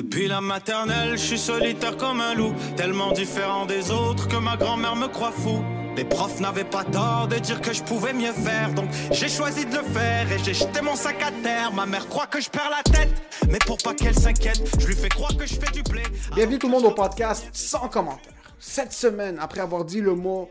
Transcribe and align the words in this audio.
Depuis 0.00 0.28
la 0.28 0.40
maternelle, 0.40 1.18
je 1.18 1.22
suis 1.22 1.38
solitaire 1.38 1.94
comme 1.98 2.22
un 2.22 2.32
loup, 2.32 2.54
tellement 2.74 3.12
différent 3.12 3.66
des 3.66 3.90
autres 3.90 4.28
que 4.28 4.36
ma 4.36 4.56
grand-mère 4.56 4.96
me 4.96 5.08
croit 5.08 5.30
fou. 5.30 5.62
Les 5.94 6.06
profs 6.06 6.40
n'avaient 6.40 6.64
pas 6.64 6.84
tort 6.84 7.28
de 7.28 7.36
dire 7.36 7.60
que 7.60 7.74
je 7.74 7.82
pouvais 7.82 8.14
mieux 8.14 8.32
faire, 8.32 8.72
donc 8.72 8.88
j'ai 9.10 9.28
choisi 9.28 9.66
de 9.66 9.76
le 9.76 9.82
faire 9.82 10.32
et 10.32 10.38
j'ai 10.38 10.54
jeté 10.54 10.80
mon 10.80 10.96
sac 10.96 11.22
à 11.22 11.30
terre. 11.42 11.70
Ma 11.74 11.84
mère 11.84 12.08
croit 12.08 12.26
que 12.26 12.40
je 12.40 12.48
perds 12.48 12.70
la 12.70 12.82
tête, 12.82 13.10
mais 13.50 13.58
pour 13.58 13.76
pas 13.76 13.92
qu'elle 13.92 14.18
s'inquiète, 14.18 14.62
je 14.80 14.86
lui 14.86 14.94
fais 14.94 15.10
croire 15.10 15.36
que 15.36 15.44
je 15.44 15.56
fais 15.56 15.70
du 15.70 15.82
blé. 15.82 16.02
Bienvenue 16.34 16.58
tout 16.58 16.68
le 16.68 16.72
monde 16.72 16.86
au 16.86 16.92
podcast 16.92 17.50
sans 17.52 17.90
commentaire. 17.90 18.32
Cette 18.58 18.94
semaine, 18.94 19.36
après 19.38 19.60
avoir 19.60 19.84
dit 19.84 20.00
le 20.00 20.14
mot 20.14 20.48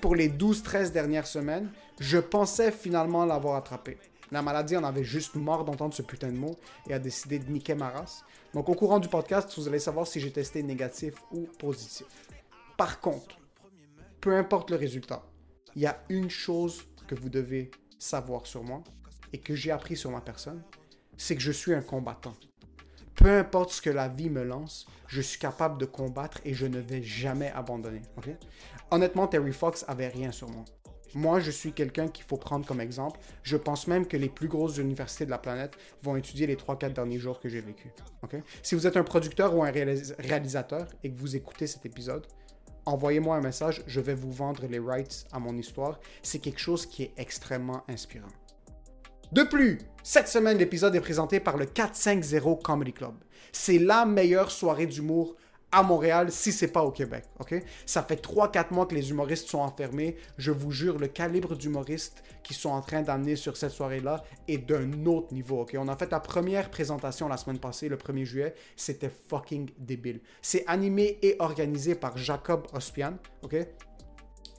pour 0.00 0.16
les 0.16 0.30
12-13 0.30 0.92
dernières 0.92 1.26
semaines, 1.26 1.68
je 2.00 2.16
pensais 2.16 2.72
finalement 2.72 3.26
l'avoir 3.26 3.56
attrapé. 3.56 3.98
La 4.32 4.40
maladie 4.40 4.78
en 4.78 4.82
avait 4.82 5.04
juste 5.04 5.34
marre 5.34 5.62
d'entendre 5.62 5.92
ce 5.92 6.00
putain 6.00 6.32
de 6.32 6.38
mot 6.38 6.56
et 6.88 6.94
a 6.94 6.98
décidé 6.98 7.38
de 7.38 7.50
niquer 7.50 7.74
ma 7.74 7.90
race. 7.90 8.24
Donc 8.54 8.70
au 8.70 8.74
courant 8.74 8.98
du 8.98 9.06
podcast, 9.06 9.52
vous 9.58 9.68
allez 9.68 9.78
savoir 9.78 10.06
si 10.06 10.20
j'ai 10.20 10.32
testé 10.32 10.62
négatif 10.62 11.16
ou 11.32 11.46
positif. 11.58 12.06
Par 12.78 12.98
contre, 13.00 13.36
peu 14.22 14.34
importe 14.34 14.70
le 14.70 14.76
résultat, 14.76 15.22
il 15.76 15.82
y 15.82 15.86
a 15.86 16.02
une 16.08 16.30
chose 16.30 16.86
que 17.06 17.14
vous 17.14 17.28
devez 17.28 17.70
savoir 17.98 18.46
sur 18.46 18.64
moi 18.64 18.82
et 19.34 19.38
que 19.38 19.54
j'ai 19.54 19.70
appris 19.70 19.96
sur 19.96 20.10
ma 20.10 20.22
personne, 20.22 20.62
c'est 21.18 21.36
que 21.36 21.42
je 21.42 21.52
suis 21.52 21.74
un 21.74 21.82
combattant. 21.82 22.32
Peu 23.14 23.38
importe 23.38 23.72
ce 23.72 23.82
que 23.82 23.90
la 23.90 24.08
vie 24.08 24.30
me 24.30 24.44
lance, 24.44 24.86
je 25.08 25.20
suis 25.20 25.38
capable 25.38 25.76
de 25.76 25.84
combattre 25.84 26.40
et 26.46 26.54
je 26.54 26.66
ne 26.66 26.78
vais 26.78 27.02
jamais 27.02 27.50
abandonner. 27.50 28.00
Honnêtement, 28.90 29.28
Terry 29.28 29.52
Fox 29.52 29.84
avait 29.88 30.08
rien 30.08 30.32
sur 30.32 30.48
moi. 30.48 30.64
Moi, 31.14 31.40
je 31.40 31.50
suis 31.50 31.72
quelqu'un 31.72 32.08
qu'il 32.08 32.24
faut 32.24 32.36
prendre 32.36 32.66
comme 32.66 32.80
exemple. 32.80 33.20
Je 33.42 33.56
pense 33.56 33.86
même 33.86 34.06
que 34.06 34.16
les 34.16 34.28
plus 34.28 34.48
grosses 34.48 34.78
universités 34.78 35.26
de 35.26 35.30
la 35.30 35.38
planète 35.38 35.74
vont 36.02 36.16
étudier 36.16 36.46
les 36.46 36.56
3-4 36.56 36.92
derniers 36.94 37.18
jours 37.18 37.38
que 37.40 37.48
j'ai 37.48 37.60
vécu. 37.60 37.92
Si 38.62 38.74
vous 38.74 38.86
êtes 38.86 38.96
un 38.96 39.04
producteur 39.04 39.54
ou 39.54 39.62
un 39.62 39.70
réalis- 39.70 40.14
réalisateur 40.18 40.86
et 41.04 41.10
que 41.10 41.18
vous 41.18 41.36
écoutez 41.36 41.66
cet 41.66 41.84
épisode, 41.84 42.26
envoyez-moi 42.86 43.36
un 43.36 43.40
message, 43.42 43.82
je 43.86 44.00
vais 44.00 44.14
vous 44.14 44.32
vendre 44.32 44.66
les 44.66 44.78
rights 44.78 45.26
à 45.32 45.38
mon 45.38 45.56
histoire. 45.56 46.00
C'est 46.22 46.38
quelque 46.38 46.60
chose 46.60 46.86
qui 46.86 47.02
est 47.04 47.12
extrêmement 47.16 47.82
inspirant. 47.88 48.28
De 49.32 49.42
plus, 49.44 49.78
cette 50.02 50.28
semaine, 50.28 50.58
l'épisode 50.58 50.94
est 50.94 51.00
présenté 51.00 51.40
par 51.40 51.56
le 51.56 51.64
450 51.64 52.62
Comedy 52.62 52.92
Club. 52.92 53.14
C'est 53.50 53.78
la 53.78 54.04
meilleure 54.04 54.50
soirée 54.50 54.86
d'humour 54.86 55.36
à 55.72 55.82
Montréal 55.82 56.30
si 56.30 56.52
c'est 56.52 56.68
pas 56.68 56.82
au 56.82 56.90
Québec, 56.90 57.24
ok? 57.40 57.62
Ça 57.86 58.02
fait 58.02 58.22
3-4 58.22 58.72
mois 58.72 58.86
que 58.86 58.94
les 58.94 59.10
humoristes 59.10 59.48
sont 59.48 59.60
enfermés. 59.60 60.16
Je 60.36 60.52
vous 60.52 60.70
jure, 60.70 60.98
le 60.98 61.08
calibre 61.08 61.56
d'humoristes 61.56 62.22
qui 62.42 62.54
sont 62.54 62.70
en 62.70 62.82
train 62.82 63.02
d'amener 63.02 63.36
sur 63.36 63.56
cette 63.56 63.72
soirée-là 63.72 64.22
est 64.48 64.58
d'un 64.58 65.06
autre 65.06 65.32
niveau, 65.32 65.62
ok? 65.62 65.76
On 65.78 65.88
a 65.88 65.96
fait 65.96 66.10
la 66.10 66.20
première 66.20 66.70
présentation 66.70 67.28
la 67.28 67.36
semaine 67.36 67.58
passée, 67.58 67.88
le 67.88 67.96
1er 67.96 68.24
juillet. 68.24 68.54
C'était 68.76 69.10
fucking 69.28 69.70
débile. 69.78 70.20
C'est 70.42 70.64
animé 70.66 71.18
et 71.22 71.36
organisé 71.38 71.94
par 71.94 72.16
Jacob 72.16 72.66
Ospian, 72.72 73.14
ok? 73.42 73.56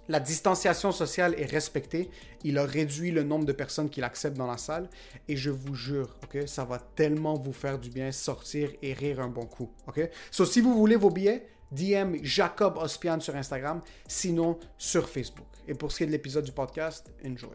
La 0.09 0.19
distanciation 0.19 0.91
sociale 0.91 1.33
est 1.37 1.45
respectée. 1.45 2.09
Il 2.43 2.57
a 2.57 2.65
réduit 2.65 3.11
le 3.11 3.23
nombre 3.23 3.45
de 3.45 3.53
personnes 3.53 3.89
qu'il 3.89 4.03
accepte 4.03 4.37
dans 4.37 4.47
la 4.47 4.57
salle. 4.57 4.89
Et 5.27 5.37
je 5.37 5.49
vous 5.49 5.75
jure, 5.75 6.15
ça 6.45 6.65
va 6.65 6.79
tellement 6.79 7.35
vous 7.35 7.53
faire 7.53 7.79
du 7.79 7.89
bien 7.89 8.11
sortir 8.11 8.69
et 8.81 8.93
rire 8.93 9.19
un 9.19 9.29
bon 9.29 9.45
coup. 9.45 9.71
Ok? 9.87 10.09
Si 10.31 10.61
vous 10.61 10.73
voulez 10.73 10.95
vos 10.95 11.09
billets, 11.09 11.47
DM 11.71 12.17
Jacob 12.21 12.77
Ospian 12.77 13.19
sur 13.19 13.35
Instagram, 13.35 13.81
sinon 14.07 14.59
sur 14.77 15.09
Facebook. 15.09 15.47
Et 15.67 15.73
pour 15.73 15.91
ce 15.91 15.97
qui 15.97 16.03
est 16.03 16.07
de 16.07 16.11
l'épisode 16.11 16.45
du 16.45 16.51
podcast, 16.51 17.11
enjoy. 17.25 17.49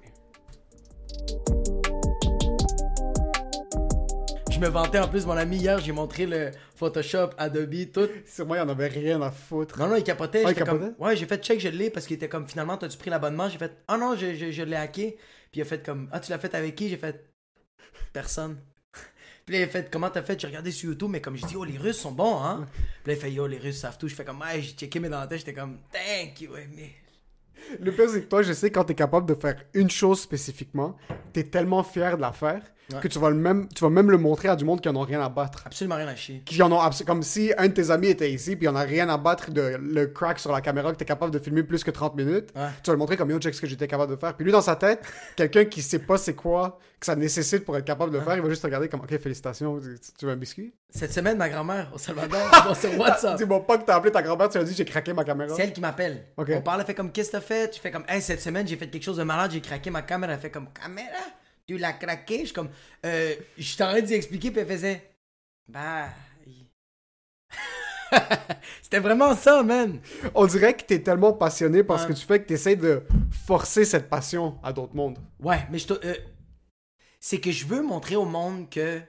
Je 4.58 4.64
me 4.64 4.70
vantais 4.70 4.98
en 4.98 5.06
plus, 5.06 5.24
mon 5.24 5.36
ami, 5.36 5.58
hier, 5.58 5.78
j'ai 5.78 5.92
montré 5.92 6.26
le 6.26 6.50
Photoshop, 6.74 7.30
Adobe, 7.38 7.92
tout. 7.94 8.08
Sur 8.26 8.44
moi, 8.44 8.56
il 8.56 8.60
en 8.62 8.68
avait 8.68 8.88
rien 8.88 9.22
à 9.22 9.30
foutre. 9.30 9.78
Non, 9.78 9.86
non, 9.86 9.94
il 9.94 10.02
capotait. 10.02 10.42
Ah, 10.44 10.50
il 10.50 10.56
comme, 10.56 10.66
capotait? 10.66 10.94
ouais, 10.98 11.14
j'ai 11.14 11.26
fait 11.26 11.40
check, 11.40 11.60
je 11.60 11.68
l'ai 11.68 11.90
parce 11.90 12.08
qu'il 12.08 12.16
était 12.16 12.28
comme 12.28 12.48
finalement, 12.48 12.76
t'as-tu 12.76 12.98
pris 12.98 13.08
l'abonnement? 13.08 13.48
J'ai 13.48 13.58
fait, 13.58 13.70
ah 13.86 13.96
non, 13.96 14.16
je, 14.16 14.34
je, 14.34 14.50
je 14.50 14.62
l'ai 14.64 14.74
hacké. 14.74 15.16
Puis 15.52 15.60
il 15.60 15.62
a 15.62 15.64
fait 15.64 15.86
comme, 15.86 16.08
ah, 16.10 16.18
tu 16.18 16.32
l'as 16.32 16.40
fait 16.40 16.52
avec 16.56 16.74
qui? 16.74 16.88
J'ai 16.88 16.96
fait, 16.96 17.30
personne. 18.12 18.58
Puis 19.46 19.54
là, 19.54 19.60
il 19.60 19.62
a 19.62 19.68
fait, 19.68 19.92
comment 19.92 20.10
t'as 20.10 20.22
fait? 20.22 20.40
J'ai 20.40 20.48
regardé 20.48 20.72
sur 20.72 20.90
YouTube, 20.90 21.10
mais 21.12 21.20
comme 21.20 21.36
je 21.36 21.46
dis, 21.46 21.54
oh, 21.54 21.62
les 21.62 21.78
Russes 21.78 22.00
sont 22.00 22.10
bons, 22.10 22.42
hein? 22.42 22.66
Puis 23.04 23.12
là, 23.12 23.16
il 23.16 23.20
fait, 23.20 23.30
yo, 23.30 23.46
les 23.46 23.58
Russes 23.58 23.78
savent 23.78 23.96
tout. 23.96 24.08
Je 24.08 24.16
fais 24.16 24.24
comme, 24.24 24.40
ouais, 24.40 24.60
j'ai 24.60 24.72
checké 24.72 24.98
mes 24.98 25.08
dentelles, 25.08 25.38
j'étais 25.38 25.54
comme, 25.54 25.78
thank 25.92 26.40
you, 26.40 26.50
mais. 26.74 26.90
Le 27.78 27.92
pire, 27.92 28.10
c'est 28.10 28.22
que 28.22 28.28
toi, 28.28 28.42
je 28.42 28.52
sais, 28.52 28.72
quand 28.72 28.82
t'es 28.82 28.96
capable 28.96 29.28
de 29.28 29.34
faire 29.40 29.62
une 29.74 29.90
chose 29.90 30.20
spécifiquement, 30.20 30.96
t'es 31.32 31.44
tellement 31.44 31.84
fier 31.84 32.16
de 32.16 32.22
la 32.22 32.32
faire 32.32 32.62
Ouais. 32.92 33.00
que 33.00 33.08
tu 33.08 33.18
vas, 33.18 33.28
le 33.28 33.36
même, 33.36 33.68
tu 33.74 33.84
vas 33.84 33.90
même 33.90 34.10
le 34.10 34.16
montrer 34.16 34.48
à 34.48 34.56
du 34.56 34.64
monde 34.64 34.80
qui 34.80 34.88
en 34.88 34.96
ont 34.96 35.02
rien 35.02 35.20
à 35.22 35.28
battre. 35.28 35.62
Absolument 35.66 35.96
rien 35.96 36.08
à 36.08 36.16
chier. 36.16 36.42
qui 36.46 36.62
en 36.62 36.72
ont 36.72 36.80
comme 37.06 37.22
si 37.22 37.52
un 37.58 37.68
de 37.68 37.72
tes 37.74 37.90
amis 37.90 38.08
était 38.08 38.30
ici 38.32 38.56
puis 38.56 38.64
il 38.64 38.68
en 38.70 38.76
a 38.76 38.80
rien 38.82 39.08
à 39.10 39.18
battre 39.18 39.50
de 39.50 39.76
le 39.78 40.06
crack 40.06 40.38
sur 40.38 40.52
la 40.52 40.60
caméra 40.62 40.90
que 40.92 40.96
t'es 40.96 41.04
capable 41.04 41.30
de 41.30 41.38
filmer 41.38 41.62
plus 41.64 41.84
que 41.84 41.90
30 41.90 42.16
minutes 42.16 42.48
Ouais. 42.56 42.68
tu 42.82 42.88
vas 42.90 42.94
le 42.94 42.98
montrer 42.98 43.16
comme 43.18 43.30
yo 43.30 43.38
check 43.38 43.52
ce 43.54 43.60
que 43.60 43.66
j'étais 43.66 43.86
capable 43.88 44.12
de 44.14 44.18
faire 44.18 44.34
puis 44.34 44.44
lui 44.46 44.52
dans 44.52 44.62
sa 44.62 44.74
tête 44.76 45.02
quelqu'un 45.36 45.66
qui 45.66 45.82
sait 45.82 45.98
pas 45.98 46.16
c'est 46.16 46.34
quoi 46.34 46.78
que 46.98 47.04
ça 47.04 47.14
nécessite 47.14 47.64
pour 47.66 47.76
être 47.76 47.84
capable 47.84 48.10
de 48.10 48.18
le 48.18 48.24
faire 48.24 48.36
il 48.36 48.42
va 48.42 48.48
juste 48.48 48.64
regarder 48.64 48.88
comme 48.88 49.00
ok 49.00 49.18
félicitations 49.20 49.78
tu, 49.80 49.96
tu 50.18 50.24
veux 50.26 50.32
un 50.32 50.36
biscuit? 50.36 50.72
Cette 50.90 51.12
semaine, 51.12 51.36
ma 51.36 51.50
grand-mère 51.50 51.90
au 51.94 51.98
Salvador, 51.98 52.40
bon, 52.66 52.74
sur 52.74 52.98
WhatsApp. 52.98 53.36
dis-moi 53.36 53.66
pas 53.66 53.76
que 53.76 53.84
t'as 53.84 53.96
appelé 53.96 54.10
ta 54.10 54.22
grand-mère 54.22 54.48
tu 54.48 54.56
lui 54.56 54.64
as 54.64 54.66
dit 54.66 54.74
j'ai 54.74 54.86
craqué 54.86 55.12
ma 55.12 55.24
caméra 55.24 55.54
C'est 55.54 55.64
elle 55.64 55.72
qui 55.74 55.82
m'appelle. 55.82 56.24
On 56.38 56.62
parle, 56.62 56.80
elle 56.80 56.86
fait 56.86 56.94
comme 56.94 57.12
qu'est-ce 57.12 57.28
que 57.30 57.32
t'as 57.36 57.42
fait? 57.42 57.74
Je 57.74 57.80
fais 57.80 57.90
comme 57.90 58.04
hey, 58.08 58.22
cette 58.22 58.40
semaine 58.40 58.66
j'ai 58.66 58.76
fait 58.76 58.88
quelque 58.88 59.02
chose 59.04 59.18
de 59.18 59.24
malade, 59.24 59.50
j'ai 59.50 59.60
craqué 59.60 59.90
ma 59.90 60.00
caméra. 60.00 60.32
Elle 60.32 60.38
fait 60.40 60.50
comme 60.50 60.68
caméra? 60.72 61.08
Tu 61.68 61.76
l'as 61.78 61.92
craqué 61.92 62.40
Je 62.40 62.44
suis 62.46 62.54
comme 62.54 62.70
euh, 63.04 63.34
je 63.58 63.76
t'arrête 63.76 64.06
d'y 64.06 64.14
expliquer 64.14 64.50
puis 64.50 64.60
elle 64.60 64.66
faisait 64.66 65.10
bah 65.68 66.08
C'était 68.82 69.00
vraiment 69.00 69.34
ça, 69.36 69.62
man. 69.62 70.00
on 70.34 70.46
dirait 70.46 70.74
que 70.74 70.82
t'es 70.82 71.02
tellement 71.02 71.34
passionné 71.34 71.84
parce 71.84 72.04
Ouais. 72.04 72.08
que 72.08 72.12
tu 72.14 72.24
fais 72.26 72.40
que 72.40 72.46
t'essayes 72.46 72.76
de 72.78 73.02
forcer 73.46 73.84
cette 73.84 74.08
passion 74.08 74.58
à 74.62 74.72
d'autres 74.72 74.96
mondes 74.96 75.18
Ouais, 75.40 75.66
mais 75.70 75.78
je 75.78 75.92
euh, 75.92 76.14
c'est 77.20 77.38
que 77.40 77.50
je 77.52 77.66
veux 77.66 77.82
montrer 77.82 78.16
au 78.16 78.24
monde 78.24 78.70
que 78.70 79.00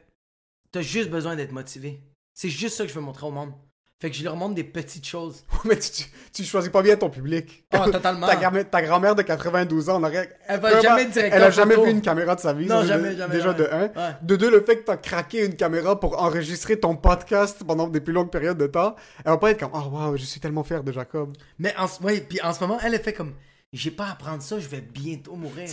t'as 0.71 0.81
juste 0.81 1.09
besoin 1.09 1.37
d'être 1.37 1.53
motivé. 1.53 2.01
C'est 2.33 2.49
juste 2.49 2.75
ça 2.75 2.83
que 2.83 2.89
je 2.89 2.95
veux 2.95 3.01
montrer 3.01 3.25
au 3.25 3.31
monde. 3.31 3.53
Fait 4.01 4.09
que 4.09 4.15
je 4.15 4.23
leur 4.23 4.37
montre 4.37 4.55
des 4.55 4.63
petites 4.63 5.05
choses. 5.05 5.43
mais 5.65 5.77
tu, 5.77 5.91
tu, 5.91 6.05
tu 6.31 6.43
choisis 6.45 6.71
pas 6.71 6.81
bien 6.81 6.95
ton 6.95 7.09
public 7.09 7.65
Oh, 7.73 7.89
totalement. 7.91 8.27
ta, 8.27 8.37
grand- 8.37 8.63
ta 8.63 8.81
grand-mère 8.81 9.13
de 9.13 9.23
92 9.23 9.89
ans 9.89 9.99
on 10.01 10.03
aurait 10.05 10.29
Elle 10.47 10.59
va 10.61 10.79
jamais 10.81 11.05
directeur 11.05 11.37
Elle 11.37 11.43
a 11.43 11.49
jamais 11.51 11.75
vu 11.75 11.89
une 11.91 12.01
caméra 12.01 12.35
de 12.35 12.39
sa 12.39 12.53
vie. 12.53 12.65
Non, 12.65 12.83
jamais, 12.85 13.09
déjà- 13.09 13.23
jamais, 13.27 13.35
Déjà 13.35 13.53
de 13.53 13.69
un. 13.71 13.89
De 14.21 14.35
deux, 14.37 14.49
le 14.49 14.61
fait 14.63 14.77
que 14.77 14.85
t'as 14.85 14.95
craqué 14.97 15.45
une 15.45 15.55
caméra 15.55 15.99
pour 15.99 16.21
enregistrer 16.21 16.79
ton 16.79 16.95
podcast 16.95 17.61
pendant 17.67 17.87
des 17.87 17.99
plus 17.99 18.13
longues 18.13 18.31
périodes 18.31 18.57
de 18.57 18.67
temps, 18.67 18.95
elle 19.25 19.31
va 19.31 19.37
pas 19.37 19.51
être 19.51 19.59
comme 19.59 19.71
Oh 19.73 19.89
wow, 19.91 20.15
je 20.15 20.23
suis 20.23 20.39
tellement 20.39 20.63
fier 20.63 20.81
de 20.83 20.91
Jacob. 20.93 21.35
Mais 21.57 21.75
en, 21.77 21.87
ce- 21.87 22.01
ouais, 22.01 22.21
puis 22.21 22.39
en 22.41 22.53
ce 22.53 22.61
moment, 22.61 22.77
elle 22.81 22.93
elle 22.93 23.01
fait 23.03 23.13
comme 23.13 23.33
j'ai 23.73 23.91
pas 23.91 24.05
à 24.05 24.11
apprendre 24.13 24.41
ça, 24.41 24.59
je 24.59 24.67
vais 24.67 24.81
bientôt 24.81 25.35
mourir. 25.35 25.69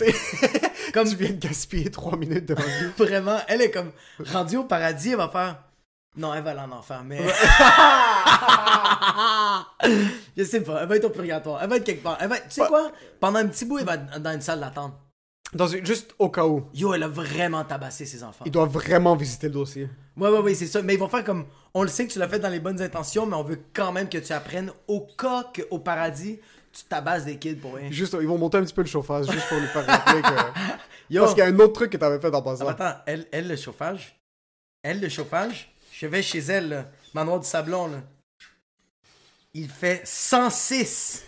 Comme 0.93 1.07
tu 1.09 1.15
viens 1.15 1.29
de 1.31 1.39
gaspiller 1.39 1.89
trois 1.89 2.15
minutes 2.17 2.45
de 2.45 2.53
ma 2.55 2.61
vie. 2.61 2.91
vraiment, 2.97 3.37
elle 3.47 3.61
est 3.61 3.71
comme 3.71 3.91
rendue 4.19 4.57
au 4.57 4.63
paradis, 4.65 5.11
elle 5.11 5.17
va 5.17 5.29
faire 5.29 5.63
non, 6.17 6.33
elle 6.33 6.43
va 6.43 6.51
aller 6.51 6.59
en 6.59 6.71
enfer, 6.71 7.01
mais 7.05 7.19
je 10.35 10.43
sais 10.43 10.61
pas, 10.61 10.81
elle 10.81 10.87
va 10.87 10.95
être 10.95 11.05
au 11.05 11.09
purgatoire, 11.09 11.61
elle 11.61 11.69
va 11.69 11.77
être 11.77 11.83
quelque 11.83 12.03
part. 12.03 12.17
Elle 12.19 12.29
va, 12.29 12.37
tu 12.39 12.49
sais 12.49 12.65
quoi? 12.67 12.91
Pendant 13.19 13.39
un 13.39 13.47
petit 13.47 13.65
bout, 13.65 13.79
elle 13.79 13.85
va 13.85 13.95
être 13.95 14.19
dans 14.19 14.31
une 14.33 14.41
salle 14.41 14.59
d'attente. 14.59 14.93
Dans 15.53 15.67
une- 15.67 15.85
juste 15.85 16.13
au 16.19 16.29
cas 16.29 16.45
où. 16.45 16.67
Yo, 16.73 16.93
elle 16.93 17.03
a 17.03 17.07
vraiment 17.07 17.63
tabassé 17.63 18.05
ses 18.05 18.21
enfants. 18.23 18.43
Il 18.45 18.51
doit 18.51 18.65
vraiment 18.65 19.15
visiter 19.15 19.47
le 19.47 19.53
dossier. 19.53 19.89
Ouais, 20.17 20.29
ouais, 20.29 20.39
ouais, 20.39 20.53
c'est 20.55 20.67
ça. 20.67 20.81
Mais 20.81 20.95
ils 20.95 20.99
vont 20.99 21.07
faire 21.07 21.23
comme. 21.23 21.45
On 21.73 21.83
le 21.83 21.87
sait 21.87 22.05
que 22.05 22.11
tu 22.11 22.19
l'as 22.19 22.27
fait 22.27 22.39
dans 22.39 22.49
les 22.49 22.59
bonnes 22.59 22.81
intentions, 22.81 23.25
mais 23.25 23.35
on 23.35 23.43
veut 23.43 23.61
quand 23.73 23.91
même 23.93 24.09
que 24.09 24.17
tu 24.17 24.33
apprennes 24.33 24.71
au 24.87 25.01
cas 25.17 25.45
qu'au 25.55 25.79
paradis, 25.79 26.39
tu 26.73 26.83
tabasses 26.85 27.23
des 27.23 27.37
kids 27.37 27.55
pour 27.55 27.75
rien. 27.75 27.89
Juste, 27.91 28.17
ils 28.19 28.27
vont 28.27 28.37
monter 28.37 28.57
un 28.57 28.63
petit 28.63 28.73
peu 28.73 28.81
le 28.81 28.87
chauffage, 28.87 29.29
juste 29.31 29.47
pour 29.47 29.57
lui 29.59 29.67
faire 29.67 29.85
rappeler 29.85 30.21
que... 30.21 30.27
Yo, 31.09 31.21
Parce 31.21 31.33
qu'il 31.35 31.43
y 31.43 31.47
a 31.47 31.49
un 31.49 31.59
autre 31.59 31.73
truc 31.73 31.91
que 31.91 31.97
t'avais 31.97 32.19
fait 32.19 32.33
en 32.33 32.41
passant. 32.41 32.67
attends, 32.67 32.95
elle, 33.05 33.25
elle, 33.31 33.47
le 33.47 33.55
chauffage? 33.55 34.19
Elle, 34.83 34.99
le 34.99 35.07
chauffage? 35.07 35.73
Je 35.99 36.05
vais 36.05 36.21
chez 36.21 36.39
elle, 36.39 36.69
là, 36.69 36.91
manoir 37.13 37.39
du 37.39 37.47
Sablon, 37.47 37.87
là. 37.87 38.03
Il 39.53 39.67
fait 39.67 40.01
106. 40.05 41.23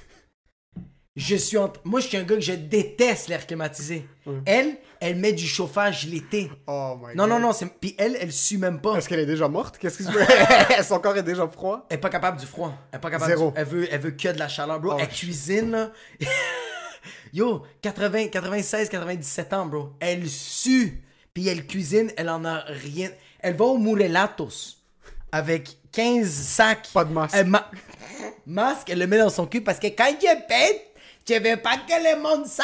Je 1.16 1.36
suis 1.36 1.57
en... 1.57 1.74
Moi, 1.83 2.00
je 2.01 2.07
suis 2.07 2.18
un 2.18 2.24
gars 2.24 2.36
que 2.36 2.42
je 2.42 2.54
déteste 2.54 3.30
l'air 3.30 3.48
climatisé. 3.48 4.07
Elle, 4.45 4.77
elle 5.00 5.16
met 5.16 5.33
du 5.33 5.48
chauffage 5.48 6.06
l'été. 6.06 6.51
Oh 6.68 6.95
my 7.01 7.16
Non, 7.16 7.24
god. 7.24 7.30
non, 7.31 7.39
non, 7.39 7.51
c'est... 7.54 7.66
Puis 7.66 7.95
elle, 7.98 8.16
elle 8.21 8.31
sue 8.31 8.60
même 8.60 8.80
pas. 8.80 8.95
Est-ce 8.95 9.10
qu'elle 9.10 9.19
est 9.19 9.25
déjà 9.25 9.48
morte? 9.48 9.80
Qu'est-ce 9.80 9.98
qui 9.98 10.04
se 10.04 10.12
fait? 10.12 10.83
Son 10.83 11.00
corps 11.00 11.18
est 11.18 11.24
déjà 11.24 11.48
froid? 11.48 11.88
Elle 11.89 11.98
est 11.98 12.00
pas 12.00 12.10
capable 12.10 12.39
du 12.39 12.45
froid. 12.45 12.74
Elle 12.92 12.98
est 12.98 13.01
pas 13.01 13.10
capable 13.10 13.31
Zéro. 13.31 13.50
du- 13.51 13.57
Elle 13.57 13.65
veut, 13.65 13.88
elle 13.92 14.01
veut 14.01 14.12
que 14.12 14.30
de 14.30 14.38
la 14.38 14.48
chaleur, 14.48 14.80
bro. 14.80 14.94
Oh, 14.94 14.98
elle 15.00 15.10
cuisine, 15.10 15.72
là. 15.72 15.92
Yo, 17.33 17.63
80, 17.81 18.27
96, 18.27 18.89
97 18.89 19.54
ans, 19.54 19.65
bro. 19.65 19.94
Elle 20.00 20.30
sue. 20.30 21.04
Puis 21.33 21.48
elle 21.48 21.65
cuisine, 21.65 22.12
elle 22.18 22.30
en 22.30 22.45
a 22.45 22.60
rien. 22.68 23.10
Elle 23.39 23.56
va 23.56 23.65
au 23.65 23.77
Murelatos 23.77 24.77
avec 25.31 25.77
15 25.91 26.27
sacs. 26.30 26.89
Pas 26.94 27.06
de 27.06 27.13
masque. 27.13 27.36
Elle 27.38 27.47
ma- 27.47 27.69
Masque, 28.45 28.89
elle 28.89 29.00
le 29.00 29.07
met 29.07 29.18
dans 29.18 29.30
son 29.30 29.45
cul 29.45 29.62
parce 29.62 29.80
que 29.80 29.88
quand 29.88 30.09
je 30.19 30.47
pète, 30.47 30.81
je 31.27 31.33
veux 31.36 31.62
pas 31.62 31.77
que 31.77 31.94
le 32.15 32.21
monde 32.21 32.45
sent. 32.47 32.63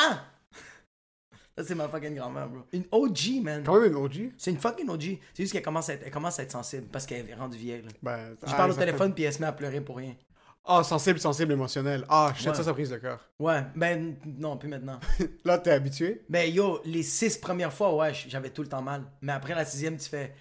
Ça, 1.57 1.63
c'est 1.63 1.75
ma 1.75 1.87
fucking 1.87 2.15
grand-mère, 2.15 2.49
bro. 2.49 2.63
Une 2.73 2.83
OG, 2.91 3.41
man. 3.41 3.63
Quand 3.65 3.79
même 3.79 3.91
une 3.91 3.95
OG. 3.97 4.31
C'est 4.37 4.51
une 4.51 4.57
fucking 4.59 4.89
OG. 4.89 5.19
C'est 5.33 5.43
juste 5.43 5.53
qu'elle 5.53 5.61
commence, 5.61 5.87
à 5.89 5.93
être- 5.93 6.03
elle 6.05 6.11
commence 6.11 6.37
à 6.39 6.43
être 6.43 6.51
sensible 6.51 6.87
parce 6.91 7.05
qu'elle 7.05 7.29
est 7.29 7.33
rendue 7.35 7.57
vieille, 7.57 7.81
là. 7.83 7.89
Ben, 8.03 8.35
Je 8.45 8.51
ah, 8.51 8.55
parle 8.57 8.71
au 8.71 8.73
ça 8.73 8.79
fait- 8.79 8.85
téléphone 8.87 9.13
puis 9.13 9.23
elle 9.23 9.31
se 9.33 9.39
met 9.39 9.47
à 9.47 9.53
pleurer 9.53 9.79
pour 9.79 9.95
rien. 9.97 10.15
Ah, 10.65 10.83
sensible, 10.83 11.19
sensible, 11.19 11.53
émotionnel. 11.53 12.05
Ah, 12.09 12.33
shit, 12.35 12.47
Ouais. 12.47 12.55
ça, 12.55 12.63
ça 12.63 12.73
brise 12.73 12.91
le 12.91 12.97
cœur. 12.97 13.19
Ouais, 13.39 13.63
ben 13.75 14.15
non, 14.25 14.57
plus 14.57 14.67
maintenant. 14.67 14.99
Là, 15.45 15.59
t'es 15.59 15.69
habitué? 15.71 16.23
ben 16.27 16.51
yo, 16.51 16.81
les 16.83 17.03
six 17.03 17.37
premières 17.37 17.71
fois, 17.71 17.95
ouais, 17.95 18.11
j'avais 18.27 18.49
tout 18.49 18.63
le 18.63 18.67
temps 18.67 18.81
mal. 18.81 19.03
Mais 19.21 19.31
après 19.31 19.53
la 19.55 19.63
sixième, 19.63 19.95
tu 19.95 20.09
fais 20.09 20.33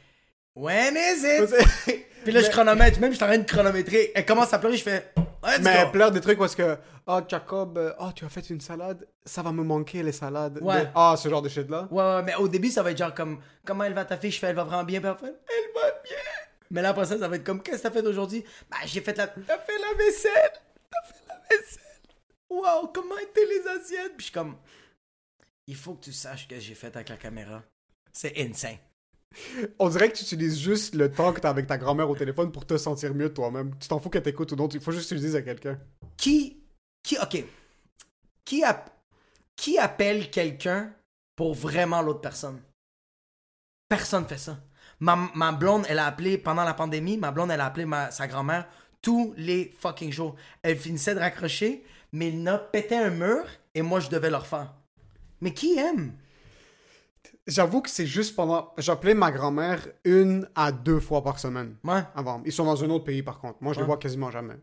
When 0.55 0.97
is 0.97 1.25
it? 1.25 2.05
Puis 2.25 2.33
là, 2.33 2.41
je 2.41 2.49
chronomètre, 2.49 3.01
même 3.01 3.11
je 3.11 3.17
suis 3.17 3.25
en 3.25 3.29
train 3.29 3.39
de 3.39 3.45
chronométrer. 3.45 4.13
Elle 4.15 4.25
commence 4.25 4.53
à 4.53 4.59
pleurer, 4.59 4.77
je 4.77 4.83
fais 4.83 5.13
Let's 5.45 5.61
Mais 5.61 5.75
elle 5.77 5.91
pleure 5.91 6.11
des 6.11 6.21
trucs 6.21 6.39
parce 6.39 6.55
que, 6.55 6.79
oh, 7.07 7.21
Jacob, 7.29 7.77
euh, 7.77 7.93
oh, 8.01 8.11
tu 8.15 8.25
as 8.25 8.31
fait 8.31 8.49
une 8.49 8.61
salade, 8.63 9.07
ça 9.27 9.43
va 9.43 9.53
me 9.53 9.63
manquer 9.63 10.03
les 10.03 10.13
salades. 10.13 10.59
Ouais. 10.63 10.91
Ah, 10.95 11.17
ce 11.19 11.29
genre 11.29 11.43
de 11.43 11.51
shit-là. 11.51 11.87
Ouais, 11.91 12.03
ouais, 12.03 12.23
mais 12.23 12.35
au 12.37 12.49
début, 12.49 12.71
ça 12.71 12.83
va 12.83 12.93
être 12.93 12.99
genre 12.99 13.15
comme 13.15 13.41
Comment 13.65 13.85
elle 13.85 13.93
va 13.93 14.07
ta 14.07 14.17
fille? 14.17 14.31
Je 14.31 14.39
fais 14.39 14.49
Elle 14.49 14.57
va 14.57 14.65
vraiment 14.65 14.85
bien, 14.85 15.01
puis 15.01 15.11
elle 15.11 15.73
va 15.75 15.91
bien. 16.03 16.17
Mais 16.71 16.81
là, 16.81 16.91
après 16.91 17.05
ça, 17.05 17.19
ça 17.19 17.29
va 17.29 17.37
être 17.37 17.45
comme 17.45 17.63
Qu'est-ce 17.63 17.79
que 17.79 17.83
t'as 17.83 17.91
fait 17.91 18.07
aujourd'hui? 18.07 18.43
Bah, 18.71 18.79
j'ai 18.87 19.03
fait 19.03 19.17
la. 19.19 19.27
T'as 19.27 19.59
fait 19.59 19.79
la 19.79 19.97
vaisselle. 19.99 20.53
T'as 20.91 21.13
fait 21.13 21.25
la 21.29 21.41
vaisselle. 21.51 21.83
Wow, 22.49 22.89
comment 22.95 23.19
étaient 23.19 23.47
les 23.47 23.69
assiettes? 23.69 24.17
Puis 24.17 24.19
je 24.19 24.23
suis 24.25 24.33
comme 24.33 24.57
Il 25.67 25.77
faut 25.77 25.95
que 25.95 26.05
tu 26.05 26.13
saches 26.13 26.49
que 26.49 26.59
j'ai 26.59 26.75
fait 26.75 26.95
avec 26.95 27.11
la 27.11 27.17
caméra. 27.17 27.63
C'est 28.13 28.33
insane. 28.39 28.79
On 29.79 29.89
dirait 29.89 30.11
que 30.11 30.17
tu 30.17 30.25
utilises 30.25 30.59
juste 30.59 30.95
le 30.95 31.11
temps 31.11 31.33
que 31.33 31.41
t'as 31.41 31.51
avec 31.51 31.67
ta 31.67 31.79
grand-mère 31.79 32.09
au 32.11 32.17
téléphone 32.17 32.53
pour 32.53 32.67
te 32.67 32.77
sentir 32.77 33.15
mieux 33.15 33.33
toi-même. 33.33 33.75
Tu 33.79 33.89
t'en 33.89 33.99
fous 33.99 34.11
qu'elle 34.11 34.23
t'écoute 34.23 34.53
ou 34.53 34.57
non, 34.57 34.69
il 34.69 34.81
faut 34.81 34.93
juste 34.93 35.05
que 35.05 35.09
tu 35.09 35.15
le 35.15 35.21
dises 35.21 35.37
à 35.37 35.43
quelqu'un. 35.43 35.79
qui 36.17 36.63
qui 37.03 37.19
ok. 37.19 37.45
Qui 38.45 38.63
qui 39.57 39.79
appelle 39.79 40.31
quelqu'un 40.31 40.93
pour 41.37 41.55
vraiment 41.55 42.03
l'autre 42.03 42.21
personne? 42.21 42.61
Personne 43.89 44.27
fait 44.27 44.39
ça. 44.39 44.59
Ma, 45.01 45.53
blonde 45.53 45.85
elle 45.89 45.99
a 45.99 46.07
appelé 46.07 46.39
pendant 46.39 46.65
la 46.65 46.73
pandémie 46.73 47.19
ma 47.19 47.31
blonde 47.31 47.51
elle 47.51 47.61
a 47.61 47.67
appelé 47.67 47.85
ma, 47.85 48.11
sa 48.11 48.27
grand-mère 48.27 48.67
tous 49.03 49.35
les 49.37 49.75
fucking 49.79 50.13
jours. 50.13 50.35
Elle 50.63 50.79
finissait 50.79 51.15
de 51.15 51.21
raccrocher 51.21 51.85
mais 52.13 52.29
il 52.29 52.43
n'a 52.43 52.59
pété 52.59 52.97
un 52.97 53.11
mur 53.11 53.45
et 53.75 53.83
moi 53.83 54.01
je 54.01 54.09
devais 54.09 54.31
le 54.31 54.37
refaire. 54.37 54.73
Mais 55.41 55.53
qui 55.53 55.79
aime? 55.79 56.15
J'avoue 57.47 57.83
que 57.83 57.91
c'est 57.91 58.07
juste 58.07 58.35
pendant. 58.35 58.73
J'appelais 58.79 59.15
ma 59.15 59.31
grand-mère 59.31 59.87
une 60.05 60.49
à 60.55 60.73
deux 60.73 61.01
fois 61.01 61.23
par 61.23 61.39
semaine. 61.39 61.77
ouais 61.85 62.03
Avant. 62.15 62.43
Ils 62.47 62.53
sont 62.53 62.65
dans 62.65 62.83
un 62.83 62.91
autre 62.91 63.05
pays 63.05 63.23
par 63.23 63.39
contre. 63.39 63.59
Moi, 63.61 63.75
je 63.75 63.81
les 63.81 63.87
vois 63.87 63.99
quasiment 63.99 64.31
jamais. 64.31 64.55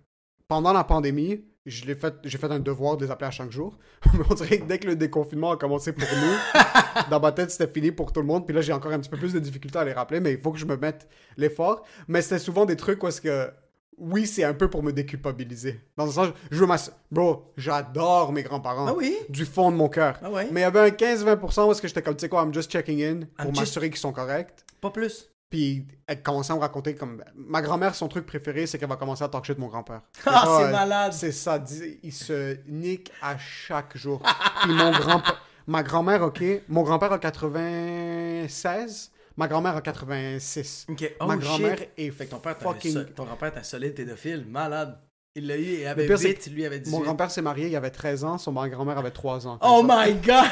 Pendant 0.47 0.73
la 0.73 0.83
pandémie, 0.83 1.45
je 1.65 1.85
l'ai 1.85 1.95
fait, 1.95 2.15
j'ai 2.23 2.37
fait 2.39 2.51
un 2.51 2.59
devoir 2.59 2.97
de 2.97 3.05
les 3.05 3.11
appeler 3.11 3.27
à 3.27 3.31
chaque 3.31 3.51
jour. 3.51 3.77
Mais 4.13 4.23
on 4.29 4.33
dirait 4.33 4.59
que 4.59 4.65
dès 4.65 4.79
que 4.79 4.87
le 4.87 4.95
déconfinement 4.95 5.51
a 5.51 5.57
commencé 5.57 5.93
pour 5.93 6.07
nous, 6.09 6.61
dans 7.11 7.19
ma 7.19 7.31
tête, 7.31 7.51
c'était 7.51 7.71
fini 7.71 7.91
pour 7.91 8.11
tout 8.11 8.19
le 8.19 8.25
monde. 8.25 8.45
Puis 8.47 8.55
là, 8.55 8.61
j'ai 8.61 8.73
encore 8.73 8.91
un 8.91 8.99
petit 8.99 9.09
peu 9.09 9.17
plus 9.17 9.33
de 9.33 9.39
difficultés 9.39 9.77
à 9.77 9.85
les 9.85 9.93
rappeler, 9.93 10.19
mais 10.19 10.33
il 10.33 10.39
faut 10.39 10.51
que 10.51 10.59
je 10.59 10.65
me 10.65 10.75
mette 10.75 11.07
l'effort. 11.37 11.83
Mais 12.07 12.21
c'était 12.21 12.39
souvent 12.39 12.65
des 12.65 12.75
trucs 12.75 13.01
où 13.03 13.07
est-ce 13.07 13.21
que. 13.21 13.51
Oui, 13.97 14.25
c'est 14.25 14.43
un 14.43 14.53
peu 14.53 14.69
pour 14.69 14.81
me 14.81 14.91
déculpabiliser. 14.91 15.79
Dans 15.95 16.05
le 16.05 16.11
sens, 16.11 16.29
je 16.49 16.57
veux 16.63 16.67
Bro, 17.11 17.51
j'adore 17.57 18.31
mes 18.33 18.41
grands-parents. 18.43 18.87
Ah 18.87 18.93
oui? 18.95 19.15
Du 19.29 19.45
fond 19.45 19.69
de 19.71 19.75
mon 19.75 19.89
cœur. 19.89 20.17
Ah 20.23 20.31
ouais? 20.31 20.47
Mais 20.51 20.61
il 20.61 20.63
y 20.63 20.65
avait 20.65 20.79
un 20.79 20.87
15-20% 20.89 21.67
où 21.67 21.71
est-ce 21.71 21.81
que 21.81 21.87
j'étais 21.87 22.01
comme, 22.01 22.15
tu 22.15 22.21
sais 22.21 22.29
quoi, 22.29 22.41
I'm 22.43 22.53
just 22.53 22.71
checking 22.71 23.03
in 23.03 23.19
pour 23.37 23.53
just- 23.53 23.59
m'assurer 23.61 23.89
qu'ils 23.89 23.99
sont 23.99 24.11
corrects. 24.11 24.65
pas 24.79 24.89
plus 24.89 25.29
Puis 25.51 25.85
elle 26.07 26.23
commençait 26.23 26.53
à 26.53 26.55
me 26.55 26.61
raconter 26.61 26.95
comme. 26.95 27.23
Ma 27.35 27.61
grand-mère, 27.61 27.93
son 27.93 28.07
truc 28.07 28.25
préféré, 28.25 28.65
c'est 28.65 28.79
qu'elle 28.79 28.89
va 28.89 28.95
commencer 28.95 29.23
à 29.23 29.27
talk 29.27 29.45
shit 29.45 29.55
de 29.57 29.61
mon 29.61 29.67
grand-père. 29.67 30.01
Ah, 30.25 30.43
c'est 30.57 30.65
Ouais, 30.65 30.71
malade. 30.71 31.13
C'est 31.13 31.31
ça. 31.33 31.63
Il 32.01 32.13
se 32.13 32.57
nique 32.67 33.11
à 33.21 33.37
chaque 33.37 33.95
jour. 33.97 34.21
Puis 34.63 34.71
mon 34.73 34.91
grand-père. 34.91 35.45
Ma 35.67 35.83
grand-mère, 35.83 36.23
ok. 36.23 36.43
Mon 36.69 36.81
grand-père 36.83 37.11
a 37.13 37.19
96. 37.19 39.11
Ma 39.41 39.47
grand-mère 39.47 39.75
a 39.75 39.81
86. 39.81 40.85
ok 40.87 41.15
oh 41.19 41.25
Ma 41.25 41.35
grand-mère 41.35 41.79
est 41.97 42.11
fait 42.11 42.27
que 42.27 42.29
ton 42.29 42.37
père 42.37 42.55
fucking. 42.59 43.05
ton 43.15 43.25
grand-père 43.25 43.51
t'as 43.51 43.63
solide 43.63 43.95
pédophile 43.95 44.45
malade 44.47 44.99
il 45.33 45.47
l'a 45.47 45.57
eu 45.57 45.63
il 45.63 45.79
Le 45.81 45.87
avait 45.87 46.05
pire, 46.05 46.19
c'est 46.19 46.27
8 46.45 46.47
lui 46.51 46.63
avait 46.63 46.79
18 46.79 46.91
Mon 46.95 46.99
grand-père 46.99 47.31
s'est 47.31 47.41
marié, 47.41 47.67
il 47.67 47.75
avait 47.75 47.89
13 47.89 48.23
ans. 48.23 48.37
Son 48.37 48.53
grand-mère 48.53 48.99
avait 48.99 49.09
3 49.09 49.47
ans. 49.47 49.57
Oh 49.63 49.83
ça. 49.87 50.05
my 50.05 50.13
god! 50.13 50.45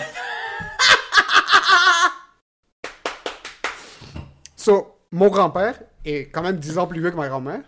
So, 4.56 4.96
mon 5.12 5.28
grand-père 5.30 5.80
est 6.04 6.32
quand 6.32 6.42
même 6.42 6.58
10 6.58 6.80
ans 6.80 6.88
plus 6.88 7.00
vieux 7.00 7.12
que 7.12 7.16
ma 7.16 7.28
grand-mère. 7.28 7.62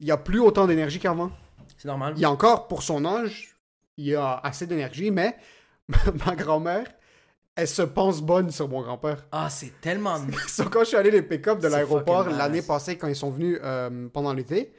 Il 0.00 0.10
a 0.10 0.16
plus 0.16 0.40
autant 0.40 0.66
d'énergie 0.66 0.98
qu'avant. 0.98 1.30
C'est 1.76 1.86
normal. 1.86 2.14
Il 2.16 2.20
y 2.20 2.24
a 2.24 2.30
encore, 2.32 2.66
pour 2.66 2.82
son 2.82 3.04
âge, 3.04 3.56
il 3.96 4.06
y 4.06 4.16
a 4.16 4.34
assez 4.38 4.66
d'énergie, 4.66 5.12
mais 5.12 5.36
ma 6.26 6.34
grand-mère, 6.34 6.86
elle 7.60 7.66
se 7.68 7.82
pense 7.82 8.22
bonne 8.22 8.50
sur 8.52 8.68
mon 8.68 8.82
grand-père. 8.82 9.26
Ah, 9.32 9.50
c'est 9.50 9.80
tellement. 9.80 10.16
So, 10.48 10.64
quand 10.70 10.80
je 10.80 10.84
suis 10.86 10.96
allé 10.96 11.10
les 11.10 11.22
pick-up 11.22 11.58
de 11.58 11.62
C'est 11.64 11.70
l'aéroport 11.70 12.28
l'année 12.30 12.62
passée, 12.62 12.96
quand 12.96 13.08
ils 13.08 13.16
sont 13.16 13.30
venus 13.30 13.58
euh, 13.64 14.08
pendant 14.12 14.32
l'été, 14.32 14.72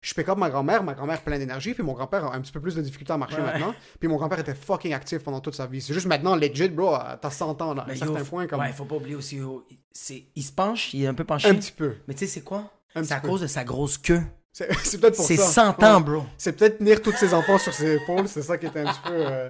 je 0.00 0.14
pick 0.14 0.28
up 0.28 0.38
ma 0.38 0.48
grand-mère, 0.48 0.84
ma 0.84 0.94
grand-mère 0.94 1.20
pleine 1.22 1.40
d'énergie, 1.40 1.74
puis 1.74 1.82
mon 1.82 1.94
grand-père 1.94 2.24
a 2.26 2.34
un 2.36 2.40
petit 2.40 2.52
peu 2.52 2.60
plus 2.60 2.76
de 2.76 2.80
difficulté 2.82 3.12
à 3.12 3.16
marcher 3.18 3.36
Ouais. 3.38 3.42
maintenant. 3.42 3.74
Puis 3.98 4.08
mon 4.08 4.16
grand-père 4.16 4.38
était 4.38 4.54
fucking 4.54 4.92
actif 4.94 5.24
pendant 5.24 5.40
toute 5.40 5.54
sa 5.56 5.66
vie. 5.66 5.80
C'est 5.80 5.94
juste 5.94 6.06
maintenant, 6.06 6.36
legit, 6.36 6.68
bro, 6.68 6.96
t'as 7.20 7.30
100 7.30 7.60
ans, 7.60 7.74
là, 7.74 7.82
à 7.82 7.90
un 7.90 7.94
yo, 7.94 7.98
certain 7.98 8.24
point, 8.24 8.46
comme 8.46 8.60
Ouais, 8.60 8.72
faut 8.72 8.84
pas 8.84 8.96
oublier 8.96 9.16
aussi. 9.16 9.40
oh, 9.40 9.64
c'est... 9.92 10.24
Il 10.36 10.42
se 10.44 10.52
penche, 10.52 10.94
il 10.94 11.02
est 11.02 11.08
un 11.08 11.14
peu 11.14 11.24
penché. 11.24 11.48
un 11.48 11.54
petit 11.56 11.72
peu. 11.72 11.94
Mais 12.06 12.14
tu 12.14 12.20
sais, 12.20 12.26
c'est 12.28 12.42
quoi? 12.42 12.70
C'est 12.94 13.12
à 13.12 13.18
peu. 13.20 13.28
cause 13.28 13.40
de 13.40 13.46
sa 13.48 13.64
grosse 13.64 13.98
queue. 13.98 14.22
C'est 14.52 14.72
c'est 14.84 14.98
peut-être 15.00 15.16
pour 15.16 15.24
C'est 15.24 15.36
ça. 15.36 15.74
100 15.76 15.82
ans, 15.82 15.96
Ouais. 15.98 16.02
bro. 16.04 16.22
C'est 16.38 16.52
peut-être 16.56 16.78
tenir 16.78 17.00
tous 17.02 17.12
ses 17.16 17.32
enfants 17.34 17.58
sur 17.58 17.72
ses 17.74 17.94
épaules, 17.96 18.28
c'est 18.28 18.42
ça 18.42 18.58
qui 18.58 18.66
était 18.66 18.80
un 18.80 18.92
petit 18.92 19.00
peu 19.04 19.12
euh, 19.14 19.48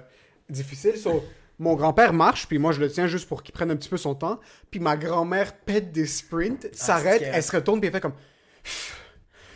difficile. 0.49 0.97
So, 0.97 1.23
mon 1.59 1.75
grand-père 1.75 2.13
marche, 2.13 2.47
puis 2.47 2.57
moi 2.59 2.71
je 2.71 2.79
le 2.79 2.89
tiens 2.91 3.07
juste 3.07 3.27
pour 3.27 3.43
qu'il 3.43 3.53
prenne 3.53 3.71
un 3.71 3.75
petit 3.75 3.89
peu 3.89 3.97
son 3.97 4.15
temps. 4.15 4.39
Puis 4.71 4.79
ma 4.79 4.97
grand-mère 4.97 5.53
pète 5.57 5.91
des 5.91 6.05
sprints, 6.07 6.67
s'arrête, 6.73 7.19
c'est 7.21 7.29
que- 7.31 7.35
elle 7.35 7.43
se 7.43 7.51
retourne, 7.55 7.79
puis 7.79 7.87
elle 7.87 7.93
fait 7.93 8.01
comme. 8.01 8.13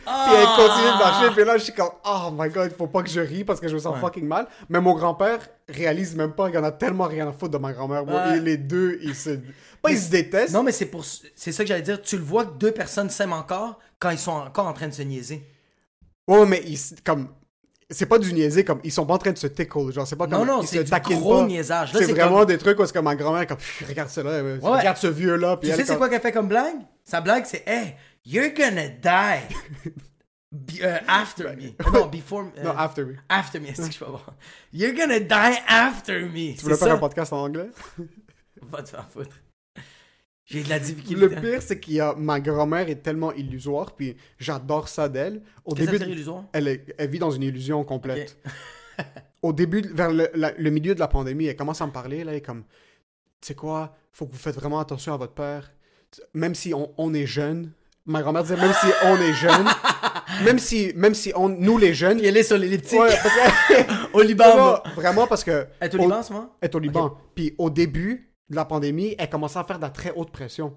Ah! 0.09 0.25
Puis 0.29 0.35
elle 0.37 0.45
continue 0.67 0.93
de 0.93 0.97
marcher, 0.99 1.35
puis 1.35 1.43
là 1.43 1.57
je 1.57 1.63
suis 1.65 1.73
comme, 1.73 1.89
oh 2.05 2.29
my 2.31 2.49
god, 2.49 2.71
il 2.71 2.77
faut 2.77 2.87
pas 2.87 3.03
que 3.03 3.09
je 3.09 3.19
rie 3.19 3.43
parce 3.43 3.59
que 3.59 3.67
je 3.67 3.73
me 3.73 3.79
sens 3.79 3.95
Ouais. 3.95 3.99
fucking 3.99 4.25
mal. 4.25 4.47
Mais 4.69 4.79
mon 4.79 4.93
grand-père 4.93 5.39
réalise 5.67 6.15
même 6.15 6.31
pas 6.31 6.45
qu'il 6.45 6.55
y 6.55 6.57
en 6.59 6.63
a 6.63 6.71
tellement 6.71 7.05
rien 7.05 7.27
à 7.27 7.33
foutre 7.33 7.51
de 7.51 7.57
ma 7.57 7.73
grand-mère. 7.73 8.07
Ouais. 8.07 8.37
Et 8.37 8.39
les 8.39 8.55
deux, 8.57 8.99
ils 9.01 9.15
se. 9.15 9.31
Pas 9.81 9.91
ils 9.91 9.99
se 9.99 10.09
détestent. 10.09 10.53
Non, 10.53 10.63
mais 10.63 10.71
c'est 10.71 10.85
pour. 10.85 11.03
C'est 11.03 11.51
ça 11.51 11.63
que 11.63 11.67
j'allais 11.67 11.81
dire. 11.81 12.01
Tu 12.01 12.15
le 12.17 12.23
vois 12.23 12.45
que 12.45 12.53
deux 12.57 12.71
personnes 12.71 13.09
s'aiment 13.09 13.33
encore 13.33 13.79
quand 13.99 14.09
ils 14.11 14.17
sont 14.17 14.31
encore 14.31 14.67
en 14.67 14.73
train 14.73 14.87
de 14.87 14.93
se 14.93 15.01
niaiser. 15.01 15.45
Ouais, 16.27 16.45
mais 16.45 16.63
ils, 16.65 16.79
comme. 17.03 17.27
C'est 17.89 18.05
pas 18.05 18.19
du 18.19 18.33
niaiser, 18.33 18.65
comme. 18.65 18.81
Ils 18.83 18.91
sont 18.91 19.05
pas 19.05 19.13
en 19.13 19.17
train 19.17 19.31
de 19.31 19.37
se 19.37 19.47
tickle. 19.47 19.91
Genre, 19.93 20.05
c'est 20.05 20.17
pas 20.17 20.27
Non, 20.27 20.39
comme. 20.39 20.47
non, 20.47 20.61
ils 20.61 20.67
c'est 20.67 20.83
du 20.83 21.15
gros 21.15 21.39
pas. 21.41 21.45
niaisage. 21.47 21.93
Là, 21.93 21.99
C'est 21.99 22.05
c'est 22.07 22.11
vraiment 22.13 22.39
comme- 22.39 22.47
des 22.47 22.57
trucs 22.57 22.77
où 22.77 22.83
est-ce 22.83 22.91
que 22.91 22.99
ma 22.99 23.15
grand-mère 23.15 23.47
comme. 23.47 23.57
Regarde 23.87 24.09
cela, 24.09 24.43
Ouais. 24.43 24.59
regarde 24.61 24.97
ce 24.97 25.07
vieux-là. 25.07 25.55
Puis 25.57 25.69
Tu 25.69 25.75
sais, 25.75 25.81
est 25.81 25.85
c'est 25.85 25.89
comme- 25.93 25.97
quoi 25.99 26.09
qu'elle 26.09 26.19
fait 26.21 26.33
comme 26.33 26.49
blague? 26.49 26.75
Sa 27.05 27.21
blague, 27.21 27.45
c'est 27.45 27.63
Hey, 27.65 27.95
you're 28.25 28.49
gonna 28.53 28.89
die. 28.89 29.55
Be- 30.51 30.81
euh, 30.81 30.97
after 31.07 31.43
me. 31.55 31.91
Non, 31.93 32.07
before 32.07 32.43
me. 32.43 32.63
Non, 32.63 32.71
after 32.77 33.03
me. 33.05 33.15
After 33.29 33.59
me, 33.59 33.67
est-ce 33.67 33.81
que 33.87 33.91
je 33.93 33.99
peux 33.99 34.05
voir? 34.05 34.33
You're 34.73 34.93
gonna 34.93 35.19
die 35.19 35.57
after 35.67 36.21
me. 36.25 36.55
Tu 36.55 36.61
voulais 36.63 36.75
C'est 36.75 36.85
faire 36.85 36.93
un 36.95 36.97
podcast 36.97 37.31
en 37.33 37.43
anglais? 37.43 37.69
Va 38.63 38.81
te 38.83 38.89
faire 38.89 39.07
foutre. 39.09 39.29
J'ai 40.47 40.63
de 40.63 40.69
la 40.69 40.79
difficulté. 40.79 41.15
Le 41.15 41.29
pire, 41.29 41.61
c'est 41.61 41.77
qu'il 41.79 41.95
y 41.95 41.99
a. 41.99 42.15
Ma 42.15 42.39
grand-mère 42.39 42.89
est 42.89 43.03
tellement 43.03 43.33
illusoire, 43.33 43.91
puis 43.91 44.15
j'adore 44.39 44.87
ça 44.87 45.09
d'elle. 45.09 45.41
Au 45.65 45.75
début. 45.75 45.97
illusoire? 45.97 46.45
Elle, 46.53 46.67
est- 46.69 46.95
elle 46.97 47.09
vit 47.09 47.19
dans 47.19 47.31
une 47.31 47.43
illusion 47.43 47.83
complète. 47.83 48.37
Au 49.43 49.53
début, 49.53 49.81
vers 49.93 50.09
le, 50.11 50.29
la- 50.33 50.53
le 50.57 50.69
milieu 50.71 50.95
de 50.95 50.99
la 50.99 51.07
pandémie, 51.07 51.45
elle 51.45 51.55
commence 51.55 51.81
à 51.81 51.85
me 51.85 51.91
parler, 51.91 52.23
là, 52.23 52.31
elle 52.31 52.37
est 52.37 52.41
comme. 52.41 52.63
tu 53.41 53.47
sais 53.47 53.55
quoi, 53.55 53.95
faut 54.13 54.25
que 54.25 54.31
vous 54.31 54.37
faites 54.37 54.55
vraiment 54.55 54.79
attention 54.79 55.13
à 55.13 55.17
votre 55.17 55.33
père. 55.33 55.71
Même 56.33 56.55
si 56.55 56.73
on, 56.73 56.91
on 56.97 57.13
est 57.13 57.25
jeune, 57.27 57.71
ma 58.05 58.21
grand-mère 58.21 58.43
disait, 58.43 58.55
même 58.55 58.71
si 58.73 58.87
on 59.05 59.17
est 59.17 59.33
jeune, 59.33 59.65
même 60.45 60.57
si, 60.59 60.91
même 60.95 61.13
si 61.13 61.33
on, 61.35 61.49
nous 61.49 61.77
les 61.77 61.93
jeunes, 61.93 62.19
Il 62.19 62.35
est 62.37 62.41
sur. 62.43 62.57
Ouais, 62.57 63.09
que- 63.69 64.13
Au 64.17 64.21
Liban, 64.21 64.79
vraiment, 64.95 65.27
parce 65.27 65.43
que 65.43 65.67
Elle 65.81 65.89
est 65.91 65.95
au 65.95 65.97
Liban, 65.99 66.19
en 66.19 66.23
ce 66.23 66.33
moment? 66.33 66.55
est 66.61 66.73
au 66.73 66.79
Liban. 66.79 67.17
Puis 67.35 67.53
au 67.57 67.69
début 67.69 68.26
de 68.49 68.55
la 68.55 68.65
pandémie, 68.65 69.15
elle 69.17 69.29
commençait 69.29 69.59
à 69.59 69.63
faire 69.63 69.77
de 69.77 69.83
la 69.83 69.89
très 69.89 70.11
haute 70.15 70.31
pression. 70.31 70.73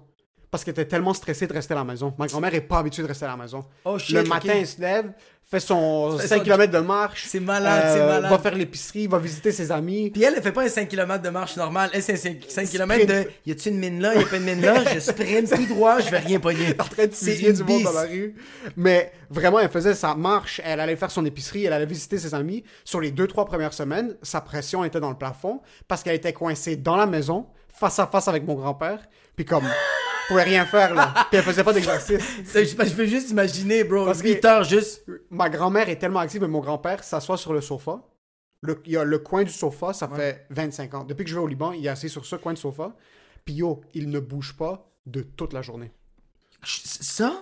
Parce 0.49 0.65
qu'elle 0.65 0.73
était 0.73 0.85
tellement 0.85 1.13
stressée 1.13 1.47
de 1.47 1.53
rester 1.53 1.73
à 1.73 1.77
la 1.77 1.85
maison. 1.85 2.13
Ma 2.19 2.27
grand-mère 2.27 2.53
est 2.53 2.59
pas 2.59 2.79
habituée 2.79 3.03
de 3.03 3.07
rester 3.07 3.23
à 3.23 3.29
la 3.29 3.37
maison. 3.37 3.63
Oh, 3.85 3.97
shit, 3.97 4.13
Le 4.17 4.23
matin, 4.23 4.51
elle 4.57 4.67
se 4.67 4.81
lève, 4.81 5.13
fait 5.49 5.61
son 5.61 6.17
Fait 6.17 6.27
5 6.27 6.37
son- 6.39 6.43
km 6.43 6.73
de 6.73 6.79
marche. 6.79 7.25
C'est 7.29 7.39
malade, 7.39 7.83
c'est 7.93 7.99
malade. 8.05 8.29
Va 8.29 8.37
faire 8.37 8.55
l'épicerie, 8.55 9.07
va 9.07 9.17
visiter 9.17 9.53
ses 9.53 9.71
amis. 9.71 10.09
Puis 10.09 10.23
elle, 10.23 10.33
elle 10.35 10.43
fait 10.43 10.51
pas 10.51 10.63
un 10.63 10.67
5 10.67 10.89
km 10.89 11.23
de 11.23 11.29
marche 11.29 11.55
normale. 11.55 11.89
Elle, 11.93 12.03
c'est 12.03 12.15
un 12.15 12.17
5, 12.49 12.65
km 12.69 13.05
de 13.05 13.29
y 13.45 13.51
a-tu 13.53 13.69
une 13.69 13.77
mine 13.77 14.01
là, 14.01 14.13
y 14.13 14.21
a 14.21 14.25
pas 14.25 14.35
une 14.35 14.43
mine 14.43 14.59
là, 14.61 14.83
je 14.93 14.99
sprint 14.99 15.55
tout 15.55 15.65
droit, 15.67 16.01
je 16.01 16.09
vais 16.09 16.19
rien 16.19 16.41
pogner. 16.41 16.75
en 16.79 16.83
train 16.83 17.07
de 17.07 17.13
fusiller 17.13 17.53
du 17.53 17.63
monde 17.63 17.83
dans 17.83 17.93
la 17.93 18.01
rue. 18.03 18.35
Mais 18.75 19.13
vraiment, 19.29 19.59
elle 19.61 19.69
faisait 19.69 19.93
sa 19.93 20.15
marche, 20.15 20.59
elle 20.65 20.81
allait 20.81 20.97
faire 20.97 21.11
son 21.11 21.25
épicerie, 21.25 21.63
elle 21.63 21.71
allait 21.71 21.85
visiter 21.85 22.17
ses 22.17 22.35
amis. 22.35 22.65
Sur 22.83 22.99
les 22.99 23.11
deux, 23.11 23.27
trois 23.27 23.45
premières 23.45 23.73
semaines, 23.73 24.17
sa 24.21 24.41
pression 24.41 24.83
était 24.83 24.99
dans 24.99 25.09
le 25.11 25.17
plafond 25.17 25.61
parce 25.87 26.03
qu'elle 26.03 26.15
était 26.15 26.33
coincée 26.33 26.75
dans 26.75 26.97
la 26.97 27.05
maison, 27.05 27.47
face 27.81 27.99
à 27.99 28.07
face 28.07 28.27
avec 28.27 28.45
mon 28.45 28.55
grand-père. 28.55 29.05
Puis 29.35 29.43
comme, 29.45 29.65
elle 29.65 29.71
pouvait 30.29 30.43
rien 30.43 30.65
faire 30.65 30.93
là. 30.93 31.13
Puis 31.29 31.37
elle 31.39 31.43
faisait 31.43 31.63
pas 31.63 31.73
d'exercice. 31.73 32.21
Je, 32.53 32.63
je 32.63 32.93
peux 32.95 33.05
juste 33.05 33.31
imaginer, 33.31 33.83
bro. 33.83 34.05
Parce 34.05 34.21
que- 34.21 34.27
8 34.29 34.45
heures 34.45 34.63
juste. 34.63 35.03
Ma 35.29 35.49
grand-mère 35.49 35.89
est 35.89 35.97
tellement 35.97 36.19
active, 36.19 36.41
mais 36.41 36.47
mon 36.47 36.59
grand-père 36.61 37.03
s'assoit 37.03 37.37
sur 37.37 37.51
le 37.53 37.61
sofa. 37.61 38.01
Le, 38.61 38.79
il 38.85 38.91
y 38.91 38.97
a 38.97 39.03
le 39.03 39.17
coin 39.17 39.43
du 39.43 39.49
sofa, 39.51 39.91
ça 39.91 40.07
fait 40.07 40.45
25 40.51 40.93
ans. 40.93 41.03
Depuis 41.03 41.23
que 41.23 41.29
je 41.31 41.35
vais 41.35 41.41
au 41.41 41.47
Liban, 41.47 41.71
il 41.71 41.83
est 41.85 41.89
assis 41.89 42.09
sur 42.09 42.25
ce 42.25 42.35
coin 42.35 42.53
de 42.53 42.59
sofa. 42.59 42.95
Puis 43.43 43.55
yo, 43.55 43.81
il 43.95 44.09
ne 44.11 44.19
bouge 44.19 44.55
pas 44.55 44.87
de 45.07 45.21
toute 45.23 45.51
la 45.53 45.63
journée. 45.63 45.91
Ça, 46.63 47.41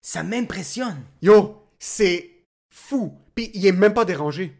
ça 0.00 0.22
m'impressionne. 0.22 1.02
Yo, 1.20 1.62
c'est 1.78 2.30
fou. 2.70 3.18
Puis 3.34 3.50
il 3.52 3.66
est 3.66 3.72
même 3.72 3.92
pas 3.92 4.06
dérangé. 4.06 4.56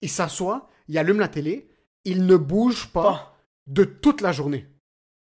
Il 0.00 0.08
s'assoit, 0.10 0.68
il 0.86 0.96
allume 0.96 1.18
la 1.18 1.26
télé, 1.28 1.68
il 2.04 2.24
ne 2.26 2.36
bouge 2.36 2.86
pas, 2.92 3.02
Pas. 3.02 3.31
De 3.66 3.84
toute 3.84 4.20
la 4.20 4.32
journée. 4.32 4.66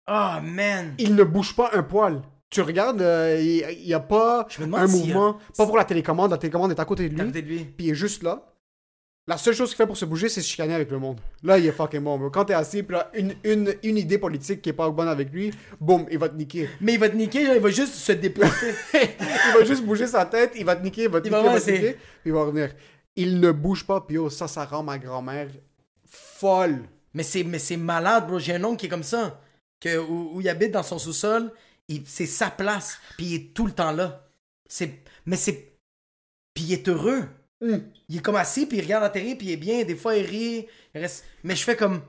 Oh, 0.09 0.35
man. 0.43 0.95
Il 0.97 1.15
ne 1.15 1.23
bouge 1.23 1.55
pas 1.55 1.69
un 1.73 1.83
poil. 1.83 2.21
Tu 2.49 2.61
regardes, 2.61 3.01
euh, 3.01 3.39
il 3.39 3.85
n'y 3.85 3.93
a 3.93 3.99
pas 3.99 4.47
un 4.59 4.73
a- 4.73 4.87
mouvement. 4.87 5.37
Pas 5.55 5.65
pour 5.67 5.77
la 5.77 5.85
télécommande, 5.85 6.31
la 6.31 6.37
télécommande 6.39 6.71
est 6.71 6.79
à 6.79 6.85
côté 6.85 7.07
de 7.07 7.13
lui. 7.15 7.25
côté 7.27 7.41
de 7.43 7.47
lui. 7.47 7.65
Puis 7.65 7.87
il 7.87 7.89
est 7.91 7.95
juste 7.95 8.23
là. 8.23 8.45
La 9.27 9.37
seule 9.37 9.53
chose 9.53 9.69
qu'il 9.69 9.77
fait 9.77 9.85
pour 9.85 9.97
se 9.97 10.05
bouger, 10.05 10.27
c'est 10.27 10.41
se 10.41 10.47
chicaner 10.49 10.73
avec 10.73 10.89
le 10.89 10.97
monde. 10.97 11.19
Là, 11.43 11.59
il 11.59 11.65
est 11.67 11.71
fucking 11.71 11.99
bon. 11.99 12.17
bro. 12.17 12.31
Quand 12.31 12.45
t'es 12.45 12.55
assis, 12.55 12.81
puis 12.81 12.95
là, 12.95 13.11
une, 13.13 13.35
une, 13.43 13.75
une 13.83 13.97
idée 13.97 14.17
politique 14.17 14.63
qui 14.63 14.69
est 14.69 14.73
pas 14.73 14.89
bonne 14.89 15.07
avec 15.07 15.31
lui, 15.31 15.51
boum, 15.79 16.07
il 16.09 16.17
va 16.17 16.29
te 16.29 16.35
niquer. 16.35 16.67
Mais 16.81 16.93
il 16.93 16.99
va 16.99 17.09
te 17.09 17.15
niquer, 17.15 17.45
genre, 17.45 17.53
il 17.53 17.61
va 17.61 17.69
juste 17.69 17.93
se 17.93 18.13
déplacer. 18.13 18.73
il 18.95 19.53
va 19.59 19.63
juste 19.63 19.83
bouger 19.85 20.07
sa 20.07 20.25
tête, 20.25 20.53
il 20.55 20.65
va 20.65 20.75
te 20.75 20.83
niquer, 20.83 21.03
il 21.03 21.09
va 21.09 21.21
te 21.21 21.27
Il 21.27 21.31
niquer, 21.31 21.43
va 21.43 21.49
il 21.51 21.59
va 21.59 21.61
te 21.63 21.69
niquer, 21.71 21.93
puis 21.93 21.99
il 22.25 22.33
va 22.33 22.41
revenir. 22.45 22.69
Il 23.15 23.39
ne 23.39 23.51
bouge 23.51 23.85
pas, 23.85 24.01
puis 24.01 24.17
oh, 24.17 24.31
ça, 24.31 24.47
ça 24.47 24.65
rend 24.65 24.81
ma 24.81 24.97
grand-mère 24.97 25.49
folle. 26.07 26.79
Mais 27.13 27.23
c'est 27.23 27.43
mais 27.43 27.59
c'est 27.59 27.77
malade, 27.77 28.27
bro. 28.27 28.39
J'ai 28.39 28.55
un 28.55 28.63
oncle 28.63 28.77
qui 28.77 28.85
est 28.85 28.89
comme 28.89 29.03
ça. 29.03 29.41
Que, 29.79 29.97
où, 29.97 30.31
où 30.33 30.41
il 30.41 30.49
habite 30.49 30.71
dans 30.71 30.83
son 30.83 30.99
sous-sol, 30.99 31.53
c'est 32.05 32.25
sa 32.25 32.49
place. 32.49 32.99
Puis 33.17 33.25
il 33.25 33.35
est 33.35 33.53
tout 33.53 33.65
le 33.65 33.71
temps 33.71 33.91
là. 33.91 34.27
C'est, 34.67 34.99
mais 35.25 35.37
c'est. 35.37 35.73
Puis 36.53 36.65
il 36.65 36.73
est 36.73 36.87
heureux. 36.87 37.27
Hum. 37.61 37.83
Il 38.07 38.17
est 38.17 38.21
comme 38.21 38.35
assis, 38.35 38.65
puis 38.65 38.77
il 38.77 38.81
regarde 38.81 39.03
la 39.03 39.09
télé, 39.09 39.35
puis 39.35 39.47
il 39.47 39.51
est 39.51 39.57
bien. 39.57 39.83
Des 39.83 39.95
fois, 39.95 40.15
il 40.15 40.25
rit. 40.25 40.67
il 40.95 41.01
reste... 41.01 41.25
Mais 41.43 41.55
je 41.55 41.63
fais 41.63 41.75
comme. 41.75 42.01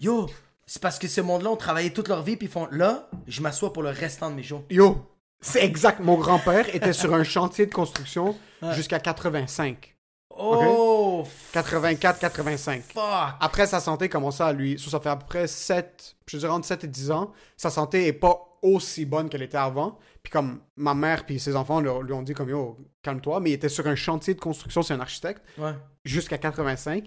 Yo, 0.00 0.28
c'est 0.66 0.82
parce 0.82 0.98
que 0.98 1.08
ce 1.08 1.20
monde-là 1.20 1.50
ont 1.50 1.56
travaillé 1.56 1.92
toute 1.92 2.08
leur 2.08 2.22
vie, 2.22 2.36
puis 2.36 2.46
ils 2.46 2.50
font. 2.50 2.68
Là, 2.70 3.08
je 3.26 3.40
m'assois 3.40 3.72
pour 3.72 3.82
le 3.82 3.90
restant 3.90 4.30
de 4.30 4.36
mes 4.36 4.42
jours. 4.42 4.64
Yo, 4.70 5.06
c'est 5.40 5.64
exact. 5.64 6.00
Mon 6.00 6.16
grand-père 6.16 6.74
était 6.74 6.92
sur 6.92 7.14
un 7.14 7.24
chantier 7.24 7.66
de 7.66 7.72
construction 7.72 8.36
jusqu'à 8.72 8.98
85. 8.98 9.95
Oh, 10.38 11.24
84, 11.52 12.18
85. 12.18 12.82
fuck. 12.82 13.02
Après, 13.40 13.66
sa 13.66 13.80
santé 13.80 14.08
commençait 14.08 14.42
à 14.42 14.52
lui. 14.52 14.78
Ça 14.78 15.00
fait 15.00 15.08
à 15.08 15.16
peu 15.16 15.26
près 15.26 15.46
7, 15.46 16.16
je 16.26 16.38
dirais 16.38 16.52
entre 16.52 16.66
7 16.66 16.84
et 16.84 16.88
10 16.88 17.10
ans. 17.10 17.32
Sa 17.56 17.70
santé 17.70 18.06
est 18.06 18.12
pas 18.12 18.38
aussi 18.62 19.04
bonne 19.06 19.28
qu'elle 19.28 19.42
était 19.42 19.56
avant. 19.56 19.98
Puis 20.22 20.30
comme 20.32 20.60
ma 20.76 20.94
mère 20.94 21.24
puis 21.24 21.38
ses 21.38 21.54
enfants 21.56 21.80
lui, 21.80 21.88
lui 22.02 22.12
ont 22.12 22.22
dit 22.22 22.34
comme 22.34 22.48
yo, 22.50 22.76
calme-toi. 23.02 23.40
Mais 23.40 23.50
il 23.50 23.54
était 23.54 23.68
sur 23.68 23.86
un 23.86 23.94
chantier 23.94 24.34
de 24.34 24.40
construction, 24.40 24.82
c'est 24.82 24.94
un 24.94 25.00
architecte, 25.00 25.42
Ouais. 25.58 25.72
jusqu'à 26.04 26.36
85. 26.38 27.04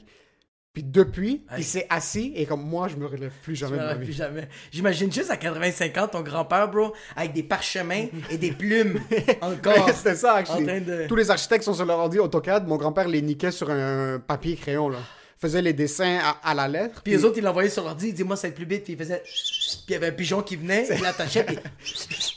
Puis 0.79 0.87
depuis, 0.89 1.43
Hey. 1.51 1.57
il 1.59 1.63
s'est 1.65 1.85
assis 1.89 2.31
et 2.37 2.45
comme 2.45 2.61
moi, 2.63 2.87
je 2.87 2.95
me 2.95 3.05
relève 3.05 3.33
plus 3.43 3.53
Je 3.53 3.59
jamais 3.65 3.73
me 3.73 3.77
de 3.79 3.83
ma 3.83 3.89
rappelle 3.89 4.05
plus 4.05 4.13
jamais. 4.13 4.47
J'imagine 4.71 5.11
juste 5.11 5.29
à 5.29 5.35
85 5.35 5.97
ans 5.97 6.07
ton 6.07 6.21
grand-père, 6.21 6.69
bro, 6.71 6.93
avec 7.17 7.33
des 7.33 7.43
parchemins 7.43 8.05
et 8.29 8.37
des 8.37 8.53
plumes 8.53 8.97
encore. 9.41 9.89
C'était 9.89 10.15
ça, 10.15 10.35
actually. 10.35 10.63
En 10.63 10.67
train 10.67 10.79
de- 10.79 11.05
Tous 11.07 11.17
les 11.17 11.29
architectes 11.29 11.65
sont 11.65 11.73
sur 11.73 11.85
leur 11.85 11.99
ordi 11.99 12.17
AutoCAD. 12.17 12.65
Mon 12.65 12.77
grand-père 12.77 13.09
les 13.09 13.21
niquait 13.21 13.51
sur 13.51 13.69
un 13.69 14.19
papier 14.25 14.55
crayon, 14.55 14.87
là. 14.87 14.99
Faisait 15.37 15.61
les 15.61 15.73
dessins 15.73 16.19
à, 16.21 16.49
à 16.49 16.53
la 16.53 16.69
lettre. 16.69 17.01
Puis 17.03 17.11
les 17.11 17.25
autres, 17.25 17.37
ils 17.39 17.43
l'envoyaient 17.43 17.69
sur 17.69 17.83
l'ordi, 17.83 18.07
ils 18.07 18.11
disaient, 18.13 18.23
moi, 18.23 18.37
ça 18.37 18.43
va 18.43 18.51
être 18.51 18.55
plus 18.55 18.65
vite. 18.65 18.85
Puis 18.85 18.93
il 18.93 18.99
faisait. 18.99 19.21
Puis 19.25 19.83
il 19.89 19.91
y 19.91 19.95
avait 19.95 20.07
un 20.07 20.11
pigeon 20.13 20.41
qui 20.43 20.55
venait, 20.55 20.87
il 20.95 21.01
l'attachait, 21.01 21.43
puis... 21.43 21.57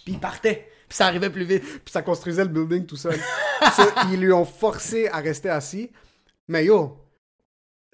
puis 0.04 0.12
il 0.14 0.18
partait. 0.18 0.68
Puis 0.88 0.96
ça 0.96 1.06
arrivait 1.06 1.30
plus 1.30 1.44
vite. 1.44 1.62
puis 1.62 1.92
ça 1.92 2.02
construisait 2.02 2.42
le 2.42 2.50
building 2.50 2.86
tout 2.86 2.96
seul. 2.96 3.14
Ça, 3.76 3.86
ils 4.10 4.18
lui 4.18 4.32
ont 4.32 4.44
forcé 4.44 5.06
à 5.06 5.18
rester 5.18 5.48
assis. 5.48 5.92
Mais 6.48 6.64
yo, 6.64 6.96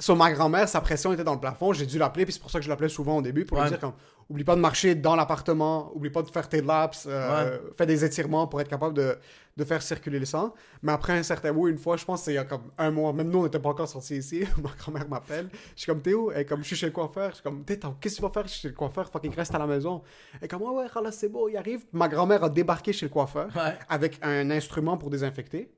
sur 0.01 0.15
ma 0.17 0.31
grand-mère, 0.33 0.69
sa 0.69 0.81
pression 0.81 1.13
était 1.13 1.25
dans 1.25 1.35
le 1.35 1.41
plafond. 1.41 1.73
J'ai 1.73 1.87
dû 1.87 1.99
l'appeler, 1.99 2.25
puis 2.25 2.33
c'est 2.33 2.41
pour 2.41 2.51
ça 2.51 2.59
que 2.59 2.65
je 2.65 2.69
l'appelais 2.69 2.89
souvent 2.89 3.17
au 3.19 3.23
début, 3.23 3.45
pour 3.45 3.59
Ouais. 3.59 3.65
lui 3.65 3.71
dire 3.71 3.81
comme, 3.81 3.95
oublie 4.31 4.45
pas 4.45 4.55
de 4.55 4.61
marcher 4.61 4.95
dans 4.95 5.17
l'appartement, 5.17 5.91
oublie 5.97 6.11
pas 6.11 6.23
de 6.23 6.31
faire 6.31 6.49
tes 6.49 6.61
laps, 6.63 7.07
euh, 7.11 7.59
fais 7.77 7.87
des 7.87 8.05
étirements 8.05 8.47
pour 8.47 8.61
être 8.61 8.69
capable 8.69 8.95
de, 8.95 9.19
de 9.57 9.65
faire 9.65 9.83
circuler 9.83 10.21
le 10.21 10.25
sang. 10.25 10.55
Mais 10.83 10.93
après 10.93 11.15
un 11.19 11.23
certain 11.25 11.53
bout, 11.53 11.67
une 11.67 11.79
fois, 11.79 11.97
je 11.97 12.05
pense 12.05 12.23
c'est 12.23 12.31
il 12.33 12.37
y 12.37 12.39
a 12.39 12.45
comme 12.45 12.63
un 12.79 12.93
mois, 12.93 13.13
même 13.13 13.29
nous, 13.29 13.41
on 13.41 13.45
n'était 13.45 13.59
pas 13.59 13.71
encore 13.71 13.89
sortis 13.89 14.19
ici. 14.19 14.45
ma 14.63 14.71
grand-mère 14.79 15.09
m'appelle. 15.09 15.49
Je 15.75 15.81
suis 15.83 15.87
comme, 15.91 16.01
t'es 16.01 16.15
où? 16.15 16.31
Elle 16.31 16.43
est 16.43 16.45
comme, 16.45 16.61
je 16.63 16.67
suis 16.69 16.77
chez 16.77 16.87
le 16.87 16.93
coiffeur. 16.93 17.31
Je 17.31 17.35
suis 17.37 17.43
comme, 17.43 17.65
t'es, 17.65 17.79
qu'est-ce 18.01 18.15
que 18.15 18.21
tu 18.21 18.23
vas 18.23 18.31
faire 18.31 18.47
chez 18.49 18.69
le 18.69 18.75
coiffeur? 18.75 19.09
Fucking 19.11 19.35
reste 19.35 19.55
à 19.55 19.59
la 19.59 19.67
maison. 19.67 20.03
Elle 20.35 20.45
est 20.45 20.49
comme, 20.49 20.63
ouais, 20.63 20.77
ouais, 20.85 21.03
là, 21.03 21.11
c'est 21.11 21.29
beau, 21.29 21.49
il 21.49 21.57
arrive. 21.57 21.85
Ma 21.93 22.07
grand-mère 22.09 22.45
a 22.45 22.51
débarqué 22.51 22.93
chez 22.93 23.07
le 23.07 23.11
coiffeur 23.11 23.49
Ouais. 23.57 23.77
avec 23.89 24.21
un 24.23 24.49
instrument 24.53 24.97
pour 24.97 25.11
désinfecter. 25.11 25.73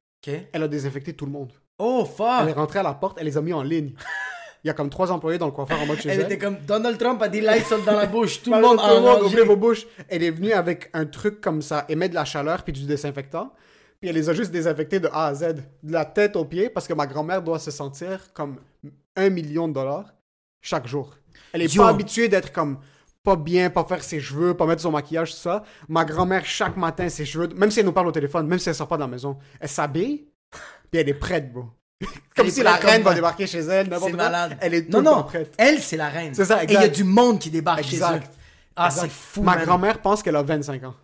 Elle 0.53 0.63
a 0.65 0.69
désinfecté 0.69 1.15
tout 1.15 1.25
le 1.25 1.33
monde. 1.33 1.53
Oh, 1.83 2.05
Elle 2.43 2.45
est 2.45 2.49
fuck. 2.51 2.57
rentrée 2.57 2.79
à 2.79 2.83
la 2.83 2.95
porte, 2.95 3.19
elle 3.21 3.27
les 3.27 3.37
a 3.37 3.41
mis 3.41 3.53
en 3.53 3.63
ligne. 3.63 3.93
Il 4.63 4.67
y 4.69 4.71
a 4.71 4.75
comme 4.75 4.91
trois 4.91 5.11
employés 5.11 5.39
dans 5.39 5.47
le 5.47 5.53
coiffeur 5.53 5.81
en 5.81 5.87
mode 5.87 5.99
chez 6.01 6.11
Elle 6.11 6.21
elle. 6.21 6.27
était 6.27 6.39
comme 6.39 6.59
Donald 6.67 6.99
Trump 6.99 7.21
a 7.23 7.29
des 7.29 7.41
lights 7.41 7.73
dans 7.87 7.97
la 7.97 8.07
bouche. 8.07 8.43
Tout 8.43 8.53
le 8.53 8.61
monde 8.61 8.79
en 8.79 9.21
ouvrez 9.23 9.43
vos 9.43 9.57
bouches. 9.57 9.87
Elle 10.09 10.23
est 10.23 10.31
venue 10.31 10.53
avec 10.53 10.91
un 10.93 11.07
truc 11.07 11.41
comme 11.41 11.63
ça, 11.63 11.87
émet 11.89 12.11
de 12.11 12.15
la 12.15 12.27
chaleur 12.27 12.63
puis 12.63 12.73
du 12.75 12.85
désinfectant. 12.85 13.53
Puis 14.01 14.11
elle 14.11 14.17
les 14.17 14.29
a 14.29 14.35
juste 14.35 14.51
désinfectés 14.51 15.01
de 15.01 15.09
A 15.13 15.27
à 15.27 15.35
Z, 15.35 15.55
de 15.83 15.93
la 15.93 16.05
tête 16.05 16.37
aux 16.37 16.45
pieds, 16.45 16.69
parce 16.71 16.87
que 16.87 16.93
ma 16.95 17.07
grand-mère 17.07 17.43
doit 17.43 17.59
se 17.59 17.71
sentir 17.71 18.33
comme 18.35 18.57
un 19.17 19.31
million 19.31 19.67
de 19.69 19.73
dollars 19.75 20.13
chaque 20.61 20.87
jour. 20.87 21.15
Elle 21.53 21.63
est 21.63 21.75
Yo. 21.75 21.83
pas 21.83 21.89
habituée 21.91 22.29
d'être 22.29 22.53
comme 22.53 22.79
pas 23.23 23.37
bien, 23.37 23.69
pas 23.69 23.85
faire 23.85 24.03
ses 24.03 24.21
cheveux, 24.21 24.55
pas 24.55 24.65
mettre 24.67 24.81
son 24.83 24.91
maquillage, 24.91 25.33
tout 25.33 25.39
ça. 25.41 25.65
Ma 25.89 26.05
grand-mère, 26.07 26.45
chaque 26.47 26.77
matin, 26.79 27.09
ses 27.11 27.27
cheveux, 27.27 27.49
même 27.57 27.71
si 27.71 27.81
elle 27.81 27.87
nous 27.87 27.93
parle 27.93 28.09
au 28.09 28.13
téléphone, 28.13 28.47
même 28.47 28.59
si 28.59 28.69
elle 28.71 28.75
sort 28.75 28.89
pas 28.89 28.97
de 28.97 29.03
la 29.03 29.07
maison, 29.09 29.37
elle 29.61 29.69
s'habille, 29.69 30.27
puis 30.91 31.01
elle 31.01 31.09
est 31.09 31.15
prête, 31.15 31.53
bro. 31.53 31.65
Comme 32.35 32.49
si 32.49 32.63
la 32.63 32.75
reine 32.77 33.03
va 33.03 33.15
débarquer 33.15 33.47
chez 33.47 33.59
elle, 33.61 33.89
n'importe 33.89 34.13
malade. 34.15 34.57
Elle 34.61 34.75
est 34.75 34.89
non, 34.89 35.03
non. 35.03 35.23
prête. 35.25 35.53
Elle, 35.59 35.81
c'est 35.81 35.97
la 35.97 36.09
reine. 36.09 36.35
C'est 36.35 36.47
ça, 36.47 36.63
Et 36.65 36.67
il 36.69 36.73
y 36.73 36.77
a 36.77 36.89
du 36.89 37.05
monde 37.05 37.39
qui 37.39 37.51
débarque 37.51 37.83
chez 37.85 37.99
eux. 37.99 38.21
Ah, 38.77 38.91
c'est 38.91 39.11
fou, 39.11 39.43
Ma 39.43 39.57
grand-mère 39.59 40.01
pense 40.01 40.23
qu'elle 40.23 40.37
a 40.37 40.43
25 40.43 40.85
ans. 40.85 40.95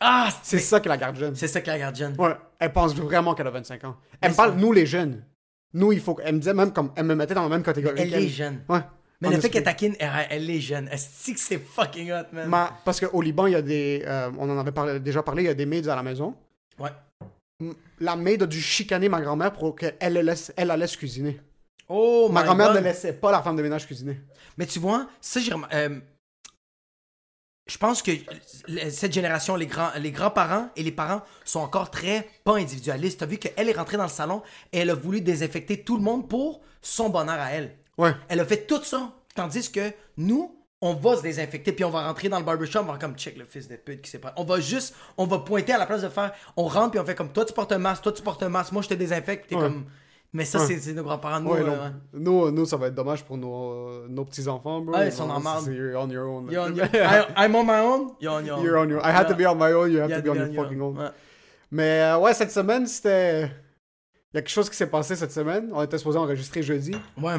Ah, 0.00 0.28
C'est 0.42 0.58
ça 0.58 0.80
qui 0.80 0.88
la 0.88 0.96
garde 0.98 1.16
jeune. 1.16 1.34
C'est 1.34 1.46
ça 1.48 1.60
que 1.60 1.68
la 1.68 1.78
gardienne. 1.78 2.14
Ouais, 2.18 2.34
elle 2.58 2.72
pense 2.72 2.94
vraiment 2.94 3.34
qu'elle 3.34 3.46
a 3.46 3.50
25 3.50 3.84
ans. 3.84 3.96
Elle 4.20 4.32
me 4.32 4.36
parle, 4.36 4.54
nous 4.56 4.72
les 4.72 4.84
jeunes. 4.84 5.24
Nous, 5.72 5.92
il 5.92 6.00
faut. 6.00 6.18
Elle 6.22 6.34
me 6.34 6.38
disait 6.40 6.52
même 6.52 6.72
comme. 6.72 6.92
Elle 6.96 7.04
me 7.04 7.14
mettait 7.14 7.34
dans 7.34 7.42
la 7.44 7.48
même 7.48 7.62
catégorie. 7.62 7.94
Elle 8.00 8.10
qu'elle. 8.10 8.24
est 8.24 8.28
jeune. 8.28 8.60
Ouais. 8.68 8.80
Mais 9.20 9.30
le 9.30 9.40
fait 9.40 9.48
qu'elle 9.48 9.62
taquine, 9.64 9.94
elle, 9.98 10.10
elle 10.28 10.50
est 10.50 10.60
jeune. 10.60 10.88
Est-ce 10.88 11.32
que 11.32 11.38
c'est 11.40 11.58
fucking 11.58 12.12
hot, 12.12 12.26
man? 12.32 12.48
Ma- 12.48 12.78
Parce 12.84 13.00
qu'au 13.00 13.22
Liban, 13.22 13.46
il 13.46 13.52
y 13.52 13.56
a 13.56 13.62
des. 13.62 14.02
euh, 14.06 14.30
on 14.38 14.50
en 14.50 14.58
avait 14.58 14.72
parlé- 14.72 15.00
déjà 15.00 15.22
parlé, 15.22 15.44
il 15.44 15.46
y 15.46 15.48
a 15.48 15.54
des 15.54 15.64
maids 15.66 15.88
à 15.88 15.96
la 15.96 16.02
maison. 16.02 16.34
Ouais. 16.78 16.90
La 18.00 18.16
maid 18.16 18.42
a 18.42 18.46
dû 18.46 18.60
chicaner 18.60 19.08
ma 19.08 19.20
grand-mère 19.20 19.52
pour 19.52 19.76
qu'elle 19.76 20.12
le 20.12 20.20
laisse, 20.20 20.52
elle 20.56 20.68
la 20.68 20.76
laisse 20.76 20.96
cuisiner. 20.96 21.40
Oh, 21.88 22.28
ma 22.30 22.42
grand-mère 22.42 22.74
ne 22.74 22.80
laissait 22.80 23.12
pas 23.12 23.30
la 23.30 23.42
femme 23.42 23.56
de 23.56 23.62
ménage 23.62 23.86
cuisiner. 23.86 24.20
Mais 24.56 24.66
tu 24.66 24.78
vois, 24.78 25.08
ça, 25.20 25.40
j'ai 25.40 25.52
euh, 25.72 26.00
je 27.66 27.78
pense 27.78 28.02
que 28.02 28.10
cette 28.90 29.12
génération, 29.12 29.56
les, 29.56 29.66
grands, 29.66 29.90
les 29.98 30.10
grands-parents 30.10 30.68
et 30.76 30.82
les 30.82 30.92
parents 30.92 31.22
sont 31.44 31.60
encore 31.60 31.90
très 31.90 32.28
pas 32.44 32.56
individualistes. 32.56 33.20
T'as 33.20 33.26
vu 33.26 33.38
qu'elle 33.38 33.68
est 33.68 33.76
rentrée 33.76 33.96
dans 33.96 34.04
le 34.04 34.10
salon 34.10 34.42
et 34.72 34.78
elle 34.80 34.90
a 34.90 34.94
voulu 34.94 35.22
désinfecter 35.22 35.82
tout 35.82 35.96
le 35.96 36.02
monde 36.02 36.28
pour 36.28 36.60
son 36.82 37.08
bonheur 37.08 37.40
à 37.40 37.52
elle. 37.52 37.78
Ouais. 37.96 38.12
Elle 38.28 38.40
a 38.40 38.44
fait 38.44 38.66
tout 38.66 38.82
ça. 38.82 39.12
Tandis 39.34 39.72
que 39.72 39.92
nous, 40.18 40.54
on 40.86 40.94
va 40.94 41.16
se 41.16 41.22
désinfecter 41.22 41.72
puis 41.72 41.84
on 41.84 41.90
va 41.90 42.06
rentrer 42.06 42.28
dans 42.28 42.38
le 42.38 42.44
barbershop, 42.44 42.80
on 42.80 42.92
va 42.92 42.98
comme 42.98 43.14
check 43.16 43.36
le 43.38 43.44
fils 43.46 43.68
de 43.68 43.76
pute 43.76 44.02
qui 44.02 44.10
s'est 44.10 44.18
pas. 44.18 44.32
On 44.36 44.44
va 44.44 44.60
juste, 44.60 44.94
on 45.16 45.26
va 45.26 45.38
pointer 45.38 45.72
à 45.72 45.78
la 45.78 45.86
place 45.86 46.02
de 46.02 46.08
faire. 46.08 46.32
On 46.56 46.64
rentre 46.64 46.90
puis 46.92 47.00
on 47.00 47.04
fait 47.04 47.14
comme 47.14 47.30
toi 47.30 47.44
tu 47.44 47.52
portes 47.54 47.72
un 47.72 47.78
masque, 47.78 48.02
toi 48.02 48.12
tu 48.12 48.22
portes 48.22 48.42
un 48.42 48.48
masque, 48.50 48.72
moi 48.72 48.82
je 48.82 48.88
te 48.88 48.94
désinfecte. 48.94 49.48
T'es 49.48 49.54
Ouais. 49.56 49.62
comme. 49.62 49.84
Mais 50.36 50.44
ça, 50.44 50.58
Ouais. 50.58 50.76
c'est 50.80 50.92
nos 50.94 51.04
grands-parents, 51.04 51.38
nous. 51.38 51.50
Ouais, 51.52 51.60
euh, 51.60 51.64
non. 51.64 51.72
ouais. 51.74 51.90
Nous, 52.12 52.50
nous, 52.50 52.66
ça 52.66 52.76
va 52.76 52.88
être 52.88 52.94
dommage 52.96 53.22
pour 53.24 53.36
nos, 53.38 53.70
euh, 53.70 54.06
nos 54.08 54.24
petits-enfants, 54.24 54.80
bro. 54.80 54.96
Ils 55.00 55.12
sont 55.12 55.30
en 55.30 55.38
marde. 55.38 55.64
c'est- 55.64 55.72
You're 55.72 55.96
on 56.02 56.10
your 56.10 56.28
own. 56.28 56.50
You're 56.50 56.64
on 56.64 56.74
your- 56.74 56.86
I- 56.92 57.26
I'm 57.46 57.54
on 57.54 57.62
my 57.64 57.78
own. 57.80 58.08
You're 58.20 58.34
on 58.34 58.44
your 58.44 58.58
own. 58.58 58.64
You're 58.64 58.78
on 58.78 58.88
your 58.88 59.00
I 59.06 59.12
had 59.14 59.28
to 59.28 59.34
be 59.36 59.46
on 59.46 59.54
my 59.54 59.72
own, 59.72 59.92
you 59.92 60.00
have 60.00 60.10
to 60.10 60.20
be 60.22 60.28
on 60.30 60.34
your 60.34 60.52
fucking 60.54 60.80
own. 60.80 61.12
Mais 61.70 62.00
euh, 62.02 62.18
ouais, 62.18 62.34
cette 62.34 62.50
semaine, 62.50 62.84
c'était... 62.88 63.42
Il 64.32 64.34
y 64.34 64.38
a 64.38 64.42
quelque 64.42 64.48
chose 64.50 64.68
qui 64.68 64.74
s'est 64.76 64.88
passé 64.88 65.14
cette 65.14 65.30
semaine. 65.30 65.70
On 65.72 65.80
était 65.84 65.98
supposé 65.98 66.18
enregistrer 66.18 66.62
jeudi. 66.64 66.96
Ouais. 67.22 67.34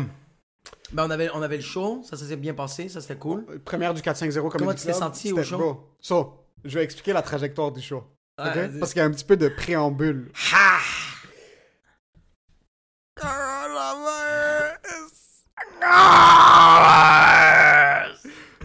Ben, 0.91 1.05
on 1.07 1.09
avait, 1.09 1.29
on 1.33 1.41
avait 1.41 1.57
le 1.57 1.63
show, 1.63 2.01
ça, 2.03 2.15
ça 2.15 2.25
s'est 2.25 2.35
bien 2.35 2.53
passé, 2.53 2.89
ça 2.89 3.01
c'était 3.01 3.17
cool. 3.17 3.45
Première 3.65 3.93
du 3.93 4.01
4-5-0 4.01 4.33
Comedy 4.33 4.57
Comment 4.57 4.73
tu 4.73 4.85
t'es 4.85 4.93
senti 4.93 5.33
au 5.33 5.43
show? 5.43 5.57
beau. 5.57 5.89
So, 5.99 6.33
je 6.63 6.77
vais 6.77 6.83
expliquer 6.83 7.13
la 7.13 7.21
trajectoire 7.21 7.71
du 7.71 7.81
show. 7.81 8.03
Parce 8.37 8.91
qu'il 8.91 8.99
y 8.99 9.01
a 9.01 9.05
un 9.05 9.11
petit 9.11 9.25
peu 9.25 9.37
de 9.37 9.47
préambule. 9.47 10.31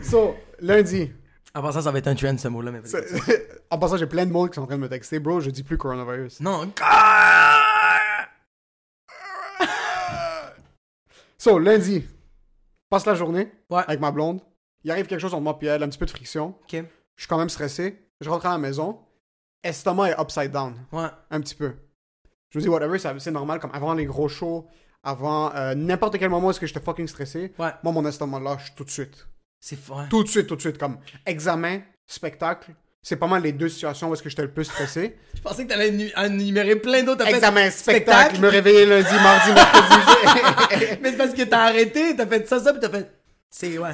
So, 0.02 0.36
lundi. 0.60 1.12
En 1.54 1.62
passant, 1.62 1.82
ça 1.82 1.90
va 1.90 1.98
être 1.98 2.06
un 2.06 2.14
trend 2.14 2.36
ce 2.38 2.48
mot-là, 2.48 2.70
mais. 2.70 2.80
en 3.70 3.78
passant, 3.78 3.96
j'ai 3.96 4.06
plein 4.06 4.26
de 4.26 4.32
monde 4.32 4.50
qui 4.50 4.54
sont 4.54 4.62
en 4.62 4.66
train 4.66 4.76
de 4.76 4.82
me 4.82 4.88
texter. 4.88 5.18
Bro, 5.18 5.40
je 5.40 5.50
dis 5.50 5.62
plus 5.62 5.78
coronavirus. 5.78 6.40
Non. 6.40 6.72
So, 11.40 11.58
lundi. 11.58 12.04
Passe 12.90 13.06
la 13.06 13.14
journée 13.14 13.50
Ouais. 13.70 13.82
avec 13.86 13.98
ma 13.98 14.10
blonde. 14.10 14.42
Il 14.84 14.90
arrive 14.90 15.06
quelque 15.06 15.20
chose 15.20 15.32
entre 15.32 15.42
moi 15.42 15.58
et 15.62 15.66
elle, 15.66 15.82
un 15.82 15.88
petit 15.88 15.96
peu 15.96 16.04
de 16.04 16.10
friction. 16.10 16.54
Je 16.70 16.82
suis 17.16 17.26
quand 17.28 17.38
même 17.38 17.48
stressé. 17.48 17.98
Je 18.20 18.28
rentre 18.28 18.44
à 18.44 18.50
la 18.50 18.58
maison. 18.58 18.98
Estomac 19.64 20.10
est 20.10 20.20
upside 20.20 20.50
down. 20.50 20.74
Ouais. 20.92 21.08
Un 21.30 21.40
petit 21.40 21.54
peu. 21.54 21.72
Je 22.50 22.58
me 22.58 22.62
dis, 22.62 22.68
whatever, 22.68 22.98
c'est 22.98 23.30
normal. 23.30 23.58
Comme 23.58 23.70
avant 23.72 23.94
les 23.94 24.04
gros 24.04 24.28
shows, 24.28 24.66
avant 25.02 25.50
euh, 25.54 25.74
n'importe 25.74 26.18
quel 26.18 26.28
moment 26.28 26.48
où 26.48 26.50
est-ce 26.50 26.60
que 26.60 26.66
j'étais 26.66 26.80
fucking 26.80 27.08
stressé, 27.08 27.54
Ouais. 27.58 27.70
moi, 27.82 27.92
mon 27.94 28.04
estomac 28.04 28.40
lâche 28.40 28.74
tout 28.74 28.84
de 28.84 28.90
suite. 28.90 29.26
C'est 29.60 29.76
fort. 29.76 30.06
Tout 30.10 30.22
de 30.24 30.28
suite, 30.28 30.46
tout 30.46 30.56
de 30.56 30.60
suite. 30.60 30.76
Comme 30.76 30.98
examen, 31.24 31.80
spectacle. 32.06 32.74
C'est 33.02 33.16
pas 33.16 33.26
mal 33.26 33.42
les 33.42 33.52
deux 33.52 33.68
situations 33.68 34.10
où 34.10 34.14
est-ce 34.14 34.22
que 34.22 34.28
j'étais 34.28 34.42
le 34.42 34.50
plus 34.52 34.64
stressé. 34.64 35.16
Je 35.34 35.40
pensais 35.40 35.64
que 35.64 35.70
t'allais 35.70 35.90
nu- 35.90 36.12
énumérer 36.16 36.76
plein 36.76 37.02
d'autres. 37.02 37.24
Fait- 37.24 37.34
Examen, 37.34 37.70
spectacle, 37.70 38.36
spectacle. 38.36 38.40
me 38.40 38.48
réveiller 38.48 38.84
lundi, 38.86 39.14
mardi, 39.22 39.52
mercredi. 39.52 40.98
Mais 41.02 41.10
c'est 41.10 41.16
parce 41.16 41.32
que 41.32 41.42
t'as 41.42 41.62
arrêté, 41.64 42.14
t'as 42.14 42.26
fait 42.26 42.46
ça, 42.46 42.60
ça, 42.60 42.72
puis 42.72 42.80
t'as 42.80 42.90
fait. 42.90 43.10
C'est. 43.48 43.78
Ouais. 43.78 43.90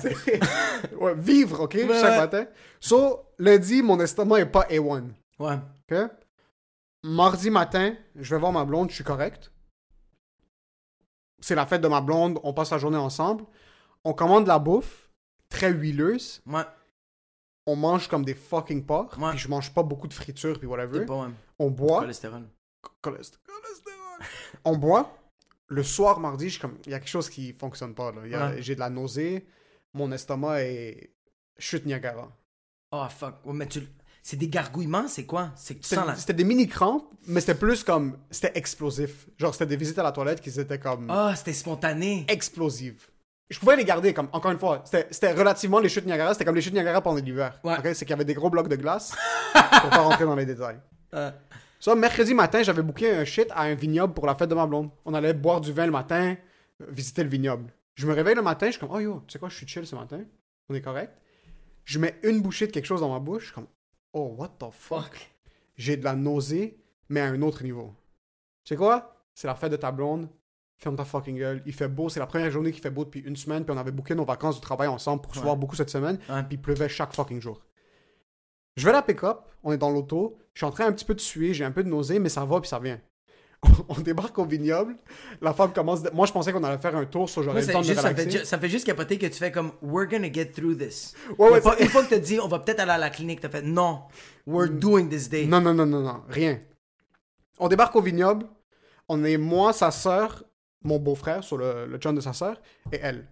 ouais, 1.01 1.15
vivre, 1.17 1.61
ok, 1.61 1.73
chaque 1.79 1.89
ouais. 1.89 2.17
matin. 2.19 2.47
So, 2.81 3.27
lundi, 3.39 3.81
mon 3.83 3.99
estomac 4.01 4.41
est 4.41 4.47
pas 4.47 4.67
A1. 4.69 5.05
Ouais. 5.39 5.55
ok? 5.91 5.99
Mardi 7.05 7.51
matin, 7.51 7.95
je 8.17 8.35
vais 8.35 8.41
voir 8.41 8.53
ma 8.53 8.65
blonde, 8.65 8.91
je 8.91 8.97
suis 8.97 9.05
correct. 9.05 9.53
C'est 11.41 11.55
la 11.55 11.65
fête 11.67 11.81
de 11.81 11.89
ma 11.89 12.01
blonde, 12.01 12.41
on 12.43 12.53
passe 12.53 12.71
la 12.73 12.79
journée 12.79 12.97
ensemble. 12.99 13.45
On 14.05 14.13
commande 14.13 14.47
la 14.49 14.59
bouffe, 14.59 15.09
très 15.49 15.71
huileuse. 15.71 16.43
Ouais. 16.47 16.63
On 17.67 17.75
mange 17.77 18.09
comme 18.09 18.25
des 18.25 18.35
fucking 18.35 18.85
porcs. 18.85 19.19
Ouais. 19.19 19.31
Puis 19.31 19.39
je 19.41 19.49
mange 19.49 19.73
pas 19.75 19.83
beaucoup 19.83 20.07
de 20.09 20.15
friture, 20.15 20.59
puis 20.59 20.69
whatever. 20.69 21.01
C'est 21.01 21.07
pas, 21.07 21.23
ouais. 21.27 21.33
On 21.59 21.71
boit. 21.71 22.01
Cholestérol. 22.01 22.43
Cholest- 23.03 23.39
cholestérol. 23.45 24.21
on 24.65 24.77
boit. 24.77 25.17
Le 25.69 25.83
soir, 25.83 26.21
mardi, 26.21 26.49
je 26.49 26.61
comme, 26.61 26.79
il 26.87 26.93
y 26.93 26.95
a 26.95 27.01
quelque 27.01 27.09
chose 27.09 27.29
qui 27.29 27.53
fonctionne 27.53 27.95
pas. 27.95 28.13
là. 28.13 28.21
Ouais. 28.53 28.63
J'ai 28.63 28.75
de 28.77 28.81
la 28.81 28.89
nausée. 28.91 29.47
Mon 29.95 30.13
estomac 30.13 30.63
est 30.63 31.11
chute 31.59 31.85
Niagara. 31.87 32.31
Oh 32.93 33.05
fuck. 33.11 33.35
Mais 33.47 33.67
tu. 33.67 33.83
C'est 34.23 34.37
des 34.37 34.49
gargouillements, 34.49 35.07
c'est 35.07 35.25
quoi? 35.25 35.53
C'est 35.57 35.83
C'était 35.85 36.05
la. 36.05 36.17
c'était 36.17 36.35
des 36.35 36.43
mini 36.45 36.67
crampes, 36.69 37.09
mais 37.29 37.41
c'était 37.41 37.55
plus 37.55 37.85
comme, 37.85 38.19
c'était 38.31 38.51
explosif. 38.59 39.29
Genre, 39.39 39.53
c'était 39.53 39.67
des 39.67 39.77
visites 39.77 39.99
à 40.01 40.03
la 40.03 40.11
toilette 40.11 40.41
qui 40.41 40.51
étaient 40.59 40.81
comme 40.81 41.09
Ah, 41.11 41.33
c'était 41.37 41.53
spontané. 41.53 42.25
explosives. 42.29 43.07
Je 43.49 43.59
pouvais 43.61 43.77
les 43.77 43.85
garder, 43.85 44.13
comme, 44.13 44.29
encore 44.33 44.51
une 44.51 44.59
fois, 44.59 44.83
c'était 44.85 45.33
relativement 45.33 45.79
les 45.79 45.89
chutes 45.89 46.05
Niagara, 46.05 46.33
c'était 46.33 46.45
comme 46.45 46.57
les 46.57 46.61
chutes 46.63 46.75
Niagara 46.75 47.01
pendant 47.01 47.21
l'hiver. 47.21 47.61
Ouais. 47.63 47.77
C'est 47.95 48.05
qu'il 48.05 48.11
y 48.11 48.13
avait 48.15 48.25
des 48.25 48.35
gros 48.35 48.51
blocs 48.51 48.69
de 48.69 48.77
glace. 48.77 49.15
pour 49.53 49.91
pas 49.91 50.03
rentrer 50.03 50.25
dans 50.25 50.35
les 50.35 50.47
détails. 50.47 50.81
Euh, 51.15 51.31
Ça, 51.79 51.95
mercredi 51.95 52.35
matin, 52.35 52.63
j'avais 52.63 52.83
booké 52.83 53.09
un 53.15 53.25
shit 53.25 53.49
à 53.53 53.63
un 53.63 53.75
vignoble 53.75 54.15
pour 54.15 54.27
la 54.27 54.35
fête 54.35 54.51
de 54.51 54.55
ma 54.55 54.67
blonde. 54.67 54.91
On 55.05 55.15
allait 55.15 55.33
boire 55.33 55.61
du 55.61 55.73
vin 55.73 55.87
le 55.87 55.93
matin, 55.93 56.37
visiter 56.89 57.23
le 57.23 57.29
vignoble. 57.29 57.73
Je 57.95 58.07
me 58.07 58.15
réveille 58.15 58.35
le 58.35 58.43
matin, 58.43 58.67
je 58.67 58.73
suis 58.73 58.81
comme, 58.81 58.91
oh 58.93 58.99
yo, 59.01 59.23
tu 59.27 59.33
sais 59.33 59.39
quoi, 59.39 59.49
je 59.49 59.57
suis 59.57 59.67
chill 59.67 59.87
ce 59.87 59.95
matin. 59.95 60.25
On 60.69 60.75
est 60.75 60.83
correct. 60.83 61.13
Je 61.85 62.01
mets 62.01 62.19
une 62.25 62.43
bouchée 62.43 62.67
de 62.67 62.73
quelque 62.73 62.87
chose 62.87 63.01
dans 63.01 63.13
ma 63.13 63.21
bouche, 63.21 63.53
comme, 63.53 63.69
oh, 64.13 64.35
what 64.37 64.49
the 64.59 64.65
fuck? 64.73 65.05
fuck. 65.05 65.31
J'ai 65.77 65.97
de 65.97 66.05
la 66.05 66.17
nausée, 66.17 66.83
mais 67.09 67.21
à 67.21 67.27
un 67.27 67.43
autre 67.43 67.63
niveau. 67.63 67.95
Tu 68.65 68.75
sais 68.75 68.77
quoi? 68.77 69.23
C'est 69.35 69.47
la 69.47 69.55
fête 69.55 69.71
de 69.71 69.77
ta 69.77 69.93
blonde. 69.93 70.29
Ferme 70.79 70.97
ta 70.97 71.05
fucking 71.05 71.39
gueule. 71.39 71.63
Il 71.67 71.73
fait 71.73 71.89
beau. 71.89 72.09
C'est 72.09 72.21
la 72.21 72.27
première 72.27 72.51
journée 72.51 72.71
qu'il 72.71 72.83
fait 72.83 72.91
beau 72.91 73.05
depuis 73.05 73.21
une 73.21 73.37
semaine. 73.37 73.65
Puis 73.65 73.75
on 73.75 73.79
avait 73.79 73.93
booké 73.93 74.15
nos 74.15 74.25
vacances 74.25 74.57
du 74.57 74.61
travail 74.61 74.89
ensemble 74.89 75.23
pour 75.23 75.33
se 75.35 75.39
Ouais. 75.39 75.45
voir 75.45 75.57
beaucoup 75.57 75.75
cette 75.77 75.91
semaine. 75.91 76.19
Ouais. 76.29 76.43
Puis 76.43 76.57
il 76.57 76.61
pleuvait 76.61 76.89
chaque 76.89 77.15
fucking 77.15 77.41
jour. 77.41 77.61
Je 78.77 78.85
vais 78.85 78.91
à 78.91 78.95
la 78.95 79.03
pick-up. 79.03 79.41
On 79.63 79.73
est 79.73 79.79
dans 79.79 79.91
l'auto. 79.91 80.39
Je 80.53 80.59
suis 80.61 80.67
en 80.67 80.71
train 80.71 80.87
un 80.87 80.93
petit 80.93 81.05
peu 81.07 81.15
de 81.15 81.21
suer. 81.21 81.55
J'ai 81.55 81.65
un 81.65 81.71
peu 81.73 81.83
de 81.83 81.89
nausée, 81.89 82.19
mais 82.19 82.29
ça 82.29 82.45
va 82.45 82.61
puis 82.61 82.69
ça 82.69 82.79
vient. 82.79 83.01
On 83.89 83.95
débarque 83.95 84.39
au 84.39 84.45
vignoble. 84.45 84.97
La 85.41 85.55
femme 85.55 85.73
commence. 85.73 86.03
de- 86.03 86.11
Moi, 86.11 86.27
je 86.27 86.33
pensais 86.33 86.53
qu'on 86.53 86.63
allait 86.63 86.77
faire 86.77 86.95
un 86.95 87.07
tour 87.07 87.27
sur 87.31 87.43
j'aurais 87.43 87.63
le 87.63 87.73
temps 87.73 87.81
de 87.81 87.87
juste, 87.87 88.01
ça, 88.01 88.15
fait, 88.15 88.45
ça 88.45 88.61
juste 88.69 88.85
capoter 88.85 89.17
que 89.17 89.25
tu 89.27 89.33
fais 89.39 89.51
comme 89.51 89.73
We're 89.81 90.07
gonna 90.07 90.31
get 90.31 90.51
through 90.53 90.77
this. 90.77 91.15
Ouais, 91.39 91.51
ouais, 91.51 91.61
pas- 91.63 91.79
une 91.81 91.89
fois 91.89 92.05
que 92.05 92.11
t'as 92.11 92.19
dit 92.19 92.39
on 92.39 92.49
va 92.49 92.59
peut-être 92.59 92.81
aller 92.81 92.91
à 92.93 92.99
la 92.99 93.09
clinique, 93.09 93.41
t'as 93.41 93.49
fait 93.49 93.63
non, 93.63 94.03
we're 94.47 94.69
doing 94.69 95.09
this 95.09 95.31
day. 95.31 95.47
Non, 95.47 95.63
non, 95.63 95.73
non, 95.73 95.87
non, 95.87 96.03
non, 96.03 96.23
rien. 96.29 96.61
On 97.59 97.69
débarque 97.69 97.97
au 97.97 98.03
vignoble. 98.03 98.45
On 99.09 99.25
est 99.25 99.39
moi, 99.39 99.73
sa 99.73 99.91
sœur, 99.91 100.45
mon 100.87 100.99
beau-frère, 100.99 101.45
sur 101.45 101.57
le, 101.57 101.87
le 101.87 101.99
chum 101.99 102.15
de 102.15 102.21
sa 102.21 102.33
sœur, 102.33 102.61
et 102.93 102.99
elle. 103.03 103.27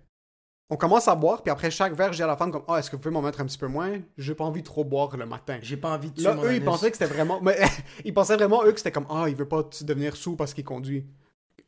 On 0.71 0.77
commence 0.77 1.09
à 1.09 1.15
boire, 1.15 1.43
puis 1.43 1.51
après 1.51 1.71
chaque 1.71 1.93
verre, 1.95 2.13
j'ai 2.15 2.25
à 2.25 2.27
la 2.27 2.37
femme 2.37 2.51
comme 2.51 2.65
Ah, 2.69 2.79
est-ce 2.79 2.91
que 2.91 2.97
vous 2.97 3.03
pouvez 3.03 3.13
m'en 3.13 3.21
mettre 3.21 3.41
un 3.41 3.45
petit 3.45 3.59
peu 3.59 3.67
moins? 3.67 4.01
J'ai 4.17 4.35
pas 4.35 4.45
envie 4.45 4.63
de 4.63 4.67
trop 4.67 4.83
boire 4.83 5.15
le 5.17 5.27
matin. 5.27 5.59
J'ai 5.61 5.77
pas 5.77 5.91
envie 5.91 6.11
de 6.11 6.23
Là, 6.23 6.35
eux, 6.43 6.55
ils 6.55 6.65
pensaient 6.65 6.91
que 6.91 6.97
c'était 6.97 7.13
vraiment. 7.13 7.41
Mais 7.43 7.59
ils 8.05 8.15
pensaient 8.15 8.37
vraiment, 8.37 8.65
eux, 8.65 8.73
que 8.73 8.79
c'était 8.79 8.93
comme 8.93 9.07
Ah, 9.11 9.27
il 9.29 9.37
veut 9.37 9.47
pas 9.47 9.63
devenir 9.83 10.17
sous 10.17 10.37
parce 10.37 10.55
qu'il 10.55 10.65
conduit. 10.65 11.05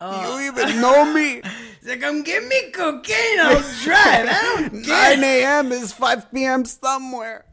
Ah. 0.01 0.25
You 0.27 0.51
even 0.51 0.79
know 0.79 1.05
me 1.07 1.41
C'est 1.83 1.99
comme 1.99 2.25
give 2.25 2.43
me 2.43 2.73
cocaine, 2.73 3.39
I'll 3.39 3.63
drive. 3.85 4.27
I 4.29 4.71
don't 4.71 4.83
care. 4.83 5.17
9 5.17 5.23
a.m. 5.25 5.73
is 5.73 5.89
5 5.93 6.31
p.m. 6.33 6.65
somewhere. 6.65 7.45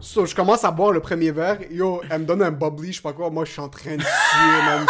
So, 0.00 0.24
je 0.24 0.34
commence 0.34 0.64
à 0.64 0.70
boire 0.70 0.92
le 0.92 1.00
premier 1.00 1.32
verre. 1.32 1.58
Yo, 1.70 2.00
elle 2.10 2.20
me 2.20 2.24
donne 2.26 2.42
un 2.42 2.50
bubbly, 2.50 2.92
je 2.92 2.96
sais 2.96 3.02
pas 3.02 3.12
quoi. 3.12 3.28
Moi, 3.30 3.44
je 3.44 3.52
suis 3.52 3.60
en 3.60 3.68
train 3.68 3.96
de 3.96 4.02
suer, 4.02 4.62
man. 4.64 4.86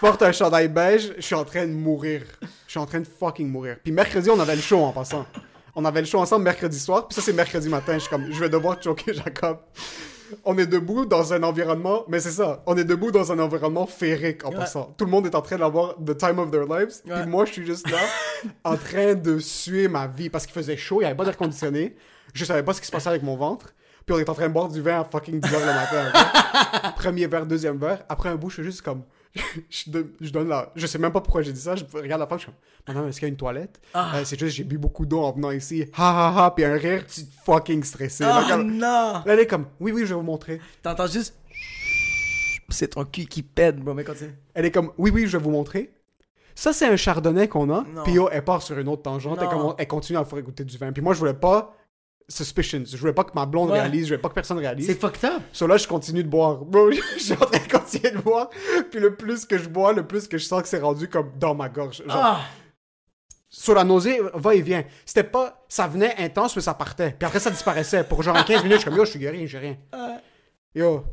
Je 0.00 0.06
porte 0.06 0.22
un 0.22 0.30
chandail 0.30 0.68
beige, 0.68 1.12
je 1.16 1.22
suis 1.22 1.34
en 1.34 1.44
train 1.44 1.66
de 1.66 1.72
mourir. 1.72 2.22
Je 2.66 2.70
suis 2.70 2.78
en 2.78 2.86
train 2.86 3.00
de 3.00 3.06
fucking 3.06 3.48
mourir. 3.50 3.78
Puis 3.82 3.92
mercredi, 3.92 4.30
on 4.30 4.38
avait 4.38 4.54
le 4.54 4.62
show 4.62 4.78
en 4.78 4.92
passant. 4.92 5.26
On 5.74 5.84
avait 5.84 6.00
le 6.00 6.06
show 6.06 6.18
ensemble 6.20 6.44
mercredi 6.44 6.78
soir, 6.78 7.08
puis 7.08 7.16
ça, 7.16 7.20
c'est 7.20 7.32
mercredi 7.32 7.68
matin. 7.68 7.94
Je 7.94 7.98
suis 8.00 8.08
comme, 8.10 8.30
je 8.30 8.38
vais 8.38 8.48
devoir 8.48 8.80
choquer 8.80 9.12
Jacob. 9.12 9.58
On 10.44 10.56
est 10.56 10.66
debout 10.66 11.04
dans 11.04 11.32
un 11.32 11.42
environnement, 11.42 12.04
mais 12.06 12.20
c'est 12.20 12.30
ça, 12.30 12.62
on 12.66 12.76
est 12.76 12.84
debout 12.84 13.10
dans 13.10 13.32
un 13.32 13.38
environnement 13.40 13.86
féerique 13.86 14.44
en 14.44 14.50
Ouais. 14.50 14.56
passant. 14.58 14.94
Tout 14.96 15.04
le 15.04 15.10
monde 15.10 15.26
est 15.26 15.34
en 15.34 15.40
train 15.42 15.56
d'avoir 15.56 15.96
the 15.96 16.16
time 16.16 16.38
of 16.38 16.50
their 16.52 16.64
lives, 16.66 16.92
Ouais. 17.06 17.22
puis 17.22 17.26
moi, 17.30 17.44
je 17.46 17.52
suis 17.54 17.66
juste 17.66 17.90
là, 17.90 17.98
en 18.62 18.76
train 18.76 19.14
de 19.14 19.38
suer 19.40 19.88
ma 19.88 20.06
vie 20.06 20.28
parce 20.30 20.44
qu'il 20.46 20.54
faisait 20.54 20.76
chaud, 20.76 20.96
il 21.00 21.04
n'y 21.04 21.06
avait 21.06 21.16
pas 21.16 21.24
d'air 21.24 21.36
conditionné. 21.36 21.96
Je 22.34 22.44
savais 22.44 22.62
pas 22.62 22.72
ce 22.72 22.80
qui 22.80 22.86
se 22.86 22.92
passait 22.92 23.08
avec 23.08 23.24
mon 23.24 23.36
ventre. 23.36 23.72
Puis 24.06 24.14
on 24.14 24.18
est 24.20 24.28
en 24.28 24.34
train 24.34 24.48
de 24.48 24.52
boire 24.52 24.68
du 24.68 24.80
vin 24.80 25.00
à 25.00 25.04
fucking 25.04 25.40
10 25.40 25.54
heures 25.54 25.60
le 25.60 25.66
matin. 25.66 26.92
Premier 26.96 27.26
verre, 27.26 27.46
deuxième 27.46 27.78
verre. 27.78 28.04
Après 28.08 28.28
un 28.28 28.36
bout, 28.36 28.48
je 28.50 28.54
suis 28.54 28.64
juste 28.64 28.82
comme. 28.82 29.02
je, 29.70 29.90
donne, 29.90 30.10
je 30.20 30.30
donne 30.30 30.48
la. 30.48 30.72
Je 30.74 30.86
sais 30.86 30.98
même 30.98 31.12
pas 31.12 31.20
pourquoi 31.20 31.42
j'ai 31.42 31.52
dit 31.52 31.60
ça. 31.60 31.76
Je 31.76 31.84
regarde 31.92 32.20
la 32.20 32.26
femme, 32.26 32.38
je 32.38 32.44
suis 32.44 32.52
comme. 32.52 32.60
Madame, 32.94 33.08
est-ce 33.08 33.18
qu'il 33.20 33.26
y 33.26 33.30
a 33.30 33.32
une 33.32 33.36
toilette? 33.36 33.80
Ah. 33.92 34.12
Euh, 34.16 34.22
C'est 34.24 34.38
juste, 34.38 34.56
j'ai 34.56 34.64
bu 34.64 34.78
beaucoup 34.78 35.04
d'eau 35.04 35.20
en 35.22 35.32
venant 35.32 35.50
ici. 35.50 35.84
Ha 35.96 36.08
ha 36.32 36.46
ha. 36.46 36.50
Puis 36.52 36.64
un 36.64 36.74
rire 36.74 37.04
fucking 37.44 37.82
stressé. 37.84 38.24
Oh 38.24 38.28
Là, 38.28 38.44
comme- 38.48 38.72
non! 38.72 38.78
là, 38.78 39.24
elle 39.26 39.40
est 39.40 39.46
comme. 39.46 39.66
Oui, 39.80 39.92
oui, 39.92 40.02
je 40.02 40.06
vais 40.08 40.14
vous 40.14 40.22
montrer. 40.22 40.60
T'entends 40.82 41.06
juste. 41.06 41.34
C'est 42.70 42.88
ton 42.88 43.04
cul 43.04 43.26
qui 43.26 43.42
pète, 43.42 43.76
bro, 43.76 43.94
mais 43.94 44.04
continue. 44.04 44.34
Elle 44.54 44.64
est 44.66 44.70
comme. 44.70 44.92
Oui, 44.98 45.10
oui, 45.12 45.26
je 45.26 45.36
vais 45.36 45.42
vous 45.42 45.50
montrer. 45.50 45.90
Ça, 46.54 46.72
c'est 46.72 46.86
un 46.86 46.96
chardonnay 46.96 47.46
qu'on 47.48 47.70
a. 47.72 47.84
Puis 48.04 48.14
yo, 48.14 48.28
elle 48.32 48.44
part 48.44 48.62
sur 48.62 48.76
une 48.78 48.88
autre 48.88 49.02
tangente. 49.02 49.38
Elle, 49.40 49.48
elle 49.78 49.86
continue 49.86 50.18
à 50.18 50.24
faire 50.24 50.42
goûter 50.42 50.64
du 50.64 50.76
vin. 50.76 50.92
Puis 50.92 51.02
moi, 51.02 51.14
je 51.14 51.18
voulais 51.20 51.34
pas. 51.34 51.74
Suspicions. 52.28 52.84
Je 52.84 52.96
voulais 52.98 53.12
pas 53.14 53.24
que 53.24 53.32
ma 53.34 53.46
blonde 53.46 53.70
Ouais. 53.70 53.80
réalise. 53.80 54.04
Je 54.04 54.08
voulais 54.10 54.20
pas 54.20 54.28
que 54.28 54.34
personne 54.34 54.58
réalise. 54.58 54.86
C'est 54.86 55.00
fucked 55.00 55.24
up. 55.24 55.42
So 55.52 55.66
là, 55.66 55.76
je 55.78 55.88
continue 55.88 56.22
de 56.22 56.28
boire. 56.28 56.56
Bro, 56.64 56.90
je 57.16 57.18
suis 57.22 57.32
en 57.32 57.36
train 57.36 57.58
de 57.58 57.70
continuer 57.72 58.10
de 58.10 58.18
boire. 58.18 58.50
Puis 58.90 59.00
le 59.00 59.14
plus 59.14 59.46
que 59.46 59.56
je 59.56 59.68
bois, 59.68 59.92
le 59.94 60.06
plus 60.06 60.28
que 60.28 60.36
je 60.36 60.44
sens 60.44 60.60
que 60.62 60.68
c'est 60.68 60.78
rendu 60.80 61.08
comme 61.08 61.30
dans 61.38 61.54
ma 61.54 61.68
gorge. 61.70 62.02
Genre, 62.06 62.16
Ah! 62.16 62.40
sur 63.50 63.74
la 63.74 63.82
nausée, 63.84 64.20
va 64.34 64.54
et 64.54 64.60
vient. 64.60 64.84
C'était 65.06 65.24
pas. 65.24 65.64
Ça 65.70 65.86
venait 65.88 66.14
intense, 66.18 66.54
mais 66.54 66.60
ça 66.62 66.74
partait. 66.74 67.14
Puis 67.18 67.26
après, 67.26 67.40
ça 67.40 67.50
disparaissait. 67.50 68.04
Pour 68.04 68.22
genre 68.22 68.44
15 68.44 68.62
minutes, 68.62 68.76
je 68.76 68.80
suis 68.82 68.84
comme 68.90 68.98
yo, 68.98 69.04
je 69.06 69.10
suis 69.10 69.18
guéri, 69.18 69.46
j'ai 69.46 69.58
rien. 69.58 69.76
Yo. 70.74 71.04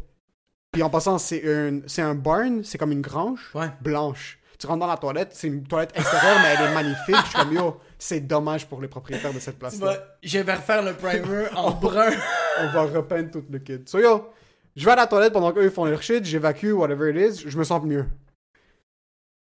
Puis 0.71 0.84
en 0.84 0.89
passant, 0.89 1.17
c'est 1.17 1.41
un, 1.49 1.80
c'est 1.88 2.01
un 2.01 2.13
barn, 2.13 2.62
c'est 2.65 2.78
comme 2.78 2.91
une 2.91 2.99
grange 3.01 3.49
Ouais. 3.54 3.69
blanche. 3.82 4.38
Tu 4.58 4.68
rentres 4.68 4.80
dans 4.80 4.88
la 4.88 4.98
toilette, 4.98 5.30
c'est 5.34 5.48
une 5.48 5.63
toilette 5.63 5.91
extérieure, 5.96 6.38
mais 6.41 6.56
elle 6.58 6.72
est 6.72 6.74
magnifique. 6.74 7.15
Je 7.24 7.30
suis 7.30 7.38
comme 7.38 7.54
yo, 7.54 7.80
c'est 7.98 8.22
dommage 8.22 8.68
pour 8.68 8.82
les 8.82 8.88
propriétaires 8.88 9.34
de 9.34 9.39
cette 9.39 9.60
place-là. 9.60 9.98
Je 10.24 10.39
vais 10.39 10.54
refaire 10.54 10.82
le 10.84 10.94
primer 10.94 11.48
en 11.56 11.72
brun. 11.72 12.12
On 12.62 12.68
va 12.68 12.84
repeindre 12.84 13.32
tout 13.32 13.44
le 13.50 13.60
kit. 13.60 13.82
So 13.86 14.00
yo, 14.00 14.30
je 14.76 14.86
vais 14.86 14.91
à 14.91 14.96
la 14.96 15.08
toilette 15.08 15.34
pendant 15.34 15.52
qu'eux 15.52 15.70
font 15.70 15.86
leur 15.86 16.02
shit, 16.02 16.26
j'évacue, 16.26 16.72
whatever 16.72 17.10
it 17.10 17.18
is, 17.18 17.50
je 17.50 17.58
me 17.58 17.63
sens 17.63 17.84
mieux. 17.84 18.06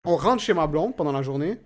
On 0.05 0.17
rentre 0.17 0.43
chez 0.43 0.55
ma 0.55 0.67
blonde 0.67 0.97
pendant 0.97 1.13
la 1.13 1.23
journée. 1.23 1.59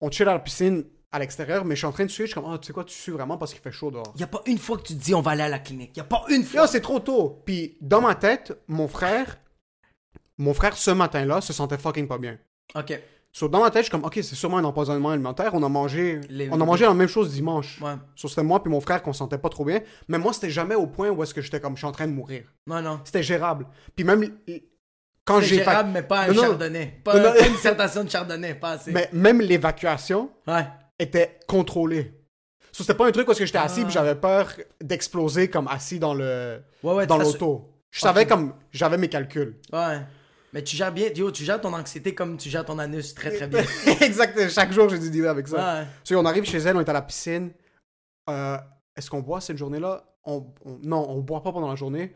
On 0.00 0.10
chill 0.10 0.28
à 0.28 0.32
la 0.32 0.38
piscine 0.38 0.84
à 1.12 1.18
l'extérieur, 1.18 1.64
mais 1.64 1.74
je 1.74 1.80
suis 1.80 1.86
en 1.86 1.92
train 1.92 2.04
de 2.04 2.10
suer. 2.10 2.24
Je 2.24 2.32
suis 2.32 2.40
comme, 2.40 2.50
ah, 2.52 2.58
tu 2.58 2.66
sais 2.66 2.72
quoi, 2.72 2.84
tu 2.84 2.94
sues 2.94 3.10
vraiment 3.10 3.38
parce 3.38 3.52
qu'il 3.52 3.62
fait 3.62 3.72
chaud 3.72 3.90
dehors. 3.90 4.12
Y 4.16 4.22
a 4.22 4.26
pas 4.26 4.42
une 4.46 4.58
fois 4.58 4.76
que 4.76 4.82
tu 4.82 4.94
te 4.94 5.02
dis 5.02 5.14
on 5.14 5.20
va 5.20 5.32
aller 5.32 5.42
à 5.42 5.48
la 5.48 5.58
clinique. 5.58 5.96
Y 5.96 6.00
a 6.00 6.04
pas 6.04 6.24
une 6.28 6.44
fois. 6.44 6.62
Yo, 6.62 6.66
c'est 6.66 6.80
trop 6.80 7.00
tôt. 7.00 7.42
Puis 7.44 7.76
dans 7.80 8.00
ma 8.00 8.14
tête, 8.14 8.58
mon 8.68 8.88
frère, 8.88 9.38
mon 10.38 10.54
frère 10.54 10.76
ce 10.76 10.90
matin-là 10.90 11.40
se 11.40 11.52
sentait 11.52 11.78
fucking 11.78 12.06
pas 12.08 12.18
bien. 12.18 12.38
Ok. 12.74 13.00
So, 13.32 13.48
dans 13.48 13.60
ma 13.60 13.70
tête, 13.70 13.80
je 13.82 13.84
suis 13.84 13.90
comme, 13.90 14.04
ok, 14.04 14.14
c'est 14.14 14.34
sûrement 14.34 14.56
un 14.56 14.64
empoisonnement 14.64 15.10
alimentaire. 15.10 15.52
On 15.54 15.62
a 15.62 15.68
mangé, 15.68 16.20
Les- 16.30 16.48
on 16.50 16.58
a 16.58 16.64
mangé 16.64 16.86
la 16.86 16.94
même 16.94 17.06
chose 17.08 17.32
dimanche. 17.32 17.80
Ouais. 17.82 17.92
So, 18.14 18.28
c'était 18.28 18.42
moi 18.42 18.62
puis 18.62 18.70
mon 18.72 18.80
frère 18.80 19.02
qu'on 19.02 19.12
se 19.12 19.18
sentait 19.18 19.36
pas 19.36 19.50
trop 19.50 19.64
bien. 19.64 19.80
Mais 20.08 20.18
moi, 20.18 20.32
c'était 20.32 20.48
jamais 20.48 20.74
au 20.74 20.86
point 20.86 21.10
où 21.10 21.22
est-ce 21.22 21.34
que 21.34 21.42
j'étais 21.42 21.60
comme, 21.60 21.74
je 21.74 21.80
suis 21.80 21.86
en 21.86 21.92
train 21.92 22.06
de 22.06 22.12
mourir. 22.12 22.44
Non, 22.66 22.80
non. 22.80 23.00
C'était 23.04 23.22
gérable. 23.22 23.66
Puis 23.94 24.04
même 24.06 24.26
quand 25.26 25.40
j'ai 25.42 25.56
gérable, 25.56 25.90
mais 25.92 26.02
pas 26.02 26.22
un 26.22 26.28
Non, 26.32 26.42
chardonnay. 26.44 27.00
Pas, 27.04 27.14
Non, 27.18 27.24
non. 27.28 27.32
pas 27.34 27.46
une 27.46 27.52
dissertation 27.52 28.04
de 28.04 28.10
chardonnay, 28.10 28.54
pas 28.54 28.70
assez. 28.70 28.90
mais 28.92 29.10
même 29.12 29.42
l'évacuation 29.42 30.30
Ouais. 30.46 30.66
était 30.98 31.38
contrôlée. 31.46 32.14
So, 32.72 32.84
c'était 32.84 32.94
pas 32.94 33.06
un 33.06 33.12
truc 33.12 33.28
où 33.28 33.32
est-ce 33.32 33.40
que 33.40 33.46
j'étais 33.46 33.58
assis 33.58 33.80
Ah. 33.80 33.84
puis 33.84 33.92
j'avais 33.92 34.14
peur 34.14 34.48
d'exploser 34.82 35.48
comme 35.50 35.68
assis 35.68 35.98
dans 35.98 36.14
le 36.14 36.62
Ouais, 36.82 37.06
dans 37.06 37.18
l'auto. 37.18 37.70
Je 37.90 38.00
savais 38.00 38.26
comme 38.26 38.54
j'avais 38.72 38.96
mes 38.98 39.08
calculs. 39.08 39.58
Ouais. 39.72 40.00
Mais 40.56 40.64
tu 40.64 40.74
gères 40.74 40.90
bien, 40.90 41.08
yo, 41.14 41.30
tu 41.30 41.44
gères 41.44 41.60
ton 41.60 41.74
anxiété 41.74 42.14
comme 42.14 42.38
tu 42.38 42.48
gères 42.48 42.64
ton 42.64 42.78
anus 42.78 43.14
très 43.14 43.30
très 43.30 43.46
bien. 43.46 43.62
exact. 44.00 44.48
Chaque 44.48 44.72
jour, 44.72 44.88
j'ai 44.88 44.98
dû 44.98 45.10
dealer 45.10 45.28
avec 45.28 45.46
ça. 45.48 45.80
Ouais. 45.80 45.86
So, 46.02 46.16
on 46.16 46.24
arrive 46.24 46.44
chez 46.44 46.56
elle, 46.56 46.78
on 46.78 46.80
est 46.80 46.88
à 46.88 46.94
la 46.94 47.02
piscine. 47.02 47.50
Euh, 48.30 48.56
Est-ce 48.96 49.10
qu'on 49.10 49.20
boit 49.20 49.42
cette 49.42 49.58
journée-là? 49.58 50.02
On, 50.24 50.46
on- 50.64 50.78
Non, 50.82 51.04
on 51.10 51.20
boit 51.20 51.42
pas 51.42 51.52
pendant 51.52 51.68
la 51.68 51.76
journée. 51.76 52.14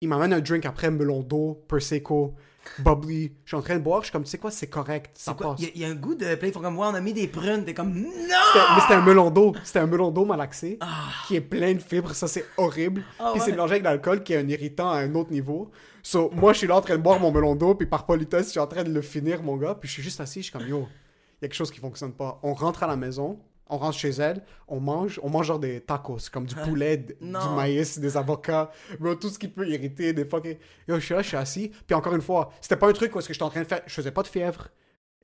Il 0.00 0.08
m'amène 0.08 0.32
un 0.32 0.40
drink 0.40 0.66
après, 0.66 0.90
melon 0.90 1.20
d'eau, 1.22 1.62
Prosecco, 1.68 2.34
bubbly. 2.80 3.32
Je 3.44 3.50
suis 3.50 3.56
en 3.56 3.62
train 3.62 3.76
de 3.76 3.80
boire, 3.82 4.00
je 4.00 4.06
suis 4.06 4.12
comme, 4.12 4.24
tu 4.24 4.30
sais 4.30 4.38
quoi, 4.38 4.50
c'est 4.50 4.66
correct, 4.66 5.12
ça 5.14 5.34
passe. 5.34 5.60
Il 5.60 5.66
y, 5.66 5.68
a- 5.68 5.70
il 5.76 5.80
y 5.82 5.84
a 5.84 5.88
un 5.88 5.94
goût 5.94 6.16
de. 6.16 6.26
Là, 6.26 6.36
ils 6.42 6.52
font 6.52 6.60
comme, 6.60 6.76
ouais, 6.76 6.86
on 6.90 6.94
a 6.94 7.00
mis 7.00 7.12
des 7.12 7.28
prunes. 7.28 7.64
T'es 7.64 7.72
comme, 7.72 7.94
non! 7.94 8.08
Mais 8.10 8.80
c'était 8.82 8.94
un 8.94 9.02
melon 9.02 9.30
d'eau. 9.30 9.54
C'était 9.62 9.78
un 9.78 9.86
melon 9.86 10.10
d'eau 10.10 10.24
malaxé 10.24 10.80
qui 11.28 11.36
est 11.36 11.40
plein 11.40 11.72
de 11.72 11.78
fibres. 11.78 12.12
Ça, 12.14 12.26
c'est 12.26 12.44
horrible. 12.56 13.04
Ah 13.20 13.30
puis 13.32 13.40
c'est 13.44 13.52
mélangé 13.52 13.74
avec 13.74 13.84
de 13.84 13.88
l'alcool 13.88 14.24
qui 14.24 14.32
est 14.32 14.38
un 14.38 14.48
irritant 14.48 14.90
à 14.90 14.96
un 14.98 15.14
autre 15.14 15.30
niveau. 15.30 15.70
So, 16.08 16.30
moi, 16.30 16.52
je 16.52 16.58
suis 16.58 16.66
là 16.68 16.76
en 16.76 16.80
train 16.80 16.96
de 16.96 17.02
boire 17.02 17.18
mon 17.18 17.32
melon 17.32 17.56
d'eau. 17.56 17.74
Puis 17.74 17.86
par 17.86 18.06
politesse, 18.06 18.46
je 18.46 18.50
suis 18.52 18.60
en 18.60 18.66
train 18.68 18.84
de 18.84 18.92
le 18.92 19.02
finir, 19.02 19.42
mon 19.42 19.56
gars. 19.56 19.74
Puis 19.74 19.88
je 19.88 19.94
suis 19.94 20.02
juste 20.04 20.20
assis. 20.20 20.38
Je 20.40 20.44
suis 20.44 20.52
comme, 20.52 20.66
yo, 20.68 20.86
il 20.86 21.42
y 21.42 21.44
a 21.44 21.48
quelque 21.48 21.54
chose 21.54 21.72
qui 21.72 21.80
fonctionne 21.80 22.12
pas. 22.12 22.38
On 22.44 22.54
rentre 22.54 22.84
à 22.84 22.86
la 22.86 22.94
maison. 22.96 23.40
On 23.68 23.78
rentre 23.78 23.98
chez 23.98 24.10
elle, 24.10 24.44
on 24.68 24.78
mange, 24.78 25.18
on 25.24 25.28
mange 25.28 25.46
genre 25.46 25.58
des 25.58 25.80
tacos, 25.80 26.30
comme 26.32 26.46
du 26.46 26.54
poulet, 26.54 26.98
d- 26.98 27.16
du 27.20 27.26
maïs, 27.56 27.98
des 27.98 28.16
avocats, 28.16 28.70
bro, 29.00 29.16
tout 29.16 29.28
ce 29.28 29.40
qui 29.40 29.48
peut 29.48 29.68
irriter, 29.68 30.12
des 30.12 30.24
fucking... 30.24 30.56
Yo, 30.86 31.00
je 31.00 31.04
suis 31.04 31.14
là, 31.14 31.20
je 31.22 31.26
suis 31.26 31.36
assis, 31.36 31.72
puis 31.84 31.92
encore 31.96 32.14
une 32.14 32.20
fois, 32.22 32.52
c'était 32.60 32.76
pas 32.76 32.88
un 32.88 32.92
truc 32.92 33.12
où 33.12 33.18
est-ce 33.18 33.26
que 33.26 33.34
j'étais 33.34 33.42
en 33.42 33.50
train 33.50 33.62
de 33.62 33.66
faire, 33.66 33.80
je 33.84 33.92
faisais 33.92 34.12
pas 34.12 34.22
de 34.22 34.28
fièvre, 34.28 34.68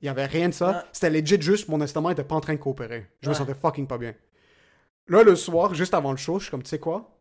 il 0.01 0.07
y 0.07 0.09
avait 0.09 0.25
rien 0.25 0.49
de 0.49 0.53
ça, 0.53 0.81
Ah. 0.83 0.89
c'était 0.91 1.09
legit 1.09 1.39
juste, 1.41 1.69
mon 1.69 1.79
estomac 1.79 2.11
était 2.11 2.25
pas 2.25 2.35
en 2.35 2.41
train 2.41 2.51
de 2.55 2.59
coopérer, 2.59 3.07
je 3.21 3.29
me 3.29 3.33
Ouais. 3.33 3.37
sentais 3.39 3.53
fucking 3.53 3.87
pas 3.87 3.97
bien. 3.97 4.13
Là, 5.07 5.23
le 5.23 5.37
soir, 5.37 5.73
juste 5.73 5.93
avant 5.93 6.11
le 6.11 6.17
show, 6.17 6.37
je 6.37 6.43
suis 6.43 6.51
comme, 6.51 6.63
tu 6.63 6.69
sais 6.69 6.79
quoi, 6.79 7.17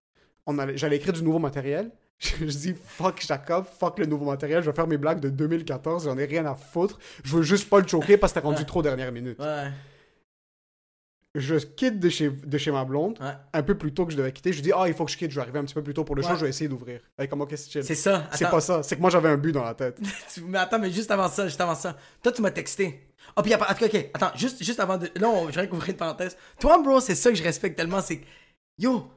On 0.46 0.58
allait- 0.58 0.76
j'allais 0.76 0.96
écrire 0.96 1.12
du 1.12 1.22
nouveau 1.22 1.38
matériel, 1.38 1.92
je, 2.22 2.36
je 2.48 2.56
dis 2.58 2.74
fuck 2.84 3.20
Jacob, 3.26 3.64
fuck 3.78 3.98
le 3.98 4.06
nouveau 4.06 4.26
matériel, 4.26 4.62
je 4.62 4.70
vais 4.70 4.76
faire 4.76 4.86
mes 4.86 4.96
blagues 4.98 5.20
de 5.20 5.28
2014, 5.28 6.04
j'en 6.04 6.16
ai 6.18 6.24
rien 6.24 6.46
à 6.46 6.54
foutre, 6.54 6.98
je 7.24 7.36
veux 7.36 7.42
juste 7.42 7.68
pas 7.68 7.80
le 7.80 7.86
choquer 7.88 8.16
parce 8.16 8.32
que 8.32 8.38
c'était 8.38 8.46
rendu 8.46 8.60
Ouais. 8.60 8.66
trop 8.66 8.82
dernière 8.82 9.10
minute. 9.12 9.38
Ouais. 9.38 9.70
Je 11.34 11.54
quitte 11.56 11.98
de 11.98 12.10
chez, 12.10 12.28
de 12.28 12.58
chez 12.58 12.70
ma 12.70 12.84
blonde, 12.84 13.18
Ouais. 13.18 13.32
un 13.54 13.62
peu 13.62 13.74
plus 13.74 13.94
tôt 13.94 14.04
que 14.04 14.12
je 14.12 14.18
devais 14.18 14.32
quitter. 14.32 14.52
Je 14.52 14.60
dis, 14.60 14.70
ah, 14.76 14.84
il 14.86 14.92
faut 14.92 15.06
que 15.06 15.10
je 15.10 15.16
quitte, 15.16 15.30
je 15.30 15.36
vais 15.36 15.40
arriver 15.40 15.58
un 15.60 15.64
petit 15.64 15.72
peu 15.72 15.82
plus 15.82 15.94
tôt 15.94 16.04
pour 16.04 16.14
le 16.14 16.20
show, 16.20 16.36
je 16.36 16.44
vais 16.44 16.50
essayer 16.50 16.68
d'ouvrir. 16.68 17.00
Est 17.18 17.26
comme, 17.26 17.40
ok, 17.40 17.54
c'est 17.56 17.82
ça. 17.94 18.28
C'est 18.32 18.50
pas 18.50 18.60
ça, 18.60 18.82
c'est 18.82 18.96
que 18.96 19.00
moi 19.00 19.08
j'avais 19.08 19.30
un 19.30 19.38
but 19.38 19.52
dans 19.52 19.64
la 19.64 19.72
tête. 19.74 19.98
Mais 20.46 20.58
attends, 20.58 20.78
mais 20.78 20.90
juste 20.90 21.10
avant 21.10 21.28
ça, 21.28 21.46
juste 21.46 21.60
avant 21.60 21.74
ça. 21.74 21.96
Toi, 22.22 22.32
tu 22.32 22.42
m'as 22.42 22.50
texté. 22.50 23.08
Oh, 23.34 23.40
puis 23.42 23.54
ok, 23.54 23.62
ok, 23.82 24.10
attends, 24.12 24.30
juste, 24.36 24.62
juste 24.62 24.78
avant 24.80 24.98
de. 24.98 25.08
Là, 25.16 25.28
on- 25.30 25.46
je 25.48 25.52
viens 25.52 25.64
d'ouvrir 25.64 25.88
une 25.90 25.96
parenthèse. 25.96 26.36
Toi, 26.60 26.82
bro, 26.82 27.00
c'est 27.00 27.14
ça 27.14 27.30
que 27.30 27.36
je 27.36 27.42
respecte 27.42 27.76
tellement, 27.78 28.02
c'est. 28.02 28.20
Yo, 28.78 29.08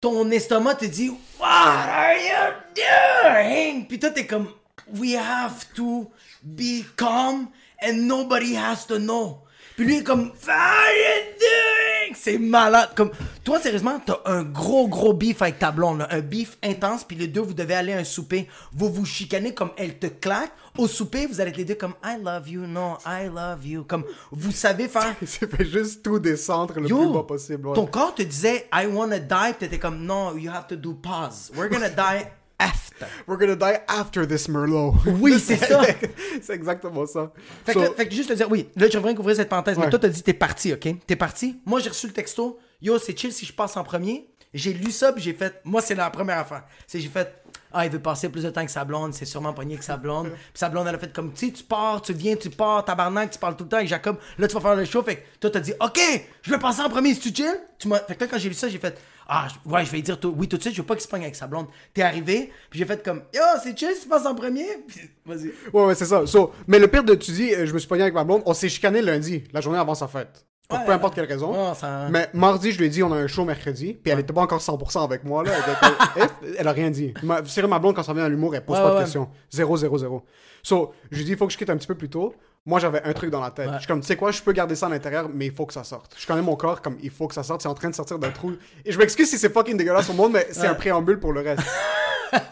ton 0.00 0.30
estomac 0.30 0.76
te 0.76 0.86
dit, 0.86 1.10
What 1.38 1.46
are 1.48 2.14
you 2.14 2.52
doing? 2.74 3.86
Puis 3.86 3.98
toi, 3.98 4.10
t'es 4.10 4.26
comme, 4.26 4.48
We 4.96 5.14
have 5.16 5.66
to 5.74 6.10
be 6.42 6.84
calm 6.96 7.48
and 7.82 8.06
nobody 8.06 8.54
has 8.54 8.86
to 8.86 8.98
know. 8.98 9.42
Puis 9.76 9.86
lui, 9.86 9.96
est 9.98 10.04
comme, 10.04 10.30
What 10.46 10.50
are 10.50 10.92
you 10.92 11.38
doing? 11.38 11.87
C'est 12.14 12.38
malade. 12.38 12.90
Comme, 12.94 13.10
toi, 13.44 13.58
sérieusement, 13.60 14.00
t'as 14.04 14.18
un 14.24 14.42
gros, 14.42 14.88
gros 14.88 15.12
beef 15.12 15.42
avec 15.42 15.58
ta 15.58 15.70
blonde, 15.70 15.98
là. 16.00 16.08
un 16.10 16.20
beef 16.20 16.58
intense, 16.62 17.04
puis 17.04 17.16
les 17.16 17.26
deux, 17.28 17.40
vous 17.40 17.54
devez 17.54 17.74
aller 17.74 17.92
à 17.92 17.98
un 17.98 18.04
souper. 18.04 18.48
Vous 18.72 18.90
vous 18.92 19.04
chicanez 19.04 19.54
comme 19.54 19.70
elle 19.76 19.98
te 19.98 20.06
claque. 20.06 20.52
Au 20.76 20.86
souper, 20.86 21.26
vous 21.26 21.40
allez 21.40 21.50
être 21.50 21.56
les 21.56 21.64
deux 21.64 21.74
comme, 21.74 21.94
I 22.04 22.16
love 22.22 22.48
you, 22.48 22.66
non, 22.66 22.96
I 23.04 23.26
love 23.34 23.66
you. 23.66 23.84
Comme, 23.84 24.04
vous 24.30 24.52
savez 24.52 24.88
faire. 24.88 25.14
C'est 25.26 25.50
fait 25.50 25.64
juste 25.64 26.02
tout 26.04 26.18
descendre 26.18 26.78
le 26.78 26.88
Yo, 26.88 26.98
plus 26.98 27.12
bas 27.12 27.24
possible. 27.24 27.66
ouais. 27.68 27.74
ton 27.74 27.86
corps 27.86 28.14
te 28.14 28.22
disait 28.22 28.68
I 28.72 28.86
wanna 28.86 29.18
die, 29.18 29.34
puis 29.50 29.54
t'étais 29.60 29.78
comme 29.78 30.04
non, 30.04 30.36
you 30.36 30.50
have 30.50 30.66
to 30.68 30.76
do 30.76 30.94
pause. 30.94 31.50
We're 31.56 31.68
gonna 31.68 31.88
die 31.88 32.26
after. 32.58 33.06
We're 33.26 33.38
gonna 33.38 33.56
die 33.56 33.78
after 33.88 34.26
this 34.26 34.48
Merlot. 34.48 34.94
Oui, 35.20 35.38
c'est 35.38 35.56
ça. 35.56 35.82
c'est 36.42 36.54
exactement 36.54 37.06
ça. 37.06 37.32
Fait, 37.64 37.72
So, 37.72 37.80
que, 37.80 37.94
fait 37.94 38.08
que 38.08 38.14
juste 38.14 38.28
te 38.28 38.34
dire, 38.34 38.50
oui, 38.50 38.68
là, 38.76 38.88
je 38.90 38.98
reviens 38.98 39.14
couvrir 39.14 39.36
cette 39.36 39.48
parenthèse, 39.48 39.78
mais 39.78 39.90
toi, 39.90 39.98
t'as 39.98 40.08
dit 40.08 40.22
t'es 40.22 40.32
parti, 40.32 40.72
ok? 40.72 40.88
T'es 41.06 41.16
parti. 41.16 41.60
Moi, 41.64 41.80
j'ai 41.80 41.90
reçu 41.90 42.06
le 42.06 42.12
texto. 42.12 42.58
Yo, 42.80 42.98
c'est 42.98 43.18
chill 43.18 43.32
si 43.32 43.46
je 43.46 43.52
passe 43.52 43.76
en 43.76 43.84
premier. 43.84 44.28
J'ai 44.54 44.72
lu 44.72 44.90
ça, 44.90 45.12
puis 45.12 45.22
j'ai 45.22 45.34
fait. 45.34 45.60
Moi, 45.64 45.82
c'est 45.82 45.94
la 45.94 46.08
première 46.10 46.38
affaire. 46.38 46.64
C'est 46.86 47.00
j'ai 47.00 47.08
fait. 47.08 47.42
Ah, 47.70 47.84
il 47.84 47.92
veut 47.92 47.98
passer 47.98 48.30
plus 48.30 48.44
de 48.44 48.50
temps 48.50 48.64
que 48.64 48.70
sa 48.70 48.82
blonde, 48.84 49.12
c'est 49.12 49.26
sûrement 49.26 49.52
pogné 49.52 49.76
que 49.76 49.84
sa 49.84 49.98
blonde. 49.98 50.30
Puis 50.30 50.54
sa 50.54 50.70
blonde, 50.70 50.86
elle 50.88 50.94
a 50.94 50.98
fait 50.98 51.12
comme, 51.12 51.34
tu 51.34 51.48
sais, 51.48 51.52
tu 51.52 51.62
pars, 51.62 52.00
tu 52.00 52.14
viens, 52.14 52.34
tu 52.34 52.48
pars, 52.48 52.82
tabarnak, 52.82 53.30
tu 53.30 53.38
parles 53.38 53.56
tout 53.56 53.64
le 53.64 53.68
temps 53.68 53.76
avec 53.76 53.90
Jacob. 53.90 54.16
Là, 54.38 54.48
tu 54.48 54.54
vas 54.54 54.60
faire 54.60 54.74
le 54.74 54.86
show. 54.86 55.02
Fait 55.02 55.16
que 55.16 55.20
toi, 55.38 55.50
t'as 55.50 55.60
dit, 55.60 55.74
OK, 55.78 56.00
je 56.40 56.50
vais 56.50 56.58
passer 56.58 56.80
en 56.80 56.88
premier, 56.88 57.12
si 57.12 57.20
tu 57.30 57.42
chill? 57.42 57.60
Tu. 57.78 57.88
Fait 57.90 58.14
que 58.14 58.24
là, 58.24 58.30
quand 58.30 58.38
j'ai 58.38 58.48
lu 58.48 58.54
ça, 58.54 58.70
j'ai 58.70 58.78
fait, 58.78 58.98
ah, 59.28 59.46
je- 59.48 59.70
ouais, 59.70 59.84
je 59.84 59.90
vais 59.92 60.00
dire 60.02 60.18
tout- 60.18 60.34
oui 60.36 60.48
tout 60.48 60.56
de 60.56 60.62
suite, 60.62 60.74
je 60.74 60.80
veux 60.80 60.86
pas 60.86 60.94
qu'il 60.94 61.02
se 61.04 61.08
pogne 61.08 61.22
avec 61.22 61.36
sa 61.36 61.46
blonde. 61.46 61.66
T'es 61.94 62.02
arrivé, 62.02 62.50
puis 62.70 62.78
j'ai 62.78 62.86
fait 62.86 63.02
comme, 63.04 63.22
yo, 63.34 63.40
c'est 63.62 63.78
chill 63.78 63.90
si 63.94 64.02
tu 64.02 64.08
passes 64.08 64.26
en 64.26 64.34
premier? 64.34 64.66
Vas-y. 65.26 65.50
Ouais, 65.72 65.84
ouais, 65.86 65.94
c'est 65.94 66.06
ça. 66.06 66.26
So, 66.26 66.52
mais 66.66 66.78
le 66.78 66.88
pire 66.88 67.04
de, 67.04 67.14
tu 67.14 67.30
dis, 67.32 67.54
euh, 67.54 67.66
je 67.66 67.72
me 67.72 67.78
suis 67.78 67.88
pogné 67.88 68.02
avec 68.02 68.14
ma 68.14 68.24
blonde, 68.24 68.42
on 68.46 68.54
s'est 68.54 68.68
chicané 68.68 69.02
lundi, 69.02 69.44
la 69.52 69.60
journée 69.60 69.78
avant 69.78 69.94
sa 69.94 70.08
fête. 70.08 70.44
Pour 70.68 70.78
Ouais, 70.78 70.84
peu 70.84 70.92
importe 70.92 71.14
quelle 71.14 71.24
raison. 71.24 71.72
ça- 71.74 72.08
Mais 72.10 72.28
mardi, 72.34 72.72
je 72.72 72.78
lui 72.78 72.86
ai 72.86 72.88
dit, 72.90 73.02
on 73.02 73.10
a 73.10 73.16
un 73.16 73.26
show 73.26 73.44
mercredi, 73.46 73.94
puis 73.94 74.12
elle 74.12 74.18
était 74.20 74.34
pas 74.34 74.42
encore 74.42 74.60
100% 74.60 75.02
avec 75.02 75.24
moi, 75.24 75.42
là. 75.42 75.52
Elle, 75.54 75.72
était- 75.72 76.30
elle- 76.42 76.54
elle 76.58 76.68
a 76.68 76.72
rien 76.72 76.90
dit. 76.90 77.14
Ma, 77.22 77.42
sérieux, 77.46 77.68
ma 77.70 77.78
blonde, 77.78 77.96
quand 77.96 78.02
ça 78.02 78.12
vient 78.12 78.24
à 78.24 78.28
l'humour, 78.28 78.54
elle 78.54 78.64
pose 78.64 78.76
Ouais, 78.76 78.82
pas 78.82 78.94
de 78.96 79.00
questions. 79.00 79.30
Zéro, 79.50 79.76
zéro, 79.78 79.96
zéro. 79.96 80.22
So, 80.62 80.92
je 81.10 81.16
lui 81.16 81.22
ai 81.22 81.24
dit, 81.24 81.30
il 81.32 81.36
faut 81.38 81.46
que 81.46 81.52
je 81.54 81.56
quitte 81.58 81.70
un 81.70 81.76
petit 81.78 81.86
peu 81.86 81.94
plus 81.94 82.10
tôt. 82.10 82.34
Moi, 82.66 82.80
j'avais 82.80 83.02
un 83.02 83.12
truc 83.12 83.30
dans 83.30 83.40
la 83.40 83.50
tête. 83.50 83.68
Ouais. 83.68 83.74
Je 83.74 83.78
suis 83.78 83.86
comme, 83.86 84.00
tu 84.00 84.06
sais 84.06 84.16
quoi, 84.16 84.30
je 84.30 84.42
peux 84.42 84.52
garder 84.52 84.74
ça 84.74 84.86
à 84.86 84.88
l'intérieur, 84.90 85.28
mais 85.32 85.46
il 85.46 85.52
faut 85.52 85.64
que 85.64 85.72
ça 85.72 85.84
sorte. 85.84 86.14
Je 86.18 86.26
connais 86.26 86.42
mon 86.42 86.54
corps, 86.54 86.82
comme, 86.82 86.98
il 87.02 87.10
faut 87.10 87.26
que 87.26 87.34
ça 87.34 87.42
sorte. 87.42 87.62
C'est 87.62 87.68
en 87.68 87.74
train 87.74 87.88
de 87.88 87.94
sortir 87.94 88.18
d'un 88.18 88.30
trou. 88.30 88.52
Et 88.84 88.92
je 88.92 88.98
m'excuse 88.98 89.28
si 89.28 89.38
c'est 89.38 89.52
fucking 89.52 89.76
dégueulasse 89.76 90.10
au 90.10 90.12
monde, 90.12 90.32
mais 90.32 90.46
c'est 90.50 90.66
un 90.66 90.74
préambule 90.74 91.18
pour 91.18 91.32
le 91.32 91.40
reste. 91.40 91.62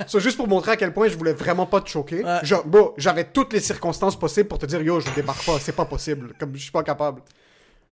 So, 0.06 0.20
juste 0.20 0.38
pour 0.38 0.48
montrer 0.48 0.72
à 0.72 0.76
quel 0.78 0.94
point 0.94 1.06
je 1.06 1.18
voulais 1.18 1.34
vraiment 1.34 1.66
pas 1.66 1.82
te 1.82 1.88
choquer. 1.90 2.24
Ouais. 2.24 2.38
Genre, 2.42 2.64
bro, 2.64 2.94
j'avais 2.96 3.24
toutes 3.24 3.52
les 3.52 3.60
circonstances 3.60 4.18
possibles 4.18 4.48
pour 4.48 4.58
te 4.58 4.64
dire, 4.64 4.80
yo, 4.80 5.00
je 5.00 5.10
débarque 5.10 5.44
pas, 5.44 5.58
c'est 5.58 5.76
pas 5.76 5.84
possible. 5.84 6.32
Comme, 6.38 6.54
je 6.54 6.62
suis 6.62 6.72
pas 6.72 6.82
capable. 6.82 7.20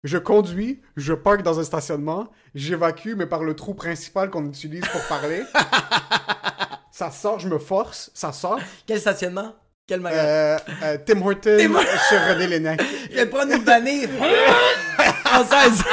Je 0.02 0.18
conduis, 0.18 0.82
je 0.96 1.14
parque 1.14 1.42
dans 1.42 1.58
un 1.60 1.64
stationnement, 1.64 2.28
j'évacue, 2.54 3.14
mais 3.16 3.26
par 3.26 3.42
le 3.42 3.54
trou 3.54 3.74
principal 3.74 4.30
qu'on 4.30 4.46
utilise 4.46 4.86
pour 4.88 5.02
parler. 5.08 5.42
ça 6.90 7.10
sort, 7.10 7.38
je 7.38 7.48
me 7.48 7.58
force, 7.58 8.10
ça 8.14 8.32
sort. 8.32 8.60
Quel 8.86 9.00
stationnement? 9.00 9.54
Quel 9.86 10.00
magasin? 10.00 10.22
Euh, 10.24 10.58
euh, 10.82 10.98
Tim 11.04 11.20
Horton 11.20 11.56
Tim- 11.58 11.80
sur 12.08 12.20
René 12.28 12.46
Lénec. 12.46 12.80
Je 13.10 13.16
vais 13.16 13.26
prendre 13.26 13.52
une 13.52 13.62
en 15.34 15.44
16. 15.44 15.84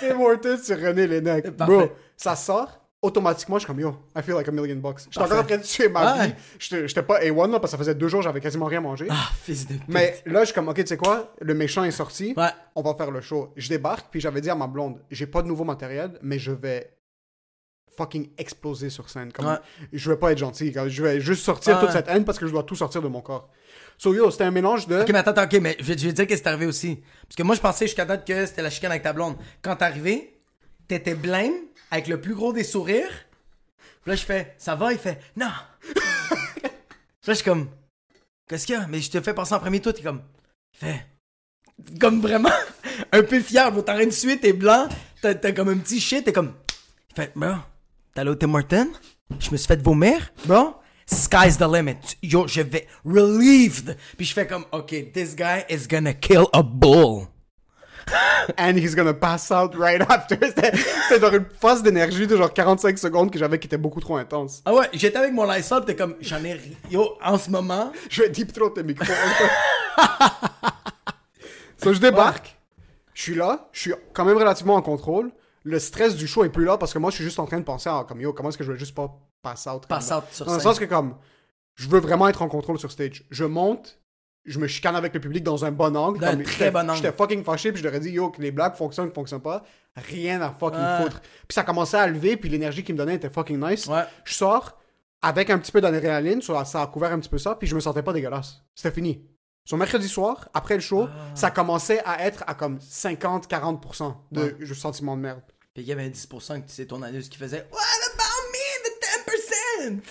Tim 0.00 0.20
Horton 0.20 0.58
sur 0.62 0.76
René. 0.80 1.08
Parfait. 1.42 1.50
Bro, 1.74 1.90
ça 2.16 2.36
sort. 2.36 2.78
Automatiquement, 3.04 3.56
je 3.56 3.62
suis 3.64 3.66
comme 3.66 3.80
yo, 3.80 3.96
I 4.16 4.22
feel 4.22 4.36
like 4.36 4.46
a 4.46 4.52
million 4.52 4.76
bucks. 4.76 5.00
J'étais 5.10 5.18
encore 5.24 5.40
en 5.40 5.42
train 5.42 5.56
de 5.56 5.62
tuer 5.64 5.88
ma 5.88 6.24
vie. 6.24 6.34
J'étais 6.56 6.86
j'étais 6.86 7.02
pas 7.02 7.18
A1 7.18 7.50
là, 7.50 7.58
parce 7.58 7.62
que 7.62 7.68
ça 7.70 7.78
faisait 7.78 7.96
deux 7.96 8.06
jours, 8.06 8.22
j'avais 8.22 8.40
quasiment 8.40 8.66
rien 8.66 8.80
mangé. 8.80 9.08
Ah, 9.10 9.28
fils 9.42 9.66
de 9.66 9.72
pute. 9.74 9.82
Mais 9.88 10.22
là, 10.24 10.42
je 10.42 10.44
suis 10.46 10.54
comme, 10.54 10.68
ok, 10.68 10.76
tu 10.76 10.86
sais 10.86 10.96
quoi, 10.96 11.34
le 11.40 11.52
méchant 11.52 11.82
est 11.82 11.90
sorti, 11.90 12.32
Ouais. 12.36 12.50
on 12.76 12.82
va 12.82 12.94
faire 12.94 13.10
le 13.10 13.20
show. 13.20 13.52
Je 13.56 13.68
débarque, 13.68 14.06
puis 14.08 14.20
j'avais 14.20 14.40
dit 14.40 14.50
à 14.50 14.54
ma 14.54 14.68
blonde, 14.68 15.00
j'ai 15.10 15.26
pas 15.26 15.42
de 15.42 15.48
nouveau 15.48 15.64
matériel, 15.64 16.12
mais 16.22 16.38
je 16.38 16.52
vais 16.52 16.92
fucking 17.96 18.30
exploser 18.38 18.90
sur 18.90 19.08
scène. 19.08 19.32
Comme, 19.32 19.46
Ouais. 19.46 19.58
Je 19.92 20.10
vais 20.10 20.16
pas 20.16 20.32
être 20.32 20.38
gentil, 20.38 20.72
je 20.88 21.02
vais 21.02 21.20
juste 21.20 21.44
sortir 21.44 21.80
toute 21.80 21.90
cette 21.90 22.08
haine 22.08 22.24
parce 22.24 22.38
que 22.38 22.46
je 22.46 22.52
dois 22.52 22.62
tout 22.62 22.76
sortir 22.76 23.02
de 23.02 23.08
mon 23.08 23.20
corps. 23.20 23.50
So 23.98 24.14
yo, 24.14 24.30
c'était 24.30 24.44
un 24.44 24.50
mélange 24.50 24.86
de... 24.86 25.00
Ok, 25.00 25.08
mais 25.10 25.18
attends, 25.18 25.30
attends, 25.32 25.44
ok, 25.44 25.60
mais 25.60 25.76
je 25.78 25.84
vais, 25.84 25.98
je 25.98 26.06
vais 26.06 26.10
te 26.10 26.16
dire 26.16 26.26
qu'est-ce 26.26 26.42
qui 26.42 26.48
est 26.48 26.52
arrivé 26.52 26.66
aussi. 26.66 27.02
Parce 27.22 27.36
que 27.36 27.42
moi, 27.42 27.54
je 27.54 27.60
pensais 27.60 27.86
jusqu'à 27.86 28.04
date 28.04 28.26
que 28.26 28.46
c'était 28.46 28.62
la 28.62 28.70
chicane 28.70 28.90
avec 28.90 29.02
ta 29.02 29.12
blonde. 29.12 29.36
Quand 29.62 29.76
t'es 29.76 29.84
arrivé, 29.84 30.40
t'étais 30.88 31.14
blême, 31.14 31.52
avec 31.90 32.08
le 32.08 32.20
plus 32.20 32.34
gros 32.34 32.52
des 32.52 32.64
sourires. 32.64 33.12
Puis 34.02 34.10
là, 34.10 34.16
je 34.16 34.24
fais, 34.24 34.54
ça 34.58 34.74
va? 34.74 34.92
Il 34.92 34.98
fait, 34.98 35.20
non. 35.36 35.50
Puis 35.82 35.92
là, 36.64 36.70
je 37.28 37.32
suis 37.34 37.44
comme, 37.44 37.68
qu'est-ce 38.48 38.66
qu'il 38.66 38.74
y 38.74 38.78
a? 38.78 38.86
Mais 38.88 39.00
je 39.00 39.10
te 39.10 39.20
fais 39.20 39.34
passer 39.34 39.54
en 39.54 39.60
premier, 39.60 39.80
toi, 39.80 39.92
t'es 39.92 40.02
comme, 40.02 40.22
il 40.74 40.78
fait, 40.78 41.06
comme 42.00 42.20
vraiment, 42.20 42.50
un 43.12 43.22
peu 43.22 43.40
fier. 43.40 43.72
Rien 43.86 44.06
de 44.06 44.10
suite, 44.10 44.40
t'es 44.40 44.52
blanc, 44.52 44.88
t'as 45.20 45.52
comme 45.52 45.68
un 45.68 45.78
petit 45.78 46.00
shit, 46.00 46.24
t'es 46.24 46.32
comme, 46.32 46.54
il 47.10 47.14
fait, 47.22 47.32
bro, 47.36 47.54
allé 48.20 48.30
au 48.30 48.34
Tim 48.34 48.54
Hortons? 48.54 48.92
Je 49.38 49.50
me 49.50 49.56
suis 49.56 49.66
fait 49.66 49.82
vomir? 49.82 50.32
Bon, 50.44 50.74
sky's 51.06 51.56
the 51.56 51.66
limit. 51.66 52.16
Yo, 52.22 52.46
je 52.46 52.62
vais 52.62 52.86
relieved. 53.04 53.96
Puis 54.16 54.26
je 54.26 54.34
fais 54.34 54.46
comme, 54.46 54.64
ok, 54.72 55.12
this 55.12 55.34
guy 55.34 55.64
is 55.70 55.86
gonna 55.88 56.12
kill 56.12 56.46
a 56.52 56.62
bull. 56.62 57.28
And 58.58 58.76
he's 58.76 58.94
gonna 58.94 59.14
pass 59.14 59.50
out 59.50 59.74
right 59.76 60.02
after. 60.02 60.36
C'était 60.42 61.20
genre 61.20 61.34
une 61.34 61.46
phase 61.60 61.82
d'énergie 61.82 62.26
de 62.26 62.36
genre 62.36 62.52
45 62.52 62.98
secondes 62.98 63.30
que 63.30 63.38
j'avais 63.38 63.58
qui 63.58 63.66
était 63.66 63.78
beaucoup 63.78 64.00
trop 64.00 64.16
intense. 64.16 64.62
Ah 64.64 64.74
ouais, 64.74 64.88
j'étais 64.92 65.18
avec 65.18 65.32
mon 65.32 65.50
Lysol, 65.50 65.84
t'es 65.84 65.94
comme, 65.94 66.16
j'en 66.20 66.44
ai, 66.44 66.60
yo, 66.90 67.16
en 67.22 67.38
ce 67.38 67.50
moment, 67.50 67.92
Je 68.10 68.22
vais 68.22 68.28
deep 68.28 68.52
throat 68.52 68.70
tes 68.70 68.82
micros. 68.82 69.06
so, 71.82 71.92
je 71.92 72.00
débarque. 72.00 72.56
Je 73.14 73.22
suis 73.22 73.34
là. 73.34 73.68
Je 73.72 73.80
suis 73.80 73.92
quand 74.12 74.24
même 74.24 74.36
relativement 74.36 74.74
en 74.74 74.82
contrôle. 74.82 75.30
Le 75.64 75.78
stress 75.78 76.16
du 76.16 76.26
show 76.26 76.44
est 76.44 76.48
plus 76.48 76.64
là 76.64 76.76
parce 76.78 76.92
que 76.92 76.98
moi, 76.98 77.10
je 77.10 77.16
suis 77.16 77.24
juste 77.24 77.38
en 77.38 77.46
train 77.46 77.58
de 77.58 77.64
penser 77.64 77.88
à 77.88 78.04
comme 78.06 78.20
yo, 78.20 78.32
comment 78.32 78.48
est-ce 78.48 78.58
que 78.58 78.64
je 78.64 78.72
vais 78.72 78.78
juste 78.78 78.94
pas 78.94 79.16
pass 79.42 79.66
out. 79.66 79.86
Pass 79.86 80.10
out 80.10 80.24
sur 80.30 80.46
Dans 80.46 80.54
le 80.54 80.60
sens 80.60 80.78
que 80.78 80.84
comme, 80.84 81.16
je 81.74 81.88
veux 81.88 82.00
vraiment 82.00 82.28
être 82.28 82.42
en 82.42 82.48
contrôle 82.48 82.78
sur 82.78 82.90
stage. 82.90 83.24
Je 83.30 83.44
monte. 83.44 83.98
Je 84.44 84.58
me 84.58 84.66
chicane 84.66 84.96
avec 84.96 85.14
le 85.14 85.20
public 85.20 85.44
dans 85.44 85.64
un 85.64 85.70
bon 85.70 85.96
angle. 85.96 86.18
Dans 86.18 86.26
un 86.26 86.42
très 86.42 86.72
bon 86.72 86.80
angle. 86.90 86.96
J'étais 86.96 87.12
fucking 87.12 87.44
fâché, 87.44 87.70
puis 87.70 87.80
je 87.80 87.86
leur 87.86 87.94
ai 87.94 88.00
dit, 88.00 88.10
yo, 88.10 88.30
que 88.30 88.42
les 88.42 88.50
blagues 88.50 88.74
fonctionnent, 88.74 89.06
ne 89.06 89.12
fonctionnent 89.12 89.40
pas. 89.40 89.62
Rien 89.94 90.40
à 90.40 90.50
fucking 90.50 90.80
Ah. 90.82 91.00
foutre. 91.00 91.20
Puis 91.20 91.54
ça 91.54 91.62
commençait 91.62 91.96
à 91.98 92.08
lever, 92.08 92.36
puis 92.36 92.48
l'énergie 92.50 92.82
qu'ils 92.82 92.96
me 92.96 92.98
donnaient 92.98 93.14
était 93.14 93.30
fucking 93.30 93.64
nice. 93.64 93.86
Ouais. 93.86 94.02
Je 94.24 94.34
sors 94.34 94.76
avec 95.22 95.48
un 95.50 95.58
petit 95.60 95.70
peu 95.70 95.80
d'adrénaline, 95.80 96.42
ça, 96.42 96.64
ça 96.64 96.82
a 96.82 96.86
couvert 96.88 97.12
un 97.12 97.20
petit 97.20 97.28
peu 97.28 97.38
ça, 97.38 97.54
puis 97.54 97.68
je 97.68 97.76
me 97.76 97.80
sentais 97.80 98.02
pas 98.02 98.12
dégueulasse. 98.12 98.60
C'était 98.74 98.90
fini. 98.90 99.24
Sur 99.64 99.76
mercredi 99.78 100.08
soir, 100.08 100.48
après 100.54 100.74
le 100.74 100.80
show, 100.80 101.06
Ah. 101.08 101.12
ça 101.36 101.50
commençait 101.52 102.02
à 102.04 102.24
être 102.26 102.42
à 102.48 102.54
comme 102.54 102.78
50-40% 102.80 104.16
de 104.32 104.56
je- 104.60 104.74
sentiment 104.74 105.16
de 105.16 105.22
merde. 105.22 105.40
puis 105.72 105.84
il 105.84 105.88
y 105.88 105.92
avait 105.92 106.08
10% 106.10 106.60
que 106.60 106.66
c'est 106.70 106.86
ton 106.86 107.00
anus 107.02 107.28
qui 107.28 107.38
faisait, 107.38 107.66
What 107.70 107.78
about 108.14 108.42
me, 108.52 108.82
the 108.84 108.90
10%? 109.96 110.02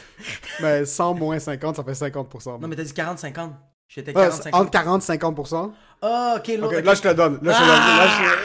Mais 0.62 0.86
100 0.86 1.14
moins 1.16 1.38
50, 1.40 1.76
ça 1.76 1.84
fait 1.84 1.94
50%. 1.96 2.58
Non, 2.60 2.68
mais 2.68 2.76
t'as 2.78 2.84
dit 2.84 2.94
40-50. 2.94 3.52
J'étais 3.90 4.16
Ouais, 4.16 4.30
40-50. 4.30 4.56
entre 4.56 4.72
40 4.72 5.02
50%. 5.04 5.74
Ah, 6.02 6.36
ok, 6.38 6.40
Ok, 6.40 6.48
l'autre. 6.58 6.78
ok. 6.80 6.86
là, 6.86 6.94
je 6.96 7.02
te 7.02 7.08
le 7.10 7.14
donne. 7.14 7.40
Là, 7.44 7.52
je 7.52 7.58
te 7.58 7.64
le 7.64 7.68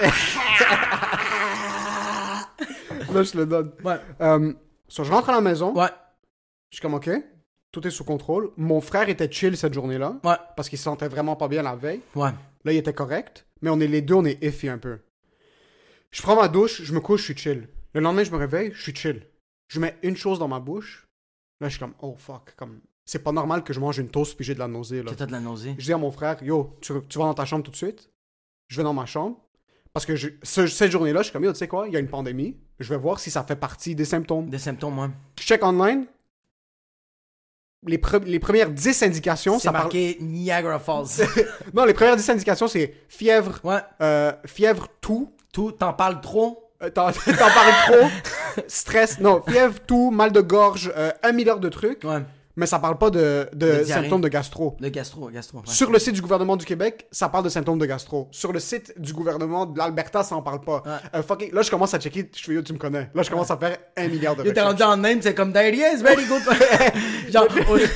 donne. 0.02 0.10
Là, 3.14 3.22
je... 3.22 3.30
te 3.30 3.38
le 3.38 3.46
donne. 3.46 3.72
Ouais. 3.84 4.00
Euh, 4.20 4.52
so, 4.88 5.04
je 5.04 5.12
rentre 5.12 5.30
à 5.30 5.32
la 5.32 5.40
maison. 5.40 5.72
Ouais, 5.74 5.88
Je 6.70 6.76
suis 6.76 6.82
comme, 6.82 6.94
OK, 6.94 7.08
tout 7.80 7.86
est 7.86 7.90
sous 7.90 8.04
contrôle. 8.04 8.50
Mon 8.56 8.80
frère 8.80 9.08
était 9.10 9.30
chill 9.30 9.54
cette 9.56 9.74
journée-là. 9.74 10.18
ouais, 10.24 10.36
Parce 10.56 10.68
qu'il 10.70 10.78
se 10.78 10.84
sentait 10.84 11.08
vraiment 11.08 11.36
pas 11.36 11.46
bien 11.48 11.62
la 11.62 11.76
veille. 11.76 12.00
ouais. 12.14 12.30
Là, 12.64 12.72
il 12.72 12.76
était 12.78 12.94
correct. 12.94 13.46
Mais 13.60 13.68
on 13.70 13.78
est 13.80 13.86
les 13.86 14.00
deux, 14.00 14.14
on 14.14 14.24
est 14.24 14.42
iffy 14.42 14.68
un 14.68 14.78
peu. 14.78 14.98
Je 16.10 16.22
prends 16.22 16.36
ma 16.36 16.48
douche, 16.48 16.82
je 16.82 16.92
me 16.94 17.00
couche, 17.00 17.20
je 17.20 17.24
suis 17.32 17.36
chill. 17.36 17.68
Le 17.92 18.00
lendemain, 18.00 18.24
je 18.24 18.30
me 18.30 18.36
réveille, 18.38 18.72
je 18.74 18.82
suis 18.82 18.94
chill. 18.94 19.22
Je 19.68 19.78
mets 19.80 19.96
une 20.02 20.16
chose 20.16 20.38
dans 20.38 20.48
ma 20.48 20.58
bouche. 20.58 21.06
Là, 21.60 21.68
je 21.68 21.74
suis 21.74 21.80
comme, 21.80 21.94
oh 22.00 22.14
fuck. 22.18 22.54
Comme, 22.56 22.80
c'est 23.04 23.18
pas 23.22 23.32
normal 23.32 23.62
que 23.62 23.72
je 23.74 23.80
mange 23.80 23.98
une 23.98 24.08
toast 24.08 24.36
puis 24.36 24.44
j'ai 24.44 24.54
de 24.54 24.58
la 24.58 24.68
nausée. 24.68 25.02
Là. 25.02 25.12
T'as 25.16 25.26
de 25.26 25.32
la 25.32 25.40
nausée. 25.40 25.74
Je 25.78 25.84
dis 25.84 25.92
à 25.92 25.98
mon 25.98 26.10
frère, 26.10 26.42
yo, 26.42 26.76
tu, 26.80 26.92
tu 27.08 27.18
vas 27.18 27.24
dans 27.24 27.34
ta 27.34 27.44
chambre 27.44 27.62
tout 27.64 27.70
de 27.70 27.76
suite. 27.76 28.10
Je 28.68 28.76
vais 28.78 28.82
dans 28.84 28.94
ma 28.94 29.04
chambre. 29.06 29.36
Parce 29.92 30.04
que 30.06 30.16
je- 30.16 30.30
ce- 30.42 30.66
cette 30.66 30.90
journée-là, 30.90 31.20
je 31.20 31.24
suis 31.24 31.32
comme, 31.32 31.44
yo, 31.44 31.52
tu 31.52 31.58
sais 31.58 31.68
quoi, 31.68 31.86
il 31.88 31.92
y 31.92 31.96
a 31.96 32.00
une 32.00 32.08
pandémie. 32.08 32.56
Je 32.80 32.88
vais 32.88 32.98
voir 32.98 33.18
si 33.20 33.30
ça 33.30 33.44
fait 33.44 33.56
partie 33.56 33.94
des 33.94 34.04
symptômes. 34.06 34.48
Des 34.50 34.58
symptômes, 34.58 34.98
ouais. 34.98 35.08
Je 35.38 35.44
check 35.44 35.62
online. 35.62 36.06
Les, 37.86 37.98
pre- 37.98 38.24
les 38.24 38.38
premières 38.38 38.70
10 38.70 39.02
indications, 39.02 39.58
C'est 39.58 39.64
ça 39.68 39.72
parle... 39.72 39.84
marqué 39.84 40.16
Niagara 40.20 40.78
Falls. 40.78 41.26
Non, 41.74 41.84
les 41.84 41.94
premières 41.94 42.16
10 42.16 42.28
indications, 42.30 42.66
c'est 42.68 42.94
fièvre, 43.08 43.60
ouais. 43.64 43.78
euh, 44.00 44.32
fièvre, 44.46 44.88
tout. 45.00 45.32
Tout, 45.52 45.72
t'en 45.72 45.92
parles 45.92 46.20
trop? 46.20 46.70
Euh, 46.82 46.90
T'en 46.90 47.10
t'en 47.12 47.32
parles 47.34 47.74
trop? 47.86 48.08
Stress. 48.66 49.20
Non, 49.20 49.42
fièvre, 49.46 49.78
tout, 49.86 50.10
mal 50.10 50.32
de 50.32 50.40
gorge, 50.40 50.92
euh, 50.96 51.10
un 51.22 51.32
milliard 51.32 51.60
de 51.60 51.68
trucs. 51.68 52.02
Ouais. 52.04 52.22
Mais 52.56 52.66
ça 52.66 52.78
parle 52.78 52.96
pas 52.98 53.10
de, 53.10 53.48
de 53.52 53.80
De 53.80 53.84
symptômes 53.84 54.20
de 54.22 54.28
gastro. 54.28 54.76
Le 54.80 54.88
gastro, 54.88 55.28
gastro. 55.28 55.58
ouais. 55.58 55.64
Sur 55.66 55.90
le 55.90 55.98
site 55.98 56.14
du 56.14 56.22
gouvernement 56.22 56.56
du 56.56 56.64
Québec, 56.64 57.06
ça 57.10 57.28
parle 57.28 57.44
de 57.44 57.48
symptômes 57.50 57.78
de 57.78 57.86
gastro. 57.86 58.28
Sur 58.30 58.52
le 58.52 58.60
site 58.60 58.94
du 59.00 59.12
gouvernement 59.12 59.66
de 59.66 59.78
l'Alberta, 59.78 60.22
ça 60.22 60.34
en 60.36 60.42
parle 60.42 60.60
pas. 60.62 60.82
Ouais. 60.86 60.92
Euh, 61.18 61.22
fucking- 61.22 61.52
là, 61.52 61.62
je 61.62 61.70
commence 61.70 61.92
à 61.94 61.98
checker. 61.98 62.30
Je 62.34 62.42
fais, 62.42 62.52
yo, 62.54 62.62
tu 62.62 62.72
me 62.72 62.78
connais. 62.78 63.10
Là, 63.14 63.22
je 63.22 63.30
commence 63.30 63.50
à 63.50 63.56
faire 63.56 63.76
un 63.96 64.08
milliard 64.08 64.34
de 64.36 64.44
Yo, 64.44 64.52
t'es 64.52 64.62
rendu 64.62 64.82
en 64.82 65.02
Inde, 65.04 65.18
c'est 65.22 65.34
comme 65.34 65.52
diarrhea 65.52 65.92
is 65.94 66.02
very 66.02 66.24
good. 66.24 66.42
genre, 67.32 67.46
au, 67.70 67.76
genre, 67.78 67.88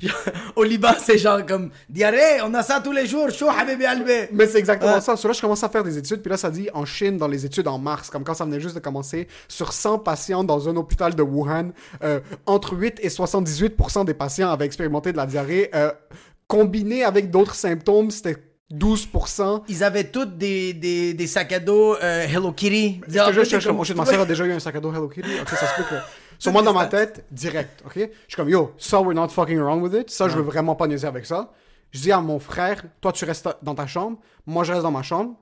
au 0.56 0.64
Liban, 0.64 0.92
c'est 0.98 1.18
genre 1.18 1.44
comme 1.44 1.70
diarrhée, 1.88 2.40
on 2.44 2.54
a 2.54 2.62
ça 2.62 2.80
tous 2.82 2.92
les 2.92 3.06
jours, 3.06 3.30
chaud, 3.30 3.48
habibi 3.50 3.84
albi. 3.84 4.12
Mais 4.32 4.46
c'est 4.46 4.58
exactement 4.58 4.94
Ouais. 4.94 5.00
ça. 5.00 5.16
Sur 5.16 5.28
là, 5.28 5.34
je 5.34 5.40
commence 5.40 5.62
à 5.62 5.68
faire 5.68 5.84
des 5.84 5.98
études. 5.98 6.22
Puis 6.22 6.30
là, 6.30 6.36
ça 6.36 6.50
dit 6.50 6.68
en 6.72 6.84
Chine, 6.84 7.16
dans 7.18 7.28
les 7.28 7.44
études 7.44 7.68
en 7.68 7.78
mars, 7.78 8.08
comme 8.10 8.24
quand 8.24 8.34
ça 8.34 8.44
venait 8.44 8.60
juste 8.60 8.74
de 8.74 8.80
commencer, 8.80 9.28
sur 9.48 9.72
100 9.72 9.98
patients 9.98 10.44
dans 10.44 10.68
un 10.68 10.76
hôpital 10.76 11.14
de 11.14 11.22
Wuhan, 11.22 11.70
euh, 12.02 12.20
entre 12.46 12.74
8 12.74 12.98
et 13.02 13.08
78% 13.10 13.57
des 14.04 14.14
patients 14.14 14.50
avaient 14.50 14.66
expérimenté 14.66 15.12
de 15.12 15.16
la 15.16 15.26
diarrhée. 15.26 15.70
Euh, 15.74 15.92
combiné 16.46 17.04
avec 17.04 17.30
d'autres 17.30 17.54
symptômes, 17.54 18.10
c'était 18.10 18.36
12%. 18.72 19.62
Ils 19.68 19.84
avaient 19.84 20.04
tous 20.04 20.26
des, 20.26 20.74
des, 20.74 21.14
des 21.14 21.26
sacs 21.26 21.52
à 21.52 21.60
dos 21.60 21.94
euh, 21.96 22.26
Hello 22.26 22.52
Kitty. 22.52 23.00
Est-ce 23.06 23.26
que 23.26 23.32
je 23.32 23.44
cherche 23.44 23.66
comme, 23.66 23.78
ma 23.78 23.84
soeur 23.84 24.20
a 24.20 24.26
déjà 24.26 24.44
eu 24.44 24.52
un 24.52 24.60
sac 24.60 24.76
à 24.76 24.80
dos 24.80 24.92
Hello 24.92 25.08
Kitty. 25.08 25.28
Ok, 25.40 25.48
ça 25.48 25.66
se 25.66 25.76
peut 25.76 25.84
que. 25.88 25.94
Sur 26.38 26.52
moi, 26.52 26.62
dans 26.62 26.72
ma 26.72 26.86
tête, 26.86 27.24
direct, 27.32 27.82
ok? 27.84 27.94
Je 27.96 28.00
suis 28.00 28.36
comme, 28.36 28.48
yo, 28.48 28.72
ça, 28.78 29.00
we're 29.00 29.14
not 29.14 29.28
fucking 29.28 29.58
around 29.58 29.82
with 29.82 29.92
it. 29.92 30.08
Ça, 30.08 30.28
je 30.28 30.36
veux 30.36 30.42
vraiment 30.42 30.76
pas 30.76 30.86
niaiser 30.86 31.08
avec 31.08 31.26
ça. 31.26 31.50
Je 31.90 32.00
dis 32.00 32.12
à 32.12 32.20
mon 32.20 32.38
frère, 32.38 32.84
toi, 33.00 33.12
tu 33.12 33.24
restes 33.24 33.48
dans 33.62 33.74
ta 33.74 33.88
chambre. 33.88 34.18
Moi, 34.46 34.62
je 34.62 34.72
reste 34.72 34.84
dans 34.84 34.92
ma 34.92 35.02
chambre. 35.02 35.34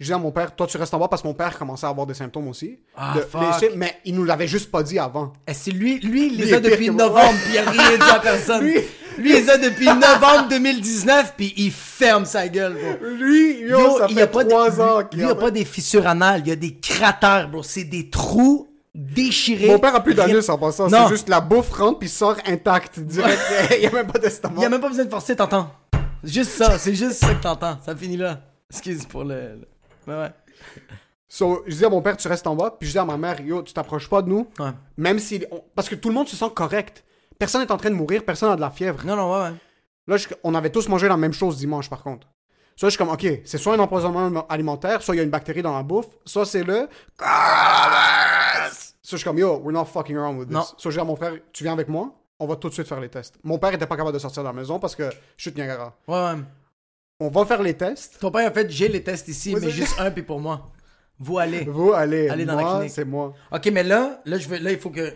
Je 0.00 0.06
dis 0.06 0.12
à 0.12 0.18
mon 0.18 0.32
père, 0.32 0.54
toi, 0.56 0.66
tu 0.66 0.76
restes 0.76 0.92
en 0.92 0.98
bas 0.98 1.06
parce 1.06 1.22
que 1.22 1.28
mon 1.28 1.34
père 1.34 1.56
commençait 1.56 1.86
à 1.86 1.88
avoir 1.90 2.04
des 2.06 2.14
symptômes 2.14 2.48
aussi. 2.48 2.80
Ah, 2.96 3.12
De- 3.16 3.20
fuck. 3.20 3.60
les- 3.62 3.76
mais 3.76 3.94
il 4.04 4.14
nous 4.16 4.24
l'avait 4.24 4.48
juste 4.48 4.70
pas 4.70 4.82
dit 4.82 4.98
avant. 4.98 5.32
Eh, 5.46 5.54
c'est 5.54 5.70
lui, 5.70 6.00
lui, 6.00 6.26
il 6.26 6.36
les 6.36 6.52
a 6.52 6.58
depuis 6.60 6.90
novembre, 6.90 7.34
puis 7.44 7.52
il 7.54 7.58
a 7.58 7.70
rien 7.70 7.96
dit 7.96 8.10
à 8.12 8.18
personne. 8.18 8.64
Lui- 8.64 8.80
Lui, 9.16 9.30
il 9.30 9.44
les 9.44 9.48
a 9.50 9.56
depuis 9.58 9.86
novembre 9.86 10.48
2019, 10.50 11.34
puis 11.36 11.54
il 11.56 11.70
ferme 11.70 12.24
sa 12.24 12.48
gueule, 12.48 12.74
bro. 12.74 13.06
Lui, 13.08 13.60
yo, 13.60 13.78
Yo, 13.78 13.98
ça 13.98 14.06
il 14.08 14.16
fait 14.16 14.22
a 14.22 14.26
pas 14.26 14.44
trois 14.44 14.70
de, 14.70 14.80
ans 14.80 14.98
lui, 15.12 15.22
il 15.22 15.24
a 15.24 15.34
pas 15.36 15.52
des 15.52 15.64
fissures 15.64 16.08
anales, 16.08 16.40
il 16.44 16.48
y 16.48 16.50
a 16.52 16.56
des 16.56 16.74
cratères, 16.74 17.48
bro. 17.48 17.62
C'est 17.62 17.84
des 17.84 18.10
trous 18.10 18.68
déchirés. 18.92 19.68
Mon 19.68 19.78
père 19.78 19.94
a 19.94 20.00
plus 20.02 20.14
d'anus 20.14 20.48
en 20.48 20.58
passant. 20.58 20.88
C'est 20.88 21.08
juste 21.08 21.28
la 21.28 21.40
bouffe 21.40 21.70
rentre 21.70 22.00
puis 22.00 22.08
sort 22.08 22.36
intacte 22.46 22.98
direct. 22.98 23.40
il 23.76 23.82
y 23.84 23.86
a 23.86 23.92
même 23.92 24.08
pas 24.08 24.18
d'estomac. 24.18 24.54
Il 24.58 24.62
y 24.62 24.66
a 24.66 24.68
même 24.68 24.80
pas 24.80 24.88
besoin 24.88 25.04
de 25.04 25.10
forcer, 25.10 25.36
t'entends. 25.36 25.70
Juste 26.24 26.50
ça, 26.50 26.76
c'est 26.80 26.96
juste 26.96 27.12
ça 27.12 27.32
que 27.34 27.42
t'entends. 27.42 27.78
Ça 27.86 27.94
finit 27.94 28.16
là. 28.16 28.40
Excuse 28.72 29.06
pour 29.06 29.22
le. 29.22 29.60
Ouais, 30.06 30.14
ouais. 30.14 30.32
So, 31.28 31.62
je 31.66 31.74
dis 31.76 31.84
à 31.84 31.88
mon 31.90 32.00
père, 32.02 32.16
tu 32.16 32.28
restes 32.28 32.46
en 32.46 32.54
bas. 32.54 32.76
Puis 32.78 32.88
je 32.88 32.92
dis 32.92 32.98
à 32.98 33.04
ma 33.04 33.16
mère, 33.16 33.40
yo, 33.40 33.62
tu 33.62 33.72
t'approches 33.72 34.08
pas 34.08 34.22
de 34.22 34.28
nous. 34.28 34.48
Ouais. 34.58 34.70
Même 34.96 35.18
si. 35.18 35.44
on- 35.50 35.62
Parce 35.74 35.88
que 35.88 35.94
tout 35.96 36.08
le 36.08 36.14
monde 36.14 36.28
se 36.28 36.36
sent 36.36 36.50
correct. 36.54 37.04
Personne 37.38 37.62
n'est 37.62 37.72
en 37.72 37.76
train 37.76 37.90
de 37.90 37.94
mourir, 37.96 38.24
personne 38.24 38.50
n'a 38.50 38.56
de 38.56 38.60
la 38.60 38.70
fièvre. 38.70 39.04
Non, 39.04 39.16
non, 39.16 39.32
ouais, 39.32 39.48
ouais. 39.50 39.54
Là, 40.06 40.16
je- 40.16 40.28
on 40.44 40.54
avait 40.54 40.70
tous 40.70 40.88
mangé 40.88 41.08
la 41.08 41.16
même 41.16 41.32
chose 41.32 41.56
dimanche, 41.56 41.90
par 41.90 42.02
contre. 42.02 42.28
Soit 42.76 42.88
je 42.88 42.94
suis 42.96 42.98
comme, 42.98 43.08
ok, 43.12 43.26
c'est 43.44 43.58
soit 43.58 43.74
un 43.74 43.78
empoisonnement 43.78 44.46
alimentaire, 44.48 45.02
soit 45.02 45.14
il 45.14 45.18
y 45.18 45.20
a 45.20 45.24
une 45.24 45.30
bactérie 45.30 45.62
dans 45.62 45.76
la 45.76 45.82
bouffe, 45.82 46.06
soit 46.24 46.44
c'est 46.46 46.62
le. 46.64 46.88
Soit 47.18 47.28
je 49.02 49.16
suis 49.18 49.24
comme, 49.24 49.38
yo, 49.38 49.58
we're 49.62 49.72
not 49.72 49.84
fucking 49.86 50.16
around 50.16 50.38
with 50.38 50.48
this. 50.48 50.56
Non. 50.56 50.64
Soit 50.76 50.90
je 50.90 50.96
dis 50.96 51.00
à 51.00 51.04
mon 51.04 51.14
frère, 51.16 51.32
tu 51.52 51.62
viens 51.64 51.72
avec 51.74 51.88
moi, 51.88 52.12
on 52.40 52.46
va 52.46 52.56
tout 52.56 52.68
de 52.68 52.74
suite 52.74 52.88
faire 52.88 53.00
les 53.00 53.08
tests. 53.08 53.34
Mon 53.44 53.58
père 53.58 53.72
était 53.74 53.86
pas 53.86 53.96
capable 53.96 54.14
de 54.14 54.18
sortir 54.18 54.42
de 54.42 54.48
la 54.48 54.52
maison 54.54 54.78
parce 54.78 54.94
que 54.96 55.10
je 55.36 55.42
suis 55.42 55.52
de 55.52 55.56
Niagara. 55.60 55.94
Ouais, 56.08 56.14
ouais. 56.14 56.34
On 57.20 57.28
va 57.28 57.44
faire 57.46 57.62
les 57.62 57.74
tests. 57.74 58.18
Ton 58.20 58.30
père 58.30 58.48
a 58.48 58.50
fait, 58.50 58.68
j'ai 58.70 58.88
les 58.88 59.02
tests 59.02 59.28
ici, 59.28 59.54
mais 59.60 59.70
juste 59.70 59.94
un, 60.00 60.10
puis 60.10 60.22
pour 60.24 60.40
moi. 60.40 60.70
Vous 61.20 61.38
allez. 61.38 61.60
Vous, 61.60 61.92
allez. 61.92 62.28
Allez 62.28 62.44
dans 62.44 62.56
la 62.56 62.64
clinique. 62.64 62.90
c'est 62.92 63.04
moi. 63.04 63.32
Ok, 63.52 63.66
mais 63.72 63.84
là, 63.84 64.20
là, 64.24 64.36
je 64.36 64.48
veux, 64.48 64.58
là, 64.58 64.72
il 64.72 64.78
faut 64.78 64.90
que. 64.90 65.12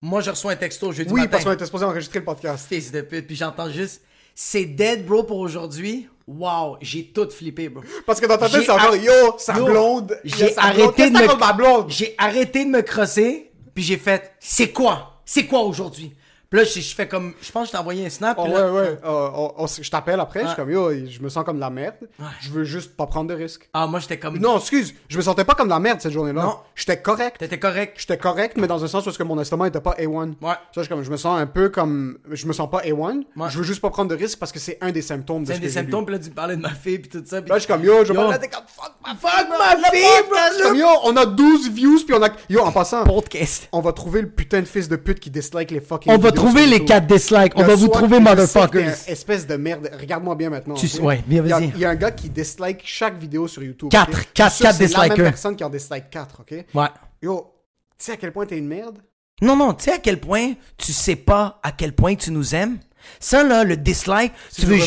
Moi, 0.00 0.20
je 0.22 0.30
reçois 0.30 0.52
un 0.52 0.56
texto 0.56 0.90
jeudi 0.92 1.12
Oui, 1.12 1.20
matin. 1.20 1.30
parce 1.32 1.44
qu'on 1.44 1.52
était 1.52 1.66
supposé 1.66 1.84
enregistrer 1.84 2.20
le 2.20 2.24
podcast. 2.24 2.66
Fils 2.68 2.90
de 2.90 3.02
pute, 3.02 3.26
puis 3.26 3.36
j'entends 3.36 3.68
juste. 3.70 4.02
C'est 4.34 4.64
dead, 4.64 5.04
bro, 5.04 5.24
pour 5.24 5.38
aujourd'hui. 5.38 6.08
Wow, 6.26 6.78
j'ai 6.80 7.04
tout 7.12 7.28
flippé, 7.30 7.68
bro. 7.68 7.82
Parce 8.06 8.18
que 8.18 8.26
dans 8.26 8.38
ta 8.38 8.48
tête, 8.48 8.62
c'est 8.64 8.70
ar- 8.70 8.96
yo, 8.96 9.12
sa 9.38 9.56
Yo, 9.58 9.66
blonde. 9.66 10.18
J'ai 10.24 10.46
blonde. 10.46 10.54
arrêté 10.56 11.10
de 11.10 11.18
me. 11.18 11.88
J'ai 11.90 12.14
arrêté 12.16 12.64
de 12.64 12.70
me 12.70 12.80
crosser, 12.80 13.52
puis 13.74 13.84
j'ai 13.84 13.98
fait. 13.98 14.32
C'est 14.40 14.70
quoi? 14.70 15.20
C'est 15.26 15.46
quoi 15.46 15.60
aujourd'hui? 15.60 16.14
Puis 16.52 16.60
là, 16.60 16.64
je, 16.66 16.80
je 16.80 16.94
fais 16.94 17.08
comme. 17.08 17.32
Je 17.40 17.50
pense 17.50 17.62
que 17.62 17.66
je 17.68 17.72
t'ai 17.72 17.78
envoyé 17.78 18.04
un 18.04 18.10
snap. 18.10 18.36
Oh, 18.38 18.44
ouais, 18.46 18.52
ouais. 18.52 18.98
Euh, 19.04 19.30
on- 19.34 19.54
on- 19.56 19.66
je 19.66 19.90
t'appelle 19.90 20.20
après, 20.20 20.40
je 20.40 20.44
suis 20.48 20.50
Ouais. 20.50 20.56
comme, 20.56 20.70
yo, 20.70 20.90
je 21.08 21.20
me 21.22 21.30
sens 21.30 21.44
comme 21.44 21.56
de 21.56 21.60
la 21.62 21.70
merde. 21.70 21.94
Je 22.42 22.50
veux 22.50 22.64
juste 22.64 22.94
pas 22.94 23.06
prendre 23.06 23.30
de 23.30 23.34
risques. 23.34 23.68
Ah, 23.72 23.86
moi, 23.86 24.00
j'étais 24.00 24.18
comme. 24.18 24.36
Non, 24.38 24.58
excuse, 24.58 24.94
je 25.08 25.16
me 25.16 25.22
sentais 25.22 25.44
pas 25.44 25.54
comme 25.54 25.68
de 25.68 25.72
la 25.72 25.80
merde 25.80 26.00
cette 26.02 26.12
journée-là. 26.12 26.42
Non. 26.42 26.56
J'étais 26.74 27.00
correct. 27.00 27.38
T'étais 27.38 27.58
correct. 27.58 27.94
J'étais 27.98 28.18
correct, 28.18 28.56
mais 28.58 28.66
dans 28.66 28.84
un 28.84 28.86
sens 28.88 29.02
parce 29.02 29.16
que 29.16 29.22
mon 29.22 29.40
estomac 29.40 29.68
était 29.68 29.80
pas 29.80 29.94
A1. 29.98 30.34
Ouais. 30.42 30.52
Ça, 30.74 30.82
je, 30.82 30.88
comme, 30.90 31.02
je 31.02 31.10
me 31.10 31.16
sens 31.16 31.40
un 31.40 31.46
peu 31.46 31.70
comme. 31.70 32.18
Je 32.30 32.46
me 32.46 32.52
sens 32.52 32.68
pas 32.70 32.82
A1. 32.82 33.22
Ouais. 33.34 33.48
Je 33.48 33.56
veux 33.56 33.64
juste 33.64 33.80
pas 33.80 33.88
prendre 33.90 34.10
de 34.10 34.14
risques 34.16 34.38
parce 34.38 34.52
que 34.52 34.58
c'est 34.58 34.76
un 34.82 34.90
des 34.92 35.00
symptômes 35.02 35.44
de 35.44 35.46
C'est 35.48 35.54
ce 35.54 35.58
un 35.58 35.62
des 35.62 35.70
symptômes, 35.70 36.04
puis 36.04 36.14
là, 36.16 36.20
tu 36.20 36.30
parlais 36.30 36.56
de 36.56 36.60
ma 36.60 36.70
fille, 36.74 36.98
puis 36.98 37.08
tout 37.08 37.22
ça. 37.24 37.40
puis- 37.40 37.48
Là, 37.48 37.56
je 37.56 37.60
suis 37.64 37.72
comme, 37.72 37.82
yo, 37.82 38.04
je 38.04 38.12
t'es 38.12 38.48
comme, 38.48 38.64
fuck 38.66 38.92
ma 39.02 39.14
Fuck 39.14 39.48
ma 39.48 39.74
le 39.76 39.96
fille, 39.96 40.28
bro, 40.28 40.68
comme, 40.68 40.76
yo, 40.76 40.86
on 41.04 41.16
a 41.16 41.24
12 41.24 41.70
views, 41.70 42.04
puis 42.04 42.14
on 42.14 42.22
a. 42.22 42.28
Yo, 42.50 42.60
en 42.60 42.72
passant, 42.72 43.04
Podcast. 43.04 43.68
on 43.72 43.80
va 43.80 43.92
trouver 43.92 44.20
le 44.20 44.28
putain 44.28 44.60
de 44.60 44.66
fils 44.66 44.88
de 44.88 44.96
pute 44.96 45.18
qui 45.20 45.30
dislike 45.30 45.70
les 45.70 45.80
fucking 45.80 46.12
On 46.12 46.18
va 46.18 46.28
vidéos 46.30 46.41
trouver 46.46 46.66
les. 46.66 46.84
4 46.84 47.06
dislikes. 47.06 47.52
On 47.56 47.62
va 47.64 47.74
vous 47.74 47.88
trouver, 47.88 48.20
motherfuckers. 48.20 48.94
espèce 49.06 49.46
de 49.46 49.56
merde. 49.56 49.90
Regarde-moi 49.98 50.34
bien 50.34 50.50
maintenant. 50.50 50.74
Tu- 50.74 50.86
ouais, 51.00 51.22
bien, 51.26 51.42
Il 51.44 51.48
y 51.48 51.52
a- 51.52 51.58
vas-y. 51.58 51.68
Il 51.74 51.78
y 51.80 51.84
a 51.84 51.90
un 51.90 51.94
gars 51.94 52.10
qui 52.10 52.28
dislike 52.30 52.82
chaque 52.84 53.18
vidéo 53.18 53.48
sur 53.48 53.62
YouTube. 53.62 53.90
Quatre, 53.90 54.10
quatre, 54.32 54.58
quatre 54.58 54.78
que 54.78 54.86
C'est 54.86 54.92
la 54.92 54.98
même 55.00 55.08
dislikers. 55.08 55.24
personne 55.24 55.56
qui 55.56 55.64
en 55.64 55.70
dislike 55.70 56.10
4, 56.10 56.40
ok? 56.40 56.64
Ouais. 56.74 56.86
Yo, 57.22 57.52
tu 57.98 58.04
sais 58.06 58.12
à 58.12 58.16
quel 58.16 58.32
point 58.32 58.46
t'es 58.46 58.58
une 58.58 58.66
merde? 58.68 58.98
Non, 59.40 59.56
non, 59.56 59.74
tu 59.74 59.84
sais 59.84 59.92
à 59.92 59.98
quel 59.98 60.20
point 60.20 60.52
tu 60.76 60.92
sais 60.92 61.16
pas 61.16 61.58
à 61.62 61.72
quel 61.72 61.92
point 61.94 62.14
tu 62.14 62.30
nous 62.30 62.54
aimes? 62.54 62.78
Ça, 63.18 63.42
là, 63.42 63.64
le 63.64 63.76
dislike, 63.76 64.32
tu 64.54 64.66
veux. 64.66 64.78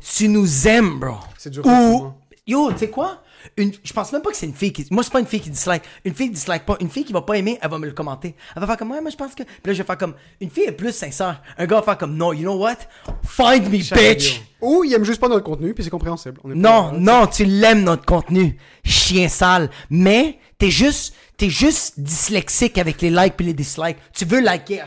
Tu 0.00 0.28
nous 0.28 0.66
aimes, 0.66 0.98
bro. 0.98 1.14
C'est 1.38 1.50
du 1.50 1.60
Ou. 1.60 2.12
Yo, 2.46 2.72
tu 2.72 2.78
sais 2.78 2.90
quoi? 2.90 3.22
Une, 3.56 3.72
je 3.82 3.92
pense 3.92 4.12
même 4.12 4.22
pas 4.22 4.30
que 4.30 4.36
c'est 4.36 4.46
une 4.46 4.54
fille 4.54 4.72
qui. 4.72 4.86
Moi, 4.90 5.02
c'est 5.02 5.12
pas 5.12 5.20
une 5.20 5.26
fille 5.26 5.40
qui 5.40 5.50
dislike. 5.50 5.82
Une 6.04 6.14
fille 6.14 6.28
qui 6.28 6.34
dislike 6.34 6.64
pas. 6.66 6.76
Une 6.80 6.90
fille 6.90 7.04
qui 7.04 7.12
va 7.12 7.22
pas 7.22 7.34
aimer, 7.34 7.58
elle 7.62 7.70
va 7.70 7.78
me 7.78 7.86
le 7.86 7.92
commenter. 7.92 8.34
Elle 8.54 8.60
va 8.60 8.66
faire 8.66 8.76
comme, 8.76 8.90
ouais, 8.90 9.00
mais 9.02 9.10
je 9.10 9.16
pense 9.16 9.34
que. 9.34 9.42
Puis 9.42 9.52
là, 9.66 9.72
je 9.72 9.78
vais 9.78 9.84
faire 9.86 9.98
comme. 9.98 10.14
Une 10.40 10.50
fille 10.50 10.64
est 10.64 10.72
plus 10.72 10.92
sincère. 10.92 11.42
Un 11.58 11.66
gars 11.66 11.76
va 11.76 11.82
faire 11.82 11.98
comme, 11.98 12.16
no, 12.16 12.32
you 12.32 12.42
know 12.42 12.56
what? 12.58 12.76
Find 13.24 13.64
me, 13.64 13.78
bitch! 13.78 14.42
Ou 14.60 14.84
il 14.84 14.92
aime 14.92 15.04
juste 15.04 15.20
pas 15.20 15.28
notre 15.28 15.44
contenu, 15.44 15.72
puis 15.74 15.82
c'est 15.84 15.90
compréhensible. 15.90 16.38
On 16.44 16.50
est 16.50 16.54
Non, 16.54 16.90
pas- 16.90 16.96
non, 16.98 17.26
tu 17.26 17.44
l'aimes 17.44 17.82
notre 17.82 18.04
contenu, 18.04 18.58
chien 18.84 19.28
sale. 19.28 19.70
Mais 19.88 20.38
t'es 20.58 20.70
juste, 20.70 21.14
t'es 21.38 21.48
juste 21.48 21.98
dyslexique 21.98 22.76
avec 22.76 23.00
les 23.00 23.08
likes 23.10 23.36
puis 23.36 23.46
les 23.46 23.54
dislikes. 23.54 23.96
Tu 24.12 24.24
veux 24.26 24.40
liker. 24.40 24.80
à. 24.82 24.86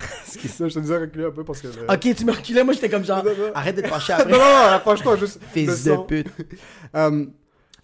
C'est 0.24 0.48
ça, 0.48 0.66
je 0.68 0.74
te 0.74 0.78
disais 0.80 0.96
reculer 0.96 1.26
un 1.26 1.30
peu 1.30 1.44
parce 1.44 1.60
que. 1.60 1.66
le- 1.66 1.92
Ok, 1.92 2.14
tu 2.16 2.24
me 2.24 2.32
reculais, 2.32 2.64
moi 2.64 2.72
j'étais 2.72 2.88
comme 2.88 3.04
genre, 3.04 3.22
Non, 3.24 3.30
non. 3.32 3.50
arrête 3.54 3.76
de 3.76 3.82
te 3.82 3.88
fâcher 3.88 4.12
non, 4.16 4.18
après. 4.20 4.32
non, 4.32 4.38
non, 4.38 4.72
approche-toi 4.72 5.16
juste. 5.18 5.38
Fils 5.52 5.84
de 5.84 5.94
son. 5.94 6.04
pute. 6.04 6.26
Euh, 6.96 7.26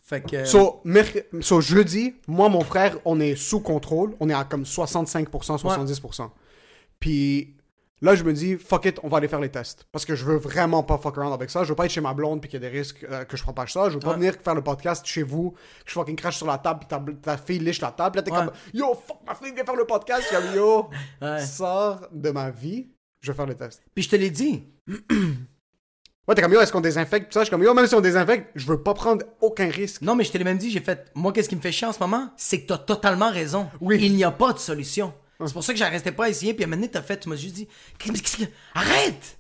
Fait 0.08 0.20
que. 0.22 0.44
So, 0.44 0.80
merc- 0.84 1.26
so, 1.40 1.60
jeudi, 1.60 2.14
moi, 2.28 2.48
mon 2.48 2.62
frère, 2.62 2.96
on 3.04 3.18
est 3.18 3.34
sous 3.34 3.58
contrôle. 3.60 4.14
On 4.20 4.28
est 4.30 4.34
à 4.34 4.44
comme 4.44 4.62
65%, 4.64 5.58
70%. 5.58 6.30
Puis 7.00 7.56
là, 8.00 8.14
je 8.14 8.22
me 8.22 8.32
dis, 8.32 8.54
fuck 8.56 8.84
it, 8.84 9.00
on 9.02 9.08
va 9.08 9.16
aller 9.18 9.26
faire 9.26 9.40
les 9.40 9.48
tests. 9.50 9.84
Parce 9.90 10.04
que 10.04 10.14
je 10.14 10.24
veux 10.24 10.36
vraiment 10.36 10.84
pas 10.84 10.96
fuck 10.98 11.18
around 11.18 11.32
avec 11.34 11.50
ça. 11.50 11.64
Je 11.64 11.70
veux 11.70 11.74
pas 11.74 11.86
être 11.86 11.90
chez 11.90 12.00
ma 12.00 12.14
blonde 12.14 12.40
puis 12.40 12.48
qu'il 12.48 12.62
y 12.62 12.64
a 12.64 12.70
des 12.70 12.78
risques 12.78 13.04
euh, 13.10 13.24
que 13.24 13.36
je 13.36 13.42
propage 13.42 13.72
ça. 13.72 13.88
Je 13.88 13.94
veux 13.94 14.00
pas 14.00 14.10
Ouais. 14.10 14.14
venir 14.16 14.34
faire 14.42 14.54
le 14.54 14.62
podcast 14.62 15.04
chez 15.04 15.24
vous, 15.24 15.50
que 15.50 15.58
je 15.86 15.92
fucking 15.94 16.14
crache 16.14 16.36
sur 16.36 16.46
la 16.46 16.58
table 16.58 16.78
puis 16.80 16.88
ta, 16.88 17.04
ta 17.20 17.36
fille 17.36 17.58
liche 17.58 17.80
la 17.80 17.90
table. 17.90 18.18
Là, 18.18 18.22
t'es 18.22 18.30
Ouais. 18.30 18.38
comme, 18.38 18.52
yo, 18.74 18.94
fuck, 18.94 19.18
ma 19.26 19.34
fille 19.34 19.52
vient 19.52 19.64
faire 19.64 19.74
le 19.74 19.86
podcast. 19.86 20.22
Je 20.30 20.36
suis 20.36 20.36
comme, 20.46 20.54
yo, 20.54 20.88
sors 21.40 22.06
de 22.12 22.30
ma 22.30 22.50
vie. 22.50 22.86
Je 23.20 23.32
vais 23.32 23.36
faire 23.36 23.46
les 23.46 23.56
tests. 23.56 23.82
Puis 23.92 24.04
je 24.04 24.10
te 24.10 24.14
l'ai 24.16 24.30
dit. 24.30 24.64
Ouais, 26.28 26.34
t'es 26.34 26.42
comme, 26.42 26.52
yo, 26.52 26.60
est-ce 26.60 26.72
qu'on 26.72 26.80
désinfecte? 26.80 27.26
Puis 27.28 27.34
ça, 27.34 27.40
je 27.40 27.44
suis 27.44 27.50
comme, 27.50 27.62
yo, 27.62 27.72
même 27.72 27.86
si 27.86 27.94
on 27.94 28.00
désinfecte, 28.00 28.50
je 28.56 28.66
veux 28.66 28.82
pas 28.82 28.94
prendre 28.94 29.24
aucun 29.40 29.68
risque. 29.70 30.02
Non, 30.02 30.14
mais 30.16 30.24
je 30.24 30.32
te 30.32 30.38
l'ai 30.38 30.44
même 30.44 30.58
dit, 30.58 30.70
j'ai 30.70 30.80
fait. 30.80 31.06
Moi, 31.14 31.32
qu'est-ce 31.32 31.48
qui 31.48 31.54
me 31.56 31.60
fait 31.60 31.70
chier 31.72 31.86
en 31.86 31.92
ce 31.92 32.00
moment? 32.00 32.30
C'est 32.36 32.62
que 32.62 32.66
t'as 32.66 32.78
totalement 32.78 33.30
raison. 33.30 33.68
Oui. 33.80 33.98
Il 34.02 34.14
n'y 34.16 34.24
a 34.24 34.32
pas 34.32 34.52
de 34.52 34.58
solution. 34.58 35.12
C'est 35.44 35.52
pour 35.52 35.62
ça 35.62 35.72
que 35.72 35.78
j'arrêtais 35.78 36.12
pas 36.12 36.24
à 36.24 36.28
essayer, 36.30 36.54
puis 36.54 36.64
à 36.64 36.66
un 36.66 36.70
moment 36.70 36.80
donné, 36.80 36.90
t'as 36.90 37.02
fait, 37.02 37.18
tu 37.20 37.28
m'as 37.28 37.36
juste 37.36 37.54
dit, 37.54 37.68
Qu'est-ce 37.98 38.38
que- 38.38 38.50
arrête! 38.74 39.38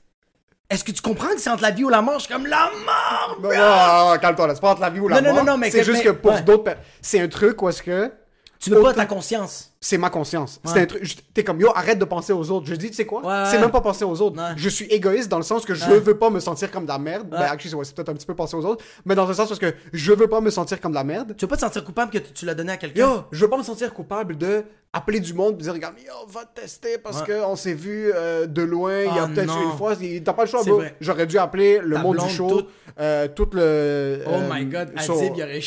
Est-ce 0.68 0.82
que 0.84 0.90
tu 0.92 1.00
comprends 1.00 1.28
que 1.28 1.38
c'est 1.40 1.48
entre 1.50 1.62
la 1.62 1.70
vie 1.70 1.84
ou 1.84 1.88
la 1.88 2.02
mort? 2.02 2.18
Je 2.18 2.24
suis 2.26 2.32
comme 2.34 2.46
la 2.46 2.70
mort! 2.84 3.38
Non, 3.40 3.48
non, 3.48 3.56
non, 3.56 4.10
non, 4.12 4.18
calme-toi, 4.18 4.46
là. 4.48 4.54
C'est 4.54 4.60
pas 4.60 4.72
entre 4.72 4.80
la 4.82 4.90
vie 4.90 5.00
ou 5.00 5.08
la 5.08 5.20
Non, 5.20 5.28
non, 5.28 5.34
mort. 5.36 5.44
non, 5.44 5.52
non, 5.52 5.58
mais 5.58 5.70
c'est 5.70 5.84
juste 5.84 5.98
mais- 5.98 6.04
que 6.04 6.10
pour 6.10 6.32
ouais. 6.32 6.42
d'autres 6.42 6.72
c'est 7.00 7.20
un 7.20 7.28
truc 7.28 7.60
où 7.62 7.68
est-ce 7.68 7.82
que 7.82 8.10
Tu 8.58 8.70
veux 8.70 8.76
pas 8.82 8.88
Autant- 8.88 8.96
ta 8.96 9.06
conscience. 9.06 9.72
C'est 9.80 9.98
ma 9.98 10.10
conscience. 10.10 10.60
C'est 10.64 10.72
Ouais. 10.74 10.80
un 10.82 10.86
truc. 10.86 11.16
T'es 11.34 11.44
comme 11.44 11.60
yo, 11.60 11.70
arrête 11.74 11.98
de 11.98 12.04
penser 12.04 12.32
aux 12.32 12.50
autres. 12.50 12.66
Je 12.66 12.74
dis, 12.74 12.88
tu 12.88 12.94
sais 12.96 13.04
quoi? 13.06 13.20
Ouais, 13.20 13.44
C'est 13.50 13.56
ouais. 13.56 13.60
même 13.62 13.70
pas 13.70 13.80
penser 13.80 14.04
aux 14.04 14.20
autres. 14.22 14.40
Je 14.56 14.68
suis 14.68 14.86
égoïste 14.86 15.28
dans 15.28 15.36
le 15.36 15.42
sens 15.44 15.64
que 15.64 15.74
je 15.74 15.84
veux 15.92 16.18
pas 16.18 16.30
me 16.30 16.40
sentir 16.40 16.70
comme 16.70 16.84
de 16.84 16.88
la 16.90 16.98
merde. 16.98 17.28
Ben, 17.28 17.42
actually, 17.42 17.70
c'est- 17.70 17.84
c'est 17.84 17.94
peut-être 17.94 18.08
un 18.08 18.14
petit 18.14 18.26
peu 18.26 18.34
penser 18.34 18.56
aux 18.56 18.64
autres, 18.64 18.84
mais 19.04 19.14
dans 19.14 19.26
le 19.26 19.34
sens 19.34 19.48
parce 19.48 19.60
que 19.60 19.74
je 19.92 20.12
veux 20.12 20.28
pas 20.28 20.40
me 20.40 20.50
sentir 20.50 20.80
comme 20.80 20.92
de 20.92 20.96
la 20.96 21.04
merde. 21.04 21.34
Tu 21.36 21.44
veux 21.44 21.48
pas 21.48 21.56
te 21.56 21.60
sentir 21.60 21.84
coupable 21.84 22.10
que 22.10 22.18
tu, 22.18 22.32
tu 22.32 22.46
l'as 22.46 22.54
donné 22.54 22.72
à 22.72 22.76
quelqu'un? 22.76 23.00
Yo, 23.00 23.22
je 23.30 23.40
veux 23.44 23.50
pas 23.50 23.58
me 23.58 23.62
sentir 23.62 23.92
coupable 23.92 24.36
de 24.38 24.64
appeler 24.92 25.20
du 25.20 25.34
monde 25.34 25.56
et 25.58 25.62
dire 25.62 25.74
regarde 25.74 25.96
yo 25.98 26.12
va 26.28 26.46
te 26.46 26.58
tester 26.62 26.96
parce 26.96 27.20
Ouais. 27.20 27.26
que 27.26 27.44
on 27.44 27.54
s'est 27.54 27.74
vu 27.74 28.10
euh, 28.14 28.46
de 28.46 28.62
loin 28.62 29.00
il 29.00 29.14
y 29.14 29.18
a 29.18 29.24
Ah, 29.24 29.28
peut-être 29.28 29.54
une 29.62 29.76
fois 29.76 29.92
il- 30.00 30.22
t'as 30.24 30.32
pas 30.32 30.44
le 30.44 30.48
choix 30.48 30.62
C'est 30.64 30.70
j'aurais 31.02 31.26
dû 31.26 31.36
appeler 31.36 31.80
le 31.82 31.96
Ta 31.96 32.02
monde 32.02 32.16
du 32.16 32.30
show 32.30 32.48
tout. 32.48 32.66
euh, 32.98 33.28
tout 33.28 33.48
le 33.52 34.22
Oh 34.26 34.30
euh, 34.30 34.48
my 34.50 34.64
god, 34.64 34.92
Adib, 34.96 35.12
il 35.36 35.42
aurait 35.42 35.60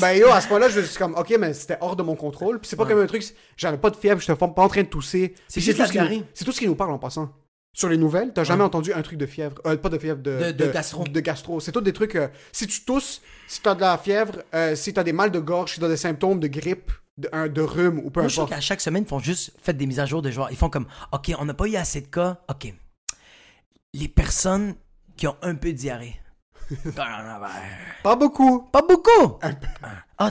ben 0.00 0.12
yo, 0.12 0.28
à 0.30 0.40
ce 0.40 0.48
moment-là, 0.48 0.68
je 0.68 0.80
suis 0.82 0.96
comme, 0.98 1.14
ok, 1.16 1.34
mais 1.40 1.54
c'était 1.54 1.78
hors 1.80 1.96
de 1.96 2.02
mon 2.04 2.14
contrôle. 2.14 2.60
Puis 2.60 2.68
c'est 2.68 2.76
pas 2.76 2.84
comme 2.86 3.00
un 3.00 3.06
truc, 3.06 3.24
j'avais 3.58 3.76
pas 3.76 3.90
de 3.90 3.96
fièvre, 3.96 4.20
j'étais 4.20 4.34
pas 4.34 4.46
en 4.56 4.68
train 4.68 4.82
de 4.82 4.88
tousser. 4.88 5.34
C'est 5.48 5.60
tout 5.60 5.84
ce 5.84 5.92
qui 5.92 5.98
nous- 5.98 6.24
tout 6.44 6.52
ce 6.52 6.58
qui 6.60 6.66
nous 6.66 6.74
parle 6.76 6.92
en 6.92 6.98
passant. 6.98 7.30
Sur 7.74 7.90
les 7.90 7.98
nouvelles, 7.98 8.32
t'as 8.34 8.42
jamais 8.44 8.60
Ouais. 8.62 8.66
entendu 8.66 8.92
un 8.94 9.02
truc 9.02 9.18
de 9.18 9.26
fièvre. 9.26 9.56
Euh, 9.66 9.76
pas 9.76 9.88
de 9.90 9.98
fièvre, 9.98 10.20
de, 10.20 10.46
De- 10.46 10.52
de 10.52 10.66
gastro. 10.72 11.04
De 11.04 11.20
gastro. 11.20 11.60
C'est 11.60 11.70
tout 11.70 11.80
des 11.82 11.92
trucs. 11.92 12.16
euh, 12.16 12.26
si 12.50 12.66
tu 12.66 12.80
tousses, 12.84 13.20
si 13.46 13.60
t'as 13.60 13.74
de 13.74 13.80
la 13.82 13.98
fièvre, 13.98 14.42
euh, 14.54 14.74
si 14.74 14.92
t'as 14.94 15.04
des 15.04 15.12
mal 15.12 15.30
de 15.30 15.38
gorge, 15.38 15.74
si 15.74 15.80
t'as 15.80 15.86
des 15.88 15.96
symptômes 15.98 16.40
de 16.40 16.48
grippe, 16.48 16.90
de, 17.18 17.28
un- 17.32 17.46
de 17.48 17.60
rhume 17.60 17.98
ou 17.98 18.10
peu 18.10 18.20
Moi, 18.20 18.28
je 18.28 18.34
trouve 18.36 18.44
importe. 18.44 18.56
qu'à 18.56 18.60
chaque 18.60 18.80
semaine, 18.80 19.02
ils 19.04 19.08
font 19.08 19.18
juste 19.20 19.52
fait 19.62 19.74
des 19.74 19.86
mises 19.86 20.00
à 20.00 20.06
jour 20.06 20.22
de 20.22 20.30
genre. 20.30 20.48
Ils 20.50 20.56
font 20.56 20.70
comme, 20.70 20.86
OK, 21.12 21.30
on 21.38 21.44
n'a 21.44 21.54
pas 21.54 21.66
eu 21.66 21.76
assez 21.76 22.00
de 22.00 22.06
cas. 22.06 22.38
OK. 22.48 22.72
Les 23.94 24.08
personnes 24.08 24.74
qui 25.16 25.26
ont 25.26 25.36
un 25.42 25.54
peu 25.54 25.68
de 25.72 25.76
diarrhée. 25.76 26.18
Pas 28.02 28.16
beaucoup. 28.16 28.62
pas 28.72 28.82
beaucoup. 28.82 29.38
Ah, 30.18 30.30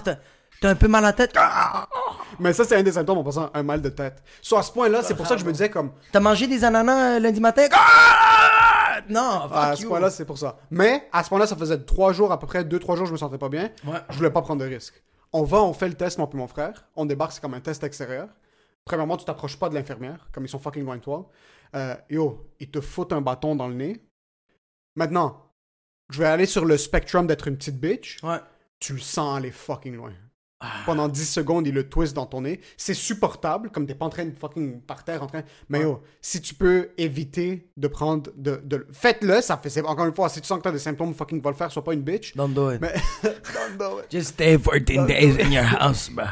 t'as 0.61 0.69
un 0.69 0.75
peu 0.75 0.87
mal 0.87 1.03
à 1.05 1.07
la 1.07 1.13
tête? 1.13 1.33
Mais 2.39 2.53
ça, 2.53 2.63
c'est 2.65 2.75
un 2.75 2.83
des 2.83 2.91
symptômes 2.91 3.17
en 3.17 3.23
passant 3.23 3.49
un 3.53 3.63
mal 3.63 3.81
de 3.81 3.89
tête. 3.89 4.21
Soit 4.41 4.59
à 4.59 4.63
ce 4.63 4.71
point-là, 4.71 5.01
c'est 5.03 5.15
pour 5.15 5.25
ça 5.27 5.35
que 5.35 5.41
je 5.41 5.45
me 5.45 5.51
disais 5.51 5.69
comme, 5.69 5.91
T'as 6.11 6.19
mangé 6.19 6.47
des 6.47 6.63
ananas 6.63 7.15
euh, 7.15 7.19
lundi 7.19 7.39
matin? 7.39 7.67
Ah! 7.71 8.99
Non, 9.09 9.41
fuck 9.43 9.51
à 9.53 9.75
ce 9.75 9.83
you. 9.83 9.89
point-là, 9.89 10.09
c'est 10.09 10.25
pour 10.25 10.37
ça. 10.37 10.57
Mais 10.69 11.07
à 11.13 11.23
ce 11.23 11.29
point-là, 11.29 11.47
ça 11.47 11.55
faisait 11.55 11.79
trois 11.79 12.11
jours, 12.13 12.31
à 12.31 12.39
peu 12.39 12.47
près 12.47 12.63
deux, 12.63 12.79
trois 12.79 12.95
jours, 12.95 13.05
je 13.05 13.11
me 13.13 13.17
sentais 13.17 13.37
pas 13.37 13.49
bien. 13.49 13.69
Ouais. 13.85 13.99
Je 14.09 14.17
voulais 14.17 14.29
pas 14.31 14.41
prendre 14.41 14.61
de 14.61 14.67
risque. 14.69 15.01
On 15.33 15.43
va, 15.43 15.61
on 15.61 15.73
fait 15.73 15.87
le 15.87 15.93
test, 15.93 16.17
moi 16.17 16.29
puis 16.29 16.37
mon 16.37 16.47
frère. 16.47 16.85
On 16.95 17.05
débarque, 17.05 17.31
c'est 17.33 17.41
comme 17.41 17.53
un 17.53 17.59
test 17.61 17.83
extérieur. 17.83 18.27
Premièrement, 18.85 19.17
tu 19.17 19.25
t'approches 19.25 19.57
pas 19.57 19.69
de 19.69 19.75
l'infirmière, 19.75 20.27
comme 20.31 20.45
ils 20.45 20.49
sont 20.49 20.59
fucking 20.59 20.83
loin 20.83 20.97
de 20.97 21.01
toi. 21.01 21.29
Euh, 21.75 21.95
yo, 22.09 22.49
ils 22.59 22.69
te 22.71 22.79
foutent 22.81 23.13
un 23.13 23.21
bâton 23.21 23.55
dans 23.55 23.67
le 23.67 23.73
nez. 23.73 24.01
Maintenant, 24.95 25.51
je 26.09 26.19
vais 26.19 26.27
aller 26.27 26.45
sur 26.45 26.65
le 26.65 26.77
spectrum 26.77 27.27
d'être 27.27 27.47
une 27.47 27.57
petite 27.57 27.79
bitch. 27.79 28.23
Ouais. 28.23 28.39
Tu 28.79 28.93
le 28.93 28.99
sens 28.99 29.37
aller 29.37 29.51
fucking 29.51 29.95
loin. 29.95 30.13
Pendant 30.87 31.07
10 31.07 31.25
secondes, 31.29 31.67
il 31.67 31.73
le 31.73 31.87
twist 31.87 32.15
dans 32.15 32.25
ton 32.25 32.41
nez. 32.41 32.59
C'est 32.77 32.95
supportable, 32.95 33.69
comme 33.69 33.85
t'es 33.85 33.93
pas 33.93 34.05
en 34.05 34.09
train 34.09 34.25
de 34.25 34.35
fucking 34.35 34.81
par 34.81 35.03
terre 35.03 35.21
en 35.21 35.27
train. 35.27 35.43
Mais 35.69 35.81
yo, 35.81 36.01
si 36.19 36.41
tu 36.41 36.55
peux 36.55 36.89
éviter 36.97 37.69
de 37.77 37.87
prendre. 37.87 38.31
de, 38.35 38.59
de... 38.63 38.87
Faites-le, 38.91 39.41
ça 39.41 39.57
fait. 39.57 39.79
Encore 39.85 40.07
une 40.07 40.15
fois, 40.15 40.29
si 40.29 40.41
tu 40.41 40.47
sens 40.47 40.57
que 40.57 40.63
t'as 40.63 40.71
des 40.71 40.79
symptômes, 40.79 41.13
fucking 41.13 41.41
va 41.43 41.51
le 41.51 41.55
faire, 41.55 41.71
sois 41.71 41.83
pas 41.83 41.93
une 41.93 42.01
bitch. 42.01 42.35
Don't 42.35 42.49
do 42.49 42.71
it. 42.71 42.81
Mais. 42.81 42.95
Don't 43.23 43.77
do 43.77 43.99
it. 43.99 44.05
Just 44.09 44.29
stay 44.29 44.57
14 44.57 45.05
days 45.05 45.39
in 45.39 45.51
your 45.51 45.65
house, 45.79 46.09
bro. 46.09 46.25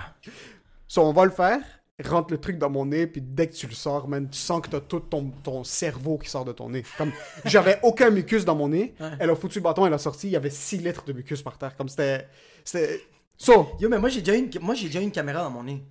So, 0.88 1.03
on 1.03 1.13
va 1.13 1.25
le 1.25 1.31
faire. 1.31 1.59
Rentre 2.03 2.33
le 2.33 2.39
truc 2.39 2.57
dans 2.57 2.69
mon 2.69 2.88
nez, 2.88 3.07
puis 3.07 3.21
dès 3.21 3.47
que 3.47 3.55
tu 3.55 3.67
le 3.67 3.73
sors, 3.73 4.07
man, 4.09 4.27
tu 4.29 4.38
sens 4.38 4.59
que 4.59 4.69
t'as 4.69 4.81
tout 4.81 4.99
ton, 4.99 5.31
ton 5.43 5.63
cerveau 5.63 6.17
qui 6.17 6.29
sort 6.29 6.43
de 6.43 6.51
ton 6.51 6.69
nez. 6.69 6.83
Comme, 6.97 7.11
j'avais 7.45 7.79
aucun 7.83 8.09
mucus 8.09 8.43
dans 8.43 8.55
mon 8.55 8.69
nez. 8.69 8.95
Elle 9.19 9.29
a 9.29 9.35
foutu 9.35 9.59
le 9.59 9.63
bâton, 9.63 9.85
elle 9.85 9.93
a 9.93 9.97
sorti, 9.97 10.27
il 10.27 10.31
y 10.31 10.35
avait 10.35 10.49
6 10.49 10.79
litres 10.79 11.05
de 11.05 11.13
mucus 11.13 11.41
par 11.43 11.57
terre. 11.59 11.77
Comme 11.77 11.88
c'était. 11.88 12.27
C'était. 12.63 13.01
So, 13.37 13.67
Yo, 13.79 13.89
mais 13.89 13.99
moi, 13.99 14.09
j'ai 14.09 14.21
déjà, 14.21 14.37
une... 14.37 14.49
moi, 14.61 14.75
j'ai 14.75 14.87
déjà 14.87 15.01
une 15.01 15.11
caméra 15.11 15.43
dans 15.43 15.49
mon 15.49 15.63
nez. 15.63 15.83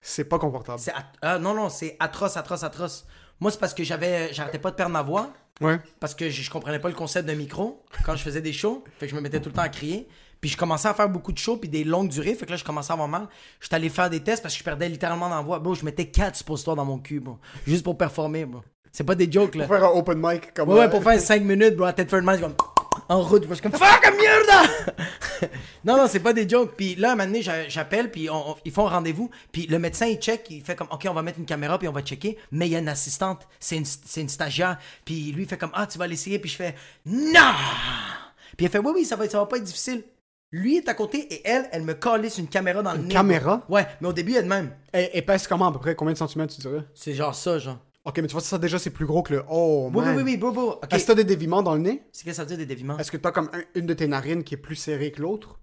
c'est 0.00 0.24
pas 0.24 0.38
confortable. 0.38 0.80
At- 0.94 1.12
ah, 1.22 1.38
non, 1.38 1.54
non, 1.54 1.68
c'est 1.68 1.96
atroce, 2.00 2.36
atroce, 2.36 2.62
atroce. 2.62 3.06
Moi, 3.40 3.50
c'est 3.50 3.58
parce 3.60 3.72
que 3.74 3.82
j'avais, 3.82 4.32
j'arrêtais 4.34 4.58
pas 4.58 4.70
de 4.70 4.76
perdre 4.76 4.92
ma 4.92 5.02
voix. 5.02 5.30
Ouais. 5.60 5.78
Parce 5.98 6.14
que 6.14 6.28
je, 6.30 6.42
je 6.42 6.50
comprenais 6.50 6.78
pas 6.78 6.88
le 6.88 6.94
concept 6.94 7.26
d'un 7.26 7.34
micro 7.34 7.82
quand 8.04 8.16
je 8.16 8.22
faisais 8.22 8.40
des 8.42 8.52
shows. 8.52 8.84
Fait 8.98 9.06
que 9.06 9.10
je 9.10 9.16
me 9.16 9.20
mettais 9.20 9.40
tout 9.40 9.48
le 9.48 9.54
temps 9.54 9.62
à 9.62 9.68
crier. 9.68 10.08
Puis 10.40 10.48
je 10.50 10.56
commençais 10.56 10.88
à 10.88 10.94
faire 10.94 11.08
beaucoup 11.08 11.32
de 11.32 11.38
shows 11.38 11.58
puis 11.58 11.68
des 11.68 11.84
longues 11.84 12.08
durées. 12.08 12.34
Fait 12.34 12.46
que 12.46 12.50
là, 12.50 12.56
je 12.56 12.64
commençais 12.64 12.90
à 12.90 12.94
avoir 12.94 13.08
mal. 13.08 13.28
J'étais 13.60 13.76
allé 13.76 13.88
faire 13.90 14.08
des 14.08 14.20
tests 14.20 14.42
parce 14.42 14.54
que 14.54 14.58
je 14.60 14.64
perdais 14.64 14.88
littéralement 14.88 15.28
ma 15.28 15.40
voix. 15.42 15.58
Bon, 15.58 15.74
je 15.74 15.84
mettais 15.84 16.06
4 16.06 16.36
suppositoires 16.36 16.76
dans 16.76 16.84
mon 16.86 16.98
cul, 16.98 17.20
bon. 17.20 17.38
Juste 17.66 17.84
pour 17.84 17.96
performer, 17.98 18.46
bon. 18.46 18.62
C'est 18.92 19.04
pas 19.04 19.14
des 19.14 19.30
jokes, 19.30 19.54
là. 19.54 19.66
Pour 19.66 19.76
faire 19.76 19.84
un 19.86 19.92
open 19.92 20.18
mic 20.18 20.52
comme. 20.54 20.70
Ouais, 20.70 20.78
ouais, 20.80 20.90
pour 20.90 21.02
faire 21.02 21.20
5 21.20 21.42
minutes, 21.42 21.76
bro, 21.76 21.86
à 21.86 21.94
je 21.96 22.02
suis 22.02 22.40
comme 22.40 22.54
en 23.08 23.22
route, 23.22 23.46
je 23.48 23.54
suis 23.54 23.62
comme 23.62 23.72
fuck 23.72 24.02
merde! 24.18 24.70
non, 25.84 25.96
non, 25.96 26.06
c'est 26.08 26.20
pas 26.20 26.32
des 26.32 26.48
jokes. 26.48 26.74
Puis 26.76 26.94
là, 26.96 27.12
un 27.12 27.14
moment 27.16 27.26
donné, 27.26 27.42
j'a- 27.42 27.68
j'appelle, 27.68 28.10
puis 28.10 28.28
on- 28.30 28.50
on- 28.52 28.56
ils 28.64 28.72
font 28.72 28.86
un 28.86 28.90
rendez-vous, 28.90 29.30
puis 29.52 29.66
le 29.66 29.78
médecin, 29.78 30.06
il 30.06 30.18
check, 30.18 30.46
il 30.50 30.62
fait 30.62 30.76
comme 30.76 30.88
ok, 30.90 31.06
on 31.08 31.14
va 31.14 31.22
mettre 31.22 31.38
une 31.38 31.46
caméra, 31.46 31.78
puis 31.78 31.88
on 31.88 31.92
va 31.92 32.02
checker, 32.02 32.38
mais 32.52 32.66
il 32.68 32.72
y 32.72 32.76
a 32.76 32.78
une 32.78 32.88
assistante, 32.88 33.46
c'est 33.58 33.76
une, 33.76 33.86
une 34.16 34.28
stagiaire, 34.28 34.78
puis 35.04 35.32
lui, 35.32 35.44
il 35.44 35.48
fait 35.48 35.58
comme 35.58 35.72
ah, 35.74 35.86
tu 35.86 35.98
vas 35.98 36.06
l'essayer, 36.06 36.38
puis 36.38 36.50
je 36.50 36.56
fais 36.56 36.74
non! 37.06 37.52
Puis 38.56 38.66
elle 38.66 38.72
fait 38.72 38.78
oui, 38.78 38.92
oui, 38.94 39.04
ça 39.04 39.16
va, 39.16 39.28
ça 39.28 39.38
va 39.38 39.46
pas 39.46 39.56
être 39.56 39.64
difficile. 39.64 40.02
Lui 40.52 40.78
est 40.78 40.88
à 40.88 40.94
côté 40.94 41.18
et 41.32 41.42
elle, 41.46 41.68
elle 41.70 41.82
me 41.82 41.94
calisse 41.94 42.38
une 42.38 42.48
caméra 42.48 42.82
dans 42.82 42.92
le 42.92 42.98
nez. 42.98 43.08
caméra? 43.08 43.58
bro. 43.68 43.76
Ouais, 43.76 43.86
mais 44.00 44.08
au 44.08 44.12
début, 44.12 44.34
elle 44.34 44.44
de 44.44 44.48
même. 44.48 44.72
Et, 44.92 45.16
et 45.18 45.22
pèse 45.22 45.46
comment 45.46 45.68
à 45.68 45.72
peu 45.72 45.78
près? 45.78 45.94
Combien 45.94 46.12
de 46.12 46.18
centimètres 46.18 46.52
tu 46.54 46.60
dirais? 46.60 46.82
C'est 46.92 47.14
genre 47.14 47.34
ça, 47.34 47.58
genre. 47.60 47.78
Ok, 48.04 48.18
mais 48.18 48.26
tu 48.28 48.32
vois, 48.32 48.40
ça 48.40 48.56
déjà 48.58 48.78
c'est 48.78 48.90
plus 48.90 49.04
gros 49.06 49.22
que 49.22 49.34
le. 49.34 49.44
Oh, 49.50 49.90
Oui, 49.92 50.02
man. 50.04 50.16
oui, 50.16 50.22
oui, 50.22 50.32
oui, 50.32 50.36
bro, 50.38 50.52
bro. 50.52 50.70
Ok. 50.82 50.92
Est-ce 50.92 51.02
que 51.04 51.08
t'as 51.08 51.14
des 51.14 51.24
déviments 51.24 51.62
dans 51.62 51.74
le 51.74 51.80
nez? 51.80 52.02
C'est 52.12 52.24
qu'est-ce 52.24 52.30
que 52.30 52.36
ça 52.36 52.42
veut 52.42 52.48
dire 52.48 52.56
des 52.58 52.66
déviments? 52.66 52.96
Est-ce 52.98 53.10
que 53.10 53.16
t'as 53.18 53.30
comme 53.30 53.50
un- 53.52 53.62
une 53.74 53.86
de 53.86 53.92
tes 53.94 54.06
narines 54.06 54.42
qui 54.42 54.54
est 54.54 54.58
plus 54.58 54.76
serrée 54.76 55.12
que 55.12 55.20
l'autre? 55.20 55.60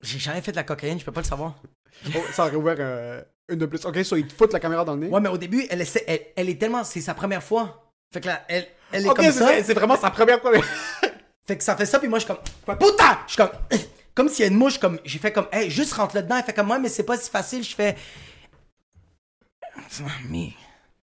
J'ai 0.00 0.20
jamais 0.20 0.40
fait 0.40 0.52
de 0.52 0.56
la 0.56 0.62
cocaïne, 0.62 1.00
je 1.00 1.04
peux 1.04 1.12
pas 1.12 1.20
le 1.22 1.26
savoir. 1.26 1.54
Oh, 2.14 2.18
Ça 2.32 2.46
aurait 2.46 2.54
ouvert 2.54 2.76
euh, 2.78 3.22
une 3.48 3.58
de 3.58 3.66
plus. 3.66 3.84
Ok, 3.84 4.04
so 4.04 4.14
ils 4.14 4.26
te 4.28 4.32
foutent 4.32 4.52
la 4.52 4.60
caméra 4.60 4.84
dans 4.84 4.94
le 4.94 5.00
nez? 5.00 5.08
Ouais, 5.08 5.20
mais 5.20 5.30
au 5.30 5.38
début, 5.38 5.66
elle, 5.68 5.80
essaie, 5.80 6.04
elle, 6.06 6.20
elle 6.36 6.48
est 6.48 6.60
tellement. 6.60 6.84
C'est 6.84 7.00
sa 7.00 7.14
première 7.14 7.42
fois. 7.42 7.92
Fait 8.12 8.20
que 8.20 8.26
là, 8.26 8.44
elle, 8.48 8.68
elle 8.92 9.06
est 9.06 9.08
Ok, 9.08 9.16
comme 9.16 9.24
c'est 9.24 9.32
ça. 9.32 9.44
vrai, 9.46 9.62
c'est 9.64 9.74
vraiment 9.74 9.96
sa 9.96 10.10
première 10.10 10.40
première. 10.40 10.64
Fait 11.46 11.56
que 11.56 11.64
ça 11.64 11.74
fait 11.76 11.86
ça, 11.86 11.98
puis 11.98 12.08
moi, 12.08 12.18
je 12.20 12.26
suis 12.26 12.34
comme. 12.34 12.76
Putain! 12.78 13.18
Je 13.26 13.32
suis 13.32 13.36
comme. 13.42 13.50
Comme 14.14 14.28
s'il 14.28 14.40
y 14.44 14.48
a 14.48 14.50
une 14.50 14.58
mouche, 14.58 14.78
comme. 14.78 14.98
J'ai 15.04 15.18
fait 15.20 15.32
comme. 15.32 15.46
Hey, 15.52 15.70
juste 15.70 15.92
rentre 15.94 16.14
là-dedans. 16.16 16.36
Elle 16.38 16.44
fait 16.44 16.52
comme 16.52 16.66
moi, 16.66 16.78
mais 16.80 16.88
c'est 16.88 17.04
pas 17.04 17.16
si 17.16 17.30
facile. 17.30 17.62
Je 17.64 17.74
fais. 17.74 17.96
Me. 20.28 20.50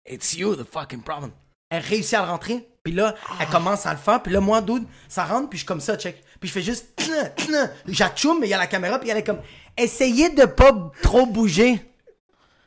It's 0.07 0.33
you, 0.33 0.55
the 0.55 0.63
fucking 0.63 1.01
problem. 1.01 1.31
Elle 1.69 1.81
réussit 1.81 2.13
à 2.13 2.21
le 2.21 2.27
rentrer, 2.27 2.67
puis 2.83 2.93
là, 2.93 3.15
elle 3.39 3.47
commence 3.47 3.87
à 3.87 3.91
le 3.91 3.97
faire, 3.97 4.21
puis 4.21 4.31
là, 4.31 4.39
moi, 4.39 4.61
dude, 4.61 4.85
ça 5.09 5.25
rentre, 5.25 5.49
puis 5.49 5.57
je 5.57 5.63
suis 5.63 5.67
comme 5.67 5.81
ça, 5.81 5.97
check. 5.97 6.23
Puis 6.39 6.47
je 6.49 6.53
fais 6.53 6.61
juste. 6.61 7.01
J'atchoum, 7.87 8.39
mais 8.39 8.47
il 8.47 8.51
y 8.51 8.53
a 8.53 8.57
la 8.57 8.67
caméra, 8.67 8.99
puis 8.99 9.09
elle 9.09 9.17
est 9.17 9.23
comme. 9.23 9.41
Essayez 9.75 10.29
de 10.29 10.45
pas 10.45 10.91
trop 11.01 11.25
bouger. 11.25 11.81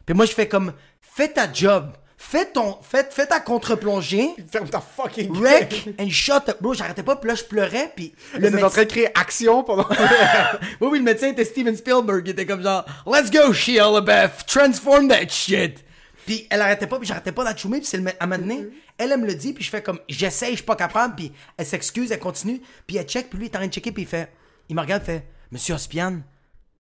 Puis 0.04 0.14
moi, 0.14 0.26
je 0.26 0.32
fais 0.32 0.48
comme. 0.48 0.72
fais 1.00 1.28
ta 1.28 1.52
job. 1.52 1.92
Fais 2.20 2.46
ton, 2.46 2.76
fais, 2.82 3.06
fais 3.08 3.26
ta 3.26 3.38
contre-plongée. 3.38 4.34
Ferme 4.50 4.68
ta 4.68 4.80
fucking 4.80 5.32
gueule. 5.32 5.40
Wreck 5.40 5.88
and 6.00 6.10
shut 6.10 6.48
up. 6.48 6.60
Bro, 6.60 6.74
j'arrêtais 6.74 7.04
pas, 7.04 7.14
puis 7.14 7.28
là, 7.28 7.36
je 7.36 7.44
pleurais, 7.44 7.92
puis 7.94 8.12
le 8.34 8.46
êtes 8.46 8.54
en 8.54 8.56
médecin... 8.56 8.68
train 8.70 8.82
de 8.82 8.88
créer 8.88 9.18
action 9.18 9.62
pendant. 9.62 9.86
Oui, 10.80 10.88
oui, 10.90 10.98
le 10.98 11.04
médecin 11.04 11.28
était 11.28 11.44
Steven 11.44 11.76
Spielberg. 11.76 12.26
Il 12.26 12.30
était 12.30 12.44
comme 12.44 12.62
genre, 12.62 12.84
Let's 13.06 13.30
go, 13.30 13.52
Shia 13.52 13.88
LaBeouf, 13.88 14.46
transform 14.46 15.06
that 15.08 15.28
shit. 15.28 15.84
Puis 16.28 16.46
elle 16.50 16.60
arrêtait 16.60 16.86
pas, 16.86 16.98
puis 16.98 17.08
j'arrêtais 17.08 17.32
pas 17.32 17.42
d'achoumer, 17.42 17.78
puis 17.78 17.86
c'est 17.86 17.96
le 17.96 18.06
à 18.06 18.12
un 18.20 18.26
moment 18.26 18.38
donné, 18.38 18.68
elle, 18.98 19.12
elle 19.12 19.18
me 19.18 19.26
le 19.26 19.34
dit, 19.34 19.54
puis 19.54 19.64
je 19.64 19.70
fais 19.70 19.82
comme, 19.82 19.98
j'essaye, 20.10 20.50
je 20.50 20.56
suis 20.56 20.64
pas 20.66 20.76
capable, 20.76 21.16
puis 21.16 21.32
elle 21.56 21.64
s'excuse, 21.64 22.12
elle 22.12 22.18
continue, 22.18 22.60
puis 22.86 22.98
elle 22.98 23.06
check, 23.06 23.30
puis 23.30 23.38
lui, 23.38 23.46
il 23.46 23.50
est 23.50 23.56
en 23.56 23.60
train 23.60 23.66
de 23.66 23.72
checker, 23.72 23.92
puis 23.92 24.02
il 24.02 24.06
fait, 24.06 24.30
il 24.68 24.76
me 24.76 24.82
regarde, 24.82 25.02
il 25.04 25.06
fait, 25.06 25.26
Monsieur 25.50 25.72
Ospian, 25.72 26.20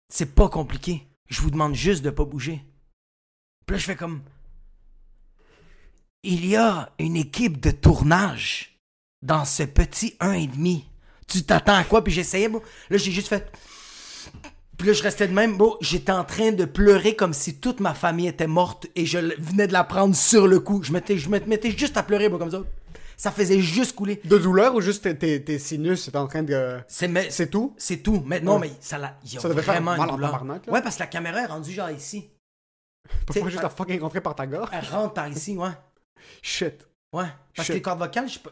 c'est 0.08 0.36
pas 0.36 0.50
compliqué. 0.50 1.08
Je 1.32 1.42
vous 1.42 1.50
demande 1.50 1.74
juste 1.74 2.04
de 2.04 2.12
pas 2.12 2.26
bouger. 2.26 2.64
Puis 3.66 3.74
là, 3.74 3.80
je 3.80 3.86
fais 3.86 3.96
comme, 3.96 4.22
il 6.22 6.46
y 6.46 6.56
a 6.56 6.94
une 7.00 7.16
équipe 7.16 7.60
de 7.60 7.72
tournage 7.72 8.78
dans 9.24 9.46
ce 9.46 9.64
petit 9.64 10.16
1,5. 10.20 10.84
Tu 11.28 11.42
t'attends 11.42 11.74
à 11.74 11.84
quoi? 11.86 12.04
Puis 12.04 12.14
j'essayais, 12.14 12.50
bro. 12.50 12.62
Là, 12.92 12.98
j'ai 12.98 13.12
juste 13.12 13.30
fait. 13.30 13.52
Puis 14.78 14.88
là, 14.88 14.94
je 14.94 15.04
restais 15.04 15.28
de 15.28 15.34
même, 15.34 15.58
bro. 15.58 15.78
J'étais 15.82 16.12
en 16.12 16.24
train 16.24 16.52
de 16.52 16.66
pleurer 16.66 17.16
comme 17.16 17.34
si 17.34 17.56
toute 17.60 17.80
ma 17.80 17.94
famille 17.94 18.28
était 18.28 18.48
morte 18.48 18.88
et 18.96 19.06
je 19.06 19.20
venais 19.40 19.68
de 19.68 19.74
la 19.74 19.84
prendre 19.84 20.16
sur 20.16 20.48
le 20.48 20.60
coup. 20.60 20.82
Je 20.84 20.92
mettais, 20.92 21.18
je 21.18 21.30
me 21.30 21.40
mettais 21.42 21.72
juste 21.72 21.96
à 21.98 22.04
pleurer, 22.04 22.28
bro, 22.30 22.40
comme 22.40 22.52
ça. 22.52 22.62
Ça 23.16 23.32
faisait 23.32 23.60
juste 23.62 23.96
couler. 23.96 24.20
De 24.26 24.38
douleur 24.38 24.74
ou 24.76 24.82
juste 24.82 25.04
tes, 25.04 25.16
tes, 25.16 25.44
tes 25.44 25.60
sinus 25.60 26.08
étaient 26.08 26.18
en 26.18 26.28
train 26.28 26.42
de. 26.44 26.80
C'est 26.88 27.08
mais- 27.08 27.30
C'est 27.30 27.48
tout? 27.50 27.74
C'est 27.78 27.98
tout. 27.98 28.24
Mais 28.26 28.40
non, 28.42 28.56
Ouais. 28.56 28.68
mais 28.68 28.72
ça 28.82 28.98
l'a. 28.98 29.18
Il 29.24 29.34
y 29.34 29.38
a 29.38 29.40
Ça 29.40 29.48
devait 29.50 29.62
faire 29.62 29.76
vraiment 29.76 29.96
mal 29.96 30.10
une 30.10 30.16
en 30.16 30.18
tabarnak. 30.18 30.64
Ouais, 30.68 30.82
parce 30.82 30.96
que 30.96 31.02
la 31.02 31.08
caméra 31.08 31.42
est 31.42 31.46
rendue 31.46 31.72
genre 31.72 31.92
ici. 31.92 32.30
Pourquoi 33.28 33.50
juste 33.50 33.64
à 33.64 33.70
fucking 33.70 34.02
rentrer 34.02 34.22
par 34.22 34.34
ta 34.36 34.48
gorge? 34.48 34.70
Elle 34.74 34.86
rentre 34.90 35.14
par 35.14 35.28
ici, 35.30 35.56
ouais. 35.56 35.70
Shit. 36.42 36.88
Ouais. 37.14 37.26
Parce 37.56 37.68
Shit. 37.68 37.74
que 37.74 37.74
les 37.74 37.82
cordes 37.82 38.00
vocales, 38.00 38.28
je 38.28 38.34
sais 38.34 38.40
pas. 38.40 38.50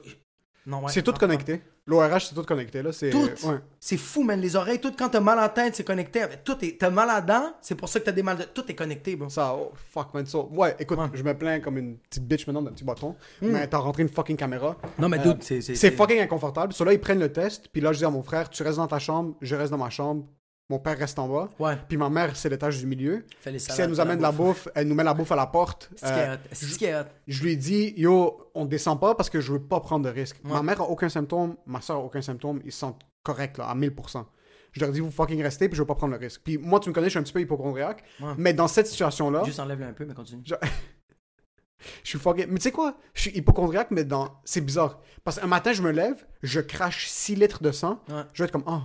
Non, 0.68 0.84
ouais. 0.84 0.92
c'est 0.92 1.02
tout 1.02 1.14
connecté. 1.14 1.62
L'ORH, 1.92 2.26
c'est 2.30 2.34
tout 2.36 2.44
connecté, 2.44 2.82
là. 2.82 2.92
C'est. 2.92 3.10
Tout. 3.10 3.20
Ouais. 3.44 3.60
C'est 3.80 3.98
fou, 3.98 4.24
man. 4.24 4.40
Les 4.40 4.56
oreilles, 4.56 4.80
tout, 4.80 4.94
quand 4.98 5.10
t'as 5.10 5.20
mal 5.20 5.38
à 5.38 5.42
la 5.42 5.50
tête, 5.50 5.76
c'est 5.76 5.84
connecté. 5.84 6.22
avec- 6.22 6.44
Tout 6.44 6.56
est, 6.64 6.80
t'as 6.80 6.90
mal 6.90 7.10
à 7.10 7.16
la 7.16 7.22
dent, 7.22 7.54
c'est 7.62 7.76
pour 7.76 7.90
ça 7.90 8.00
que 8.00 8.06
t'as 8.06 8.12
des 8.14 8.24
mal 8.24 8.38
de. 8.38 8.44
Tout 8.44 8.64
est 8.70 8.76
connecté, 8.76 9.16
bro. 9.16 9.28
Ça, 9.30 9.54
oh, 9.56 9.72
fuck, 9.94 10.14
man. 10.14 10.26
So, 10.26 10.50
ouais, 10.54 10.76
écoute, 10.80 10.98
Ouais. 10.98 11.06
Hmm. 11.08 11.12
je 11.16 11.24
me 11.24 11.34
plains 11.38 11.60
comme 11.60 11.78
une 11.78 11.98
petite 11.98 12.26
bitch 12.28 12.48
maintenant 12.48 12.62
d'un 12.62 12.72
petit 12.72 12.84
bâton. 12.86 13.16
Mais 13.42 13.68
t'as 13.68 13.78
rentré 13.80 14.04
une 14.04 14.10
fucking 14.10 14.38
caméra. 14.38 14.78
Non, 14.98 15.10
mais 15.10 15.20
Euh, 15.20 15.34
c'est- 15.42 15.62
c'est- 15.62 15.76
C'est 15.76 15.90
c'est- 15.90 15.92
fucking 15.92 16.20
inconfortable. 16.22 16.72
So 16.74 16.86
là, 16.86 16.94
ils 16.94 17.00
prennent 17.02 17.20
le 17.20 17.32
test. 17.32 17.68
Puis 17.72 17.82
là, 17.82 17.92
je 17.92 17.98
dis 18.00 18.06
à 18.06 18.10
mon 18.10 18.24
frère, 18.24 18.50
tu 18.50 18.64
restes 18.64 18.78
dans 18.78 18.88
ta 18.88 19.00
chambre, 19.00 19.36
je 19.42 19.56
reste 19.56 19.72
dans 19.72 19.78
ma 19.78 19.90
chambre. 19.90 20.26
Mon 20.72 20.80
père 20.80 20.98
reste 20.98 21.20
en 21.20 21.28
bas. 21.28 21.50
Ouais. 21.60 21.78
Puis 21.90 21.98
ma 21.98 22.10
mère, 22.10 22.34
c'est 22.38 22.48
l'étage 22.48 22.80
du 22.80 22.88
milieu. 22.88 23.26
Puis 23.44 23.60
si 23.60 23.82
elle 23.82 23.90
nous 23.90 24.00
amène 24.00 24.20
de 24.20 24.22
la 24.24 24.32
bouffe. 24.32 24.70
elle 24.74 24.88
nous 24.88 24.96
met 24.96 25.04
la 25.04 25.14
bouffe 25.14 25.34
à 25.34 25.36
la 25.36 25.48
porte. 25.48 25.90
Euh, 26.06 26.38
hot. 26.38 27.06
je 27.28 27.44
lui 27.44 27.52
ai 27.52 27.56
dit, 27.58 27.94
yo, 27.98 28.50
on 28.56 28.64
descend 28.64 28.98
pas 28.98 29.14
parce 29.14 29.30
que 29.30 29.42
je 29.42 29.52
veux 29.52 29.62
pas 29.62 29.82
prendre 29.82 30.06
de 30.06 30.10
risque. 30.10 30.38
Ma 30.46 30.64
mère 30.64 30.80
a 30.80 30.90
aucun 30.90 31.10
symptôme, 31.10 31.58
ma 31.66 31.82
soeur 31.82 31.98
a 31.98 32.00
aucun 32.00 32.22
symptôme, 32.22 32.62
ils 32.64 32.72
sentent 32.72 33.02
corrects, 33.22 33.58
là, 33.58 33.66
à 33.66 33.76
1000%. 33.76 34.24
Je 34.72 34.80
leur 34.80 34.94
dis, 34.94 35.02
vous 35.02 35.12
fucking 35.12 35.44
restez, 35.44 35.68
puis 35.68 35.76
je 35.76 35.82
veux 35.82 35.88
pas 35.88 35.96
prendre 35.96 36.14
le 36.14 36.20
risque. 36.20 36.40
Puis 36.42 36.58
moi, 36.58 36.80
tu 36.80 36.88
me 36.88 36.94
connais, 36.94 37.08
je 37.08 37.12
suis 37.12 37.20
un 37.20 37.24
petit 37.24 37.34
peu 37.34 37.42
hypochondriaque. 37.42 38.02
Ouais. 38.22 38.34
Mais 38.38 38.54
dans 38.54 38.70
cette 38.70 38.88
situation-là, 38.88 39.44
Juste 39.44 39.60
enlève-le 39.60 39.88
un 39.88 39.92
peu, 39.92 40.06
mais 40.06 40.14
continue. 40.14 40.42
je... 40.46 40.56
je 42.04 42.10
suis 42.10 42.18
fucking. 42.18 42.46
Mais 42.48 42.60
tu 42.60 42.64
sais 42.64 42.72
quoi? 42.72 42.96
Je 43.14 43.24
suis 43.24 43.32
hypochondriaque, 43.38 43.92
mais 43.92 44.06
dans. 44.06 44.40
C'est 44.46 44.62
bizarre. 44.62 45.02
Parce 45.26 45.38
qu'un 45.38 45.48
matin, 45.48 45.74
je 45.74 45.82
me 45.82 45.92
lève, 45.92 46.26
je 46.42 46.62
crache 46.62 47.10
6 47.10 47.36
litres 47.36 47.62
de 47.62 47.74
sang, 47.74 48.00
Ouais. 48.08 48.22
je 48.32 48.42
vais 48.42 48.46
être 48.46 48.54
comme, 48.54 48.64
ah, 48.66 48.84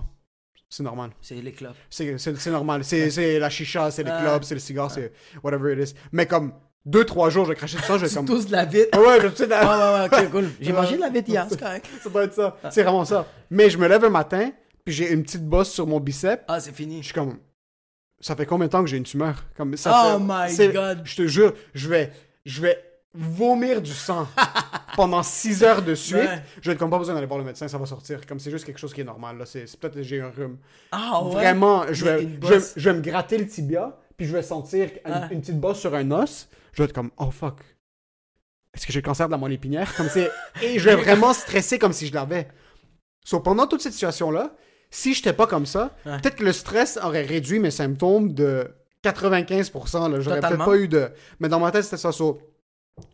c'est 0.69 0.83
normal. 0.83 1.11
C'est 1.21 1.35
les 1.35 1.51
clopes. 1.51 1.75
C'est 1.89 2.47
normal. 2.47 2.83
C'est 2.83 3.39
la 3.39 3.49
chicha, 3.49 3.91
c'est 3.91 4.03
les 4.03 4.11
clubs, 4.11 4.43
c'est 4.43 4.55
le 4.55 4.59
cigare, 4.59 4.91
c'est 4.91 5.11
whatever 5.43 5.73
it 5.73 5.89
is. 5.89 5.93
Mais 6.11 6.25
comme 6.25 6.53
2-3 6.87 7.29
jours, 7.29 7.45
je 7.45 7.53
crachais 7.53 7.77
je 7.77 7.93
vais 7.93 8.07
Tu 8.09 8.15
comme. 8.15 8.25
tousses 8.25 8.45
de 8.47 8.51
la 8.53 8.65
vitre. 8.65 8.89
Ah 8.93 8.99
ouais, 9.01 9.19
je 9.21 9.35
sais. 9.35 9.45
la- 9.47 9.59
Ah 9.61 10.03
ouais, 10.05 10.09
ouais, 10.09 10.23
ok, 10.25 10.31
cool. 10.31 10.49
J'ai 10.61 10.71
mangé 10.73 10.95
de 10.95 11.01
la 11.01 11.09
vitre 11.09 11.29
hier, 11.29 11.45
c'est 11.49 11.59
correct. 11.59 11.85
Ça 12.01 12.09
doit 12.09 12.23
être 12.23 12.33
ça. 12.33 12.57
C'est 12.71 12.83
vraiment 12.83 13.05
ça. 13.05 13.25
Mais 13.49 13.69
je 13.69 13.77
me 13.77 13.87
lève 13.87 14.03
un 14.05 14.09
matin, 14.09 14.51
puis 14.85 14.93
j'ai 14.93 15.11
une 15.11 15.23
petite 15.23 15.45
bosse 15.45 15.71
sur 15.71 15.85
mon 15.87 15.99
bicep. 15.99 16.43
Ah, 16.47 16.59
c'est 16.59 16.73
fini. 16.75 16.99
Je 16.99 17.05
suis 17.05 17.13
comme. 17.13 17.39
Ça 18.19 18.35
fait 18.35 18.45
combien 18.45 18.65
de 18.67 18.71
temps 18.71 18.81
que 18.83 18.89
j'ai 18.89 18.97
une 18.97 19.03
tumeur? 19.03 19.43
Comme, 19.55 19.77
ça 19.77 20.15
Oh 20.15 20.19
fait- 20.47 20.67
my 20.67 20.73
God. 20.73 21.01
Je 21.03 21.15
te 21.17 21.27
jure, 21.27 21.53
je 21.75 21.87
vais, 21.89 22.11
je 22.45 22.61
vais 22.61 22.83
vomir 23.17 23.81
du 23.81 23.93
sang 23.93 24.27
pendant 24.95 25.23
6 25.23 25.63
heures 25.63 25.81
de 25.81 25.95
suite. 25.95 26.17
Ouais. 26.19 26.43
Je 26.61 26.69
vais 26.69 26.73
être 26.73 26.79
comme 26.79 26.89
pas 26.89 26.99
besoin 26.99 27.15
d'aller 27.15 27.25
voir 27.27 27.39
le 27.39 27.45
médecin, 27.45 27.67
ça 27.67 27.77
va 27.77 27.85
sortir. 27.85 28.25
Comme 28.27 28.39
c'est 28.39 28.51
juste 28.51 28.65
quelque 28.65 28.77
chose 28.79 28.93
qui 28.93 29.01
est 29.01 29.05
normal. 29.05 29.37
Là. 29.37 29.45
C'est, 29.45 29.65
peut-être 29.79 29.95
que 29.95 30.03
j'ai 30.03 30.21
un 30.21 30.29
rhume. 30.29 30.57
Ah 30.91 31.23
ouais? 31.23 31.31
Vraiment, 31.33 31.85
je 31.91 32.05
vais, 32.05 32.21
je, 32.21 32.25
vais, 32.25 32.25
bosse. 32.25 32.73
je 32.75 32.89
vais 32.89 32.95
me 32.95 33.01
gratter 33.01 33.37
le 33.37 33.47
tibia, 33.47 33.97
puis 34.15 34.27
je 34.27 34.33
vais 34.33 34.43
sentir 34.43 34.89
une, 35.05 35.11
Ah. 35.11 35.27
une 35.31 35.41
petite 35.41 35.59
bosse 35.59 35.79
sur 35.79 35.93
un 35.95 36.09
os. 36.11 36.47
Je 36.73 36.81
vais 36.83 36.85
être 36.89 36.93
comme, 36.93 37.11
oh 37.17 37.31
fuck. 37.31 37.59
Est-ce 38.73 38.85
que 38.85 38.93
j'ai 38.93 38.99
le 39.01 39.05
cancer 39.05 39.25
de 39.27 39.31
la 39.31 39.37
moelle 39.37 39.53
épinière? 39.53 39.95
Comme 39.95 40.07
c'est... 40.09 40.29
Et 40.61 40.77
je 40.77 40.85
vais 40.87 40.95
vraiment 40.95 41.33
stresser 41.33 41.79
comme 41.79 41.93
si 41.93 42.05
je 42.07 42.13
l'avais. 42.13 42.47
So, 43.25 43.39
pendant 43.39 43.65
toute 43.65 43.81
cette 43.81 43.93
situation-là, 43.93 44.51
si 44.91 45.13
j'étais 45.15 45.33
pas 45.33 45.47
comme 45.47 45.65
ça, 45.65 45.95
Ouais. 46.05 46.17
peut-être 46.21 46.35
que 46.35 46.43
le 46.43 46.53
stress 46.53 46.99
aurait 47.01 47.23
réduit 47.23 47.59
mes 47.59 47.71
symptômes 47.71 48.33
de 48.33 48.69
95%. 49.03 50.11
Là. 50.11 50.19
J'aurais 50.19 50.39
peut-être 50.41 50.63
pas 50.63 50.77
eu 50.77 50.87
de... 50.87 51.09
Mais 51.39 51.49
dans 51.49 51.59
ma 51.59 51.71
tête, 51.71 51.83
c'était 51.85 51.97
ça. 51.97 52.11
So, 52.11 52.39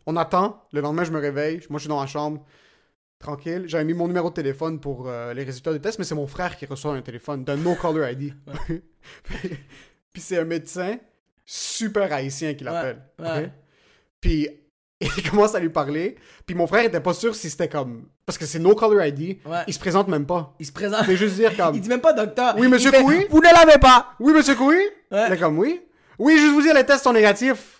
on 0.06 0.16
attend. 0.16 0.62
Le 0.72 0.80
lendemain, 0.80 1.04
je 1.04 1.12
me 1.12 1.20
réveille. 1.20 1.60
Moi, 1.70 1.78
je 1.78 1.82
suis 1.82 1.88
dans 1.88 2.00
ma 2.00 2.06
chambre. 2.06 2.44
Tranquille. 3.18 3.64
J'avais 3.66 3.84
mis 3.84 3.94
mon 3.94 4.06
numéro 4.06 4.28
de 4.28 4.34
téléphone 4.34 4.80
pour 4.80 5.08
euh, 5.08 5.32
les 5.32 5.44
résultats 5.44 5.72
des 5.72 5.80
tests, 5.80 5.98
mais 5.98 6.04
c'est 6.04 6.14
mon 6.14 6.26
frère 6.26 6.56
qui 6.56 6.66
reçoit 6.66 6.94
un 6.94 7.00
téléphone 7.00 7.44
d'un 7.44 7.56
no-caller 7.56 8.12
ID. 8.12 8.34
Puis 10.12 10.22
c'est 10.22 10.38
un 10.38 10.44
médecin 10.44 10.96
super 11.44 12.12
haïtien 12.12 12.54
qui 12.54 12.64
l'appelle. 12.64 13.02
ouais. 13.18 13.50
Puis 14.20 14.48
il 15.00 15.30
commence 15.30 15.54
à 15.54 15.60
lui 15.60 15.70
parler. 15.70 16.16
Puis 16.46 16.54
mon 16.54 16.66
frère 16.66 16.84
était 16.84 17.00
pas 17.00 17.14
sûr 17.14 17.34
si 17.34 17.50
c'était 17.50 17.68
comme. 17.68 18.08
Parce 18.26 18.38
que 18.38 18.46
c'est 18.46 18.58
no-caller 18.58 19.08
ID. 19.08 19.38
Ouais. 19.46 19.58
Il 19.66 19.74
se 19.74 19.78
présente 19.78 20.08
même 20.08 20.26
pas. 20.26 20.54
Il 20.58 20.66
se 20.66 20.72
présente. 20.72 21.00
Il 21.02 21.06
fait 21.06 21.16
juste 21.16 21.34
dire 21.36 21.56
comme. 21.56 21.74
Il 21.74 21.80
dit 21.80 21.88
même 21.88 22.00
pas 22.00 22.12
docteur. 22.12 22.54
Oui, 22.58 22.68
monsieur 22.68 22.90
Couy? 22.90 23.26
Vous 23.30 23.40
ne 23.40 23.52
l'avez 23.52 23.78
pas. 23.78 24.12
Oui, 24.20 24.32
monsieur 24.32 24.54
Couy? 24.54 24.76
Ouais. 25.10 25.26
Il 25.28 25.32
est 25.32 25.38
comme 25.38 25.58
oui. 25.58 25.80
Oui, 26.18 26.38
juste 26.38 26.52
vous 26.52 26.62
dire, 26.62 26.74
les 26.74 26.84
tests 26.84 27.04
sont 27.04 27.12
négatifs. 27.12 27.73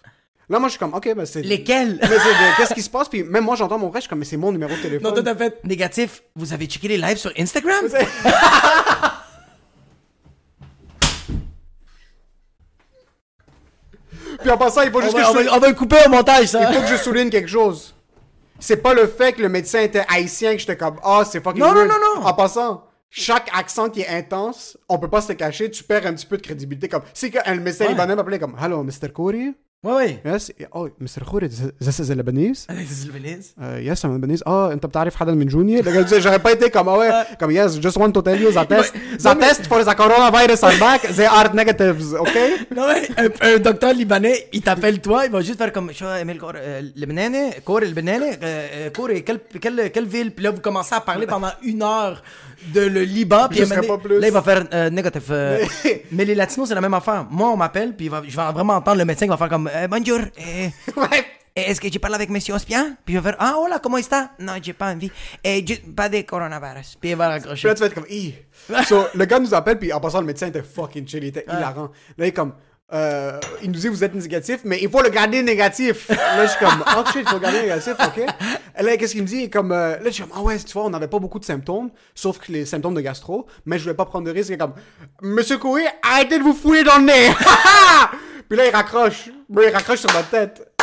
Là, 0.50 0.58
moi, 0.58 0.68
je 0.68 0.72
suis 0.72 0.78
comme, 0.78 0.92
ok, 0.94 1.14
ben 1.14 1.24
c'est. 1.24 1.42
Lesquels? 1.42 1.98
Mais 2.02 2.06
c'est- 2.08 2.56
Qu'est-ce 2.58 2.74
qui 2.74 2.82
se 2.82 2.90
passe? 2.90 3.08
Puis 3.08 3.22
même 3.22 3.44
moi, 3.44 3.56
j'entends 3.56 3.78
mon 3.78 3.88
frère, 3.88 4.00
je 4.00 4.02
suis 4.02 4.08
comme, 4.10 4.18
mais 4.18 4.24
c'est 4.26 4.36
mon 4.36 4.52
numéro 4.52 4.70
de 4.74 4.80
téléphone. 4.82 5.02
Non, 5.08 5.12
toi 5.12 5.22
t'as 5.22 5.34
fait 5.34 5.58
négatif. 5.64 6.22
Vous 6.36 6.52
avez 6.52 6.66
checké 6.66 6.88
les 6.88 6.98
lives 6.98 7.16
sur 7.16 7.32
Instagram? 7.38 7.86
Puis 14.40 14.50
en 14.50 14.58
passant, 14.58 14.82
il 14.82 14.90
faut 14.90 14.98
on 14.98 15.02
juste 15.02 15.14
va, 15.16 15.22
que 15.22 15.28
on, 15.28 15.34
je... 15.40 15.44
va, 15.44 15.56
on 15.56 15.58
va 15.60 15.68
le 15.68 15.74
couper 15.74 15.96
au 16.06 16.10
montage, 16.10 16.46
ça. 16.46 16.68
Il 16.70 16.74
faut 16.74 16.82
que 16.82 16.88
je 16.88 16.96
souligne 16.96 17.30
quelque 17.30 17.48
chose. 17.48 17.94
C'est 18.58 18.78
pas 18.78 18.94
le 18.94 19.06
fait 19.06 19.32
que 19.32 19.42
le 19.42 19.48
médecin 19.48 19.80
était 19.80 20.04
haïtien 20.08 20.52
que 20.52 20.58
j'étais 20.58 20.76
comme 20.76 20.96
ah 21.02 21.22
c'est 21.30 21.42
fucking 21.42 21.60
Non, 21.60 21.68
non, 21.68 21.74
weird. 21.86 21.88
non, 21.88 22.20
non. 22.20 22.26
En 22.26 22.32
passant, 22.34 22.84
chaque 23.10 23.50
accent 23.56 23.90
qui 23.90 24.00
est 24.02 24.08
intense, 24.08 24.78
on 24.88 24.98
peut 24.98 25.08
pas 25.10 25.20
se 25.20 25.28
le 25.28 25.34
cacher, 25.34 25.70
tu 25.70 25.82
perds 25.84 26.06
un 26.06 26.14
petit 26.14 26.26
peu 26.26 26.36
de 26.36 26.42
crédibilité 26.42 26.88
comme 26.88 27.02
si 27.12 27.32
un 27.44 27.54
médecin 27.56 27.84
Ouais. 27.84 27.90
libanais 27.90 28.14
m'appelait 28.16 28.38
comme 28.38 28.56
hello 28.60 28.82
Mr. 28.82 29.10
Kouri. 29.12 29.54
وي. 29.84 30.18
وي 30.24 30.34
يس. 30.34 30.52
آه 30.74 30.90
مستر 31.00 31.24
خوري 31.24 31.46
ذس 31.82 32.00
از 32.00 32.12
لبنيز 32.12 32.66
ذس 32.70 33.06
لبنيز 33.06 33.54
آه، 33.58 33.78
يس 33.78 34.04
ام 34.04 34.16
لبنيز 34.16 34.42
آه 34.46 34.72
أنت 34.72 34.86
بتعرف 34.86 35.16
حدا 35.16 35.32
من 35.32 35.46
جونيور؟ 35.46 35.82
جاي 36.02 36.38
باي 36.38 36.54
تيك 36.54 36.76
ام 36.76 36.88
اوي 36.88 37.24
كم 37.40 37.50
يس 37.50 37.78
جاست 37.78 37.98
وانت 37.98 38.14
تو 38.14 38.20
تيل 38.20 38.42
يو 38.42 38.50
ذا 38.50 38.62
تيست 38.62 38.94
ذا 39.20 39.32
تيست 39.34 39.66
فور 39.66 39.80
ذا 39.80 39.92
كورونا 39.92 40.30
فيروس 40.30 40.64
ار 40.64 40.74
باك 40.80 41.06
ذي 41.06 41.28
ار 41.28 41.56
نيجاتيفز 41.56 42.14
أوكي 42.14 42.48
نو 42.72 42.94
docteur 43.58 43.92
libanais 43.94 44.38
il 44.56 44.62
t'appelle 44.62 44.98
toi 45.00 45.26
il 45.26 45.30
va 45.30 45.40
juste 45.40 45.90
شو 45.90 46.06
ايميل 46.14 46.38
كور 46.38 46.58
لبناني 46.96 47.50
كور 47.50 47.84
لبناني 47.84 48.36
كوري 48.90 49.20
كل 49.20 49.38
كل 49.62 49.86
كل 49.86 50.08
فيل 50.08 50.28
بلوف 50.28 50.58
كومونسا 50.58 50.98
vous 50.98 51.02
بانا 51.06 51.50
à 51.50 51.56
parler 51.56 52.16
de 52.72 52.80
le 52.80 53.02
Liban 53.02 53.48
puis 53.48 53.60
là 53.60 54.26
il 54.26 54.32
va 54.32 54.42
faire 54.42 54.64
euh, 54.72 54.90
négatif 54.90 55.24
euh, 55.30 55.64
mais 56.12 56.24
les 56.24 56.34
latinos 56.34 56.68
c'est 56.68 56.74
la 56.74 56.80
même 56.80 56.94
affaire. 56.94 57.26
Moi 57.30 57.48
on 57.50 57.56
m'appelle 57.56 57.94
puis 57.94 58.08
va, 58.08 58.22
je 58.26 58.36
vais 58.36 58.52
vraiment 58.52 58.74
entendre 58.74 58.98
le 58.98 59.04
médecin 59.04 59.26
qui 59.26 59.30
va 59.30 59.36
faire 59.36 59.48
comme 59.48 59.68
euh, 59.72 59.88
bonjour 59.88 60.18
euh, 60.18 60.68
Ouais. 60.96 61.24
est-ce 61.54 61.80
que 61.80 61.92
je 61.92 61.98
parle 61.98 62.14
avec 62.14 62.30
monsieur 62.30 62.54
Ospian? 62.54 62.96
Puis 63.04 63.14
il 63.14 63.20
va 63.20 63.30
faire 63.30 63.36
ah 63.40 63.56
hola 63.58 63.78
comment 63.78 63.98
está? 63.98 64.30
Non 64.38 64.54
j'ai 64.62 64.72
pas 64.72 64.92
envie. 64.92 65.10
Et 65.42 65.64
pas 65.94 66.08
de 66.08 66.20
coronavirus. 66.22 66.96
Puis 67.00 67.10
il 67.10 67.16
va 67.16 67.26
Puis 67.26 67.34
raccrocher 67.34 67.68
là, 67.68 67.74
tu 67.74 67.80
vas 67.80 67.86
être 67.86 67.94
comme, 67.94 68.06
Ih. 68.08 68.34
So, 68.88 69.06
le 69.14 69.24
gars 69.26 69.38
nous 69.38 69.52
appelle, 69.52 69.78
puis 69.78 69.92
en 69.92 70.00
passant, 70.00 70.20
le 70.20 70.26
médecin 70.26 70.46
était 70.46 70.62
fucking 70.62 71.06
chill, 71.06 71.22
il 71.22 71.28
était 71.28 71.44
hilarant. 71.46 71.90
Là, 72.16 72.24
il 72.24 72.28
est 72.28 72.32
comme, 72.32 72.54
euh, 72.92 73.40
il 73.62 73.70
nous 73.70 73.78
dit, 73.78 73.88
vous 73.88 74.04
êtes 74.04 74.14
négatif, 74.14 74.60
mais 74.64 74.78
il 74.80 74.90
faut 74.90 75.02
le 75.02 75.08
garder 75.08 75.42
négatif. 75.42 76.08
là, 76.10 76.44
je 76.44 76.50
suis 76.50 76.58
comme, 76.58 76.84
oh 76.96 77.02
shit, 77.06 77.22
il 77.22 77.28
faut 77.28 77.36
le 77.36 77.40
garder 77.40 77.62
négatif, 77.62 77.94
ok? 77.98 78.26
Et 78.78 78.82
là, 78.82 78.96
qu'est-ce 78.96 79.12
qu'il 79.12 79.22
me 79.22 79.26
dit? 79.26 79.36
Il 79.36 79.44
est 79.44 79.50
comme, 79.50 79.72
euh, 79.72 79.96
là, 79.96 80.04
je 80.04 80.10
suis 80.10 80.22
comme, 80.22 80.32
ah 80.36 80.42
ouais, 80.42 80.58
tu 80.58 80.72
vois, 80.72 80.84
on 80.84 80.90
n'avait 80.90 81.08
pas 81.08 81.18
beaucoup 81.18 81.38
de 81.38 81.44
symptômes, 81.44 81.90
sauf 82.14 82.38
que 82.38 82.52
les 82.52 82.66
symptômes 82.66 82.94
de 82.94 83.00
gastro, 83.00 83.46
mais 83.64 83.78
je 83.78 83.84
voulais 83.84 83.94
pas 83.94 84.04
prendre 84.04 84.26
de 84.26 84.30
risque. 84.30 84.50
Il 84.50 84.54
est 84.54 84.58
comme, 84.58 84.74
Monsieur 85.22 85.58
Coué, 85.58 85.86
arrêtez 86.02 86.38
de 86.38 86.44
vous 86.44 86.52
fouiller 86.52 86.84
dans 86.84 86.98
le 86.98 87.04
nez! 87.04 87.30
puis 88.48 88.58
là, 88.58 88.66
il 88.66 88.70
raccroche. 88.70 89.30
Il 89.50 89.68
raccroche 89.68 90.00
sur 90.00 90.12
ma 90.12 90.22
tête. 90.22 90.73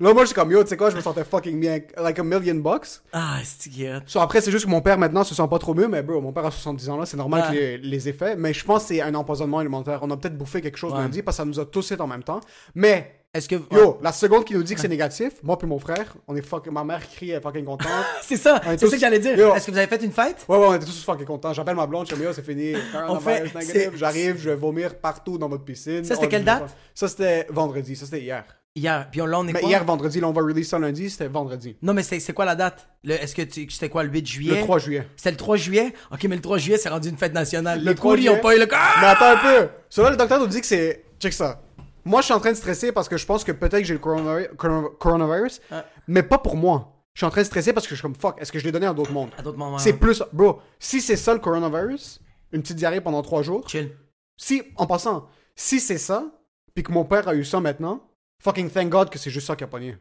Là, 0.00 0.12
moi, 0.12 0.22
je 0.22 0.26
suis 0.26 0.34
comme, 0.34 0.50
yo, 0.50 0.62
tu 0.62 0.68
sais 0.70 0.76
quoi, 0.76 0.90
je 0.90 0.96
me 0.96 1.00
sentais 1.00 1.24
fucking 1.24 1.58
bien. 1.60 1.78
Like 1.96 2.18
a 2.18 2.22
million 2.22 2.54
bucks. 2.56 3.00
ah 3.12 3.36
c'est 3.44 3.70
cute 3.70 4.02
So, 4.08 4.20
après, 4.20 4.40
c'est 4.40 4.50
juste 4.50 4.64
que 4.66 4.70
mon 4.70 4.80
père 4.80 4.98
maintenant 4.98 5.24
se 5.24 5.34
sent 5.34 5.46
pas 5.50 5.58
trop 5.58 5.74
mieux, 5.74 5.88
mais 5.88 6.02
bro, 6.02 6.20
mon 6.20 6.32
père 6.32 6.46
a 6.46 6.50
70 6.50 6.88
ans 6.90 6.96
là, 6.98 7.06
c'est 7.06 7.16
normal 7.16 7.42
Ouais. 7.42 7.48
que 7.48 7.52
les, 7.54 7.78
les 7.78 8.08
effets. 8.08 8.36
Mais 8.36 8.52
je 8.52 8.64
pense 8.64 8.82
que 8.82 8.88
c'est 8.88 9.00
un 9.02 9.14
empoisonnement 9.14 9.58
alimentaire. 9.58 10.00
On 10.02 10.10
a 10.10 10.16
peut-être 10.16 10.36
bouffé 10.38 10.60
quelque 10.60 10.78
chose 10.78 10.92
Ouais. 10.92 10.98
lundi 10.98 11.22
parce 11.22 11.36
que 11.36 11.42
ça 11.42 11.44
nous 11.44 11.58
a 11.60 11.66
tous 11.66 11.92
en 11.98 12.06
même 12.06 12.22
temps. 12.22 12.40
Mais 12.74 13.12
Est-ce 13.34 13.48
que. 13.48 13.56
Yo, 13.72 13.98
la 14.02 14.12
seconde 14.12 14.44
qui 14.44 14.54
nous 14.54 14.62
dit 14.62 14.74
que 14.74 14.80
c'est 14.80 14.88
négatif, 14.88 15.34
moi 15.42 15.58
puis 15.58 15.66
mon 15.68 15.78
frère, 15.78 16.14
on 16.26 16.34
est 16.36 16.42
fucking. 16.42 16.72
Ma 16.72 16.84
mère 16.84 17.06
crie, 17.06 17.30
elle 17.30 17.38
est 17.38 17.40
fucking 17.42 17.64
contente. 17.66 17.88
C'est 18.22 18.36
ça, 18.38 18.60
On 18.66 18.70
est 18.70 18.78
c'est 18.78 18.86
tous- 18.86 18.90
ça 18.90 18.96
que 18.96 19.00
j'allais 19.00 19.18
dire. 19.18 19.38
Est-ce 19.54 19.66
que 19.66 19.70
vous 19.72 19.76
avez 19.78 19.86
fait 19.86 20.02
une 20.02 20.12
fête? 20.12 20.44
Ouais, 20.48 20.56
ouais, 20.56 20.66
on 20.68 20.74
était 20.74 20.86
tous 20.86 21.04
fucking 21.04 21.26
contents. 21.26 21.52
J'appelle 21.52 21.76
ma 21.76 21.86
blonde, 21.86 22.08
je 22.08 22.14
dis, 22.14 22.22
yo, 22.22 22.32
c'est 22.32 22.44
fini. 22.44 22.72
Coronavirus 22.92 23.50
fait- 23.52 23.90
J'arrive, 23.94 24.36
je 24.38 24.48
vais 24.50 24.56
vomir 24.56 24.94
partout 24.98 25.36
dans 25.38 25.48
notre 25.48 25.64
piscine. 25.64 26.02
Ça, 26.04 26.14
c'était 26.14 26.26
On- 26.26 26.30
quelle 26.30 26.44
date? 26.44 26.74
Ça, 26.94 27.08
c'était 27.08 27.46
vendredi. 27.50 27.94
Ça, 27.94 28.06
c'était 28.06 28.22
hier. 28.22 28.44
Hier. 28.76 29.08
Puis 29.10 29.22
on- 29.22 29.26
là, 29.26 29.40
on 29.40 29.48
est 29.48 29.52
Mais 29.54 29.60
quoi? 29.60 29.68
hier, 29.70 29.84
vendredi, 29.84 30.20
là, 30.20 30.28
on 30.28 30.32
va 30.32 30.42
release 30.42 30.68
ça 30.68 30.78
lundi, 30.78 31.08
c'était 31.10 31.26
vendredi. 31.28 31.76
Non, 31.82 31.94
mais 31.94 32.02
c'est 32.02 32.20
c'est 32.20 32.32
quoi 32.34 32.44
la 32.44 32.54
date? 32.54 32.86
Est-ce 33.04 33.34
que 33.34 33.42
c'était 33.70 33.88
quoi, 33.88 34.04
le 34.04 34.10
8 34.10 34.26
juillet? 34.26 34.56
Le 34.60 34.62
3 34.64 34.78
juillet. 34.78 35.08
C'était 35.16 35.30
le 35.32 35.36
3 35.38 35.56
juillet? 35.56 35.92
Ok, 36.12 36.24
mais 36.24 36.36
le 36.36 36.42
3 36.42 36.58
juillet, 36.58 36.76
c'est 36.78 36.90
rendu 36.90 37.08
une 37.08 37.16
fête 37.16 37.32
nationale. 37.32 37.78
Le 37.80 37.86
Les 37.90 37.94
3 37.94 38.12
cours, 38.12 38.18
ils 38.22 38.28
ont 38.28 38.38
pas 38.38 38.54
eu 38.54 38.58
le. 38.60 38.68
Ah! 38.72 38.94
Mais 39.00 39.06
attends 39.06 39.30
un 39.30 39.36
peu. 39.62 39.68
Cela, 39.88 40.10
le 40.10 40.16
docteur 40.16 40.38
nous 40.38 40.46
dit 40.46 40.60
que 40.60 40.66
c'est. 40.66 41.04
Check 41.18 41.32
ça. 41.32 41.62
Moi, 42.04 42.20
je 42.20 42.26
suis 42.26 42.34
en 42.34 42.38
train 42.40 42.52
de 42.52 42.56
stresser 42.56 42.92
parce 42.92 43.08
que 43.08 43.16
je 43.16 43.24
pense 43.26 43.42
que 43.42 43.50
peut-être 43.50 43.80
que 43.80 43.84
j'ai 43.84 43.94
le 43.94 43.98
coronavi- 44.00 44.54
corona- 44.56 44.88
coronavirus, 44.98 45.60
Ah. 45.72 45.84
mais 46.06 46.22
pas 46.22 46.38
pour 46.38 46.54
moi. 46.56 46.92
Je 47.14 47.20
suis 47.20 47.26
en 47.26 47.30
train 47.30 47.40
de 47.40 47.46
stresser 47.46 47.72
parce 47.72 47.86
que 47.86 47.90
je 47.90 47.94
suis 47.96 48.02
comme 48.02 48.14
fuck, 48.14 48.36
est-ce 48.40 48.52
que 48.52 48.58
je 48.58 48.64
l'ai 48.64 48.72
donné 48.72 48.86
à 48.86 48.92
d'autres 48.92 49.10
mondes? 49.12 49.30
À 49.38 49.42
d'autres 49.42 49.56
moments. 49.58 49.78
C'est 49.78 49.94
plus. 49.94 50.22
Bro, 50.34 50.60
si 50.78 51.00
c'est 51.00 51.16
ça 51.16 51.32
le 51.32 51.40
coronavirus, 51.40 52.20
une 52.52 52.60
petite 52.60 52.76
diarrhée 52.76 53.00
pendant 53.00 53.22
trois 53.22 53.42
jours, 53.42 53.66
Chill. 53.68 53.90
si, 54.36 54.62
en 54.76 54.86
passant, 54.86 55.26
si 55.54 55.80
c'est 55.80 55.96
ça, 55.98 56.26
puis 56.74 56.84
que 56.84 56.92
mon 56.92 57.06
père 57.06 57.26
a 57.26 57.34
eu 57.34 57.42
ça 57.44 57.58
maintenant, 57.58 58.02
fucking 58.42 58.70
thank 58.70 58.88
God 58.90 59.10
que 59.10 59.18
c'est 59.18 59.30
juste 59.30 59.46
ça 59.46 59.56
qui 59.56 59.64
a 59.64 59.66
pogné. 59.66 59.96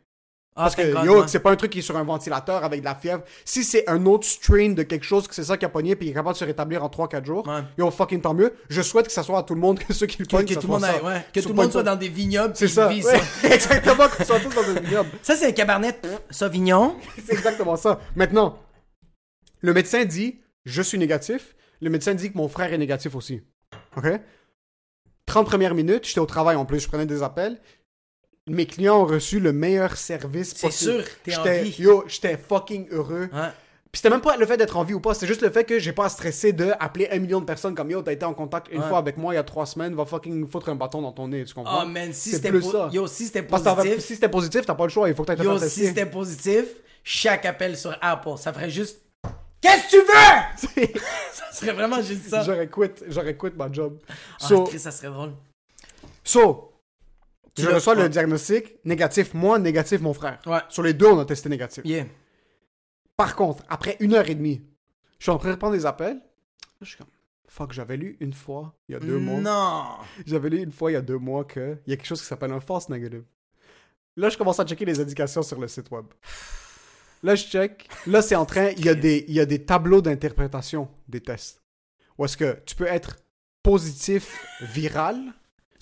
Ah, 0.57 0.63
Parce 0.63 0.75
que 0.77 0.89
God, 0.93 1.03
yo, 1.03 1.19
ouais. 1.21 1.27
c'est 1.27 1.41
pas 1.41 1.51
un 1.51 1.57
truc 1.57 1.69
qui 1.71 1.79
est 1.79 1.81
sur 1.81 1.97
un 1.97 2.03
ventilateur 2.05 2.63
avec 2.63 2.79
de 2.79 2.85
la 2.85 2.95
fièvre. 2.95 3.23
Si 3.43 3.65
c'est 3.65 3.89
un 3.89 4.05
autre 4.05 4.25
strain 4.25 4.69
de 4.69 4.83
quelque 4.83 5.03
chose, 5.03 5.27
que 5.27 5.35
c'est 5.35 5.43
ça 5.43 5.57
qui 5.57 5.65
a 5.65 5.69
pogné, 5.69 5.97
puis 5.97 6.07
il 6.07 6.11
est 6.11 6.13
capable 6.13 6.31
de 6.31 6.37
se 6.37 6.45
rétablir 6.45 6.81
en 6.81 6.87
3-4 6.87 7.25
jours, 7.25 7.45
Ouais. 7.45 7.59
yo, 7.77 7.91
fucking 7.91 8.21
tant 8.21 8.33
mieux. 8.33 8.53
Je 8.69 8.81
souhaite 8.81 9.07
que 9.07 9.11
ça 9.11 9.21
soit 9.23 9.39
à 9.39 9.43
tout 9.43 9.53
le 9.53 9.59
monde, 9.59 9.79
que 9.85 9.91
ceux 9.91 10.05
qui 10.05 10.17
le 10.19 10.25
pognent, 10.25 10.45
que 10.45 10.53
tout 10.53 10.67
monde, 10.67 10.85
aille- 10.85 11.01
ouais, 11.01 11.25
que 11.33 11.41
tout 11.41 11.49
le 11.49 11.55
monde 11.55 11.73
soit 11.73 11.83
dans 11.83 11.97
des 11.97 12.07
vignobles. 12.07 12.55
C'est 12.55 12.69
ça. 12.69 12.87
vivent 12.87 13.03
ça. 13.03 13.17
exactement, 13.53 14.07
qu'on 14.07 14.23
soit 14.23 14.39
tous 14.39 14.55
dans 14.55 14.61
un 14.63 14.79
vignoble. 14.79 15.09
Ça, 15.23 15.35
c'est 15.35 15.47
un 15.47 15.51
cabernet 15.51 16.07
Sauvignon. 16.29 16.95
C'est 17.25 17.33
exactement 17.33 17.75
ça. 17.75 17.99
Maintenant, 18.15 18.57
le 19.59 19.73
médecin 19.73 20.05
dit 20.05 20.39
je 20.63 20.81
suis 20.81 20.97
négatif. 20.97 21.53
Le 21.81 21.89
médecin 21.89 22.13
dit 22.13 22.31
que 22.31 22.37
mon 22.37 22.47
frère 22.47 22.71
est 22.71 22.77
négatif 22.77 23.13
aussi. 23.15 23.41
OK? 23.97 24.05
30 25.25 25.45
premières 25.45 25.75
minutes, 25.75 26.07
j'étais 26.07 26.21
au 26.21 26.25
travail 26.25 26.55
en 26.55 26.63
plus, 26.65 26.79
je 26.79 26.87
prenais 26.87 27.05
des 27.05 27.23
appels. 27.23 27.59
Mes 28.47 28.67
clients 28.67 29.01
ont 29.01 29.05
reçu 29.05 29.39
le 29.39 29.51
meilleur 29.53 29.97
service 29.97 30.53
C'est 30.55 30.67
possible. 30.67 31.03
sûr, 31.03 31.03
t'es 31.23 31.35
en 31.35 31.43
vie. 31.43 31.75
Yo, 31.79 32.03
j'étais 32.07 32.37
fucking 32.37 32.87
heureux. 32.91 33.27
Ouais. 33.33 33.49
Puis 33.91 33.99
c'était 34.01 34.09
même 34.09 34.21
pas 34.21 34.35
le 34.37 34.45
fait 34.45 34.57
d'être 34.57 34.75
en 34.77 34.83
vie 34.83 34.93
ou 34.93 34.99
pas, 34.99 35.13
c'est 35.13 35.25
juste 35.25 35.41
le 35.41 35.49
fait 35.49 35.63
que 35.63 35.79
j'ai 35.79 35.93
pas 35.93 36.05
à 36.05 36.09
stresser 36.09 36.51
de 36.53 36.71
appeler 36.79 37.07
un 37.11 37.17
million 37.17 37.39
de 37.39 37.45
personnes 37.45 37.73
comme 37.73 37.89
yo, 37.89 38.01
t'as 38.01 38.11
été 38.11 38.25
en 38.25 38.33
contact 38.33 38.67
une 38.71 38.81
Ouais. 38.81 38.87
fois 38.89 38.97
avec 38.97 39.15
moi 39.17 39.33
il 39.33 39.37
y 39.37 39.39
a 39.39 39.43
trois 39.43 39.65
semaines, 39.65 39.95
va 39.95 40.05
fucking 40.05 40.47
foutre 40.49 40.67
un 40.69 40.75
bâton 40.75 41.01
dans 41.01 41.13
ton 41.13 41.29
nez, 41.29 41.45
tu 41.45 41.53
comprends? 41.53 41.83
Oh 41.83 41.87
man, 41.87 42.11
si 42.13 42.31
C'est 42.31 42.35
c'était 42.35 42.51
po- 42.51 42.59
si 42.61 42.71
positif. 42.71 43.99
si 44.05 44.13
c'était 44.15 44.29
positif, 44.29 44.65
t'as 44.65 44.75
pas 44.75 44.83
le 44.83 44.89
choix, 44.89 45.07
il 45.09 45.15
faut 45.15 45.23
que 45.23 45.41
Yo, 45.41 45.57
si 45.59 45.87
c'était 45.87 46.05
positif, 46.05 46.65
chaque 47.03 47.45
appel 47.45 47.77
sur 47.77 47.97
Apple, 48.01 48.37
ça 48.37 48.51
ferait 48.53 48.69
juste. 48.69 49.01
Qu'est-ce 49.61 49.85
que 49.85 49.89
tu 49.91 50.77
veux? 50.77 50.93
ça 51.33 51.51
serait 51.53 51.71
vraiment 51.71 52.01
juste 52.01 52.27
ça. 52.29 52.43
J'aurais 52.43 52.67
quit, 52.67 52.91
j'aurais 53.07 53.35
quit 53.37 53.53
ma 53.55 53.71
job. 53.71 53.97
Ah, 54.09 54.13
So, 54.39 54.65
Chris, 54.65 54.79
ça 54.79 54.91
serait 54.91 55.07
drôle. 55.07 55.31
so 56.23 56.73
Tu 57.55 57.61
je 57.61 57.69
reçois 57.69 57.95
le 57.95 58.09
diagnostic 58.09 58.83
négatif, 58.83 59.33
moi, 59.33 59.57
négatif, 59.59 60.01
mon 60.01 60.13
frère. 60.13 60.39
Ouais. 60.45 60.59
Sur 60.67 60.83
les 60.83 60.93
deux, 60.93 61.07
on 61.07 61.19
a 61.19 61.25
testé 61.25 61.47
négatif. 61.47 61.85
Yeah. 61.85 62.05
Par 63.15 63.35
contre, 63.35 63.63
après 63.69 63.95
une 64.01 64.13
heure 64.13 64.29
et 64.29 64.35
demie, 64.35 64.61
je 65.19 65.23
suis 65.23 65.31
en 65.31 65.37
train 65.37 65.51
de 65.51 65.55
prendre 65.55 65.73
des 65.73 65.85
appels. 65.85 66.19
Je 66.81 66.87
suis 66.87 66.97
comme, 66.97 67.07
fuck, 67.47 67.71
j'avais 67.71 67.95
lu 67.95 68.17
une 68.19 68.33
fois, 68.33 68.75
il 68.89 68.91
y 68.91 68.95
a 68.95 68.99
deux 68.99 69.17
mois. 69.17 69.39
Non. 69.39 69.85
J'avais 70.25 70.49
lu 70.49 70.61
une 70.61 70.73
fois, 70.73 70.91
il 70.91 70.95
y 70.95 70.97
a 70.97 71.01
deux 71.01 71.17
mois, 71.17 71.45
qu'il 71.45 71.79
y 71.87 71.93
a 71.93 71.95
quelque 71.95 72.05
chose 72.05 72.19
qui 72.21 72.27
s'appelle 72.27 72.51
un 72.51 72.59
false 72.59 72.89
negative. 72.89 73.23
Là, 74.17 74.27
je 74.29 74.37
commence 74.37 74.59
à 74.59 74.65
checker 74.65 74.83
les 74.83 74.99
indications 74.99 75.41
sur 75.41 75.59
le 75.59 75.69
site 75.69 75.89
web. 75.91 76.05
Là, 77.23 77.35
je 77.35 77.45
check. 77.45 77.87
Là, 78.05 78.21
c'est 78.21 78.35
en 78.35 78.45
train, 78.45 78.71
il 78.77 78.85
y 78.85 78.89
a 78.89 78.95
des, 78.95 79.23
il 79.29 79.33
y 79.33 79.39
a 79.39 79.45
des 79.45 79.63
tableaux 79.63 80.01
d'interprétation 80.01 80.89
des 81.07 81.21
tests. 81.21 81.61
Où 82.17 82.25
est-ce 82.25 82.35
que 82.37 82.59
tu 82.65 82.75
peux 82.75 82.87
être 82.87 83.17
positif 83.63 84.45
viral, 84.61 85.17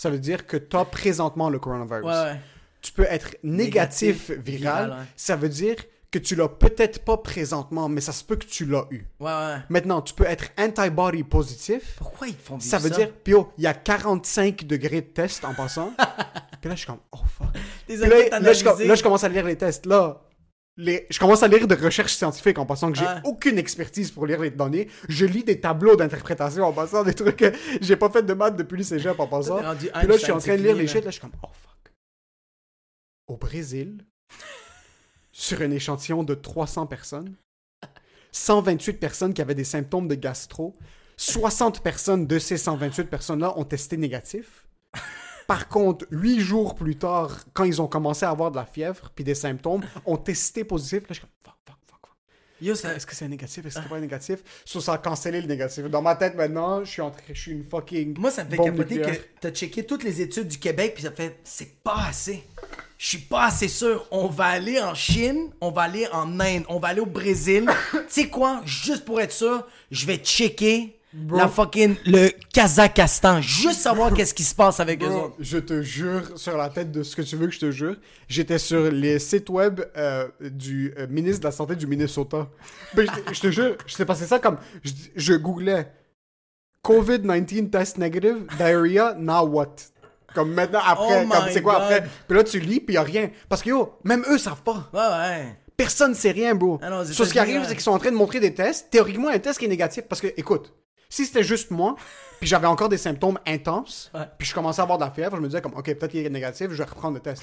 ça 0.03 0.09
veut 0.09 0.19
dire 0.19 0.45
que 0.45 0.57
tu 0.57 0.75
as 0.75 0.83
présentement 0.83 1.49
le 1.49 1.59
coronavirus. 1.59 2.03
Ouais, 2.03 2.11
ouais. 2.11 2.39
Tu 2.81 2.91
peux 2.91 3.05
être 3.09 3.37
négatif, 3.41 4.27
Négatif, 4.27 4.45
viral, 4.45 4.83
viral, 4.85 4.99
ouais. 4.99 5.05
ça 5.15 5.37
veut 5.37 5.47
dire 5.47 5.77
que 6.11 6.19
tu 6.19 6.35
l'as 6.35 6.49
peut-être 6.49 7.05
pas 7.05 7.15
présentement, 7.15 7.87
mais 7.87 8.01
ça 8.01 8.11
se 8.11 8.21
peut 8.21 8.35
que 8.35 8.45
tu 8.45 8.65
l'as 8.65 8.85
eu. 8.91 9.05
Ouais, 9.21 9.31
ouais. 9.31 9.55
Maintenant, 9.69 10.01
tu 10.01 10.13
peux 10.13 10.25
être 10.25 10.49
antibody 10.57 11.23
positif. 11.23 11.95
Pourquoi 11.97 12.27
ils 12.27 12.35
font 12.35 12.57
vivre 12.57 12.69
Ça 12.69 12.79
veut 12.79 12.89
dire, 12.89 13.13
puis 13.23 13.33
oh, 13.33 13.49
il 13.57 13.63
y 13.63 13.67
a 13.67 13.73
45 13.73 14.65
degrés 14.65 14.99
de 14.99 15.07
test 15.07 15.45
en 15.45 15.53
passant. 15.53 15.93
puis 16.59 16.69
là, 16.69 16.75
je 16.75 16.79
suis 16.79 16.87
comme, 16.87 16.99
oh 17.13 17.19
fuck. 17.25 17.47
Je, 17.87 18.85
là, 18.85 18.95
je 18.95 19.03
commence 19.03 19.23
à 19.23 19.29
lire 19.29 19.45
les 19.45 19.55
tests. 19.55 19.85
Là, 19.85 20.21
les, 20.77 21.05
je 21.09 21.19
commence 21.19 21.43
à 21.43 21.47
lire 21.47 21.67
de 21.67 21.75
recherches 21.75 22.15
scientifiques 22.15 22.57
en 22.57 22.65
passant 22.65 22.91
que 22.91 22.97
j'ai 22.97 23.05
Ouais. 23.05 23.21
aucune 23.25 23.57
expertise 23.59 24.09
pour 24.11 24.25
lire 24.25 24.41
les 24.41 24.49
données. 24.49 24.89
Je 25.07 25.25
lis 25.25 25.43
des 25.43 25.59
tableaux 25.59 25.95
d'interprétation 25.95 26.63
en 26.65 26.73
passant, 26.73 27.03
des 27.03 27.13
trucs 27.13 27.35
que 27.37 27.51
j'ai 27.81 27.95
pas 27.95 28.09
fait 28.09 28.23
de 28.23 28.33
maths 28.33 28.55
depuis 28.57 28.77
le 28.77 28.83
cégep 28.83 29.19
en 29.19 29.27
passant. 29.27 29.59
Puis 29.77 29.89
là, 30.07 30.17
je 30.17 30.23
suis 30.23 30.31
en 30.31 30.39
train 30.39 30.57
de 30.57 30.63
lire 30.63 30.75
les 30.75 30.87
shit. 30.87 31.03
Là, 31.05 31.11
je 31.11 31.19
suis 31.19 31.21
comme, 31.21 31.31
oh 31.43 31.47
fuck. 31.51 31.93
Au 33.27 33.37
Brésil, 33.37 34.03
sur 35.31 35.61
un 35.61 35.69
échantillon 35.71 36.23
de 36.23 36.33
300 36.33 36.87
personnes, 36.87 37.35
128 38.31 38.93
personnes 38.93 39.33
qui 39.33 39.41
avaient 39.43 39.53
des 39.55 39.63
symptômes 39.63 40.07
de 40.07 40.15
gastro, 40.15 40.75
60 41.17 41.81
personnes 41.83 42.25
de 42.25 42.39
ces 42.39 42.57
128 42.57 43.05
personnes-là 43.05 43.57
ont 43.59 43.63
testé 43.63 43.95
négatif. 43.97 44.65
Par 45.47 45.67
contre, 45.67 46.05
huit 46.11 46.39
jours 46.39 46.75
plus 46.75 46.95
tard, 46.95 47.39
quand 47.53 47.63
ils 47.63 47.81
ont 47.81 47.87
commencé 47.87 48.25
à 48.25 48.29
avoir 48.29 48.51
de 48.51 48.57
la 48.57 48.65
fièvre 48.65 49.11
puis 49.13 49.23
des 49.23 49.35
symptômes, 49.35 49.81
ont 50.05 50.17
testé 50.17 50.63
positif. 50.63 51.01
Là, 51.01 51.07
je 51.09 51.13
suis 51.15 51.21
comme, 51.21 51.29
fuck, 51.43 51.55
fuck, 51.65 51.77
fuck, 51.87 51.99
fuck. 52.01 52.11
Yo, 52.61 52.75
ça... 52.75 52.95
Est-ce 52.95 53.05
que 53.05 53.15
c'est 53.15 53.27
négatif? 53.27 53.65
Est-ce 53.65 53.75
que 53.75 53.81
c'est 53.83 53.89
pas 53.89 53.99
négatif? 53.99 54.39
Ça 54.65 54.93
a 54.93 54.97
cancellé 54.97 55.41
le 55.41 55.47
négatif. 55.47 55.85
Dans 55.85 56.01
ma 56.01 56.15
tête 56.15 56.35
maintenant, 56.35 56.83
je 56.83 56.91
suis 56.91 57.01
en 57.01 57.11
train, 57.11 57.21
je 57.33 57.39
suis 57.39 57.51
une 57.51 57.65
fucking. 57.65 58.17
Moi, 58.17 58.31
ça 58.31 58.43
me 58.43 58.49
fait 58.49 58.57
capoter 58.57 59.01
que 59.01 59.11
t'as 59.41 59.51
checké 59.51 59.85
toutes 59.85 60.03
les 60.03 60.21
études 60.21 60.47
du 60.47 60.59
Québec, 60.59 60.93
puis 60.95 61.03
ça 61.03 61.11
fait, 61.11 61.39
c'est 61.43 61.81
pas 61.83 62.05
assez. 62.07 62.43
Je 62.97 63.07
suis 63.07 63.17
pas 63.17 63.47
assez 63.47 63.67
sûr. 63.67 64.07
On 64.11 64.27
va 64.27 64.45
aller 64.45 64.79
en 64.79 64.95
Chine, 64.95 65.51
on 65.59 65.71
va 65.71 65.81
aller 65.83 66.07
en 66.13 66.39
Inde, 66.39 66.63
on 66.69 66.79
va 66.79 66.89
aller 66.89 67.01
au 67.01 67.05
Brésil. 67.05 67.65
tu 67.91 67.99
sais 68.07 68.29
quoi? 68.29 68.61
Juste 68.63 69.03
pour 69.03 69.19
être 69.19 69.33
sûr, 69.33 69.67
je 69.91 70.05
vais 70.05 70.17
checker 70.17 70.97
la 71.31 71.47
fucking 71.47 71.95
le 72.05 72.29
Kazakhstan. 72.53 73.41
Juste 73.41 73.79
savoir 73.81 74.13
qu'est-ce 74.13 74.33
qui 74.33 74.43
se 74.43 74.55
passe 74.55 74.79
avec 74.79 75.03
eux 75.03 75.07
Bro, 75.07 75.25
autres. 75.25 75.35
je 75.39 75.57
te 75.57 75.81
jure, 75.81 76.21
sur 76.37 76.57
la 76.57 76.69
tête 76.69 76.91
de 76.91 77.03
ce 77.03 77.15
que 77.15 77.21
tu 77.21 77.35
veux 77.35 77.47
que 77.47 77.53
je 77.53 77.59
te 77.59 77.71
jure, 77.71 77.95
j'étais 78.27 78.57
sur 78.57 78.89
les 78.91 79.19
sites 79.19 79.49
web 79.49 79.81
euh, 79.95 80.27
du 80.41 80.93
euh, 80.97 81.07
ministre 81.07 81.41
de 81.41 81.45
la 81.45 81.51
Santé 81.51 81.75
du 81.75 81.87
Minnesota. 81.87 82.47
Ben, 82.95 83.07
je, 83.27 83.33
je 83.33 83.39
te 83.41 83.51
jure, 83.51 83.75
je 83.85 83.95
t'ai 83.95 84.05
passé 84.05 84.25
ça 84.25 84.39
comme. 84.39 84.57
Je, 84.83 84.91
je 85.15 85.33
googlais 85.33 85.91
COVID-19 86.83 87.69
test 87.69 87.97
negative, 87.97 88.45
diarrhea, 88.57 89.15
now 89.17 89.45
what? 89.47 89.75
Comme 90.35 90.53
maintenant, 90.53 90.81
après, 90.85 91.25
Oh 91.25 91.29
comme 91.29 91.49
c'est 91.51 91.61
quoi 91.61 91.73
God. 91.75 91.81
après? 91.83 92.09
Puis 92.27 92.37
là, 92.37 92.43
tu 92.43 92.59
lis, 92.59 92.79
puis 92.79 92.95
y 92.95 92.97
a 92.97 93.03
rien. 93.03 93.29
Parce 93.47 93.61
que 93.61 93.69
yo, 93.69 93.93
même 94.03 94.23
eux 94.29 94.37
savent 94.39 94.63
pas. 94.63 94.89
Ouais, 94.91 94.99
ouais. 94.99 95.55
Personne 95.77 96.15
sait 96.15 96.31
rien, 96.31 96.55
bro. 96.55 96.79
Ah 96.81 96.89
non, 96.89 97.05
ce 97.05 97.23
qui 97.23 97.39
arrive, 97.39 97.61
c'est 97.65 97.73
qu'ils 97.73 97.81
sont 97.81 97.91
en 97.91 97.99
train 97.99 98.11
de 98.11 98.15
montrer 98.15 98.39
des 98.39 98.53
tests. 98.53 98.89
Théoriquement, 98.89 99.29
un 99.29 99.39
test 99.39 99.59
qui 99.59 99.65
est 99.65 99.69
négatif. 99.69 100.03
Parce 100.09 100.21
que, 100.21 100.27
écoute, 100.35 100.73
si 101.09 101.25
c'était 101.25 101.43
juste 101.43 101.71
moi, 101.71 101.95
puis 102.39 102.47
j'avais 102.49 102.67
encore 102.67 102.89
des 102.89 102.97
symptômes 102.97 103.39
intenses, 103.45 104.09
Ouais. 104.13 104.21
puis 104.37 104.47
je 104.47 104.53
commençais 104.53 104.79
à 104.81 104.83
avoir 104.83 104.97
de 104.97 105.03
la 105.05 105.11
fièvre, 105.11 105.35
je 105.37 105.41
me 105.41 105.47
disais 105.47 105.61
comme, 105.61 105.73
ok, 105.75 105.85
peut-être 105.85 106.09
qu'il 106.11 106.25
est 106.25 106.29
négatif, 106.29 106.67
je 106.71 106.75
vais 106.75 106.83
reprendre 106.83 107.13
le 107.15 107.19
test. 107.21 107.41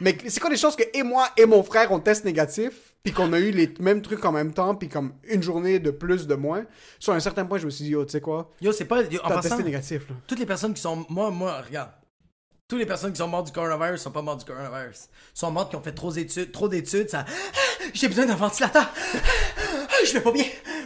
Mais 0.00 0.16
c'est 0.28 0.40
quoi 0.40 0.50
les 0.50 0.56
chances 0.56 0.76
que 0.76 0.82
et 0.92 1.02
moi 1.02 1.28
et 1.36 1.46
mon 1.46 1.62
frère 1.62 1.90
on 1.92 2.00
test 2.00 2.24
négatif, 2.24 2.72
puis 3.02 3.12
qu'on 3.12 3.32
a 3.32 3.38
eu 3.38 3.50
les 3.50 3.72
mêmes 3.80 4.02
trucs 4.02 4.24
en 4.24 4.32
même 4.32 4.52
temps, 4.52 4.74
puis 4.74 4.88
comme 4.88 5.14
une 5.24 5.42
journée 5.42 5.78
de 5.78 5.90
plus, 5.90 6.26
de 6.26 6.34
moins? 6.34 6.64
Sur 6.98 7.12
un 7.14 7.20
certain 7.20 7.44
point, 7.44 7.58
je 7.58 7.64
me 7.66 7.70
suis 7.70 7.84
dit, 7.84 7.90
yo, 7.90 8.04
tu 8.04 8.12
sais 8.12 8.20
quoi, 8.20 8.50
Yo, 8.60 8.72
c'est 8.72 8.84
pas. 8.84 9.02
yo, 9.02 9.20
en 9.24 9.28
passant, 9.28 9.48
testé 9.50 9.62
négatif, 9.64 10.08
là. 10.08 10.14
toutes 10.26 10.38
les 10.38 10.46
personnes 10.46 10.74
qui 10.74 10.80
sont. 10.82 11.04
Moi, 11.08 11.30
moi, 11.30 11.60
regarde. 11.66 11.90
Toutes 12.68 12.78
les 12.78 12.86
personnes 12.86 13.12
qui 13.12 13.18
sont 13.18 13.28
mortes 13.28 13.46
du 13.48 13.52
coronavirus 13.52 14.00
sont 14.00 14.12
pas 14.12 14.22
mortes 14.22 14.38
du 14.40 14.46
coronavirus. 14.46 15.08
sont 15.34 15.50
mortes 15.50 15.68
qui 15.70 15.76
ont 15.76 15.82
fait 15.82 15.92
trop 15.92 16.10
d'études, 16.10 16.52
trop 16.52 16.68
d'études, 16.68 17.10
ça. 17.10 17.26
Ah, 17.28 17.84
J'ai 17.92 18.08
besoin 18.08 18.24
d'un 18.24 18.36
ventilateur. 18.36 18.88
Ah, 18.94 20.04
Je 20.06 20.12
vais 20.14 20.20
pas 20.20 20.32
bien. 20.32 20.44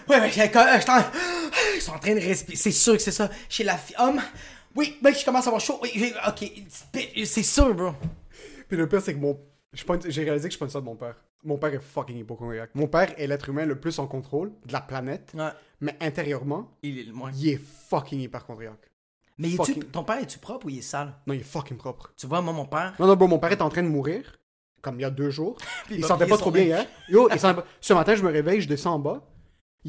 Ouais, 0.09 0.19
ouais, 0.21 0.31
j'ai- 0.31 0.43
euh, 0.43 0.81
je 0.81 0.87
Ils 1.77 1.83
sont 1.83 1.93
en 1.93 1.99
train 1.99 2.15
de 2.15 2.21
respirer. 2.21 2.57
C'est 2.57 2.71
sûr 2.73 2.95
que 2.95 3.03
c'est 3.03 3.13
ça. 3.13 3.31
Chez 3.49 3.65
la 3.65 3.77
fille. 3.77 3.97
Homme. 3.99 4.21
Oui, 4.75 4.97
mec, 5.03 5.19
je 5.19 5.25
commence 5.25 5.45
à 5.47 5.49
avoir 5.49 5.61
chaud. 5.61 5.79
Oui, 5.83 6.13
ok. 6.27 6.51
C'est 7.25 7.43
sûr, 7.43 7.75
bro. 7.75 7.93
Puis 8.69 8.77
le 8.77 8.89
pire, 8.89 9.01
c'est 9.01 9.15
que 9.15 9.19
mon. 9.19 9.39
J'ai 10.09 10.25
réalisé 10.25 10.49
que 10.49 10.55
je 10.55 10.59
pointe 10.59 10.71
ça 10.71 10.81
de 10.81 10.85
mon 10.87 10.97
père. 10.97 11.17
Mon 11.45 11.59
père 11.59 11.73
est 11.73 11.81
fucking 11.81 12.17
hypochondriaque. 12.19 12.71
Mon 12.75 12.87
père 12.89 13.13
est 13.19 13.27
l'être 13.27 13.49
humain 13.49 13.67
le 13.67 13.79
plus 13.79 13.99
en 13.99 14.07
contrôle 14.07 14.53
de 14.65 14.73
la 14.73 14.81
planète, 14.81 15.33
Ouais. 15.37 15.51
mais 15.81 15.95
intérieurement, 16.01 16.71
Il 16.83 16.99
est 16.99 17.03
le 17.05 17.13
moins. 17.13 17.31
il 17.37 17.49
est 17.51 17.61
fucking 17.89 18.21
hyperchondriaque. 18.21 18.91
Mais 19.39 19.49
fucking- 19.51 19.85
ton 19.85 20.03
père, 20.03 20.19
es-tu 20.19 20.39
propre 20.39 20.67
ou 20.67 20.71
il 20.71 20.79
est 20.79 20.83
sale? 20.83 21.13
Non, 21.27 21.35
il 21.35 21.41
est 21.41 21.45
fucking 21.45 21.77
propre. 21.77 22.11
Tu 22.17 22.27
vois, 22.27 22.41
moi, 22.41 22.53
mon 22.55 22.65
père. 22.65 22.95
Non, 22.99 23.07
non, 23.07 23.15
bon, 23.17 23.29
mon 23.29 23.39
père 23.39 23.53
est 23.53 23.61
en 23.63 23.69
train 23.69 23.83
de 23.83 23.89
mourir, 23.89 24.39
comme 24.81 24.99
il 24.99 25.03
y 25.03 25.05
a 25.05 25.11
deux 25.11 25.31
jours. 25.31 25.57
il 25.91 26.03
sentait 26.05 26.27
pas 26.27 26.39
trop 26.39 26.51
bien 26.51 26.63
hier. 26.65 26.87
Yo, 27.09 27.29
il 27.31 27.39
sentait 27.39 27.61
pas- 27.61 27.67
Ce 27.81 27.93
matin, 27.93 28.15
je 28.17 28.23
me 28.23 28.31
réveille, 28.33 28.61
je 28.63 28.69
descends 28.69 28.95
en 28.95 28.99
bas. 28.99 29.23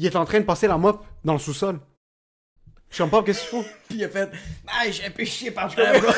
Il 0.00 0.06
est 0.06 0.14
en 0.14 0.24
train 0.24 0.38
de 0.38 0.44
passer 0.44 0.68
la 0.68 0.78
mop 0.78 1.04
dans 1.24 1.32
le 1.32 1.40
sous-sol. 1.40 1.80
Je 2.88 2.94
suis 2.94 3.02
en 3.02 3.08
pas, 3.08 3.20
qu'est-ce 3.24 3.40
qu'il 3.40 3.48
faut? 3.48 3.64
Puis 3.88 3.98
il 3.98 4.04
a 4.04 4.08
fait. 4.08 4.30
Ah, 4.68 4.88
j'ai 4.88 5.04
un 5.06 5.10
peu 5.10 5.24
chier 5.24 5.50
par 5.50 5.68
terre, 5.74 6.00
bro. 6.00 6.10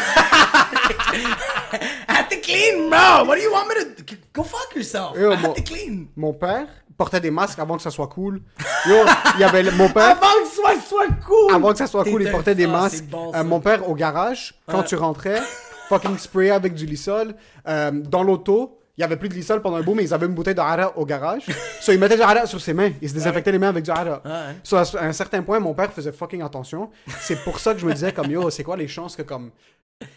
I 2.08 2.24
think 2.28 2.42
clean, 2.42 2.88
bro. 2.90 3.24
What 3.26 3.36
do 3.36 3.42
you 3.42 3.50
want 3.50 3.66
me 3.68 3.74
to... 4.04 4.14
Go 4.32 4.42
fuck 4.42 4.74
yourself. 4.76 5.16
Yo, 5.16 5.30
I 5.32 5.36
had 5.36 5.42
mon- 5.42 5.54
to 5.54 5.62
clean. 5.62 6.08
Mon 6.16 6.32
père 6.34 6.66
portait 6.96 7.20
des 7.20 7.30
masques 7.30 7.58
avant 7.58 7.76
que 7.76 7.82
ça 7.82 7.90
soit 7.90 8.08
cool. 8.08 8.42
Yo, 8.86 8.94
il 9.36 9.40
y 9.40 9.44
avait 9.44 9.62
le- 9.62 9.72
mon 9.72 9.88
père. 9.88 10.10
Avant 10.10 10.42
que 10.42 10.48
ce 10.48 10.88
soit, 10.88 11.06
cool. 11.26 11.54
Avant 11.54 11.72
que 11.72 11.78
ça 11.78 11.86
soit 11.86 12.04
cool, 12.04 12.22
il 12.22 12.30
portait 12.30 12.54
des 12.54 12.66
masques. 12.66 13.04
bon, 13.04 13.30
Euh, 13.30 13.38
ça. 13.38 13.44
mon 13.44 13.60
père, 13.60 13.88
au 13.88 13.94
garage, 13.94 14.54
quand 14.66 14.80
Ouais. 14.80 14.84
tu 14.84 14.96
rentrais, 14.96 15.40
fucking 15.88 16.18
spray 16.18 16.50
avec 16.50 16.74
du 16.74 16.84
lissol. 16.86 17.34
Euh, 17.66 17.90
dans 17.92 18.22
l'auto, 18.22 18.79
il 19.00 19.02
y 19.02 19.04
avait 19.04 19.16
plus 19.16 19.30
de 19.30 19.34
lissol 19.34 19.62
pendant 19.62 19.76
un 19.78 19.82
bout, 19.82 19.94
mais 19.94 20.04
ils 20.04 20.12
avaient 20.12 20.26
une 20.26 20.34
bouteille 20.34 20.54
de 20.54 20.60
hara 20.60 20.94
au 20.98 21.06
garage. 21.06 21.46
so, 21.80 21.90
ils 21.90 21.98
mettaient 21.98 22.16
du 22.16 22.22
hara 22.22 22.44
sur 22.46 22.60
ses 22.60 22.74
mains. 22.74 22.92
Ils 23.00 23.08
se 23.08 23.14
désinfectaient 23.14 23.50
les 23.50 23.58
mains 23.58 23.70
avec 23.70 23.82
du 23.82 23.90
hara. 23.90 24.20
Ouais. 24.24 24.56
So, 24.62 24.76
à 24.76 24.84
un 25.04 25.12
certain 25.14 25.42
point, 25.42 25.58
mon 25.58 25.72
père 25.74 25.90
faisait 25.90 26.12
fucking 26.12 26.42
attention. 26.42 26.90
C'est 27.20 27.42
pour 27.42 27.58
ça 27.60 27.72
que 27.72 27.80
je 27.80 27.86
me 27.86 27.94
disais, 27.94 28.12
comme, 28.12 28.30
yo, 28.30 28.50
c'est 28.50 28.62
quoi 28.62 28.76
les 28.76 28.88
chances 28.88 29.16
que, 29.16 29.22
comme, 29.22 29.52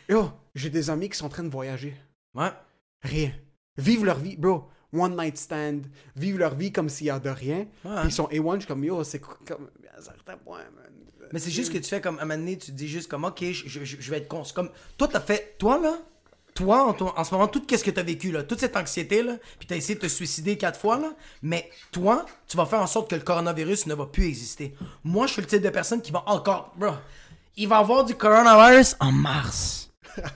yo, 0.09 0.29
j'ai 0.53 0.69
des 0.69 0.89
amis 0.89 1.07
qui 1.07 1.17
sont 1.17 1.27
en 1.27 1.29
train 1.29 1.43
de 1.43 1.49
voyager. 1.49 1.95
Ouais. 2.35 2.51
Rien. 3.03 3.31
Vivent 3.77 4.03
leur 4.05 4.19
vie, 4.19 4.35
bro. 4.35 4.65
One 4.91 5.15
night 5.15 5.37
stand. 5.37 5.85
Vivent 6.17 6.39
leur 6.39 6.53
vie 6.55 6.71
comme 6.73 6.89
s'il 6.89 7.07
y 7.07 7.09
a 7.09 7.19
de 7.19 7.29
rien. 7.29 7.65
Ouais. 7.85 7.95
Puis 8.01 8.09
ils 8.09 8.11
sont 8.11 8.25
A1, 8.27 8.55
je 8.55 8.59
suis 8.59 8.67
comme, 8.67 8.83
yo, 8.83 9.03
c'est 9.05 9.19
co- 9.19 9.37
comme, 9.47 9.69
à 9.95 9.99
un 9.99 10.01
certain 10.01 10.35
point, 10.37 10.59
man. 10.75 10.89
Mais 11.31 11.39
c'est 11.39 11.51
juste 11.51 11.71
que 11.71 11.77
tu 11.77 11.89
fais 11.89 12.01
comme, 12.01 12.19
à 12.19 12.23
un 12.23 12.25
moment 12.25 12.37
donné, 12.37 12.57
tu 12.57 12.67
te 12.71 12.75
dis 12.77 12.87
juste 12.89 13.09
comme, 13.09 13.23
ok, 13.23 13.43
je, 13.43 13.67
je- 13.83 13.97
je 13.99 14.11
vais 14.11 14.17
être 14.17 14.27
con. 14.27 14.43
Comme, 14.53 14.69
toi, 14.97 15.07
t'as 15.07 15.21
fait, 15.21 15.55
toi, 15.57 15.79
là, 15.81 15.97
toi, 16.53 16.95
en, 16.99 17.19
en 17.19 17.23
ce 17.23 17.33
moment, 17.33 17.47
tout 17.47 17.61
ce 17.69 17.83
que 17.83 17.91
t'as 17.91 18.03
vécu, 18.03 18.31
là, 18.31 18.43
toute 18.43 18.59
cette 18.59 18.75
anxiété, 18.77 19.23
là, 19.23 19.33
puis 19.59 19.67
t'as 19.67 19.75
essayé 19.75 19.95
de 19.95 19.99
te 20.01 20.07
suicider 20.07 20.57
quatre 20.57 20.79
fois, 20.79 20.97
là, 20.99 21.11
mais 21.41 21.69
toi, 21.91 22.25
tu 22.47 22.57
vas 22.57 22.65
faire 22.65 22.81
en 22.81 22.87
sorte 22.87 23.09
que 23.09 23.15
le 23.15 23.21
coronavirus 23.21 23.87
ne 23.87 23.93
va 23.95 24.05
plus 24.05 24.25
exister. 24.27 24.75
Moi, 25.03 25.27
je 25.27 25.33
suis 25.33 25.41
le 25.41 25.47
type 25.47 25.61
de 25.61 25.69
personne 25.69 26.01
qui 26.01 26.11
va 26.11 26.23
encore, 26.27 26.71
bro, 26.77 26.91
il 27.55 27.67
va 27.67 27.77
y 27.77 27.79
avoir 27.79 28.03
du 28.05 28.15
coronavirus 28.15 28.95
en 28.99 29.11
mars. 29.11 29.89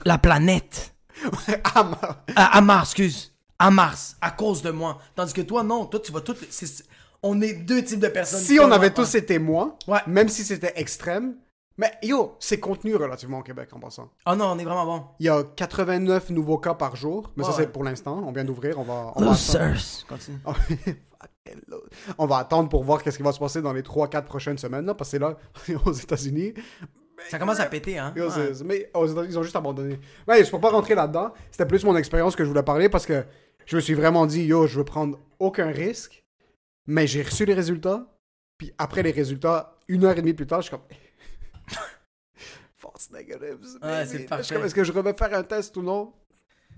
La 0.04 0.18
planète. 0.18 0.94
Ah, 1.74 1.82
ma- 1.84 2.24
À, 2.36 2.58
à 2.58 2.60
Mars, 2.60 2.90
excuse. 2.90 3.32
À 3.58 3.70
Mars, 3.72 4.16
à 4.20 4.30
cause 4.30 4.62
de 4.62 4.70
moi. 4.70 4.98
Tandis 5.16 5.32
que 5.32 5.40
toi, 5.40 5.64
non, 5.64 5.86
toi, 5.86 5.98
tu 5.98 6.12
vas 6.12 6.20
tout. 6.20 6.36
on 7.24 7.40
est 7.40 7.54
deux 7.54 7.82
types 7.82 7.98
de 7.98 8.06
personnes. 8.08 8.40
si 8.40 8.60
on 8.60 8.70
avait 8.70 8.92
tous 8.94 9.14
été 9.16 9.38
moi, 9.40 9.76
Ouais. 9.88 9.98
même 10.06 10.28
si 10.28 10.44
c'était 10.44 10.72
extrême, 10.76 11.34
mais 11.78 11.92
yo, 12.02 12.36
c'est 12.40 12.60
contenu 12.60 12.94
relativement 12.96 13.38
au 13.38 13.42
Québec 13.42 13.70
en 13.72 13.80
passant. 13.80 14.10
Ah 14.26 14.36
non, 14.36 14.46
on 14.46 14.58
est 14.58 14.64
vraiment 14.64 14.84
bon. 14.84 15.04
Il 15.20 15.26
y 15.26 15.28
a 15.28 15.42
89 15.42 16.30
nouveaux 16.30 16.58
cas 16.58 16.74
par 16.74 16.96
jour, 16.96 17.30
mais 17.36 17.44
ça 17.44 17.50
Ouais. 17.50 17.56
c'est 17.58 17.72
pour 17.72 17.84
l'instant. 17.84 18.22
On 18.26 18.32
vient 18.32 18.44
d'ouvrir, 18.44 18.78
on 18.78 18.82
va, 18.82 19.12
on 19.14 19.20
va. 19.20 19.30
Losers. 19.30 20.04
Continue. 20.08 20.38
On 22.18 22.26
va 22.26 22.36
attendre 22.38 22.68
pour 22.68 22.84
voir 22.84 23.02
qu'est-ce 23.02 23.16
qui 23.16 23.22
va 23.22 23.32
se 23.32 23.38
passer 23.38 23.62
dans 23.62 23.72
les 23.72 23.80
3-4 23.82 24.24
prochaines 24.24 24.58
semaines, 24.58 24.84
là, 24.84 24.94
parce 24.94 25.10
que 25.12 25.16
là, 25.16 25.36
aux 25.86 25.92
États-Unis. 25.92 26.52
Ça 27.30 27.38
commence 27.38 27.58
à 27.58 27.66
péter, 27.66 27.98
hein? 27.98 28.12
Yo, 28.16 28.28
Ouais. 28.28 28.52
Mais 28.64 28.90
aux 28.94 29.06
États-Unis, 29.06 29.32
ils 29.32 29.38
ont 29.38 29.42
juste 29.42 29.56
abandonné. 29.56 29.98
Ouais, 30.28 30.44
je 30.44 30.50
peux 30.50 30.60
pas 30.60 30.70
rentrer 30.70 30.94
là-dedans. 30.94 31.32
C'était 31.50 31.66
plus 31.66 31.84
mon 31.84 31.96
expérience 31.96 32.36
que 32.36 32.44
je 32.44 32.48
voulais 32.48 32.62
parler 32.62 32.88
parce 32.88 33.06
que 33.06 33.24
je 33.66 33.76
me 33.76 33.80
suis 33.80 33.94
vraiment 33.94 34.26
dit, 34.26 34.44
yo, 34.44 34.66
je 34.66 34.78
veux 34.78 34.84
prendre 34.84 35.18
aucun 35.38 35.68
risque. 35.70 36.22
Mais 36.86 37.06
j'ai 37.06 37.22
reçu 37.22 37.44
les 37.46 37.54
résultats. 37.54 38.06
Puis 38.58 38.72
après 38.78 39.02
les 39.02 39.10
résultats, 39.10 39.76
une 39.88 40.04
heure 40.04 40.12
et 40.12 40.20
demie 40.20 40.34
plus 40.34 40.46
tard, 40.46 40.60
je 40.60 40.68
suis 40.68 40.76
comme. 40.76 40.84
False 42.76 43.10
negatives. 43.10 43.78
Ouais, 43.82 44.06
c'est 44.06 44.20
parfait. 44.20 44.60
Est-ce 44.60 44.74
que 44.74 44.84
je 44.84 44.92
vais 44.92 45.14
faire 45.14 45.34
un 45.34 45.42
test 45.42 45.76
ou 45.76 45.82
non? 45.82 46.12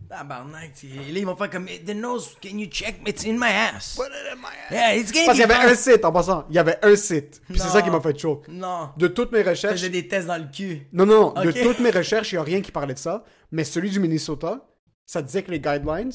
Tabarnak, 0.08 0.72
là, 0.82 1.18
ils 1.18 1.24
vont 1.24 1.36
faire 1.36 1.50
comme 1.50 1.66
The 1.66 1.94
nose, 1.94 2.36
can 2.42 2.58
you 2.58 2.66
check? 2.66 2.96
It's 3.06 3.24
in 3.24 3.34
my 3.34 3.46
ass. 3.46 3.94
Put 3.96 4.06
it 4.06 4.32
in 4.32 4.36
my 4.36 4.46
ass. 4.46 4.72
Yeah, 4.72 4.96
it's 4.96 5.12
Parce 5.12 5.38
qu'il 5.38 5.48
y 5.48 5.52
avait 5.52 5.70
un 5.70 5.74
site 5.74 6.04
en 6.04 6.10
passant. 6.10 6.46
Il 6.48 6.56
y 6.56 6.58
avait 6.58 6.78
un 6.82 6.96
site. 6.96 7.40
Puis 7.48 7.60
c'est 7.60 7.68
ça 7.68 7.80
qui 7.80 7.90
m'a 7.90 8.00
fait 8.00 8.18
choke. 8.18 8.48
Non. 8.48 8.90
De 8.96 9.06
toutes 9.06 9.30
mes 9.30 9.42
recherches. 9.42 9.74
faisais 9.74 9.88
des 9.88 10.08
tests 10.08 10.26
dans 10.26 10.38
le 10.38 10.50
cul. 10.50 10.88
Non, 10.92 11.06
non, 11.06 11.32
non. 11.34 11.42
De 11.42 11.52
toutes 11.52 11.78
mes 11.78 11.90
recherches, 11.90 12.32
il 12.32 12.36
n'y 12.36 12.40
a 12.40 12.44
rien 12.44 12.60
qui 12.60 12.72
parlait 12.72 12.94
de 12.94 12.98
ça. 12.98 13.24
Mais 13.52 13.62
celui 13.62 13.90
du 13.90 14.00
Minnesota, 14.00 14.66
ça 15.06 15.22
disait 15.22 15.44
que 15.44 15.52
les 15.52 15.60
guidelines, 15.60 16.12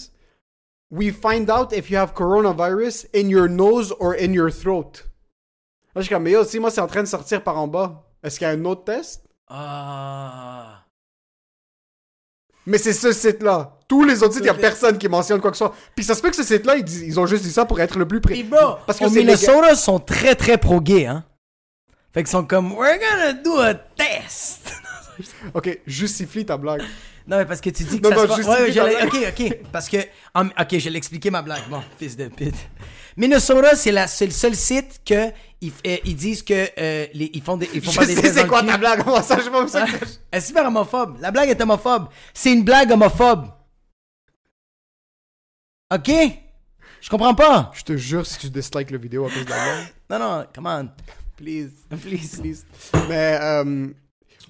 we 0.91 1.11
find 1.11 1.49
out 1.49 1.71
if 1.71 1.89
you 1.89 1.97
have 1.97 2.13
coronavirus 2.13 3.07
in 3.13 3.29
your 3.29 3.47
nose 3.47 3.93
or 3.99 4.13
in 4.19 4.33
your 4.33 4.51
throat. 4.51 5.05
Là, 5.95 6.01
je 6.01 6.07
suis 6.07 6.13
comme, 6.13 6.23
mais 6.23 6.31
yo, 6.31 6.43
si 6.43 6.59
moi 6.59 6.69
c'est 6.69 6.81
en 6.81 6.87
train 6.87 7.03
de 7.03 7.07
sortir 7.07 7.41
par 7.43 7.57
en 7.57 7.67
bas, 7.67 8.04
est-ce 8.25 8.39
qu'il 8.39 8.47
y 8.47 8.49
a 8.49 8.53
un 8.53 8.65
autre 8.65 8.83
test? 8.85 9.23
Ah. 9.47 10.83
Mais 12.65 12.79
c'est 12.79 12.93
ce 12.93 13.11
site-là. 13.11 13.77
Tous 13.87 14.03
les 14.03 14.23
autres 14.23 14.33
sites, 14.33 14.41
il 14.41 14.45
n'y 14.45 14.49
a 14.49 14.55
personne 14.55 14.97
qui 14.97 15.07
mentionne 15.07 15.39
quoi 15.39 15.51
que 15.51 15.57
ce 15.57 15.65
soit. 15.65 15.75
Puis 15.95 16.03
ça 16.03 16.15
se 16.15 16.21
peut 16.21 16.31
que 16.31 16.35
ce 16.35 16.43
site-là, 16.43 16.77
ils, 16.77 17.19
ont 17.19 17.27
juste 17.27 17.43
dit 17.43 17.51
ça 17.51 17.65
pour 17.65 17.79
être 17.79 17.99
le 17.99 18.07
plus 18.07 18.19
près. 18.19 18.41
Bro, 18.41 18.77
Parce 18.87 18.97
que 18.97 19.05
Minnesota, 19.05 19.69
ils 19.71 19.77
sont 19.77 19.99
très 19.99 20.33
très 20.33 20.57
pro-gay, 20.57 21.05
hein? 21.05 21.23
Fait 22.13 22.23
qu'ils 22.23 22.31
sont 22.31 22.45
comme, 22.45 22.71
we're 22.73 22.97
gonna 22.97 23.33
do 23.33 23.57
a 23.59 23.75
test. 23.75 24.73
Ok, 25.53 25.79
justifie 25.85 26.45
ta 26.45 26.57
blague. 26.57 26.81
Non, 27.27 27.37
mais 27.37 27.45
parce 27.45 27.59
que 27.61 27.69
tu 27.71 27.83
dis 27.83 27.99
que 27.99 28.07
Non, 28.07 28.15
ça 28.15 28.15
non, 28.27 28.35
se 28.35 28.41
passe- 28.41 28.47
Ouais, 28.47 28.61
ouais, 28.81 28.89
l'ai- 29.01 29.05
ok, 29.05 29.33
ok. 29.39 29.57
Parce 29.71 29.89
que. 29.89 29.97
Ok, 29.97 30.67
je 30.77 30.77
vais 30.85 30.89
l'expliquer 30.91 31.31
ma 31.31 31.41
blague. 31.41 31.67
Bon, 31.69 31.81
fils 31.97 32.15
de 32.15 32.27
pute. 32.27 32.53
Minnesota, 33.17 33.75
c'est 33.75 33.91
la- 33.91 34.05
le 34.05 34.31
seul 34.31 34.55
site 34.55 35.01
que. 35.05 35.31
Ils, 35.61 35.71
euh, 35.87 35.97
ils 36.05 36.15
disent 36.15 36.43
que. 36.43 36.53
euh, 36.77 37.07
les, 37.13 37.31
ils 37.33 37.41
font 37.41 37.57
des. 37.57 37.67
Ils 37.73 37.81
font 37.81 37.91
Je 37.91 37.97
pas 37.99 38.05
des 38.05 38.13
sais 38.15 38.21
tests 38.21 38.35
c'est 38.35 38.47
quoi 38.47 38.61
ta 38.61 38.77
blague? 38.77 39.03
Moi, 39.05 39.23
ça, 39.23 39.37
je 39.39 39.43
sais 39.45 39.49
pas 39.49 39.67
ça. 39.67 39.85
que- 39.87 40.05
Elle 40.31 40.37
est 40.37 40.41
super 40.41 40.65
homophobe. 40.67 41.17
La 41.19 41.31
blague 41.31 41.49
est 41.49 41.59
homophobe. 41.61 42.09
C'est 42.33 42.53
une 42.53 42.63
blague 42.63 42.91
homophobe. 42.91 43.47
Ok? 45.93 46.11
Je 47.01 47.09
comprends 47.09 47.35
pas. 47.35 47.71
Je 47.75 47.83
te 47.83 47.95
jure, 47.97 48.25
si 48.25 48.37
tu 48.39 48.49
dislikes 48.49 48.91
la 48.91 48.97
vidéo 48.97 49.25
à 49.25 49.29
cause 49.29 49.45
de 49.45 49.49
la 49.49 49.55
blague. 49.63 49.93
Non, 50.09 50.19
non, 50.19 50.45
come 50.53 50.67
on. 50.67 50.89
Please. 51.37 51.71
Please. 52.01 52.39
Please. 52.41 52.65
Mais, 53.09 53.37
euh, 53.41 53.87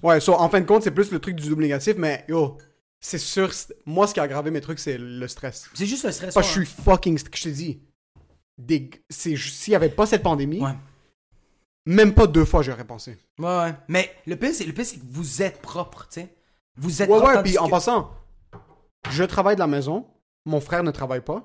ouais, 0.02 0.20
so, 0.20 0.34
en 0.34 0.48
fin 0.48 0.60
de 0.60 0.66
compte, 0.66 0.82
c'est 0.82 0.90
plus 0.90 1.10
le 1.10 1.18
truc 1.18 1.36
du 1.36 1.48
double 1.48 1.62
négatif, 1.62 1.94
mais 1.96 2.24
yo, 2.28 2.56
c'est 3.00 3.18
sûr, 3.18 3.50
moi, 3.84 4.06
ce 4.06 4.14
qui 4.14 4.20
a 4.20 4.24
aggravé 4.24 4.50
mes 4.50 4.60
trucs, 4.60 4.78
c'est 4.78 4.98
le 4.98 5.28
stress. 5.28 5.68
C'est 5.74 5.86
juste 5.86 6.04
le 6.04 6.12
stress. 6.12 6.34
Parce 6.34 6.46
que 6.52 6.58
ouais. 6.58 6.64
je 6.64 6.70
suis 6.70 6.82
fucking, 6.82 7.18
je 7.18 7.42
te 7.42 7.48
dis, 7.48 7.80
des- 8.58 8.90
s'il 9.10 9.72
y 9.72 9.76
avait 9.76 9.90
pas 9.90 10.06
cette 10.06 10.22
pandémie, 10.22 10.60
Ouais. 10.60 10.74
même 11.86 12.14
pas 12.14 12.26
deux 12.26 12.44
fois, 12.44 12.62
j'aurais 12.62 12.84
pensé. 12.86 13.16
Ouais, 13.38 13.46
ouais. 13.46 13.74
Mais 13.88 14.10
le 14.26 14.36
pire, 14.36 14.50
c'est, 14.54 14.64
que 14.66 15.00
vous 15.10 15.42
êtes 15.42 15.60
propre, 15.60 16.06
tu 16.10 16.20
sais. 16.20 16.34
Vous 16.76 17.02
êtes 17.02 17.08
Ouais, 17.08 17.18
propre. 17.18 17.36
ouais, 17.36 17.42
puis 17.42 17.58
en 17.58 17.66
que- 17.66 17.70
passant, 17.70 18.10
je 19.10 19.24
travaille 19.24 19.56
de 19.56 19.60
la 19.60 19.66
maison, 19.66 20.06
mon 20.44 20.60
frère 20.60 20.82
ne 20.82 20.90
travaille 20.90 21.20
pas, 21.22 21.44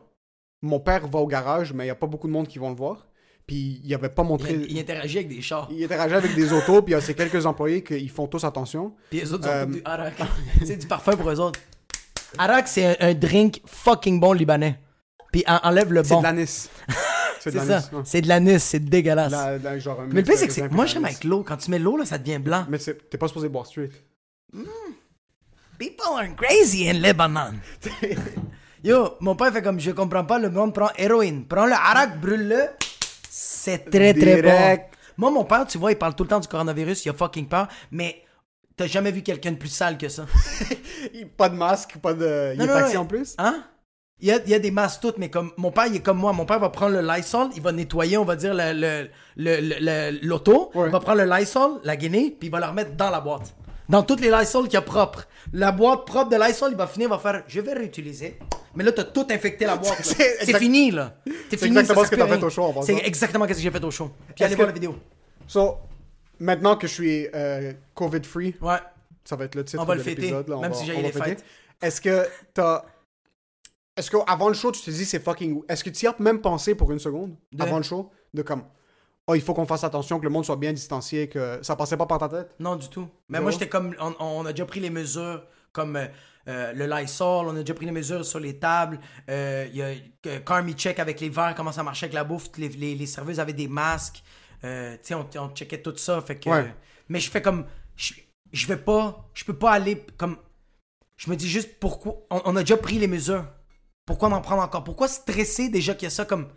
mon 0.61 0.79
père 0.79 1.07
va 1.07 1.19
au 1.19 1.27
garage, 1.27 1.73
mais 1.73 1.85
il 1.85 1.87
y 1.87 1.91
a 1.91 1.95
pas 1.95 2.07
beaucoup 2.07 2.27
de 2.27 2.33
monde 2.33 2.47
qui 2.47 2.59
vont 2.59 2.69
le 2.69 2.75
voir, 2.75 3.07
puis 3.47 3.81
il 3.83 3.93
avait 3.93 4.09
pas 4.09 4.23
montré... 4.23 4.53
il, 4.53 4.71
il 4.71 4.79
interagit 4.79 5.17
avec 5.19 5.29
des 5.29 5.41
chars. 5.41 5.67
Il 5.71 5.83
interagit 5.83 6.15
avec 6.15 6.33
des 6.35 6.53
autos, 6.53 6.81
puis 6.81 6.91
il 6.93 6.95
y 6.95 6.97
a 6.97 7.01
ces 7.01 7.13
quelques 7.13 7.45
employés 7.45 7.83
qui 7.83 8.07
font 8.07 8.27
tous 8.27 8.43
attention. 8.43 8.93
Puis 9.09 9.19
les 9.19 9.33
autres, 9.33 9.45
ils 9.47 9.49
ont 9.49 9.53
Euh, 9.53 9.65
tous 9.65 9.71
du 9.73 9.81
Arak. 9.85 10.13
c'est 10.65 10.77
du 10.77 10.87
parfum 10.87 11.15
pour 11.17 11.29
eux 11.29 11.39
autres. 11.39 11.59
Arak, 12.37 12.67
c'est 12.67 12.85
un, 13.01 13.09
un 13.09 13.13
drink 13.13 13.61
fucking 13.65 14.19
bon 14.19 14.31
libanais. 14.33 14.79
Puis 15.31 15.43
en- 15.47 15.59
enlève 15.63 15.91
le 15.91 16.03
C'est 16.03 16.13
bon. 16.13 16.19
de 16.19 16.23
l'anis. 16.23 16.69
c'est 17.39 17.51
C'est 17.51 17.51
de 17.51 17.57
ça. 17.59 17.65
l'anis. 17.65 17.85
ouais. 17.93 18.01
C'est 18.05 18.21
de 18.21 18.27
l'anis, 18.27 18.59
c'est 18.63 18.79
dégueulasse. 18.79 19.31
La- 19.31 19.57
la- 19.57 19.79
genre 19.79 19.99
un 20.01 20.05
Mais 20.07 20.15
le 20.21 20.23
pire, 20.23 20.37
c'est 20.37 20.47
que 20.47 20.53
c'est- 20.53 20.61
raisin 20.63 20.75
moi, 20.75 20.85
j'aime 20.85 21.05
avec 21.05 21.23
l'eau. 21.23 21.43
Quand 21.43 21.57
tu 21.57 21.71
mets 21.71 21.79
l'eau, 21.79 21.97
là, 21.97 22.05
ça 22.05 22.17
devient 22.17 22.39
blanc. 22.39 22.65
Mais 22.69 22.77
c'est- 22.79 23.09
t'es 23.09 23.17
pas 23.17 23.27
supposé 23.27 23.49
boire 23.49 23.65
straight. 23.65 23.91
People 25.77 26.05
are 26.15 26.35
crazy 26.35 26.87
in 26.89 26.93
Lebanon. 26.99 27.53
Yo, 28.83 29.15
mon 29.19 29.35
père 29.35 29.51
fait 29.53 29.61
comme 29.61 29.79
je 29.79 29.91
comprends 29.91 30.25
pas, 30.25 30.37
le 30.39 30.49
monde 30.49 30.73
prend 30.73 30.89
héroïne. 30.97 31.45
Prends 31.47 31.65
le 31.65 31.73
harak, 31.73 32.19
brûle-le. 32.19 32.67
C'est 33.63 33.89
très 33.89 34.13
très 34.13 34.41
Direct. 34.41 34.89
bon. 34.91 34.97
Moi, 35.17 35.31
mon 35.31 35.43
père, 35.45 35.67
tu 35.67 35.77
vois, 35.77 35.91
il 35.91 35.97
parle 35.97 36.15
tout 36.15 36.23
le 36.23 36.29
temps 36.29 36.39
du 36.39 36.47
coronavirus, 36.47 37.05
il 37.05 37.09
a 37.09 37.13
fucking 37.13 37.47
peur, 37.47 37.67
mais 37.91 38.23
t'as 38.75 38.87
jamais 38.87 39.11
vu 39.11 39.21
quelqu'un 39.21 39.51
de 39.51 39.57
plus 39.57 39.69
sale 39.69 39.97
que 39.97 40.09
ça. 40.09 40.25
Pas 41.37 41.49
de 41.49 41.55
masque, 41.55 41.97
pas 42.01 42.13
de. 42.13 42.53
Il 42.53 42.59
Non, 42.59 42.65
est 42.65 42.67
non, 42.67 42.73
taxi 42.73 42.95
non, 42.95 43.01
en 43.01 43.05
plus? 43.05 43.35
Hein? 43.37 43.63
Il 44.19 44.27
y 44.27 44.31
a, 44.31 44.37
il 44.45 44.49
y 44.49 44.53
a 44.53 44.59
des 44.59 44.69
masses 44.71 44.99
toutes, 44.99 45.17
mais 45.17 45.29
comme 45.29 45.51
mon 45.57 45.71
père, 45.71 45.87
il 45.87 45.95
est 45.95 45.99
comme 46.01 46.17
moi. 46.17 46.31
Mon 46.31 46.45
père 46.45 46.59
va 46.59 46.69
prendre 46.69 46.99
le 46.99 47.07
Lysol, 47.07 47.49
il 47.55 47.61
va 47.61 47.71
nettoyer, 47.71 48.17
on 48.17 48.25
va 48.25 48.35
dire, 48.35 48.53
le- 48.53 48.71
le- 48.73 49.09
le- 49.35 49.59
le- 49.61 49.79
le- 50.11 50.19
l'auto. 50.27 50.71
Ouais. 50.75 50.87
Il 50.87 50.91
va 50.91 50.99
prendre 50.99 51.23
le 51.23 51.29
Lysol, 51.37 51.79
la 51.83 51.95
guinée, 51.95 52.35
puis 52.39 52.47
il 52.47 52.51
va 52.51 52.59
la 52.59 52.67
remettre 52.69 52.91
dans 52.95 53.09
la 53.09 53.19
boîte. 53.19 53.53
Dans 53.91 54.03
toutes 54.03 54.21
les 54.21 54.31
Lysol 54.31 54.63
qu'il 54.65 54.73
y 54.73 54.77
a 54.77 54.81
propres. 54.81 55.27
La 55.53 55.71
boîte 55.71 56.05
propre 56.05 56.29
de 56.29 56.37
Lysol, 56.37 56.71
il 56.71 56.77
va 56.77 56.87
finir, 56.87 57.07
il 57.07 57.11
va 57.11 57.19
faire 57.19 57.43
Je 57.47 57.59
vais 57.61 57.73
réutiliser. 57.73 58.39
Mais 58.73 58.83
là, 58.85 58.91
t'as 58.93 59.03
tout 59.03 59.27
infecté 59.29 59.65
la 59.65 59.75
boîte. 59.75 59.99
C'est 60.03 60.41
exact- 60.43 60.59
fini, 60.59 60.91
là. 60.91 61.17
C'est 61.49 61.61
exactement 61.63 61.99
ça 62.01 62.05
ce 62.05 62.11
que 62.11 62.15
t'as 62.15 62.27
fait 62.27 62.43
au 62.43 62.49
show. 62.49 62.73
C'est 62.83 62.95
exactement 63.05 63.45
ce 63.47 63.53
que 63.53 63.59
j'ai 63.59 63.69
fait 63.71 63.83
au 63.83 63.91
show. 63.91 64.11
Puis 64.35 64.43
allez 64.45 64.53
que- 64.53 64.57
voir 64.57 64.67
la 64.67 64.73
vidéo. 64.73 64.95
So, 65.45 65.77
maintenant 66.39 66.77
que 66.77 66.87
je 66.87 66.93
suis 66.93 67.27
euh, 67.35 67.73
COVID-free, 67.93 68.55
Ouais. 68.61 68.77
ça 69.25 69.35
va 69.35 69.43
être 69.45 69.55
le 69.55 69.65
titre 69.65 69.81
On 69.81 69.85
va 69.85 69.95
de 69.95 70.01
l'épisode. 70.03 70.47
même 70.47 70.71
va- 70.71 70.73
si 70.73 70.85
j'ai 70.85 71.01
les 71.01 71.11
fêtes. 71.11 71.43
Est-ce 71.81 71.99
que 71.99 72.25
t'as. 72.53 72.85
Est-ce 73.97 74.09
qu'avant 74.09 74.47
le 74.47 74.53
show, 74.53 74.71
tu 74.71 74.81
te 74.81 74.89
dis 74.89 75.03
c'est 75.03 75.19
fucking. 75.21 75.63
Est-ce 75.67 75.83
que 75.83 75.89
tu 75.89 76.05
y 76.05 76.07
as 76.07 76.15
même 76.19 76.39
pensé 76.39 76.75
pour 76.75 76.91
une 76.93 76.99
seconde, 76.99 77.35
De- 77.51 77.61
avant 77.61 77.77
le 77.77 77.83
show, 77.83 78.09
de 78.33 78.41
comme. 78.41 78.63
Oh, 79.27 79.35
il 79.35 79.41
faut 79.41 79.53
qu'on 79.53 79.65
fasse 79.67 79.83
attention, 79.83 80.19
que 80.19 80.23
le 80.23 80.29
monde 80.29 80.45
soit 80.45 80.55
bien 80.55 80.73
distancié, 80.73 81.29
que 81.29 81.59
ça 81.61 81.75
passait 81.75 81.95
pas 81.97 82.05
par 82.07 82.17
ta 82.17 82.27
tête? 82.27 82.55
Non, 82.59 82.75
du 82.75 82.89
tout. 82.89 83.07
Mais 83.29 83.37
Zéro? 83.37 83.43
moi, 83.43 83.51
j'étais 83.51 83.69
comme. 83.69 83.95
On, 83.99 84.13
on 84.19 84.45
a 84.45 84.51
déjà 84.51 84.65
pris 84.65 84.79
les 84.79 84.89
mesures, 84.89 85.43
comme 85.71 85.95
euh, 85.95 86.07
euh, 86.47 86.73
le 86.73 86.85
Lysol, 86.87 87.47
on 87.47 87.55
a 87.55 87.59
déjà 87.59 87.73
pris 87.75 87.85
les 87.85 87.91
mesures 87.91 88.25
sur 88.25 88.39
les 88.39 88.57
tables. 88.57 88.99
Euh, 89.29 89.67
Il 89.71 89.77
y 89.77 89.83
a 89.83 89.93
euh, 90.25 90.39
Carmi 90.39 90.73
check 90.73 90.99
avec 90.99 91.19
les 91.19 91.29
verres, 91.29 91.53
comment 91.55 91.71
ça 91.71 91.83
marchait 91.83 92.05
avec 92.07 92.15
la 92.15 92.23
bouffe. 92.23 92.47
Les, 92.57 92.69
les, 92.69 92.95
les 92.95 93.05
serveuses 93.05 93.39
avaient 93.39 93.53
des 93.53 93.67
masques. 93.67 94.23
Euh, 94.63 94.93
tu 94.95 94.99
sais, 95.09 95.13
on, 95.13 95.27
on 95.37 95.49
checkait 95.55 95.81
tout 95.81 95.95
ça. 95.97 96.19
Fait 96.21 96.37
que, 96.39 96.49
Ouais. 96.49 96.73
mais 97.07 97.19
je 97.19 97.29
fais 97.29 97.41
comme. 97.41 97.65
Je, 97.95 98.13
je 98.51 98.67
vais 98.67 98.77
pas. 98.77 99.29
Je 99.35 99.45
peux 99.45 99.57
pas 99.57 99.71
aller 99.71 100.03
comme. 100.17 100.37
Je 101.17 101.29
me 101.29 101.35
dis 101.35 101.47
juste 101.47 101.79
pourquoi. 101.79 102.15
On, 102.31 102.41
on 102.45 102.55
a 102.55 102.61
déjà 102.61 102.77
pris 102.77 102.97
les 102.97 103.07
mesures. 103.07 103.45
Pourquoi 104.07 104.29
en 104.29 104.41
prendre 104.41 104.63
encore? 104.63 104.83
Pourquoi 104.83 105.07
stresser 105.07 105.69
déjà 105.69 105.93
qu'il 105.93 106.03
y 106.05 106.07
a 106.07 106.09
ça 106.09 106.25
comme. 106.25 106.47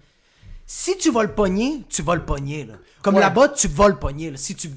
Si 0.67 0.97
tu 0.99 1.11
vas 1.11 1.23
le 1.23 1.35
pogner, 1.35 1.85
tu 1.89 2.03
vas 2.03 2.15
le 2.15 2.25
pogner. 2.25 2.65
Là. 2.65 2.75
Comme 3.03 3.15
Ouais. 3.17 3.21
là-bas, 3.21 3.49
tu 3.51 3.69
vas 3.69 3.89
le 3.89 3.97
pogner. 3.97 4.31
là. 4.31 4.37
Si 4.37 4.55
tu. 4.55 4.71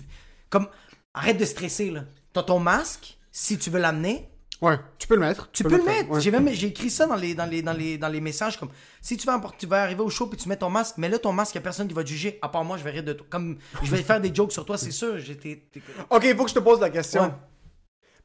Comme. 0.49 0.67
Arrête 1.13 1.37
de 1.37 1.45
stresser. 1.45 1.89
là. 1.91 2.03
T'as 2.33 2.43
ton 2.43 2.59
masque. 2.59 3.17
Si 3.31 3.57
tu 3.57 3.69
veux 3.69 3.79
l'amener, 3.79 4.29
Ouais, 4.61 4.79
tu 4.97 5.07
peux 5.07 5.13
le 5.15 5.21
mettre. 5.21 5.49
tu 5.51 5.63
peux 5.63 5.77
le 5.77 5.83
mettre. 5.83 6.09
ouais. 6.09 6.19
J'ai 6.21 6.31
même 6.31 6.49
j'ai 6.51 6.67
écrit 6.67 6.89
ça 6.89 7.05
dans 7.05 7.15
les, 7.15 7.35
dans 7.35 7.45
les, 7.45 7.61
dans 7.61 7.73
les, 7.73 7.97
dans 7.99 8.07
les 8.07 8.19
messages 8.21 8.57
comme 8.57 8.69
si 9.01 9.15
tu 9.15 9.27
vas, 9.27 9.39
tu 9.59 9.67
vas 9.67 9.83
arriver 9.83 10.01
au 10.01 10.09
show 10.09 10.25
puis 10.27 10.37
tu 10.37 10.49
mets 10.49 10.57
ton 10.57 10.69
masque, 10.71 10.95
mais 10.97 11.07
là 11.09 11.19
ton 11.19 11.31
masque, 11.31 11.53
y 11.53 11.57
a 11.59 11.61
personne 11.61 11.87
qui 11.87 11.93
va 11.93 12.03
te 12.03 12.09
juger. 12.09 12.39
À 12.41 12.49
part 12.49 12.63
moi, 12.63 12.77
je 12.77 12.83
vais 12.83 12.89
rire 12.89 13.03
de 13.03 13.13
toi. 13.13 13.27
Comme 13.29 13.57
je 13.83 13.91
vais 13.91 14.01
faire 14.01 14.19
des 14.19 14.33
jokes 14.33 14.51
sur 14.51 14.65
toi, 14.65 14.77
c'est 14.77 14.89
sûr. 14.91 15.19
J'étais. 15.19 15.63
Ok, 16.09 16.23
il 16.25 16.35
faut 16.35 16.43
que 16.43 16.49
je 16.49 16.55
te 16.55 16.59
pose 16.59 16.79
la 16.79 16.89
question. 16.89 17.23
Ouais. 17.25 17.31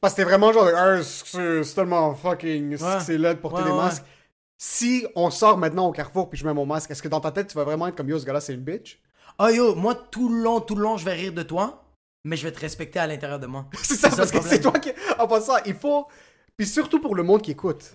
Parce 0.01 0.15
que 0.15 0.17
t'es 0.17 0.25
vraiment 0.25 0.53
genre, 0.53 0.69
Ah, 0.75 1.03
c'est 1.03 1.75
tellement 1.75 2.15
fucking, 2.15 2.77
c'est- 3.05 3.19
là 3.19 3.35
de 3.35 3.39
porter 3.39 3.63
des 3.65 3.71
masques. 3.73 4.03
Si 4.65 5.05
on 5.17 5.29
sort 5.33 5.59
maintenant 5.59 5.89
au 5.89 5.91
carrefour 5.91 6.31
puis 6.31 6.39
je 6.39 6.47
mets 6.47 6.55
mon 6.55 6.65
masque, 6.65 6.93
est-ce 6.93 7.03
que 7.03 7.09
dans 7.09 7.19
ta 7.19 7.33
tête 7.33 7.49
tu 7.49 7.57
vas 7.57 7.65
vraiment 7.65 7.89
être 7.89 7.97
comme 7.97 8.09
yo, 8.09 8.17
ce 8.17 8.25
gars-là 8.25 8.41
c'est 8.41 8.55
une 8.55 8.61
bitch? 8.61 9.03
Ah 9.37 9.51
yo, 9.51 9.75
moi 9.75 9.93
tout 9.97 10.29
le 10.29 10.41
long, 10.41 10.61
tout 10.61 10.77
le 10.77 10.83
long, 10.83 10.97
je 10.97 11.05
vais 11.05 11.15
rire 11.15 11.33
de 11.33 11.43
toi, 11.43 11.85
mais 12.23 12.37
je 12.37 12.45
vais 12.45 12.53
te 12.53 12.61
respecter 12.61 13.01
à 13.01 13.09
l'intérieur 13.09 13.41
de 13.41 13.49
moi. 13.49 13.67
C'est 13.83 13.97
ça, 13.97 14.09
parce 14.11 14.31
que 14.31 14.41
c'est 14.41 14.61
toi 14.61 14.71
qui. 14.79 14.93
En 15.19 15.27
passant, 15.27 15.57
il 15.67 15.75
faut. 15.75 16.07
Puis 16.57 16.69
surtout 16.69 17.01
pour 17.01 17.17
le 17.17 17.25
monde 17.25 17.43
qui 17.43 17.51
écoute, 17.51 17.93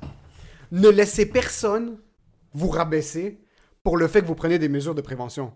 ne 0.74 0.90
laissez 0.90 1.28
personne 1.28 2.00
vous 2.54 2.68
rabaisser 2.68 3.40
pour 3.82 3.96
le 3.96 4.10
fait 4.10 4.22
que 4.22 4.28
vous 4.28 4.36
prenez 4.36 4.60
des 4.60 4.68
mesures 4.68 4.94
de 4.94 5.00
prévention. 5.00 5.54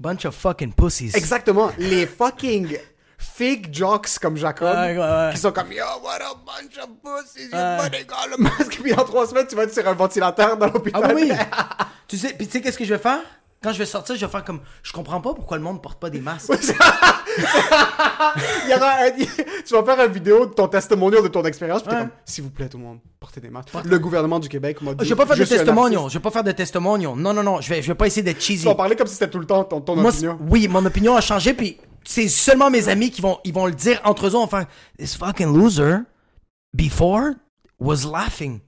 Bunch 0.00 0.24
of 0.24 0.34
fucking 0.34 0.72
pussies. 0.72 1.12
Exactement. 1.14 1.70
Les 1.78 2.06
fucking 2.06 2.76
fake 3.24 3.72
jocks 3.72 4.18
comme 4.20 4.36
Jacob, 4.36 4.68
Ouais, 4.76 4.96
ouais, 4.96 4.98
ouais. 4.98 5.30
qui 5.32 5.38
sont 5.40 5.52
comme 5.52 5.72
Yo, 5.72 5.82
what 6.02 6.16
a 6.16 6.34
bunch 6.34 6.76
of 6.78 6.88
pussies, 7.02 7.44
you 7.46 7.50
le 7.52 8.42
masque, 8.42 8.80
puis 8.82 8.92
en 8.94 9.04
trois 9.04 9.26
semaines, 9.26 9.46
tu 9.48 9.56
vas 9.56 9.64
être 9.64 9.74
sur 9.74 9.86
un 9.88 9.94
ventilateur 9.94 10.56
dans 10.56 10.66
Ah 10.66 10.70
l'hôpital. 10.72 11.12
oui, 11.14 11.28
oui. 11.30 11.36
tu 12.08 12.18
sais, 12.18 12.34
puis 12.34 12.46
tu 12.46 12.52
sais 12.52 12.60
qu'est-ce 12.60 12.78
que 12.78 12.84
je 12.84 12.94
vais 12.94 13.00
faire? 13.00 13.20
Quand 13.62 13.72
je 13.72 13.78
vais 13.78 13.86
sortir, 13.86 14.14
je 14.14 14.24
vais 14.26 14.30
faire 14.30 14.44
comme 14.44 14.60
je 14.82 14.92
comprends 14.92 15.22
pas 15.22 15.32
pourquoi 15.32 15.56
le 15.56 15.62
monde 15.62 15.80
porte 15.82 15.98
pas 15.98 16.10
des 16.10 16.20
masques. 16.20 16.50
Il 18.66 18.70
y 18.70 18.74
aura 18.74 18.92
un- 19.04 19.10
Tu 19.66 19.72
vas 19.74 19.82
faire 19.84 20.06
une 20.06 20.12
vidéo 20.12 20.46
de 20.46 20.52
ton 20.52 20.68
testimonial 20.68 21.22
de 21.22 21.28
ton 21.28 21.42
expérience, 21.44 21.82
puis 21.82 21.90
t'es 21.90 21.96
comme 21.96 22.10
S'il 22.24 22.44
vous 22.44 22.50
plaît, 22.50 22.68
tout 22.68 22.76
le 22.78 22.84
monde, 22.84 22.98
portez 23.18 23.40
des 23.40 23.48
masques. 23.50 23.70
Le 23.84 23.98
gouvernement 23.98 24.38
du 24.38 24.48
Québec 24.48 24.80
m'a 24.82 24.94
dit. 24.94 25.04
Je 25.04 25.08
vais 25.10 25.16
pas 25.16 25.26
faire 25.26 25.36
de 25.38 25.44
testimonial, 25.44 26.02
je 26.08 26.14
vais 26.14 26.20
pas 26.22 26.30
faire 26.30 26.44
de 26.44 26.52
testimonial. 26.52 27.14
Non 27.16 27.32
non 27.32 27.42
non, 27.42 27.60
je 27.60 27.68
vais 27.70 27.82
je 27.82 27.88
vais 27.88 27.94
pas 27.94 28.06
essayer 28.06 28.22
d'être 28.22 28.40
cheesy. 28.42 28.60
Tu 28.62 28.66
vas 28.68 28.74
parler 28.74 28.96
comme 28.96 29.06
si 29.06 29.14
c'était 29.14 29.30
tout 29.30 29.38
le 29.38 29.46
temps 29.46 29.64
ton, 29.64 29.80
ton 29.80 29.96
Moi, 29.96 30.10
opinion. 30.10 30.38
oui, 30.50 30.68
mon 30.68 30.84
opinion 30.84 31.16
a 31.16 31.20
changé, 31.20 31.54
puis 31.54 31.78
c'est 32.04 32.28
seulement 32.28 32.70
mes 32.70 32.88
amis 32.88 33.10
qui 33.10 33.20
vont, 33.20 33.38
ils 33.44 33.52
vont 33.52 33.66
le 33.66 33.74
dire 33.74 34.00
entre 34.04 34.26
eux, 34.26 34.46
faire 34.46 34.66
This 34.98 35.16
fucking 35.16 35.56
loser, 35.56 35.98
before, 36.74 37.32
was 37.78 38.04
laughing 38.10 38.60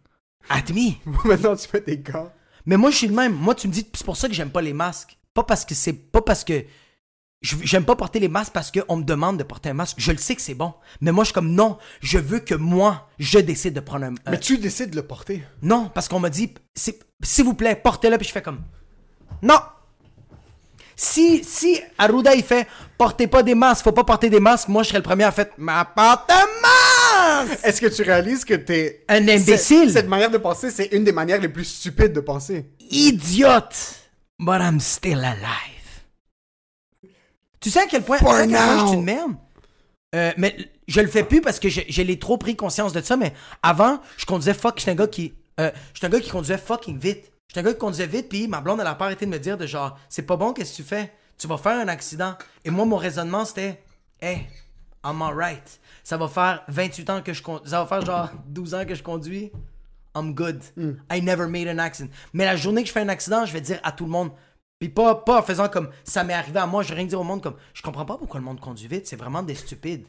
at 0.48 0.72
me. 0.72 0.94
Maintenant, 1.24 1.56
tu 1.56 1.68
mets 1.72 1.80
des 1.80 1.98
gants. 1.98 2.32
Mais 2.64 2.76
moi, 2.76 2.90
je 2.90 2.96
suis 2.96 3.06
le 3.08 3.14
même. 3.14 3.34
Moi, 3.34 3.54
tu 3.54 3.68
me 3.68 3.72
dis, 3.72 3.86
c'est 3.94 4.04
pour 4.04 4.16
ça 4.16 4.28
que 4.28 4.34
j'aime 4.34 4.50
pas 4.50 4.62
les 4.62 4.72
masques. 4.72 5.18
Pas 5.34 5.44
parce 5.44 5.64
que 5.64 5.74
c'est. 5.74 5.92
Pas 5.92 6.22
parce 6.22 6.44
que. 6.44 6.64
J'aime 7.42 7.84
pas 7.84 7.94
porter 7.94 8.18
les 8.18 8.28
masques 8.28 8.52
parce 8.52 8.72
qu'on 8.72 8.96
me 8.96 9.04
demande 9.04 9.36
de 9.38 9.44
porter 9.44 9.68
un 9.68 9.74
masque. 9.74 9.96
Je 10.00 10.10
le 10.10 10.18
sais 10.18 10.34
que 10.34 10.42
c'est 10.42 10.54
bon. 10.54 10.74
Mais 11.00 11.12
moi, 11.12 11.22
je 11.22 11.26
suis 11.26 11.34
comme 11.34 11.52
non. 11.52 11.78
Je 12.00 12.18
veux 12.18 12.40
que 12.40 12.54
moi, 12.54 13.08
je 13.18 13.38
décide 13.38 13.74
de 13.74 13.80
prendre 13.80 14.06
un. 14.06 14.14
Mais 14.28 14.40
tu 14.40 14.58
décides 14.58 14.90
de 14.90 14.96
le 14.96 15.06
porter. 15.06 15.44
Non, 15.62 15.90
parce 15.94 16.08
qu'on 16.08 16.18
m'a 16.18 16.30
dit, 16.30 16.54
s'il 16.74 17.44
vous 17.44 17.54
plaît, 17.54 17.76
portez-le, 17.76 18.16
puis 18.16 18.26
je 18.26 18.32
fais 18.32 18.42
comme, 18.42 18.62
non. 19.42 19.58
Si, 20.98 21.44
si 21.44 21.78
Arruda, 21.98 22.34
il 22.34 22.42
fait, 22.42 22.66
portez 22.96 23.26
pas 23.26 23.42
des 23.42 23.54
masques, 23.54 23.84
faut 23.84 23.92
pas 23.92 24.04
porter 24.04 24.30
des 24.30 24.40
masques, 24.40 24.68
moi, 24.68 24.82
je 24.82 24.88
serais 24.88 24.98
le 24.98 25.04
premier 25.04 25.24
à 25.24 25.30
faire, 25.30 25.48
mais 25.58 25.72
porte 25.94 26.32
masque! 26.62 27.58
Est-ce 27.64 27.82
que 27.82 27.86
tu 27.86 28.00
réalises 28.02 28.46
que 28.46 28.54
t'es. 28.54 29.04
Un 29.08 29.28
imbécile. 29.28 29.92
Cette, 29.92 30.08
manière 30.08 30.30
de 30.30 30.38
penser, 30.38 30.70
c'est 30.70 30.86
une 30.86 31.04
des 31.04 31.12
manières 31.12 31.40
les 31.40 31.50
plus 31.50 31.64
stupides 31.64 32.14
de 32.14 32.20
penser. 32.20 32.70
Idiote! 32.90 34.00
But 34.38 34.60
I'm 34.62 34.80
still 34.80 35.22
alive. 35.22 35.76
Tu 37.60 37.70
sais 37.70 37.80
à 37.80 37.86
quel 37.86 38.02
point, 38.02 38.16
à 38.16 38.20
quel 38.20 38.50
point 38.50 38.80
je 38.80 38.86
suis 38.86 38.96
une 38.96 39.04
merde? 39.04 39.32
Euh, 40.14 40.32
mais 40.38 40.56
je 40.88 41.00
le 41.00 41.08
fais 41.08 41.24
plus 41.24 41.42
parce 41.42 41.58
que 41.58 41.68
je, 41.68 41.82
je 41.88 42.00
l'ai 42.00 42.18
trop 42.18 42.38
pris 42.38 42.56
conscience 42.56 42.92
de 42.94 43.02
ça, 43.02 43.16
mais 43.16 43.34
avant, 43.62 44.00
je 44.16 44.24
conduisais 44.24 44.54
fuck, 44.54 44.78
j'étais 44.78 44.92
un 44.92 44.94
gars 44.94 45.08
qui. 45.08 45.34
Euh, 45.60 45.70
j'étais 45.92 46.06
un 46.06 46.10
gars 46.10 46.20
qui 46.20 46.30
conduisait 46.30 46.58
fucking 46.58 46.98
vite. 46.98 47.30
J'étais 47.56 47.68
un 47.68 47.70
gars 47.70 47.74
qui 47.74 47.80
conduisait 47.80 48.06
vite, 48.06 48.28
puis 48.28 48.48
ma 48.48 48.60
blonde, 48.60 48.80
elle 48.80 48.86
a 48.86 48.94
pas 48.94 49.06
arrêté 49.06 49.24
de 49.24 49.30
me 49.30 49.38
dire 49.38 49.56
de 49.56 49.66
genre, 49.66 49.98
c'est 50.10 50.24
pas 50.26 50.36
bon, 50.36 50.52
qu'est-ce 50.52 50.72
que 50.72 50.76
tu 50.76 50.82
fais? 50.82 51.10
Tu 51.38 51.46
vas 51.46 51.56
faire 51.56 51.78
un 51.80 51.88
accident. 51.88 52.34
Et 52.66 52.70
moi, 52.70 52.84
mon 52.84 52.98
raisonnement, 52.98 53.46
c'était, 53.46 53.82
hey, 54.20 54.46
I'm 55.02 55.22
alright. 55.22 55.80
Ça 56.04 56.18
va 56.18 56.28
faire 56.28 56.64
28 56.68 57.08
ans 57.10 57.22
que 57.22 57.32
je 57.32 57.42
conduis. 57.42 57.70
Ça 57.70 57.82
va 57.82 57.86
faire 57.86 58.04
genre 58.04 58.30
12 58.48 58.74
ans 58.74 58.84
que 58.84 58.94
je 58.94 59.02
conduis. 59.02 59.50
I'm 60.14 60.34
good. 60.34 60.60
I 61.10 61.22
never 61.22 61.46
made 61.46 61.66
an 61.66 61.78
accident. 61.78 62.10
Mais 62.34 62.44
la 62.44 62.56
journée 62.56 62.82
que 62.82 62.88
je 62.88 62.92
fais 62.92 63.00
un 63.00 63.08
accident, 63.08 63.46
je 63.46 63.54
vais 63.54 63.62
dire 63.62 63.80
à 63.82 63.90
tout 63.92 64.04
le 64.04 64.10
monde. 64.10 64.32
Puis 64.78 64.90
pas, 64.90 65.14
pas 65.14 65.38
en 65.38 65.42
faisant 65.42 65.70
comme 65.70 65.88
ça 66.04 66.24
m'est 66.24 66.34
arrivé 66.34 66.58
à 66.58 66.66
moi, 66.66 66.82
je 66.82 66.90
vais 66.90 66.96
rien 66.96 67.06
dire 67.06 67.18
au 67.20 67.24
monde 67.24 67.42
comme 67.42 67.56
je 67.72 67.80
comprends 67.80 68.04
pas 68.04 68.18
pourquoi 68.18 68.38
le 68.38 68.44
monde 68.44 68.60
conduit 68.60 68.86
vite, 68.86 69.06
c'est 69.06 69.16
vraiment 69.16 69.42
des 69.42 69.54
stupides. 69.54 70.06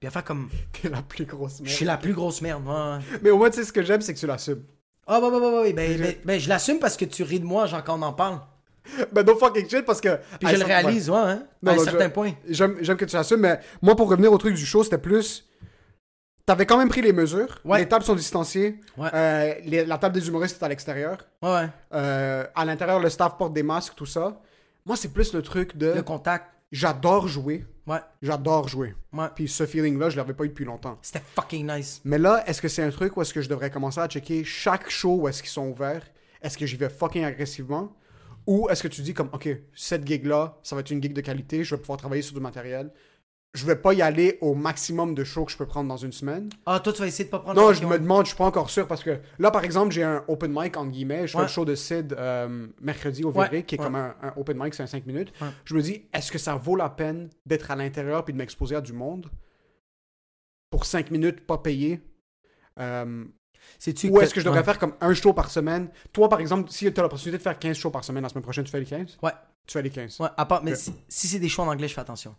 Puis 0.00 0.08
à 0.08 0.10
faire 0.10 0.24
comme 0.24 0.48
T'es 0.80 0.88
la 0.88 1.02
plus 1.02 1.26
grosse 1.26 1.58
je 1.58 1.64
merde. 1.64 1.74
suis 1.76 1.84
la 1.84 1.98
plus 1.98 2.14
grosse 2.14 2.40
merde. 2.40 2.66
ouais. 2.66 3.18
Mais 3.22 3.28
au 3.30 3.36
moins, 3.36 3.50
tu 3.50 3.56
sais, 3.58 3.64
ce 3.64 3.72
que 3.74 3.82
j'aime, 3.82 4.00
c'est 4.00 4.14
que 4.14 4.18
tu 4.18 4.26
l'assumes. 4.26 4.64
Ah, 5.06 5.20
bah, 5.20 5.28
bah, 5.30 5.38
bah, 5.40 5.50
bah, 5.50 5.60
oui, 5.62 5.72
ben, 5.72 5.98
ben, 6.00 6.14
ben, 6.24 6.40
je 6.40 6.48
l'assume 6.48 6.78
parce 6.78 6.96
que 6.96 7.04
tu 7.04 7.22
ris 7.22 7.40
de 7.40 7.44
moi, 7.44 7.66
genre, 7.66 7.82
quand 7.84 7.98
on 7.98 8.02
en 8.02 8.12
parle. 8.12 8.40
Ben, 9.12 9.24
no 9.24 9.36
fucking 9.36 9.68
shit, 9.68 9.84
parce 9.84 10.00
que. 10.00 10.18
Puis 10.40 10.48
à 10.48 10.54
je 10.54 10.58
le 10.58 10.64
réalise, 10.64 11.08
ouais, 11.10 11.16
hein, 11.16 11.42
Non, 11.62 11.72
à 11.72 11.74
un 11.76 11.78
certain 11.78 12.04
je- 12.06 12.10
point. 12.10 12.32
J'aime 12.48 12.76
j'aime 12.80 12.96
que 12.96 13.04
tu 13.04 13.14
l'assumes, 13.16 13.40
mais 13.40 13.60
moi, 13.80 13.94
pour 13.94 14.08
revenir 14.08 14.32
au 14.32 14.38
truc 14.38 14.54
du 14.54 14.66
show, 14.66 14.82
c'était 14.82 14.98
plus. 14.98 15.48
T'avais 16.44 16.66
quand 16.66 16.76
même 16.76 16.88
pris 16.88 17.00
les 17.02 17.12
mesures. 17.12 17.60
Ouais. 17.64 17.78
Les 17.78 17.88
tables 17.88 18.04
sont 18.04 18.16
distanciées. 18.16 18.80
Ouais. 18.96 19.08
Euh, 19.14 19.54
les- 19.64 19.84
la 19.84 19.98
table 19.98 20.14
des 20.16 20.26
humoristes 20.26 20.60
est 20.60 20.64
à 20.64 20.68
l'extérieur. 20.68 21.18
Ouais, 21.40 21.50
ouais. 21.52 21.68
Euh, 21.94 22.44
à 22.56 22.64
l'intérieur, 22.64 22.98
le 22.98 23.08
staff 23.08 23.36
porte 23.38 23.52
des 23.52 23.62
masques, 23.62 23.94
tout 23.94 24.06
ça. 24.06 24.40
Moi, 24.84 24.96
c'est 24.96 25.12
plus 25.12 25.32
le 25.32 25.42
truc 25.42 25.76
de. 25.76 25.92
Le 25.92 26.02
contact. 26.02 26.46
J'adore 26.72 27.28
jouer. 27.28 27.64
Ouais, 27.86 27.98
J'adore 28.22 28.68
jouer. 28.68 28.94
ouais. 29.12 29.26
Puis 29.34 29.46
ce 29.48 29.66
feeling-là, 29.66 30.08
je 30.10 30.16
l'avais 30.16 30.32
pas 30.34 30.44
eu 30.44 30.48
depuis 30.48 30.64
longtemps. 30.64 30.98
C'était 31.02 31.22
fucking 31.34 31.70
nice. 31.70 32.00
Mais 32.04 32.18
là, 32.18 32.42
est-ce 32.46 32.62
que 32.62 32.68
c'est 32.68 32.82
un 32.82 32.90
truc 32.90 33.16
où 33.16 33.22
est-ce 33.22 33.34
que 33.34 33.42
je 33.42 33.48
devrais 33.48 33.70
commencer 33.70 34.00
à 34.00 34.08
checker 34.08 34.42
chaque 34.44 34.88
show 34.88 35.16
où 35.16 35.28
est-ce 35.28 35.42
qu'ils 35.42 35.50
sont 35.50 35.66
ouverts? 35.68 36.04
Est-ce 36.40 36.56
que 36.56 36.64
j'y 36.66 36.76
vais 36.76 36.88
fucking 36.88 37.24
agressivement? 37.24 37.92
Ou 38.46 38.68
est-ce 38.70 38.82
que 38.82 38.88
tu 38.88 39.02
dis 39.02 39.14
comme, 39.14 39.28
OK, 39.32 39.48
cette 39.74 40.06
gig-là, 40.06 40.58
ça 40.62 40.74
va 40.74 40.80
être 40.80 40.90
une 40.90 41.02
gig 41.02 41.12
de 41.12 41.20
qualité, 41.20 41.62
je 41.62 41.74
vais 41.74 41.80
pouvoir 41.80 41.98
travailler 41.98 42.22
sur 42.22 42.34
du 42.34 42.40
matériel. 42.40 42.90
Je 43.54 43.66
vais 43.66 43.76
pas 43.76 43.92
y 43.92 44.00
aller 44.00 44.38
au 44.40 44.54
maximum 44.54 45.14
de 45.14 45.24
shows 45.24 45.44
que 45.44 45.52
je 45.52 45.58
peux 45.58 45.66
prendre 45.66 45.86
dans 45.86 45.98
une 45.98 46.12
semaine. 46.12 46.48
Ah, 46.64 46.80
toi, 46.80 46.90
tu 46.90 47.00
vas 47.00 47.06
essayer 47.06 47.26
de 47.26 47.30
pas 47.30 47.38
prendre 47.38 47.60
Non, 47.60 47.74
je 47.74 47.84
me 47.84 47.98
demande, 47.98 48.24
je 48.24 48.28
suis 48.30 48.36
pas 48.38 48.46
encore 48.46 48.70
sûr 48.70 48.86
parce 48.88 49.02
que 49.04 49.20
là, 49.38 49.50
par 49.50 49.62
exemple, 49.62 49.92
j'ai 49.92 50.02
un 50.02 50.24
open 50.26 50.50
mic, 50.54 50.74
entre 50.78 50.90
guillemets. 50.90 51.26
Je 51.26 51.32
fais 51.32 51.36
Ouais. 51.38 51.44
le 51.44 51.50
show 51.50 51.66
de 51.66 51.74
Sid 51.74 52.14
euh, 52.18 52.66
mercredi 52.80 53.24
au 53.24 53.30
Ouais, 53.32 53.62
qui 53.62 53.74
est 53.74 53.78
ouais. 53.78 53.84
comme 53.84 53.96
un, 53.96 54.14
un 54.22 54.32
open 54.38 54.56
mic, 54.58 54.72
c'est 54.72 54.82
un 54.82 54.86
5 54.86 55.04
minutes. 55.04 55.34
Je 55.66 55.74
me 55.74 55.82
dis, 55.82 56.06
est-ce 56.14 56.32
que 56.32 56.38
ça 56.38 56.54
vaut 56.54 56.76
la 56.76 56.88
peine 56.88 57.28
d'être 57.44 57.70
à 57.70 57.76
l'intérieur 57.76 58.24
puis 58.24 58.32
de 58.32 58.38
m'exposer 58.38 58.74
à 58.74 58.80
du 58.80 58.94
monde 58.94 59.28
pour 60.70 60.86
5 60.86 61.10
minutes, 61.10 61.46
pas 61.46 61.58
payé? 61.58 62.00
Euh, 62.80 63.24
ou 64.04 64.20
est-ce 64.20 64.32
que 64.32 64.40
je 64.40 64.46
devrais 64.46 64.64
faire 64.64 64.78
comme 64.78 64.94
un 65.02 65.12
show 65.12 65.34
par 65.34 65.50
semaine? 65.50 65.90
Toi, 66.14 66.30
par 66.30 66.40
exemple, 66.40 66.70
si 66.70 66.90
tu 66.90 66.98
as 66.98 67.02
l'opportunité 67.02 67.36
de 67.36 67.42
faire 67.42 67.58
15 67.58 67.76
shows 67.76 67.90
par 67.90 68.02
semaine 68.02 68.22
la 68.22 68.30
semaine 68.30 68.42
prochaine, 68.42 68.64
tu 68.64 68.70
fais 68.70 68.80
les 68.80 68.86
15? 68.86 69.18
Ouais. 69.22 69.32
Tu 69.66 69.74
fais 69.74 69.82
les 69.82 69.90
15. 69.90 70.20
Ouais, 70.20 70.28
à 70.38 70.46
part, 70.46 70.64
mais 70.64 70.74
si, 70.74 70.94
si 71.06 71.28
c'est 71.28 71.38
des 71.38 71.50
choix 71.50 71.66
en 71.66 71.68
anglais, 71.68 71.86
je 71.86 71.92
fais 71.94 72.00
attention. 72.00 72.34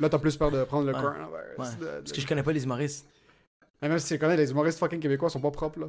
Là, 0.00 0.08
t'as 0.08 0.18
plus 0.18 0.36
peur 0.36 0.50
de 0.50 0.62
prendre 0.64 0.86
le 0.86 0.92
Ouais. 0.94 1.00
coronavirus. 1.00 1.58
Ouais. 1.58 1.66
de- 1.80 1.84
de- 1.84 1.90
Parce 2.00 2.12
que 2.12 2.20
je 2.20 2.26
connais 2.26 2.42
pas 2.42 2.52
les 2.52 2.62
humoristes. 2.64 3.06
Mais 3.82 3.88
Même 3.88 3.98
si 3.98 4.08
tu 4.14 4.18
connais, 4.18 4.36
les 4.36 4.50
humoristes 4.50 4.78
fucking 4.78 5.00
québécois 5.00 5.28
sont 5.30 5.40
pas 5.40 5.50
propres, 5.50 5.80
là. 5.80 5.86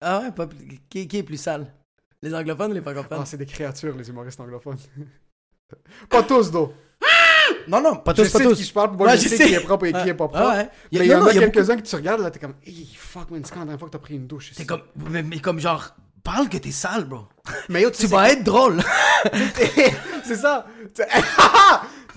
Ah 0.00 0.20
ouais, 0.20 0.32
pas 0.32 0.46
qui, 0.90 1.06
qui 1.08 1.16
est 1.18 1.22
plus 1.22 1.36
sale? 1.36 1.66
Les 2.22 2.34
anglophones 2.34 2.70
ou 2.72 2.74
les 2.74 2.80
francophones? 2.80 3.18
Ah, 3.20 3.26
c'est 3.26 3.36
des 3.36 3.46
créatures, 3.46 3.96
les 3.96 4.08
humoristes 4.08 4.40
anglophones. 4.40 4.78
pas 6.08 6.22
tous, 6.22 6.50
d'eau. 6.50 6.72
Non, 7.68 7.80
non, 7.80 7.96
pas 7.96 8.12
Je 8.16 8.22
tous, 8.22 8.32
pas 8.32 8.38
sais 8.38 8.46
de 8.46 8.54
qui 8.54 8.64
je 8.64 8.72
parle, 8.72 8.96
moi 8.96 9.06
Ouais, 9.08 9.16
je, 9.18 9.28
sais, 9.28 9.46
qui 9.46 9.54
est 9.54 9.60
propre 9.60 9.86
et 9.86 9.92
qui 9.92 10.08
est 10.08 10.14
pas 10.14 10.28
propre. 10.28 10.36
Ah 10.36 10.56
ouais. 10.56 10.68
Mais 10.92 10.98
il 11.00 11.06
y 11.06 11.14
en 11.14 11.24
a 11.26 11.32
il 11.32 11.38
a 11.38 11.40
beaucoup- 11.40 11.52
quelques-uns 11.52 11.76
que 11.76 11.82
tu 11.82 11.94
regardes, 11.96 12.20
là, 12.20 12.30
t'es 12.30 12.38
comme, 12.38 12.54
hey, 12.64 12.88
fuck, 12.96 13.30
man, 13.30 13.42
c'est 13.44 13.52
quand 13.52 13.60
la 13.60 13.66
dernière 13.66 13.78
fois 13.78 13.88
que 13.88 13.92
t'as 13.92 13.98
pris 13.98 14.14
une 14.16 14.26
douche? 14.26 14.50
C'est 14.54 14.66
comme, 14.66 14.82
mais, 15.10 15.22
mais 15.22 15.38
comme 15.38 15.58
genre, 15.60 15.94
parle 16.22 16.48
que 16.48 16.56
t'es 16.58 16.70
sale, 16.70 17.04
bro. 17.04 17.26
Mais 17.68 17.82
yo, 17.82 17.90
Tu 17.90 18.06
vas 18.06 18.30
être 18.32 18.44
drôle. 18.44 18.80
c'est 20.24 20.36
ça. 20.36 20.66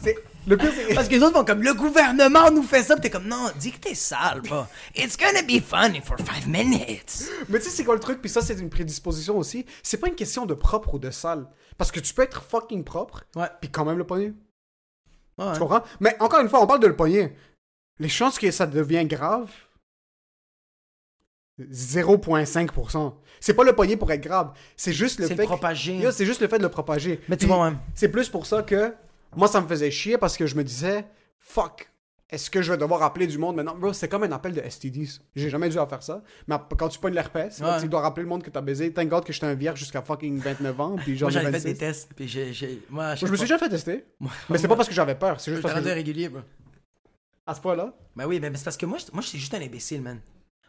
C'est... 0.02 0.16
Le 0.48 0.56
pire, 0.58 0.72
c'est. 0.74 0.96
Parce 0.96 1.08
que 1.10 1.14
les 1.14 1.22
autres 1.22 1.38
vont 1.38 1.44
comme, 1.46 1.62
le 1.62 1.74
gouvernement 1.74 2.50
nous 2.52 2.64
fait 2.64 2.82
ça, 2.82 2.96
pis 2.96 3.02
t'es 3.02 3.10
comme, 3.10 3.28
non, 3.28 3.50
dis 3.60 3.72
que 3.74 3.80
t'es 3.80 3.94
sale, 3.96 4.42
bro. 4.42 4.64
It's 4.96 5.18
gonna 5.18 5.42
be 5.44 5.62
funny 5.62 6.02
for 6.02 6.18
five 6.18 6.48
minutes. 6.48 7.26
Mais 7.50 7.60
tu 7.60 7.66
sais, 7.66 7.70
c'est 7.72 7.84
quoi 7.84 7.96
le 7.96 8.00
truc? 8.00 8.22
Puis 8.22 8.30
ça, 8.30 8.42
c'est 8.42 8.56
une 8.58 8.70
prédisposition 8.70 9.38
aussi. 9.38 9.66
C'est 9.84 9.98
pas 9.98 10.08
une 10.08 10.16
question 10.16 10.46
de 10.46 10.54
propre 10.54 10.94
ou 10.96 11.00
de 11.00 11.12
sale. 11.12 11.48
Parce 11.78 11.92
que 11.92 12.00
tu 12.00 12.14
peux 12.14 12.22
être 12.24 12.42
fucking 12.44 12.84
propre, 12.84 13.24
Ouais. 13.36 13.50
puis 13.62 13.70
quand 13.70 13.84
même 13.86 13.98
le 13.98 14.06
pogner. 14.06 14.34
Ouais. 15.38 15.54
Tu 15.54 15.60
comprends? 15.60 15.84
Mais 16.00 16.16
encore 16.20 16.40
une 16.40 16.50
fois, 16.50 16.62
on 16.64 16.68
parle 16.68 16.80
de 16.80 16.88
le 16.88 16.96
pogner. 16.96 17.36
Les 18.00 18.10
chances 18.10 18.40
que 18.40 18.50
ça 18.50 18.66
devient 18.66 19.06
grave, 19.06 19.50
0,5%. 21.60 23.14
C'est 23.40 23.54
pas 23.54 23.64
le 23.64 23.74
pogner 23.74 23.98
pour 23.98 24.12
être 24.12 24.22
grave. 24.22 24.52
C'est 24.76 24.94
juste 24.94 25.20
le 25.20 25.28
C'est 25.28 25.36
fait. 25.36 25.46
le 25.48 26.02
que- 26.02 26.12
C'est 26.12 26.26
juste 26.26 26.42
le 26.42 26.48
fait 26.48 26.58
de 26.58 26.64
le 26.64 26.70
propager. 26.70 27.20
Mais 27.30 27.38
tu 27.38 27.46
vois, 27.48 27.64
ouais. 27.68 27.74
C'est 27.96 28.10
plus 28.10 28.30
pour 28.30 28.46
ça 28.46 28.62
que 28.64 28.94
moi, 29.36 29.48
ça 29.48 29.62
me 29.62 29.68
faisait 29.68 29.92
chier 29.92 30.18
parce 30.18 30.38
que 30.38 30.46
je 30.48 30.56
me 30.56 30.64
disais, 30.64 31.06
fuck, 31.40 31.90
est-ce 32.30 32.50
que 32.50 32.62
je 32.62 32.72
vais 32.72 32.78
devoir 32.78 33.04
appeler 33.04 33.26
du 33.28 33.38
monde 33.38 33.56
maintenant? 33.56 33.76
Bro, 33.76 33.94
c'est 33.94 34.10
comme 34.10 34.24
un 34.24 34.32
appel 34.34 34.54
de 34.54 34.62
STDs. 34.62 35.22
J'ai 35.36 35.50
jamais 35.50 35.70
dû 35.70 35.80
à 35.80 35.86
faire 35.88 36.04
ça. 36.04 36.22
Mais 36.48 36.56
quand 36.78 36.90
tu 36.90 37.00
pognes 37.00 37.14
l'herpès, 37.14 37.60
Ouais. 37.62 37.80
tu 37.80 37.88
dois 37.88 38.02
rappeler 38.02 38.24
le 38.24 38.30
monde 38.30 38.44
que 38.44 38.50
t'as 38.50 38.60
baisé. 38.62 38.92
Thank 38.92 39.08
God 39.08 39.24
que 39.24 39.32
j'étais 39.32 39.46
un 39.46 39.54
vierge 39.54 39.80
jusqu'à 39.80 40.02
fucking 40.02 40.38
29 40.40 40.80
ans. 40.82 40.96
Puis 40.98 41.18
genre 41.18 41.30
Moi, 41.30 41.40
j'avais 41.42 41.58
fait 41.58 41.64
des 41.64 41.74
26. 41.74 41.78
tests. 41.80 42.12
Puis 42.16 42.28
j'ai. 42.28 42.52
j'ai- 42.52 42.82
Moi, 42.90 43.16
je 43.16 43.26
me 43.26 43.32
suis 43.36 43.44
déjà 43.46 43.58
fait 43.58 43.70
tester. 43.70 44.06
Moi- 44.20 44.32
Mais 44.50 44.58
c'est 44.58 44.68
pas 44.68 44.76
parce 44.76 44.90
que 44.90 44.94
j'avais 44.94 45.16
peur, 45.16 45.40
c'est 45.40 45.52
juste 45.52 45.64
parce 45.64 45.80
que. 45.80 45.88
régulier, 45.90 46.28
bro. 46.30 46.42
À 47.46 47.56
ce 47.56 47.62
point-là? 47.62 47.94
Ben 48.16 48.26
oui, 48.26 48.40
mais 48.42 48.52
c'est 48.56 48.64
parce 48.66 48.76
que 48.78 48.86
moi, 48.86 48.98
je- 48.98 49.06
moi 49.14 49.22
j'étais 49.22 49.38
juste 49.38 49.54
un 49.54 49.62
imbécile, 49.62 50.02
man. 50.02 50.20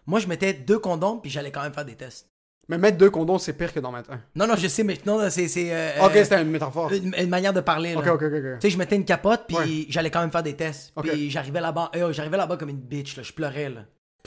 Moi, 0.07 0.21
je 0.21 0.29
mettais 0.29 0.53
deux 0.55 0.79
condoms, 0.79 1.19
puis 1.19 1.29
j'allais 1.31 1.51
quand 1.51 1.63
même 1.63 1.73
faire 1.73 1.85
des 1.85 1.97
tests. 1.97 2.31
Mais 2.69 2.77
mettre 2.77 2.99
deux 2.99 3.09
condoms, 3.11 3.39
c'est 3.39 3.55
pire 3.55 3.73
que 3.73 3.81
d'en 3.81 3.91
mettre 3.93 4.11
un. 4.13 4.21
Non, 4.35 4.47
non, 4.47 4.55
je 4.57 4.69
sais, 4.69 4.83
mais 4.85 4.99
non, 5.07 5.19
non, 5.21 5.31
c'est. 5.31 5.49
c'est, 5.49 5.69
euh, 5.73 6.05
Ok, 6.05 6.13
c'était 6.17 6.43
une 6.43 6.51
métaphore. 6.51 6.93
une, 6.93 7.15
une 7.19 7.29
manière 7.31 7.53
de 7.55 7.61
parler, 7.61 7.95
là. 7.95 8.01
Ok, 8.01 8.07
ok, 8.09 8.23
ok. 8.23 8.31
Tu 8.31 8.57
sais, 8.61 8.71
je 8.71 8.77
mettais 8.79 8.97
une 8.97 9.07
capote, 9.07 9.45
puis 9.49 9.57
Ouais. 9.57 9.87
j'allais 9.89 10.11
quand 10.11 10.21
même 10.21 10.31
faire 10.31 10.43
des 10.43 10.55
tests. 10.55 10.93
Ok. 10.97 11.09
Puis 11.09 11.31
j'arrivais 11.31 11.61
là-bas, 11.63 11.91
euh, 11.97 12.13
j'arrivais 12.13 12.37
là-bas 12.37 12.57
comme 12.59 12.69
une 12.69 12.77
bitch, 12.81 13.17
là. 13.17 13.23
Je 13.23 13.33
pleurais, 13.33 13.71
là. 13.71 13.85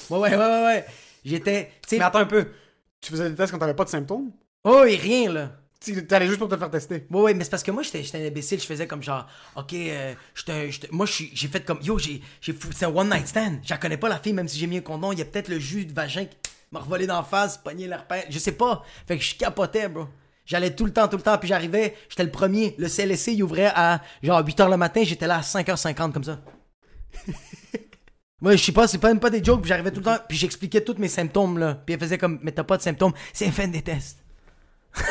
Ouais, 0.09 0.17
ouais, 0.17 0.29
ouais, 0.31 0.37
ouais, 0.37 0.63
ouais. 0.65 0.85
J'étais. 1.23 1.71
Mais 1.91 2.01
attends 2.01 2.19
un 2.19 2.25
peu. 2.25 2.47
Tu 2.99 3.11
faisais 3.11 3.29
des 3.29 3.35
tests 3.35 3.51
quand 3.51 3.59
t'avais 3.59 3.75
pas 3.75 3.83
de 3.85 3.89
symptômes? 3.89 4.31
oh, 4.63 4.83
et 4.87 4.95
rien, 4.95 5.31
là. 5.31 5.51
Tu 5.83 6.05
t'allais 6.05 6.27
juste 6.27 6.37
pour 6.37 6.47
te 6.47 6.55
faire 6.57 6.69
tester. 6.69 7.07
Ouais, 7.09 7.21
ouais, 7.21 7.33
mais 7.33 7.43
c'est 7.43 7.49
parce 7.49 7.63
que 7.63 7.71
moi, 7.71 7.81
j'étais 7.83 8.03
un 8.15 8.25
imbécile. 8.27 8.59
Je 8.59 8.65
faisais 8.67 8.85
comme 8.85 9.01
genre, 9.01 9.27
ok, 9.55 9.73
euh, 9.73 10.13
un- 10.47 10.69
j'étais- 10.69 10.89
moi, 10.91 11.05
j'ai 11.07 11.47
fait 11.47 11.65
comme, 11.65 11.79
yo, 11.81 11.97
j'ai 11.97 12.21
j'ai 12.39 12.53
fou- 12.53 12.69
c'est 12.75 12.85
un 12.85 12.89
one 12.95 13.09
night 13.09 13.27
stand. 13.27 13.59
Je 13.63 13.73
connais 13.75 13.97
pas, 13.97 14.07
la 14.09 14.19
fille, 14.19 14.33
même 14.33 14.47
si 14.47 14.59
j'ai 14.59 14.67
mis 14.67 14.77
un 14.77 14.81
condom. 14.81 15.11
Il 15.11 15.17
y 15.19 15.21
a 15.23 15.25
peut-être 15.25 15.47
le 15.47 15.57
jus 15.59 15.85
de 15.85 15.93
vagin 15.93 16.25
qui 16.25 16.37
m'a 16.72 16.80
revolé 16.80 17.05
d'en 17.05 17.24
face, 17.24 17.57
pogné 17.57 17.88
l'herpès. 17.88 18.26
Je 18.30 18.39
sais 18.39 18.53
pas. 18.53 18.84
Fait 19.07 19.17
que 19.17 19.24
je 19.24 19.36
capotais, 19.36 19.89
bro. 19.89 20.07
J'allais 20.45 20.74
tout 20.76 20.86
le 20.86 20.91
temps, 20.91 21.07
tout 21.07 21.17
le 21.17 21.24
temps, 21.24 21.38
puis 21.38 21.47
j'arrivais, 21.47 21.95
j'étais 22.09 22.24
le 22.24 22.32
premier. 22.32 22.76
Le 22.78 22.88
CLSC, 22.88 23.34
il 23.34 23.43
ouvrait 23.43 23.72
à 23.76 24.01
genre 24.24 24.41
8h 24.41 24.69
le 24.69 24.78
matin, 24.78 25.03
j'étais 25.03 25.28
là 25.28 25.38
à 25.38 25.41
5h50 25.41 26.11
comme 26.11 26.24
ça. 26.24 26.39
Moi, 28.41 28.55
je 28.55 28.63
sais 28.63 28.72
pas, 28.72 28.88
c'est 28.88 28.97
pas 28.97 29.09
même 29.09 29.19
pas 29.19 29.30
des 29.30 29.43
jokes, 29.43 29.61
puis 29.61 29.69
j'arrivais 29.69 29.91
tout 29.91 29.99
le 29.99 30.05
temps, 30.05 30.17
puis 30.28 30.36
j'expliquais 30.36 30.82
tous 30.82 30.95
mes 30.97 31.07
symptômes, 31.07 31.59
là. 31.59 31.76
Puis 31.86 31.93
elle 31.93 31.99
faisait 31.99 32.17
comme, 32.17 32.39
mais 32.41 32.51
t'as 32.51 32.63
pas 32.63 32.78
de 32.78 32.82
symptômes, 32.82 33.13
c'est 33.34 33.45
un 33.45 33.51
fait 33.51 33.67
des 33.67 33.84
tests. 33.84 34.17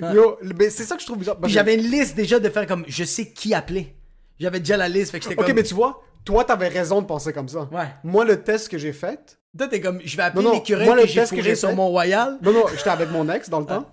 Yo, 0.00 0.38
mais 0.42 0.70
c'est 0.70 0.84
ça 0.84 0.96
que 0.96 1.02
je 1.02 1.06
trouve 1.06 1.18
bizarre. 1.18 1.38
Puis 1.38 1.52
j'avais 1.52 1.74
une 1.74 1.88
liste 1.88 2.16
déjà 2.16 2.40
de 2.40 2.48
faire 2.48 2.66
comme 2.66 2.84
je 2.88 3.04
sais 3.04 3.30
qui 3.30 3.54
appeler. 3.54 3.94
J'avais 4.38 4.58
déjà 4.58 4.78
la 4.78 4.88
liste, 4.88 5.12
fait 5.12 5.18
que 5.18 5.24
j'étais 5.24 5.38
Ok, 5.38 5.46
comme. 5.46 5.56
mais 5.56 5.62
tu 5.62 5.74
vois, 5.74 6.02
toi, 6.24 6.44
t'avais 6.44 6.68
raison 6.68 7.02
de 7.02 7.06
penser 7.06 7.32
comme 7.32 7.48
ça. 7.48 7.68
Ouais. 7.70 7.88
Moi, 8.02 8.24
le 8.24 8.42
test 8.42 8.68
que 8.68 8.78
j'ai 8.78 8.94
fait. 8.94 9.38
Toi, 9.56 9.68
t'es 9.68 9.80
comme 9.80 10.00
je 10.04 10.16
vais 10.16 10.22
appeler 10.22 10.44
Non, 10.44 10.50
non, 10.50 10.54
l'écureuil 10.56 10.86
moi, 10.86 10.96
que 10.96 11.00
le 11.02 11.06
j'ai 11.06 11.20
test 11.20 11.30
que 11.32 11.36
fourré 11.38 11.48
j'ai 11.50 11.56
sur 11.56 11.68
fait- 11.70 11.74
Mont-Royal. 11.74 12.38
Non, 12.42 12.52
non, 12.52 12.64
j'étais 12.76 12.90
avec 12.90 13.10
mon 13.10 13.28
ex 13.28 13.48
dans 13.50 13.60
le 13.60 13.66
temps. 13.66 13.90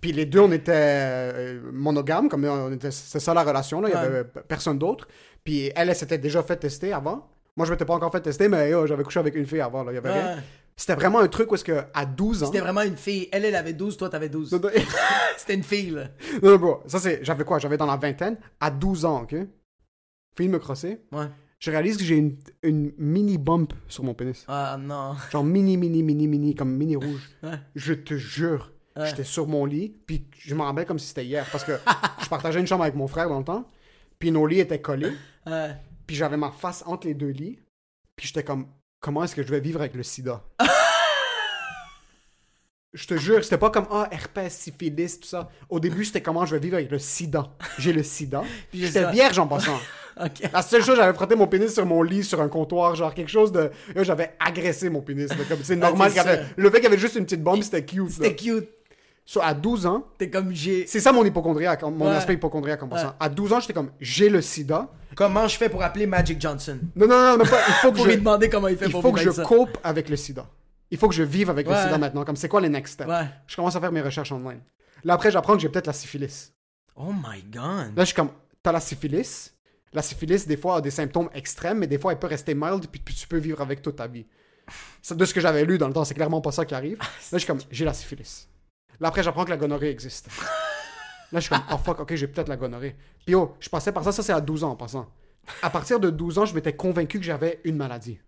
Puis 0.00 0.12
les 0.12 0.26
deux, 0.26 0.40
on 0.40 0.50
était 0.52 0.72
euh, 0.74 1.60
monogames, 1.72 2.28
comme 2.28 2.44
on 2.44 2.72
était, 2.72 2.90
c'est 2.90 3.20
ça 3.20 3.34
la 3.34 3.42
relation, 3.44 3.80
là. 3.80 3.88
Il 3.88 3.92
y 3.92 3.94
Ouais. 3.94 4.00
avait 4.00 4.24
p- 4.24 4.40
personne 4.48 4.78
d'autre. 4.78 5.06
Puis 5.44 5.70
elle, 5.76 5.88
elle 5.90 5.96
s'était 5.96 6.18
déjà 6.18 6.42
fait 6.42 6.56
tester 6.56 6.92
avant. 6.92 7.28
Moi, 7.56 7.66
je 7.66 7.72
m'étais 7.72 7.84
pas 7.84 7.94
encore 7.94 8.10
fait 8.10 8.20
tester, 8.20 8.48
mais 8.48 8.70
j'avais 8.86 9.02
couché 9.04 9.20
avec 9.20 9.34
une 9.36 9.46
fille 9.46 9.60
avant, 9.60 9.84
là. 9.84 9.92
Il 9.92 9.96
y 9.96 9.98
avait 9.98 10.12
rien. 10.12 10.36
C'était 10.74 10.94
vraiment 10.94 11.18
un 11.20 11.28
truc 11.28 11.52
où 11.52 11.54
est-ce 11.54 11.64
que, 11.64 11.82
à 11.92 12.06
12 12.06 12.42
ans. 12.42 12.46
C'était 12.46 12.60
vraiment 12.60 12.80
une 12.80 12.96
fille. 12.96 13.28
Elle, 13.30 13.44
elle 13.44 13.54
avait 13.54 13.74
12, 13.74 13.96
toi, 13.96 14.08
t'avais 14.08 14.28
12. 14.30 14.50
Non, 14.52 14.58
non, 14.60 14.70
C'était 15.36 15.54
une 15.54 15.62
fille, 15.62 15.90
là. 15.90 16.04
non, 16.42 16.56
bro, 16.56 16.80
ça 16.86 16.98
c'est. 16.98 17.20
J'avais 17.22 17.44
quoi? 17.44 17.58
J'avais 17.58 17.76
dans 17.76 17.86
la 17.86 17.96
vingtaine, 17.96 18.38
à 18.58 18.70
12 18.70 19.04
ans, 19.04 19.22
ok? 19.22 19.34
Fini 20.34 20.48
de 20.48 20.54
me 20.54 20.58
crosser. 20.58 21.00
Ouais. 21.12 21.26
Je 21.62 21.70
réalise 21.70 21.96
que 21.96 22.02
j'ai 22.02 22.16
une, 22.16 22.36
une 22.64 22.92
mini 22.98 23.38
bump 23.38 23.72
sur 23.86 24.02
mon 24.02 24.14
pénis. 24.14 24.44
Ah 24.48 24.76
non. 24.80 25.14
Genre 25.30 25.44
mini, 25.44 25.76
mini, 25.76 26.02
mini, 26.02 26.26
mini, 26.26 26.56
comme 26.56 26.76
mini 26.76 26.96
rouge. 26.96 27.30
Ouais. 27.44 27.54
Je 27.76 27.94
te 27.94 28.14
jure. 28.14 28.72
Ouais. 28.96 29.06
J'étais 29.08 29.22
sur 29.22 29.46
mon 29.46 29.64
lit, 29.64 29.88
puis 30.04 30.26
je 30.36 30.56
me 30.56 30.62
rappelle 30.62 30.86
comme 30.86 30.98
si 30.98 31.06
c'était 31.06 31.24
hier, 31.24 31.46
parce 31.52 31.62
que 31.62 31.72
je 32.22 32.28
partageais 32.28 32.58
une 32.58 32.66
chambre 32.66 32.82
avec 32.82 32.96
mon 32.96 33.06
frère 33.06 33.28
dans 33.28 33.38
le 33.38 33.44
temps, 33.44 33.70
puis 34.18 34.32
nos 34.32 34.44
lits 34.44 34.58
étaient 34.58 34.80
collés, 34.80 35.12
Ouais. 35.46 35.70
puis 36.06 36.16
j'avais 36.16 36.36
ma 36.36 36.50
face 36.50 36.82
entre 36.84 37.06
les 37.06 37.14
deux 37.14 37.28
lits, 37.30 37.60
puis 38.16 38.26
j'étais 38.26 38.42
comme, 38.42 38.66
comment 39.00 39.22
est-ce 39.22 39.36
que 39.36 39.42
je 39.44 39.48
vais 39.50 39.60
vivre 39.60 39.80
avec 39.80 39.94
le 39.94 40.02
sida? 40.02 40.42
je 42.94 43.06
te 43.06 43.16
jure, 43.16 43.42
c'était 43.42 43.58
pas 43.58 43.70
comme, 43.70 43.86
ah, 43.90 44.08
herpès, 44.10 44.50
syphilis, 44.50 45.18
tout 45.20 45.28
ça. 45.28 45.48
Au 45.70 45.80
début, 45.80 46.04
c'était 46.04 46.20
comment 46.20 46.44
je 46.44 46.54
vais 46.56 46.60
vivre 46.60 46.76
avec 46.76 46.90
le 46.90 46.98
sida. 46.98 47.48
J'ai 47.78 47.92
le 47.92 48.02
sida. 48.02 48.42
Puis 48.70 48.80
J'étais 48.86 49.10
vierge 49.10 49.38
en 49.38 49.46
passant. 49.46 49.78
Ok. 50.22 50.42
La 50.52 50.60
seule 50.60 50.84
chose, 50.84 50.96
j'avais 50.98 51.14
frotté 51.14 51.34
mon 51.34 51.46
pénis 51.46 51.72
sur 51.72 51.86
mon 51.86 52.02
lit, 52.02 52.22
sur 52.22 52.38
un 52.42 52.48
comptoir, 52.48 52.94
genre 52.94 53.14
quelque 53.14 53.30
chose 53.30 53.50
de. 53.50 53.70
J'avais 53.96 54.34
agressé 54.38 54.90
mon 54.90 55.00
pénis. 55.00 55.30
là, 55.30 55.36
comme 55.48 55.60
c'est 55.62 55.74
normal 55.74 56.10
c'est 56.12 56.20
qu'il 56.20 56.30
y 56.30 56.34
avait. 56.34 56.44
Le 56.54 56.68
fait 56.68 56.76
qu'il 56.76 56.84
y 56.84 56.86
avait 56.88 56.98
juste 56.98 57.14
une 57.16 57.24
petite 57.24 57.42
bombe, 57.42 57.62
c'était 57.62 57.82
cute. 57.82 58.10
C'était 58.10 58.36
cute. 58.36 58.68
So, 59.24 59.40
à 59.42 59.54
12 59.54 59.86
ans, 59.86 60.04
T'es 60.18 60.28
comme 60.28 60.52
j'ai. 60.52 60.86
c'est 60.86 61.00
ça 61.00 61.12
mon 61.12 61.24
hypochondriaque, 61.24 61.82
mon 61.84 62.08
Ouais. 62.10 62.14
aspect 62.14 62.34
hypochondriaque 62.34 62.82
en 62.82 62.88
passant. 62.88 63.06
Ouais. 63.06 63.12
À 63.20 63.30
12 63.30 63.52
ans, 63.54 63.60
j'étais 63.60 63.72
comme, 63.72 63.90
j'ai 64.02 64.28
le 64.28 64.42
sida. 64.42 64.86
Comment 65.16 65.48
je 65.48 65.56
fais 65.56 65.70
pour 65.70 65.82
appeler 65.82 66.06
Magic 66.06 66.38
Johnson? 66.38 66.78
Non, 66.94 67.06
non, 67.08 67.38
non, 67.38 67.44
pas. 67.46 67.60
Il 67.68 67.74
faut 67.80 67.90
que 67.92 68.00
je. 68.00 68.04
lui 68.08 68.16
demander 68.18 68.50
comment 68.50 68.68
il 68.68 68.76
fait 68.76 68.86
Il 68.86 68.92
pour 68.92 69.00
faut 69.00 69.12
que 69.12 69.20
je 69.20 69.30
ça. 69.30 69.44
cope 69.44 69.78
avec 69.82 70.10
le 70.10 70.16
sida. 70.16 70.44
Il 70.92 70.98
faut 70.98 71.08
que 71.08 71.14
je 71.14 71.22
vive 71.24 71.48
avec 71.50 71.66
le 71.66 71.72
Ouais. 71.72 71.82
sida 71.82 71.96
maintenant. 71.98 72.22
Comme 72.24 72.36
c'est 72.36 72.48
quoi 72.48 72.60
les 72.60 72.68
next 72.68 72.94
steps? 72.94 73.08
Ouais. 73.08 73.26
Je 73.46 73.56
commence 73.56 73.74
à 73.74 73.80
faire 73.80 73.90
mes 73.90 74.02
recherches 74.02 74.30
online. 74.30 74.60
Là, 75.04 75.14
après, 75.14 75.30
j'apprends 75.30 75.54
que 75.54 75.60
j'ai 75.60 75.68
peut-être 75.70 75.86
la 75.88 75.92
syphilis. 75.94 76.52
Oh 76.94 77.12
my 77.12 77.42
god. 77.44 77.96
Là, 77.96 78.02
je 78.02 78.04
suis 78.04 78.14
comme, 78.14 78.30
t'as 78.62 78.72
la 78.72 78.80
syphilis? 78.80 79.54
La 79.94 80.02
syphilis, 80.02 80.46
des 80.46 80.56
fois, 80.56 80.76
a 80.76 80.80
des 80.82 80.90
symptômes 80.90 81.30
extrêmes, 81.34 81.78
mais 81.78 81.86
des 81.86 81.98
fois, 81.98 82.12
elle 82.12 82.18
peut 82.18 82.26
rester 82.26 82.54
mild, 82.54 82.86
puis, 82.88 83.00
puis 83.00 83.14
tu 83.14 83.26
peux 83.26 83.38
vivre 83.38 83.60
avec 83.62 83.82
toute 83.82 83.96
ta 83.96 84.06
vie. 84.06 84.26
De 85.10 85.24
ce 85.24 85.34
que 85.34 85.40
j'avais 85.40 85.64
lu 85.64 85.76
dans 85.78 85.88
le 85.88 85.94
temps, 85.94 86.04
c'est 86.04 86.14
clairement 86.14 86.40
pas 86.42 86.52
ça 86.52 86.64
qui 86.64 86.74
arrive. 86.74 86.98
Là, 86.98 87.06
je 87.32 87.38
suis 87.38 87.46
comme, 87.46 87.60
j'ai 87.70 87.84
la 87.84 87.94
syphilis. 87.94 88.48
Là, 89.00 89.08
après, 89.08 89.22
j'apprends 89.22 89.44
que 89.44 89.50
la 89.50 89.56
gonorrhée 89.56 89.90
existe. 89.90 90.28
Là, 91.32 91.40
je 91.40 91.40
suis 91.40 91.48
comme, 91.48 91.64
oh 91.72 91.78
fuck, 91.78 92.00
ok, 92.00 92.14
j'ai 92.14 92.28
peut-être 92.28 92.48
la 92.48 92.56
gonorrhée. 92.56 92.94
Puis 93.24 93.34
oh, 93.34 93.56
je 93.58 93.68
passais 93.70 93.92
par 93.92 94.04
ça, 94.04 94.12
ça 94.12 94.22
c'est 94.22 94.32
à 94.34 94.40
12 94.42 94.64
ans 94.64 94.70
en 94.72 94.76
passant. 94.76 95.08
À 95.62 95.70
partir 95.70 95.98
de 95.98 96.10
12 96.10 96.38
ans, 96.38 96.44
je 96.44 96.54
m'étais 96.54 96.74
convaincu 96.76 97.18
que 97.18 97.24
j'avais 97.24 97.60
une 97.64 97.76
maladie. 97.76 98.20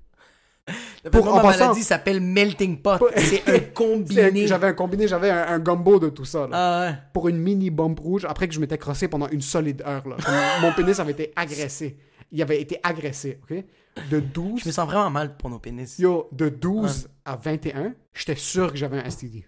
Pour 1.13 1.29
en 1.29 1.37
ma 1.37 1.43
passant- 1.43 1.65
maladie 1.67 1.83
s'appelle 1.83 2.21
Melting 2.21 2.81
Pot. 2.81 2.99
C'est 3.17 3.47
un 3.49 3.59
combiné. 3.61 4.47
J'avais 4.47 4.69
un 4.69 4.73
combiné, 4.73 5.07
j'avais 5.07 5.31
un, 5.31 5.47
un 5.49 5.59
gumbo 5.59 5.99
de 5.99 6.09
tout 6.09 6.25
ça. 6.25 6.47
là. 6.47 6.51
Ah. 6.53 6.97
Pour 7.13 7.29
une 7.29 7.37
mini 7.39 7.69
bombe 7.71 7.99
rouge, 8.01 8.25
après 8.25 8.49
que 8.49 8.55
je 8.55 8.61
m'étais 8.61 8.79
crossé 8.79 9.09
pendant 9.09 9.29
une 9.29 9.43
solide 9.43 9.83
heure. 9.87 10.07
Là. 10.09 10.17
Mon 10.63 10.73
pénis 10.73 10.99
avait 11.01 11.13
été 11.13 11.33
agressé. 11.37 11.99
Il 12.33 12.41
avait 12.41 12.61
été 12.61 12.81
agressé, 12.83 13.39
ok? 13.43 13.63
De 14.11 14.19
12, 14.19 14.63
Je 14.63 14.69
me 14.69 14.73
sens 14.73 14.87
vraiment 14.87 15.11
mal 15.11 15.37
pour 15.37 15.51
nos 15.51 15.59
pénis. 15.61 15.99
yo, 15.99 16.29
de 16.33 16.49
12 16.49 17.09
à 17.25 17.37
21, 17.37 17.95
j'étais 18.13 18.35
sûr 18.35 18.73
que 18.73 18.77
j'avais 18.79 18.99
un 18.99 19.09
STD. 19.09 19.47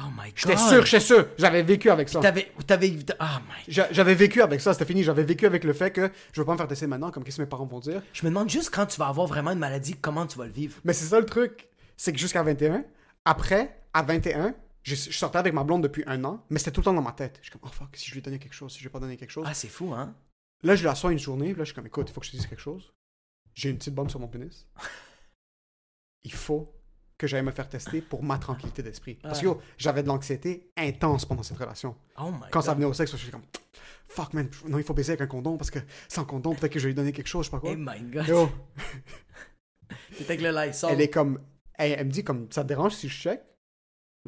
Oh 0.00 0.10
my 0.16 0.28
god. 0.30 0.32
J'étais 0.36 0.56
sûr, 0.56 0.86
j'étais 0.86 1.04
sûr. 1.04 1.28
J'avais 1.38 1.62
vécu 1.62 1.90
avec 1.90 2.08
ça. 2.08 2.20
T'avais. 2.20 2.52
T'avais. 2.66 2.94
Ah 3.18 3.40
my. 3.48 3.72
J'a- 3.72 3.92
J'avais 3.92 4.14
vécu 4.14 4.40
avec 4.42 4.60
ça, 4.60 4.72
c'était 4.72 4.84
fini. 4.84 5.02
J'avais 5.02 5.24
vécu 5.24 5.44
avec 5.46 5.64
le 5.64 5.72
fait 5.72 5.90
que 5.90 6.10
je 6.32 6.40
veux 6.40 6.44
pas 6.46 6.52
me 6.52 6.58
faire 6.58 6.68
tester 6.68 6.86
maintenant, 6.86 7.10
comme 7.10 7.24
qu'est-ce 7.24 7.36
que 7.38 7.42
mes 7.42 7.48
parents 7.48 7.66
vont 7.66 7.80
dire. 7.80 8.02
Je 8.12 8.22
me 8.24 8.30
demande 8.30 8.48
juste 8.48 8.70
quand 8.74 8.86
tu 8.86 8.98
vas 8.98 9.08
avoir 9.08 9.26
vraiment 9.26 9.50
une 9.50 9.58
maladie, 9.58 9.94
comment 9.94 10.26
tu 10.26 10.38
vas 10.38 10.46
le 10.46 10.52
vivre. 10.52 10.78
Mais 10.84 10.92
c'est 10.92 11.06
ça 11.06 11.18
le 11.18 11.26
truc. 11.26 11.68
C'est 11.96 12.12
que 12.12 12.18
jusqu'à 12.18 12.42
21, 12.44 12.84
après, 13.24 13.82
à 13.92 14.02
21, 14.02 14.54
je, 14.84 14.94
je 14.94 15.10
sortais 15.18 15.38
avec 15.38 15.52
ma 15.52 15.64
blonde 15.64 15.82
depuis 15.82 16.04
un 16.06 16.22
an, 16.24 16.44
mais 16.50 16.58
c'était 16.60 16.70
tout 16.70 16.80
le 16.80 16.84
temps 16.84 16.94
dans 16.94 17.02
ma 17.02 17.12
tête. 17.12 17.38
Je 17.42 17.50
suis 17.50 17.58
comme, 17.58 17.62
oh 17.68 17.72
fuck, 17.72 17.88
si 17.96 18.08
je 18.08 18.14
lui 18.14 18.22
donnais 18.22 18.38
quelque 18.38 18.52
chose, 18.54 18.70
si 18.72 18.78
je 18.78 18.84
lui 18.84 18.88
ai 18.88 18.92
pas 18.92 19.00
donné 19.00 19.16
quelque 19.16 19.30
chose. 19.32 19.44
Ah, 19.48 19.54
c'est 19.54 19.68
fou, 19.68 19.92
hein? 19.94 20.14
Là, 20.62 20.76
je 20.76 20.84
la 20.84 20.94
sois 20.94 21.10
une 21.12 21.18
journée, 21.18 21.48
puis 21.50 21.58
là, 21.58 21.64
je 21.64 21.70
suis 21.70 21.74
comme, 21.74 21.86
écoute, 21.86 22.08
il 22.08 22.12
faut 22.12 22.20
que 22.20 22.26
je 22.26 22.30
te 22.32 22.36
dise 22.36 22.46
quelque 22.46 22.60
chose. 22.60 22.92
J'ai 23.54 23.70
une 23.70 23.78
petite 23.78 23.94
bombe 23.94 24.10
sur 24.10 24.20
mon 24.20 24.28
pénis. 24.28 24.66
Il 26.24 26.32
faut 26.32 26.74
que 27.18 27.26
j'aille 27.26 27.42
me 27.42 27.50
faire 27.50 27.68
tester 27.68 28.00
pour 28.00 28.22
ma 28.22 28.38
tranquillité 28.38 28.82
d'esprit. 28.82 29.18
Parce 29.20 29.40
que 29.40 29.46
yo, 29.46 29.60
j'avais 29.76 30.02
de 30.02 30.08
l'anxiété 30.08 30.70
intense 30.76 31.26
pendant 31.26 31.42
cette 31.42 31.58
relation. 31.58 31.96
Oh 32.18 32.30
my 32.30 32.38
Quand 32.50 32.60
god. 32.60 32.64
ça 32.64 32.74
venait 32.74 32.86
au 32.86 32.92
sexe, 32.94 33.10
je 33.10 33.16
suis 33.16 33.30
comme, 33.30 33.42
fuck 34.06 34.32
man, 34.34 34.48
non, 34.68 34.78
il 34.78 34.84
faut 34.84 34.94
baiser 34.94 35.12
avec 35.12 35.22
un 35.22 35.26
condom 35.26 35.56
parce 35.58 35.70
que 35.70 35.80
sans 36.08 36.24
condom, 36.24 36.54
peut-être 36.54 36.72
que 36.72 36.78
je 36.78 36.84
vais 36.84 36.90
lui 36.90 36.94
donner 36.94 37.12
quelque 37.12 37.26
chose, 37.26 37.46
je 37.46 37.50
sais 37.50 37.56
pas 37.56 37.60
quoi. 37.60 37.72
Oh 37.72 37.76
my 37.76 38.00
god. 38.10 38.28
Yo, 38.28 38.48
avec 40.20 40.40
le 40.40 40.50
Lysol. 40.50 40.90
elle 40.92 41.00
est 41.00 41.10
comme, 41.10 41.40
elle, 41.74 41.96
elle 41.98 42.06
me 42.06 42.10
dit 42.12 42.22
comme, 42.22 42.46
ça 42.50 42.62
te 42.62 42.68
dérange 42.68 42.92
si 42.94 43.08
je 43.08 43.14
check? 43.20 43.40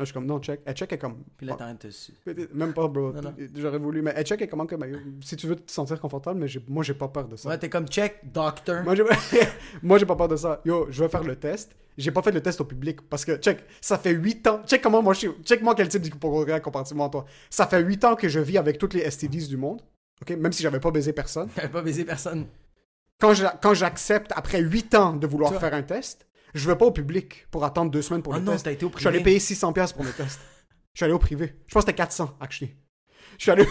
Là, 0.01 0.05
je 0.05 0.13
suis 0.13 0.15
comme, 0.15 0.25
non, 0.25 0.39
check. 0.41 0.63
Elle 0.65 0.75
check, 0.75 0.91
elle 0.93 0.97
est 0.97 0.99
comme, 0.99 1.23
Puis 1.37 1.47
là, 1.47 1.53
t'es 1.57 1.63
en 1.63 1.67
train 1.67 1.75
de 1.75 1.79
te 1.79 1.91
su- 1.91 2.15
même 2.55 2.73
pas, 2.73 2.89
bro. 2.89 3.13
J'aurais 3.55 3.77
voulu, 3.77 4.01
mais 4.01 4.15
elle 4.17 4.25
check, 4.25 4.41
elle 4.41 4.47
est 4.47 4.49
comment 4.49 4.65
comme, 4.67 4.83
si 5.23 5.37
tu 5.37 5.47
veux 5.47 5.57
te 5.57 5.71
sentir 5.71 6.01
confortable, 6.01 6.41
mais 6.41 6.47
moi, 6.69 6.83
j'ai 6.83 6.95
pas 6.95 7.09
peur 7.09 7.29
de 7.29 7.37
ça. 7.37 7.51
Ouais, 7.51 7.59
t'es 7.59 7.69
comme 7.69 7.87
check, 7.87 8.21
doctor. 8.33 8.83
Moi, 8.83 8.95
j'ai... 8.95 9.05
Moi, 9.83 9.99
pas 9.99 10.17
peur 10.17 10.29
de 10.29 10.37
ça. 10.37 10.63
Yo, 10.65 10.87
je 10.89 11.05
vais 11.05 11.11
faire 11.11 11.23
le 11.23 11.37
test. 11.37 11.77
J'ai 11.99 12.13
pas 12.13 12.23
fait 12.23 12.33
le 12.33 12.41
test 12.41 12.59
au 12.63 12.65
public 12.65 13.03
parce 13.03 13.27
que, 13.27 13.37
check, 13.37 13.63
ça 13.83 13.99
fait 13.99 14.13
8 14.13 14.47
ans. 14.47 14.63
Check 14.67 14.81
comment 14.81 15.03
moi 15.03 15.13
je 15.13 15.19
suis. 15.19 15.31
Check 15.45 15.61
moi 15.61 15.75
quel 15.75 15.89
type 15.89 16.01
d'hypochondriaque 16.01 16.63
comparativement 16.63 17.09
à 17.09 17.11
toi. 17.11 17.27
Ça 17.51 17.67
fait 17.67 17.83
8 17.83 18.05
ans 18.05 18.17
que 18.17 18.27
je 18.27 18.41
vis 18.41 18.57
avec 18.57 18.79
toutes 18.79 18.95
les 18.95 19.11
STDs 19.11 19.49
du 19.49 19.59
monde. 19.59 19.83
Ok? 20.23 20.31
Même 20.31 20.53
si 20.53 20.63
j'avais 20.63 20.81
pas 20.81 20.91
baisé 20.91 21.13
personne. 21.13 21.49
T'avais 21.55 21.69
pas 21.69 21.83
baisé 21.83 22.07
personne. 22.07 22.47
Quand, 23.21 23.75
j'accepte, 23.75 24.33
après 24.35 24.63
8 24.63 24.95
ans 24.95 25.13
de 25.15 25.27
vouloir 25.27 25.55
faire 25.61 25.75
un 25.75 25.83
test, 25.83 26.27
je 26.55 26.67
vais 26.69 26.77
pas 26.77 26.87
au 26.87 26.91
public 26.93 27.47
pour 27.51 27.65
attendre 27.65 27.91
2 27.91 28.03
semaines 28.03 28.23
pour 28.23 28.35
Ah 28.35 28.39
le 28.39 28.45
non, 28.45 28.53
test. 28.53 28.65
t'as 28.65 28.73
été 28.73 28.85
au 28.85 28.91
Je 28.95 28.99
suis 28.99 29.09
allé 29.09 29.21
payer 29.21 29.39
600$ 29.39 29.73
piastres 29.73 29.97
pour 29.97 30.05
mes 30.05 30.13
tests. 30.13 30.41
Je 30.95 30.99
suis 30.99 31.05
allé 31.05 31.13
au 31.15 31.19
privé. 31.19 31.55
Je 31.67 31.75
pense 31.75 31.85
que 31.85 31.91
c'était 31.91 31.97
400, 31.97 32.37
actually. 32.41 32.75
Je 33.39 33.43
suis 33.45 33.51
allé 33.53 33.67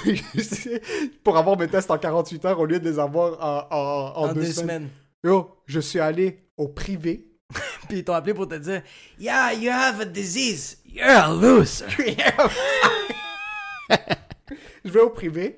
pour 1.23 1.37
avoir 1.37 1.57
mes 1.57 1.67
tests 1.67 1.91
en 1.91 1.97
48 1.97 2.45
heures 2.45 2.59
au 2.59 2.65
lieu 2.65 2.79
de 2.79 2.89
les 2.89 2.97
avoir 2.99 3.33
en, 3.43 3.67
en, 3.75 4.13
en 4.15 4.29
En 4.29 4.33
deux, 4.33 4.41
deux 4.41 4.51
semaines. 4.51 4.65
semaines. 4.67 4.89
Yo, 5.23 5.61
je 5.65 5.79
suis 5.81 5.99
allé 5.99 6.47
au 6.57 6.69
privé. 6.69 7.25
Puis 7.89 7.99
ils 7.99 8.03
t'ont 8.03 8.13
appelé 8.13 8.33
pour 8.33 8.47
te 8.47 8.55
dire 8.55 8.81
Yeah, 9.19 9.53
you 9.53 9.69
have 9.71 9.99
a 10.01 10.05
disease. 10.05 10.77
You're 10.85 11.07
a 11.09 11.33
loser. 11.33 11.85
je 14.85 14.89
vais 14.91 14.99
au 15.01 15.09
privé. 15.09 15.57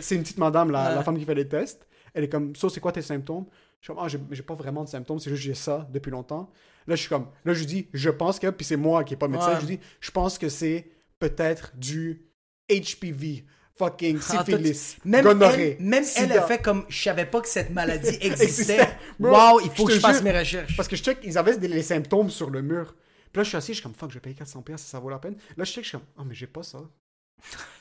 C'est 0.00 0.16
une 0.16 0.22
petite 0.22 0.38
madame, 0.38 0.70
la, 0.70 0.88
Ouais. 0.90 0.94
la 0.96 1.02
femme 1.02 1.18
qui 1.18 1.24
fait 1.24 1.34
les 1.34 1.48
tests. 1.48 1.86
Elle 2.12 2.24
est 2.24 2.28
comme, 2.28 2.54
so, 2.56 2.68
c'est 2.68 2.80
quoi 2.80 2.90
tes 2.92 3.02
symptômes? 3.02 3.46
Je 3.80 3.86
suis 3.86 3.94
comme, 3.94 4.04
ah, 4.04 4.08
j'ai 4.08 4.42
pas 4.42 4.54
vraiment 4.54 4.84
de 4.84 4.88
symptômes, 4.88 5.18
c'est 5.18 5.30
juste 5.30 5.42
que 5.42 5.48
j'ai 5.48 5.54
ça 5.54 5.88
depuis 5.90 6.10
longtemps. 6.10 6.50
Là, 6.86 6.96
je 6.96 7.00
suis 7.00 7.08
comme, 7.08 7.28
là, 7.44 7.54
je 7.54 7.60
lui 7.60 7.66
dis, 7.66 7.88
je 7.94 8.10
pense 8.10 8.38
que, 8.38 8.48
puis 8.50 8.64
c'est 8.66 8.76
moi 8.76 9.04
qui 9.04 9.14
est 9.14 9.16
pas 9.16 9.28
médecin, 9.28 9.50
Ouais. 9.54 9.60
je 9.60 9.66
lui 9.66 9.76
dis, 9.78 9.82
je 10.00 10.10
pense 10.10 10.36
que 10.38 10.48
c'est 10.50 10.90
peut-être 11.18 11.72
du 11.76 12.26
HPV, 12.70 13.44
fucking 13.74 14.18
Ah, 14.28 14.44
syphilis, 14.44 14.96
Même 15.04 15.24
gonorrhée, 15.24 15.76
elle, 15.78 15.84
même 15.84 16.04
elle 16.16 16.32
a 16.32 16.42
fait 16.42 16.60
comme 16.60 16.84
je 16.88 17.02
savais 17.02 17.24
pas 17.26 17.40
que 17.40 17.48
cette 17.48 17.70
maladie 17.70 18.16
existait. 18.20 18.88
Wow, 19.18 19.60
il 19.60 19.70
faut 19.70 19.86
que 19.86 19.94
je 19.94 20.00
fasse 20.00 20.22
mes 20.22 20.36
recherches. 20.38 20.76
Parce 20.76 20.88
que 20.88 20.96
je 20.96 21.02
check, 21.02 21.18
ils 21.24 21.38
avaient 21.38 21.56
les 21.56 21.82
symptômes 21.82 22.28
sur 22.30 22.50
le 22.50 22.60
mur. 22.62 22.94
Puis 23.32 23.38
là, 23.38 23.44
je 23.44 23.48
suis 23.48 23.56
assis, 23.56 23.68
je 23.68 23.74
suis 23.74 23.82
comme, 23.82 23.94
fuck, 23.94 24.10
je 24.10 24.14
vais 24.14 24.20
payer 24.20 24.34
400 24.36 24.60
pièces, 24.62 24.82
ça 24.82 24.98
vaut 24.98 25.08
la 25.08 25.18
peine. 25.18 25.36
Là, 25.56 25.64
je 25.64 25.72
check, 25.72 25.84
je 25.84 25.88
suis 25.90 25.98
comme, 25.98 26.06
oh, 26.18 26.22
mais 26.26 26.34
j'ai 26.34 26.46
pas 26.48 26.62
ça. 26.62 26.78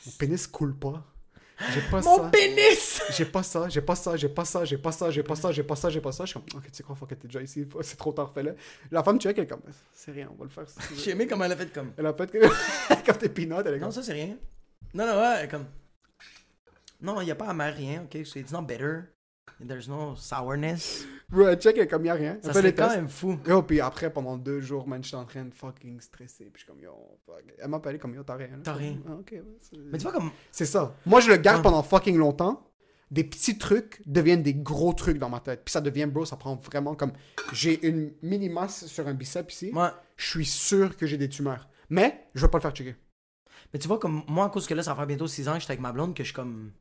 Mon 0.06 0.12
pénis 0.18 0.48
coule 0.48 0.78
pas. 0.78 1.04
J'ai 1.74 1.82
pas 1.82 2.02
Mon 2.02 2.18
ça. 2.18 2.30
pénis! 2.30 3.02
J'ai 3.12 3.26
pas 3.26 3.44
ça, 3.44 3.68
j'ai 3.68 3.82
pas 3.82 3.96
ça, 3.96 4.16
j'ai 4.16 4.30
pas 4.30 4.46
ça, 4.46 4.64
j'ai 4.66 4.78
pas 4.78 4.92
ça, 4.92 5.12
j'ai 5.12 5.24
pas 5.24 5.36
ça, 5.36 5.52
j'ai 5.52 5.64
pas 5.64 5.76
ça, 5.76 5.90
j'ai 5.90 6.00
pas 6.02 6.12
ça. 6.12 6.26
Je 6.26 6.32
suis 6.32 6.40
comme, 6.40 6.60
ok, 6.60 6.66
tu 6.68 6.70
sais 6.74 6.84
quoi, 6.84 6.96
fuck, 6.96 7.10
t'es 7.10 7.28
déjà 7.28 7.42
ici, 7.42 7.68
c'est 7.82 7.98
trop 7.98 8.14
tard, 8.14 8.32
fais-le. 8.34 8.56
La 8.92 9.04
femme 9.04 9.20
check, 9.20 9.38
elle 9.38 9.44
est 9.44 9.48
comme, 9.48 9.62
c'est 9.94 10.12
rien, 10.12 10.30
on 10.32 10.36
va 10.36 10.46
le 10.46 10.50
faire. 10.50 10.70
si 10.70 10.78
tu. 10.88 10.96
J'ai 10.96 11.12
aimé 11.12 11.28
comment 11.28 11.44
elle 11.46 11.52
a 11.52 11.58
fait 11.58 11.72
comme. 11.74 11.92
Elle 11.98 12.06
a 12.06 12.14
fait 12.14 12.32
que, 12.32 13.06
comme 13.06 13.18
tes 13.20 13.30
peanuts, 13.30 13.56
elle 13.66 13.74
est 13.74 13.78
Non, 13.78 13.88
comme, 13.88 13.92
ça 13.92 14.04
c'est 14.04 14.14
rien. 14.14 14.38
Non, 14.94 15.06
non, 15.06 15.20
ouais, 15.22 15.48
comme. 15.50 15.66
Non, 17.02 17.22
il 17.22 17.26
n'y 17.26 17.32
a 17.32 17.36
pas 17.36 17.48
amer 17.48 17.74
rien, 17.76 18.04
ok? 18.04 18.26
So 18.26 18.40
it's 18.40 18.52
not 18.52 18.64
bitter. 18.64 19.04
There's 19.66 19.88
no 19.88 20.16
sourness. 20.16 21.06
bro, 21.30 21.56
check, 21.56 21.90
comme, 21.90 22.06
y 22.06 22.10
a 22.10 22.14
rien. 22.14 22.38
Ça 22.42 22.54
serait 22.54 22.74
quand 22.74 22.90
même 22.90 23.10
fou. 23.10 23.38
Yo, 23.48 23.62
puis 23.64 23.80
après, 23.82 24.12
pendant 24.12 24.38
deux 24.38 24.60
jours, 24.62 24.88
man, 24.88 25.04
j'étais 25.04 25.18
en 25.18 25.26
train 25.26 25.46
de 25.46 25.54
fucking 25.54 26.00
stresser. 26.02 26.46
Puis 26.46 26.54
je 26.56 26.58
suis 26.60 26.68
comme, 26.68 26.80
yo, 26.80 26.92
fuck. 27.26 27.44
Elle 27.58 27.68
m'a 27.68 27.78
appelé 27.78 28.00
comme, 28.00 28.14
yo, 28.16 28.24
t'as 28.24 28.36
rien. 28.36 28.50
T'as 28.64 28.74
rien. 28.74 28.98
Ah, 29.08 29.14
ok, 29.16 29.32
ouais, 29.34 29.44
Mais 29.92 29.98
tu 29.98 30.04
vois, 30.04 30.12
comme. 30.14 30.32
C'est 30.52 30.66
ça. 30.66 30.96
Moi, 31.06 31.20
je 31.20 31.30
le 31.30 31.38
garde 31.38 31.60
Ah. 31.60 31.64
pendant 31.64 31.84
fucking 31.84 32.18
longtemps. 32.18 32.66
Des 33.12 33.24
petits 33.24 33.58
trucs 33.58 34.04
deviennent 34.06 34.44
des 34.44 34.54
gros 34.54 34.94
trucs 34.94 35.18
dans 35.18 35.30
ma 35.30 35.40
tête. 35.40 35.64
Puis 35.66 35.72
ça 35.72 35.82
devient, 35.82 36.06
bro, 36.06 36.26
ça 36.26 36.36
prend 36.36 36.56
vraiment 36.56 36.94
comme. 36.94 37.12
J'ai 37.54 37.84
une 37.88 38.12
mini 38.22 38.50
masse 38.50 38.86
sur 38.86 39.08
un 39.08 39.16
bicep 39.16 39.52
ici. 39.52 39.72
Moi, 39.74 39.94
Je 40.16 40.28
suis 40.30 40.46
sûr 40.46 40.96
que 40.96 41.08
j'ai 41.08 41.18
des 41.18 41.28
tumeurs. 41.30 41.68
Mais 41.90 42.28
je 42.36 42.42
vais 42.46 42.52
pas 42.52 42.60
le 42.60 42.62
faire 42.62 42.72
checker. 42.72 42.96
Mais 43.74 43.80
tu 43.80 43.88
vois, 43.88 43.98
comme 43.98 44.22
moi, 44.28 44.46
à 44.46 44.50
cause 44.50 44.68
que 44.68 44.74
là, 44.76 44.84
ça 44.84 44.92
va 44.92 44.98
faire 44.98 45.08
bientôt 45.08 45.26
6 45.28 45.48
ans 45.50 45.54
que 45.56 45.60
j'étais 45.60 45.72
avec 45.72 45.82
ma 45.82 45.92
blonde, 45.92 46.14
que 46.14 46.24
je 46.24 46.28
suis 46.28 46.36
comme. 46.36 46.72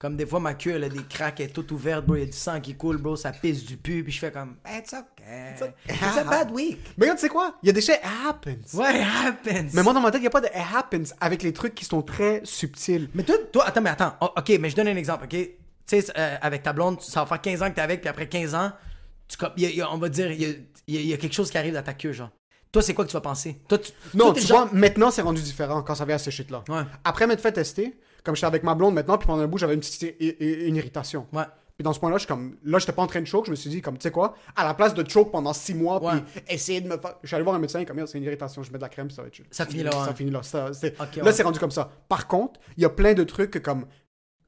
Comme 0.00 0.16
des 0.16 0.24
fois, 0.24 0.40
ma 0.40 0.54
queue, 0.54 0.72
elle 0.76 0.84
a 0.84 0.88
des 0.88 1.02
craques, 1.04 1.40
elle 1.40 1.46
est 1.46 1.52
toute 1.52 1.70
ouverte, 1.72 2.06
bro, 2.06 2.16
il 2.16 2.20
y 2.20 2.22
a 2.22 2.26
du 2.26 2.32
sang 2.32 2.58
qui 2.58 2.74
coule, 2.74 2.96
bro, 2.96 3.16
ça 3.16 3.32
pisse 3.32 3.66
du 3.66 3.76
pu, 3.76 4.02
puis 4.02 4.10
je 4.10 4.18
fais 4.18 4.32
comme. 4.32 4.56
Eh, 4.66 4.78
It's 4.78 4.94
okay. 4.94 5.70
It's 5.90 6.16
a 6.16 6.24
bad 6.24 6.50
week. 6.52 6.78
Mais 6.96 7.04
regarde, 7.04 7.18
tu 7.18 7.26
sais 7.26 7.28
quoi? 7.28 7.54
Il 7.62 7.66
y 7.66 7.70
a 7.70 7.72
des 7.74 7.82
choses, 7.82 7.96
it 7.96 8.00
happens. 8.26 8.72
What 8.74 8.86
happens? 8.94 9.70
Mais 9.74 9.82
moi, 9.82 9.92
dans 9.92 10.00
ma 10.00 10.10
tête, 10.10 10.20
il 10.20 10.22
n'y 10.22 10.26
a 10.28 10.30
pas 10.30 10.40
de 10.40 10.46
it 10.46 10.52
happens 10.74 11.14
avec 11.20 11.42
les 11.42 11.52
trucs 11.52 11.74
qui 11.74 11.84
sont 11.84 12.00
très 12.00 12.40
subtils. 12.44 13.10
Mais 13.14 13.24
toi, 13.24 13.34
toi, 13.52 13.66
attends, 13.66 13.82
mais 13.82 13.90
attends. 13.90 14.14
Oh, 14.22 14.30
ok, 14.38 14.56
mais 14.58 14.70
je 14.70 14.76
donne 14.76 14.88
un 14.88 14.96
exemple, 14.96 15.24
ok? 15.24 15.30
Tu 15.38 15.50
sais, 15.86 16.04
euh, 16.16 16.36
avec 16.40 16.62
ta 16.62 16.72
blonde, 16.72 17.02
ça 17.02 17.20
va 17.20 17.26
faire 17.26 17.40
15 17.42 17.62
ans 17.62 17.68
que 17.68 17.74
t'es 17.74 17.80
avec, 17.82 18.00
puis 18.00 18.08
après 18.08 18.26
15 18.26 18.54
ans, 18.54 18.72
tu, 19.28 19.36
com- 19.36 19.52
il 19.58 19.64
y 19.64 19.66
a- 19.66 19.70
il 19.70 19.76
y 19.76 19.82
a- 19.82 19.92
on 19.92 19.98
va 19.98 20.08
dire, 20.08 20.32
il 20.32 20.40
y 20.40 20.46
a, 20.46 20.48
il 20.86 20.94
y 20.94 20.98
a- 20.98 21.00
il 21.02 21.06
y 21.08 21.12
a 21.12 21.16
quelque 21.18 21.34
chose 21.34 21.50
qui 21.50 21.58
arrive 21.58 21.74
dans 21.74 21.82
ta 21.82 21.92
queue, 21.92 22.12
genre. 22.12 22.30
Toi, 22.72 22.80
c'est 22.80 22.94
quoi 22.94 23.04
que 23.04 23.10
tu 23.10 23.14
vas 23.16 23.20
penser? 23.20 23.60
Toi, 23.68 23.76
tu, 23.78 23.92
Non, 24.14 24.26
toi, 24.32 24.34
tu 24.40 24.46
genre- 24.46 24.66
vois, 24.68 24.78
maintenant, 24.78 25.10
c'est 25.10 25.20
rendu 25.22 25.42
différent 25.42 25.82
quand 25.82 25.94
ça 25.94 26.06
vient 26.06 26.14
à 26.14 26.18
ce 26.18 26.30
shit-là. 26.30 26.64
Ouais. 26.70 26.82
Après 27.04 27.26
m'être 27.26 27.42
fait 27.42 27.52
tester, 27.52 27.98
comme 28.24 28.34
j'étais 28.36 28.46
avec 28.46 28.62
ma 28.62 28.74
blonde 28.74 28.94
maintenant, 28.94 29.18
puis 29.18 29.26
pendant 29.26 29.42
un 29.42 29.46
bout, 29.46 29.58
j'avais 29.58 29.74
une 29.74 29.80
petite 29.80 30.16
une 30.20 30.76
irritation. 30.76 31.26
Ouais. 31.32 31.44
Puis 31.76 31.82
dans 31.84 31.94
ce 31.94 31.98
point-là, 32.00 32.16
je 32.16 32.20
suis 32.20 32.28
comme, 32.28 32.56
là, 32.62 32.78
j'étais 32.78 32.92
pas 32.92 33.00
en 33.00 33.06
train 33.06 33.22
de 33.22 33.26
choke, 33.26 33.46
je 33.46 33.50
me 33.50 33.56
suis 33.56 33.70
dit, 33.70 33.80
comme, 33.80 33.96
tu 33.96 34.02
sais 34.02 34.10
quoi, 34.10 34.34
à 34.54 34.64
la 34.64 34.74
place 34.74 34.92
de 34.92 35.08
choke 35.08 35.32
pendant 35.32 35.54
six 35.54 35.72
mois, 35.74 36.02
Ouais. 36.02 36.20
puis 36.20 36.42
essayer 36.54 36.82
de 36.82 36.88
me 36.88 36.98
faire. 36.98 37.14
Je 37.22 37.28
suis 37.28 37.34
allé 37.36 37.42
voir 37.42 37.56
un 37.56 37.58
médecin, 37.58 37.82
comme, 37.86 38.06
c'est 38.06 38.18
une 38.18 38.24
irritation, 38.24 38.62
je 38.62 38.70
mets 38.70 38.76
de 38.76 38.82
la 38.82 38.90
crème, 38.90 39.08
ça 39.10 39.22
va 39.22 39.28
être. 39.28 39.40
Ça 39.50 39.64
finit 39.64 39.82
là, 39.82 39.90
Ça 39.92 40.08
ouais. 40.08 40.14
finit 40.14 40.30
là. 40.30 40.42
Ça, 40.42 40.74
c'est- 40.74 40.98
là, 40.98 41.06
ouais. 41.24 41.32
c'est 41.32 41.42
rendu 41.42 41.58
comme 41.58 41.70
ça. 41.70 41.90
Par 42.08 42.26
contre, 42.28 42.60
il 42.76 42.82
y 42.82 42.84
a 42.86 42.90
plein 42.90 43.14
de 43.14 43.24
trucs 43.24 43.50
que, 43.50 43.58
comme, 43.58 43.86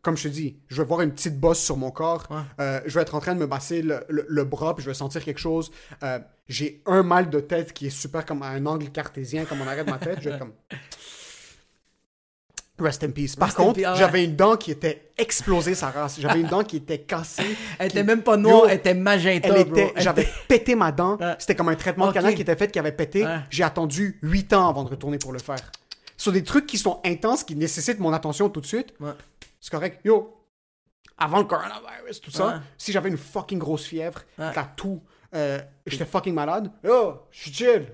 comme 0.03 0.17
je 0.19 0.25
te 0.25 0.29
dis, 0.29 0.59
je 0.69 0.83
vais 0.83 0.87
voir 0.87 1.01
une 1.01 1.13
petite 1.13 1.41
bosse 1.41 1.61
sur 1.61 1.79
mon 1.79 1.91
corps, 1.91 2.27
Ouais. 2.29 2.37
euh, 2.61 2.81
je 2.85 2.95
vais 2.95 3.01
être 3.03 3.15
en 3.15 3.21
train 3.21 3.35
de 3.35 3.41
me 3.41 3.47
masser 3.47 3.81
le, 3.81 4.05
le- 4.11 4.27
le 4.29 4.45
bras, 4.45 4.75
puis 4.75 4.85
je 4.85 4.91
vais 4.91 4.95
sentir 4.95 5.25
quelque 5.25 5.39
chose. 5.41 5.71
Euh, 6.03 6.19
j'ai 6.49 6.83
un 6.85 7.03
mal 7.03 7.31
de 7.31 7.41
tête 7.41 7.73
qui 7.73 7.87
est 7.87 7.91
super 7.91 8.27
comme 8.27 8.43
à 8.43 8.49
un 8.49 8.67
angle 8.67 8.91
cartésien, 8.91 9.47
comme 9.47 9.61
on 9.63 9.67
arrête 9.67 9.89
ma 9.89 9.97
tête, 9.99 10.19
je 10.21 10.29
vais 10.29 10.39
comme. 10.39 10.53
Rest 12.83 13.05
in 13.05 13.11
peace. 13.11 13.37
Par 13.37 13.49
Rest 13.49 13.57
contre, 13.59 13.81
ah 13.85 13.93
ouais. 13.93 13.99
j'avais 13.99 14.25
une 14.25 14.37
dent 14.37 14.57
qui 14.57 14.71
était 14.71 15.11
explosée, 15.17 15.75
sa 15.75 15.91
race. 15.91 16.19
J'avais 16.21 16.41
une 16.41 16.49
dent 16.49 16.65
qui 16.65 16.77
était 16.79 16.99
cassée. 17.01 17.57
Elle 17.79 17.91
qui- 17.91 17.97
était 17.99 18.05
même 18.05 18.23
pas 18.23 18.37
noire, 18.37 18.65
elle 18.69 18.77
était 18.79 18.95
magenta, 18.95 19.49
elle 19.49 19.65
bro. 19.65 19.77
était, 19.77 19.93
Elle 19.97 20.03
j'avais 20.03 20.29
pété 20.49 20.75
ma 20.75 20.93
dent. 20.93 21.19
C'était 21.39 21.55
comme 21.55 21.69
un 21.69 21.75
traitement 21.77 22.09
de 22.09 22.13
canal 22.13 22.35
qui 22.35 22.43
était 22.43 22.57
fait, 22.57 22.71
qui 22.71 22.79
avait 22.79 22.93
pété. 22.93 23.25
Ouais. 23.25 23.39
J'ai 23.51 23.63
attendu 23.65 24.19
8 24.23 24.53
ans 24.53 24.69
avant 24.69 24.85
de 24.85 24.91
retourner 24.91 25.19
pour 25.19 25.33
le 25.33 25.39
faire. 25.39 25.59
Sur 26.17 26.33
des 26.33 26.45
trucs 26.45 26.67
qui 26.67 26.79
sont 26.79 27.01
intenses, 27.05 27.43
qui 27.45 27.57
nécessitent 27.57 27.99
mon 27.99 28.13
attention 28.13 28.49
tout 28.49 28.61
de 28.61 28.67
suite. 28.67 28.95
Ouais. 29.01 29.11
C'est 29.61 29.71
correct. 29.71 30.01
Yo, 30.05 30.37
avant 31.19 31.39
le 31.39 31.45
coronavirus, 31.45 32.21
tout 32.21 32.31
ça, 32.31 32.61
si 32.79 32.93
j'avais 32.93 33.09
une 33.09 33.19
fucking 33.19 33.59
grosse 33.59 33.85
fièvre, 33.85 34.23
la 34.39 34.53
toux, 34.77 35.01
euh, 35.35 35.59
j'étais 35.87 36.05
fucking 36.05 36.35
malade. 36.35 36.71
Yo, 36.85 37.15
je 37.31 37.41
suis 37.43 37.53
chill. 37.53 37.87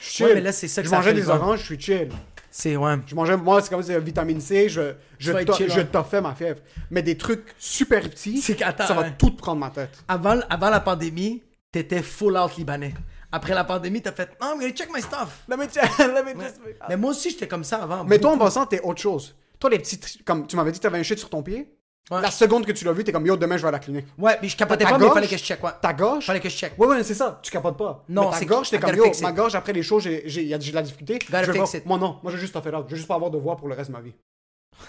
Je 0.00 0.04
suis 0.04 0.12
chill. 0.16 0.26
Ouais, 0.26 0.34
mais 0.34 0.40
là, 0.40 0.52
c'est 0.52 0.68
ça 0.68 0.82
que 0.82 0.88
je 0.88 0.94
mangeais 0.94 1.14
des 1.14 1.22
fun. 1.22 1.36
oranges, 1.36 1.60
je 1.60 1.64
suis 1.66 1.80
chill. 1.80 2.08
C'est, 2.56 2.76
ouais. 2.76 2.94
Je 3.04 3.16
mangeais, 3.16 3.36
moi, 3.36 3.60
c'est 3.60 3.68
comme 3.68 3.82
c'est 3.82 3.98
vitamine 3.98 4.40
C, 4.40 4.68
je, 4.68 4.92
je, 5.18 5.32
to- 5.32 5.54
chill, 5.54 5.68
je 5.68 5.78
ouais. 5.78 5.86
toffais 5.86 6.20
ma 6.20 6.36
fièvre. 6.36 6.60
Mais 6.88 7.02
des 7.02 7.16
trucs 7.18 7.52
super 7.58 8.08
petits, 8.08 8.40
ça 8.40 8.54
va 8.94 9.00
ouais. 9.00 9.14
tout 9.18 9.32
prendre 9.32 9.58
ma 9.58 9.70
tête. 9.70 9.90
Avant, 10.06 10.38
avant 10.48 10.70
la 10.70 10.78
pandémie, 10.78 11.42
t'étais 11.72 12.00
full 12.00 12.36
out 12.38 12.56
libanais. 12.56 12.94
Après 13.32 13.54
la 13.54 13.64
pandémie, 13.64 14.00
t'as 14.00 14.12
fait, 14.12 14.30
oh, 14.40 14.44
I'm 14.54 14.60
gonna 14.60 14.72
check 14.72 14.88
my 14.94 15.02
stuff. 15.02 15.42
Let 15.48 15.56
me 15.56 15.64
check- 15.66 15.98
let 15.98 16.22
me 16.22 16.40
just- 16.40 16.60
Mais 16.88 16.96
moi 16.96 17.10
aussi, 17.10 17.30
j'étais 17.30 17.48
comme 17.48 17.64
ça 17.64 17.82
avant. 17.82 18.04
Mais 18.04 18.20
toi, 18.20 18.30
en 18.30 18.38
passant, 18.38 18.66
t'es 18.66 18.80
autre 18.82 19.00
chose. 19.00 19.34
Toi, 19.58 19.70
les 19.70 19.78
petits. 19.80 19.98
tri- 19.98 20.22
Comme 20.24 20.46
tu 20.46 20.54
m'avais 20.54 20.70
dit 20.70 20.78
t'avais 20.78 20.98
un 21.00 21.02
shit 21.02 21.18
sur 21.18 21.30
ton 21.30 21.42
pied? 21.42 21.74
Ouais. 22.10 22.20
La 22.20 22.30
seconde 22.30 22.66
que 22.66 22.72
tu 22.72 22.84
l'as 22.84 22.92
vu, 22.92 23.02
t'es 23.02 23.12
comme 23.12 23.24
yo, 23.26 23.34
demain 23.36 23.56
je 23.56 23.62
vais 23.62 23.68
à 23.68 23.72
la 23.72 23.78
clinique. 23.78 24.06
Ouais, 24.18 24.38
mais 24.42 24.48
je 24.48 24.56
capotais 24.56 24.84
Ta 24.84 24.90
pas, 24.90 24.98
mais 24.98 25.04
il 25.04 25.08
gorge- 25.08 25.14
fallait 25.14 25.26
que 25.28 25.36
je 25.38 25.42
check, 25.42 25.64
ouais. 25.64 25.70
Ta 25.80 25.92
gorge. 25.94 26.26
Fallait 26.26 26.40
que 26.40 26.48
je 26.50 26.54
check. 26.56 26.78
Ouais, 26.78 26.86
ouais, 26.86 27.02
c'est 27.02 27.14
ça. 27.14 27.40
Tu 27.42 27.50
capotes 27.50 27.78
pas. 27.78 28.04
Non, 28.10 28.30
Mais 28.30 28.38
ta 28.40 28.44
gorge, 28.44 28.68
t'es 28.70 28.78
comme 28.78 28.94
yo, 28.94 29.10
ma 29.22 29.32
gorge, 29.32 29.54
après 29.54 29.72
les 29.72 29.82
choses, 29.82 30.02
j'ai 30.02 30.44
de 30.44 30.74
la 30.74 30.82
difficulté. 30.82 31.18
Je 31.26 31.32
vais 31.50 31.58
voir-. 31.58 31.68
Moi, 31.86 31.98
non. 31.98 32.18
Moi, 32.22 32.30
je 32.30 32.36
vais 32.36 32.40
juste 32.42 32.52
faire 32.60 32.72
là. 32.72 32.84
Je 32.86 32.90
vais 32.90 32.96
juste 32.96 33.08
pas 33.08 33.14
avoir 33.14 33.30
de 33.30 33.38
voix 33.38 33.56
pour 33.56 33.68
le 33.68 33.74
reste 33.74 33.88
de 33.90 33.96
ma 33.96 34.02
vie. 34.02 34.12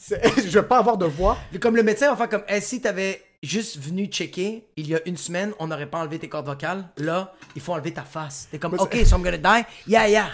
Je 0.10 0.58
vais 0.58 0.62
pas 0.62 0.78
avoir 0.78 0.96
de 0.96 1.06
voix. 1.06 1.36
Comme 1.60 1.76
le 1.76 1.82
médecin 1.82 2.14
faire 2.16 2.28
comme, 2.28 2.42
Eh, 2.48 2.60
si 2.60 2.80
t'avais 2.80 3.22
juste 3.42 3.78
venu 3.78 4.06
checker 4.06 4.66
il 4.76 4.88
y 4.88 4.94
a 4.94 5.00
une 5.06 5.16
semaine, 5.16 5.52
on 5.58 5.66
n'aurait 5.66 5.90
pas 5.90 5.98
enlevé 5.98 6.18
tes 6.18 6.28
cordes 6.28 6.46
vocales. 6.46 6.88
Là, 6.96 7.34
il 7.54 7.60
faut 7.60 7.72
enlever 7.72 7.92
ta 7.92 8.02
face. 8.02 8.48
T'es 8.50 8.58
comme, 8.58 8.74
ok, 8.74 8.96
so 9.04 9.16
I'm 9.16 9.22
gonna 9.22 9.36
die. 9.38 9.66
Yeah, 9.86 10.08
yeah. 10.08 10.28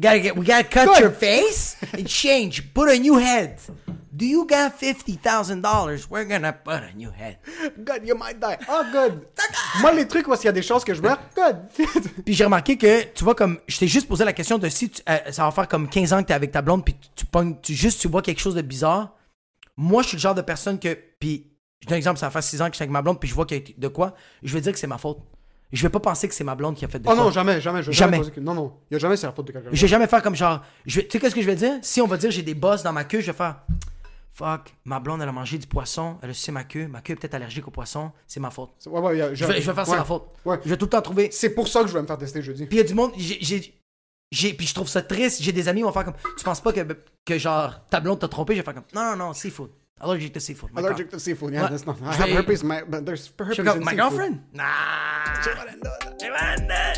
Gotta 0.00 0.20
get, 0.20 0.36
we 0.36 0.44
gotta 0.46 0.64
cut 0.64 0.86
Good. 0.86 1.00
your 1.00 1.10
face 1.12 1.76
and 1.92 2.06
change. 2.06 2.72
Put 2.72 2.88
a 2.88 2.98
new 2.98 3.18
head. 3.18 3.58
Do 4.14 4.26
you 4.26 4.46
got 4.46 4.72
$50,000? 4.78 6.06
We're 6.10 6.24
gonna 6.24 6.52
put 6.52 6.74
a 6.82 6.92
new 6.96 7.10
head. 7.10 7.38
God, 7.84 8.06
you 8.06 8.14
might 8.14 8.38
die. 8.40 8.58
Oh, 8.68 8.82
good. 8.92 9.26
Moi, 9.80 9.92
les 9.92 10.06
trucs 10.06 10.28
où 10.28 10.34
il 10.34 10.44
y 10.44 10.48
a 10.48 10.52
des 10.52 10.62
chances 10.62 10.84
que 10.84 10.94
je 10.94 11.00
meurs, 11.02 11.18
good. 11.34 11.56
Puis 12.24 12.34
j'ai 12.34 12.44
remarqué 12.44 12.76
que, 12.76 13.04
tu 13.12 13.24
vois, 13.24 13.34
comme, 13.34 13.58
je 13.66 13.78
t'ai 13.78 13.88
juste 13.88 14.08
posé 14.08 14.24
la 14.24 14.32
question 14.32 14.58
de 14.58 14.68
si 14.68 14.90
tu- 14.90 15.02
euh, 15.08 15.18
ça 15.30 15.44
va 15.44 15.50
faire 15.50 15.68
comme 15.68 15.88
15 15.88 16.12
ans 16.12 16.22
que 16.22 16.28
t'es 16.28 16.34
avec 16.34 16.52
ta 16.52 16.62
blonde, 16.62 16.84
puis 16.84 16.94
tu, 16.94 17.08
tu 17.16 17.26
pognes- 17.26 17.56
tu- 17.62 17.74
juste 17.74 18.00
tu 18.00 18.08
vois 18.08 18.22
quelque 18.22 18.40
chose 18.40 18.54
de 18.54 18.62
bizarre. 18.62 19.14
Moi, 19.76 20.02
je 20.02 20.08
suis 20.08 20.16
le 20.18 20.20
genre 20.22 20.34
de 20.34 20.42
personne 20.42 20.78
que, 20.78 20.96
puis, 21.18 21.50
je 21.80 21.86
donne 21.88 21.94
un 21.94 21.98
exemple, 21.98 22.18
ça 22.20 22.30
fait 22.30 22.42
6 22.42 22.60
ans 22.62 22.66
que 22.66 22.72
je 22.72 22.76
suis 22.76 22.82
avec 22.82 22.92
ma 22.92 23.00
blonde, 23.02 23.18
puis 23.18 23.28
je 23.28 23.34
vois 23.34 23.46
qu'il 23.46 23.58
y 23.58 23.60
a 23.60 23.64
de 23.78 23.88
quoi, 23.88 24.14
je 24.42 24.52
vais 24.54 24.60
dire 24.60 24.72
que 24.72 24.78
c'est 24.78 24.86
ma 24.86 24.98
faute. 24.98 25.18
Je 25.72 25.82
vais 25.82 25.88
pas 25.88 26.00
penser 26.00 26.28
que 26.28 26.34
c'est 26.34 26.44
ma 26.44 26.54
blonde 26.54 26.76
qui 26.76 26.84
a 26.84 26.88
fait 26.88 26.98
de 26.98 27.08
Oh 27.08 27.14
non, 27.14 27.30
jamais, 27.30 27.60
jamais. 27.60 27.82
Je 27.82 27.86
vais 27.88 27.92
Jamais. 27.94 28.20
que- 28.30 28.40
Non, 28.40 28.52
non. 28.54 28.74
Il 28.90 28.94
y 28.94 28.96
a 28.96 28.98
jamais 28.98 29.16
c'est 29.16 29.26
la 29.26 29.32
faute 29.32 29.46
de 29.46 29.52
quelqu'un. 29.52 29.70
Je 29.72 29.80
vais 29.80 29.88
jamais 29.88 30.06
faire 30.06 30.22
comme 30.22 30.36
genre, 30.36 30.60
je 30.84 31.00
vais- 31.00 31.06
tu 31.06 31.12
sais 31.12 31.18
qu'est-ce 31.20 31.34
que 31.34 31.40
je 31.40 31.46
vais 31.46 31.54
dire? 31.56 31.74
Si 31.82 32.00
on 32.02 32.06
va 32.06 32.16
dire 32.18 32.30
j'ai 32.30 32.42
des 32.42 32.54
bosses 32.54 32.82
dans 32.82 32.92
ma 32.92 33.04
queue, 33.04 33.20
je 33.20 33.26
vais 33.26 33.32
faire, 33.36 33.62
fuck, 34.34 34.74
ma 34.84 35.00
blonde 35.00 35.22
elle 35.22 35.28
a 35.28 35.32
mangé 35.32 35.58
du 35.58 35.66
poisson, 35.66 36.18
elle 36.22 36.30
a 36.30 36.34
sucé 36.34 36.52
ma 36.52 36.64
queue, 36.64 36.86
ma 36.88 37.00
queue 37.00 37.14
est 37.14 37.16
peut-être 37.16 37.34
allergique 37.34 37.66
au 37.68 37.70
poisson, 37.70 38.12
c'est 38.26 38.40
ma 38.40 38.50
faute. 38.50 38.70
Ouais, 38.86 39.00
ouais, 39.00 39.16
il 39.16 39.18
y 39.18 39.22
a- 39.22 39.34
Je 39.34 39.44
vais, 39.46 39.60
je 39.60 39.66
vais 39.70 39.74
faire 39.74 39.86
ça 39.86 39.92
ouais. 39.92 39.98
la 39.98 40.04
faute. 40.04 40.24
Ouais. 40.44 40.58
Je 40.64 40.68
vais 40.68 40.76
tout 40.76 40.84
le 40.86 40.90
temps 40.90 41.02
trouver, 41.02 41.30
C'est 41.32 41.50
pour 41.54 41.68
ça 41.68 41.80
que 41.82 41.88
je 41.88 41.94
vais 41.94 42.02
me 42.02 42.06
faire 42.06 42.18
tester 42.18 42.42
jeudi. 42.42 42.66
Puis 42.66 42.76
il 42.76 42.80
y 42.80 42.84
a 42.84 42.86
du 42.86 42.94
monde, 42.94 43.12
j'ai, 43.16 43.38
j'ai, 43.40 43.74
j'ai- 44.30 44.52
puis 44.54 44.66
je 44.66 44.74
trouve 44.74 44.88
ça 44.88 45.00
triste. 45.02 45.42
J'ai 45.42 45.52
des 45.52 45.68
amis 45.68 45.80
qui 45.80 45.84
vont 45.84 45.92
faire 45.92 46.04
comme, 46.04 46.14
tu 46.36 46.44
penses 46.44 46.60
pas 46.60 46.72
que, 46.72 46.80
que 47.24 47.38
genre, 47.38 47.84
ta 47.88 48.00
blonde 48.00 48.18
t'a 48.18 48.28
trompé? 48.28 48.54
Je 48.54 48.60
vais 48.60 48.64
faire 48.64 48.74
comme, 48.74 48.84
non, 48.94 49.10
non, 49.12 49.16
non, 49.28 49.32
seafood. 49.32 49.70
Allergic 50.02 50.34
to 50.34 50.40
seafood. 50.40 50.72
my 50.72 50.80
Allergic 50.80 51.06
God. 51.10 51.18
to 51.18 51.20
seafood. 51.20 51.52
Yeah, 51.54 51.62
Ouais. 51.62 51.70
that's 51.70 51.86
not. 51.86 51.96
I 52.02 52.12
have 52.14 52.26
vais- 52.28 52.34
herpes, 52.34 52.64
my, 52.64 52.82
but 52.82 53.06
there's 53.06 53.26
Je 53.28 53.32
herpes 53.38 53.54
suis 53.54 53.64
comme, 53.64 53.78
in 53.78 53.84
my 53.84 53.92
seafood. 53.92 53.98
girlfriend? 54.10 54.42
Nah. 54.52 55.42
Giovanna. 56.18 56.94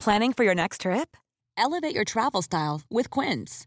Planning 0.00 0.32
for 0.32 0.44
your 0.44 0.54
next 0.54 0.82
trip? 0.82 1.16
Elevate 1.56 1.94
your 1.94 2.04
travel 2.04 2.42
style 2.42 2.82
with 2.90 3.10
Quince. 3.10 3.66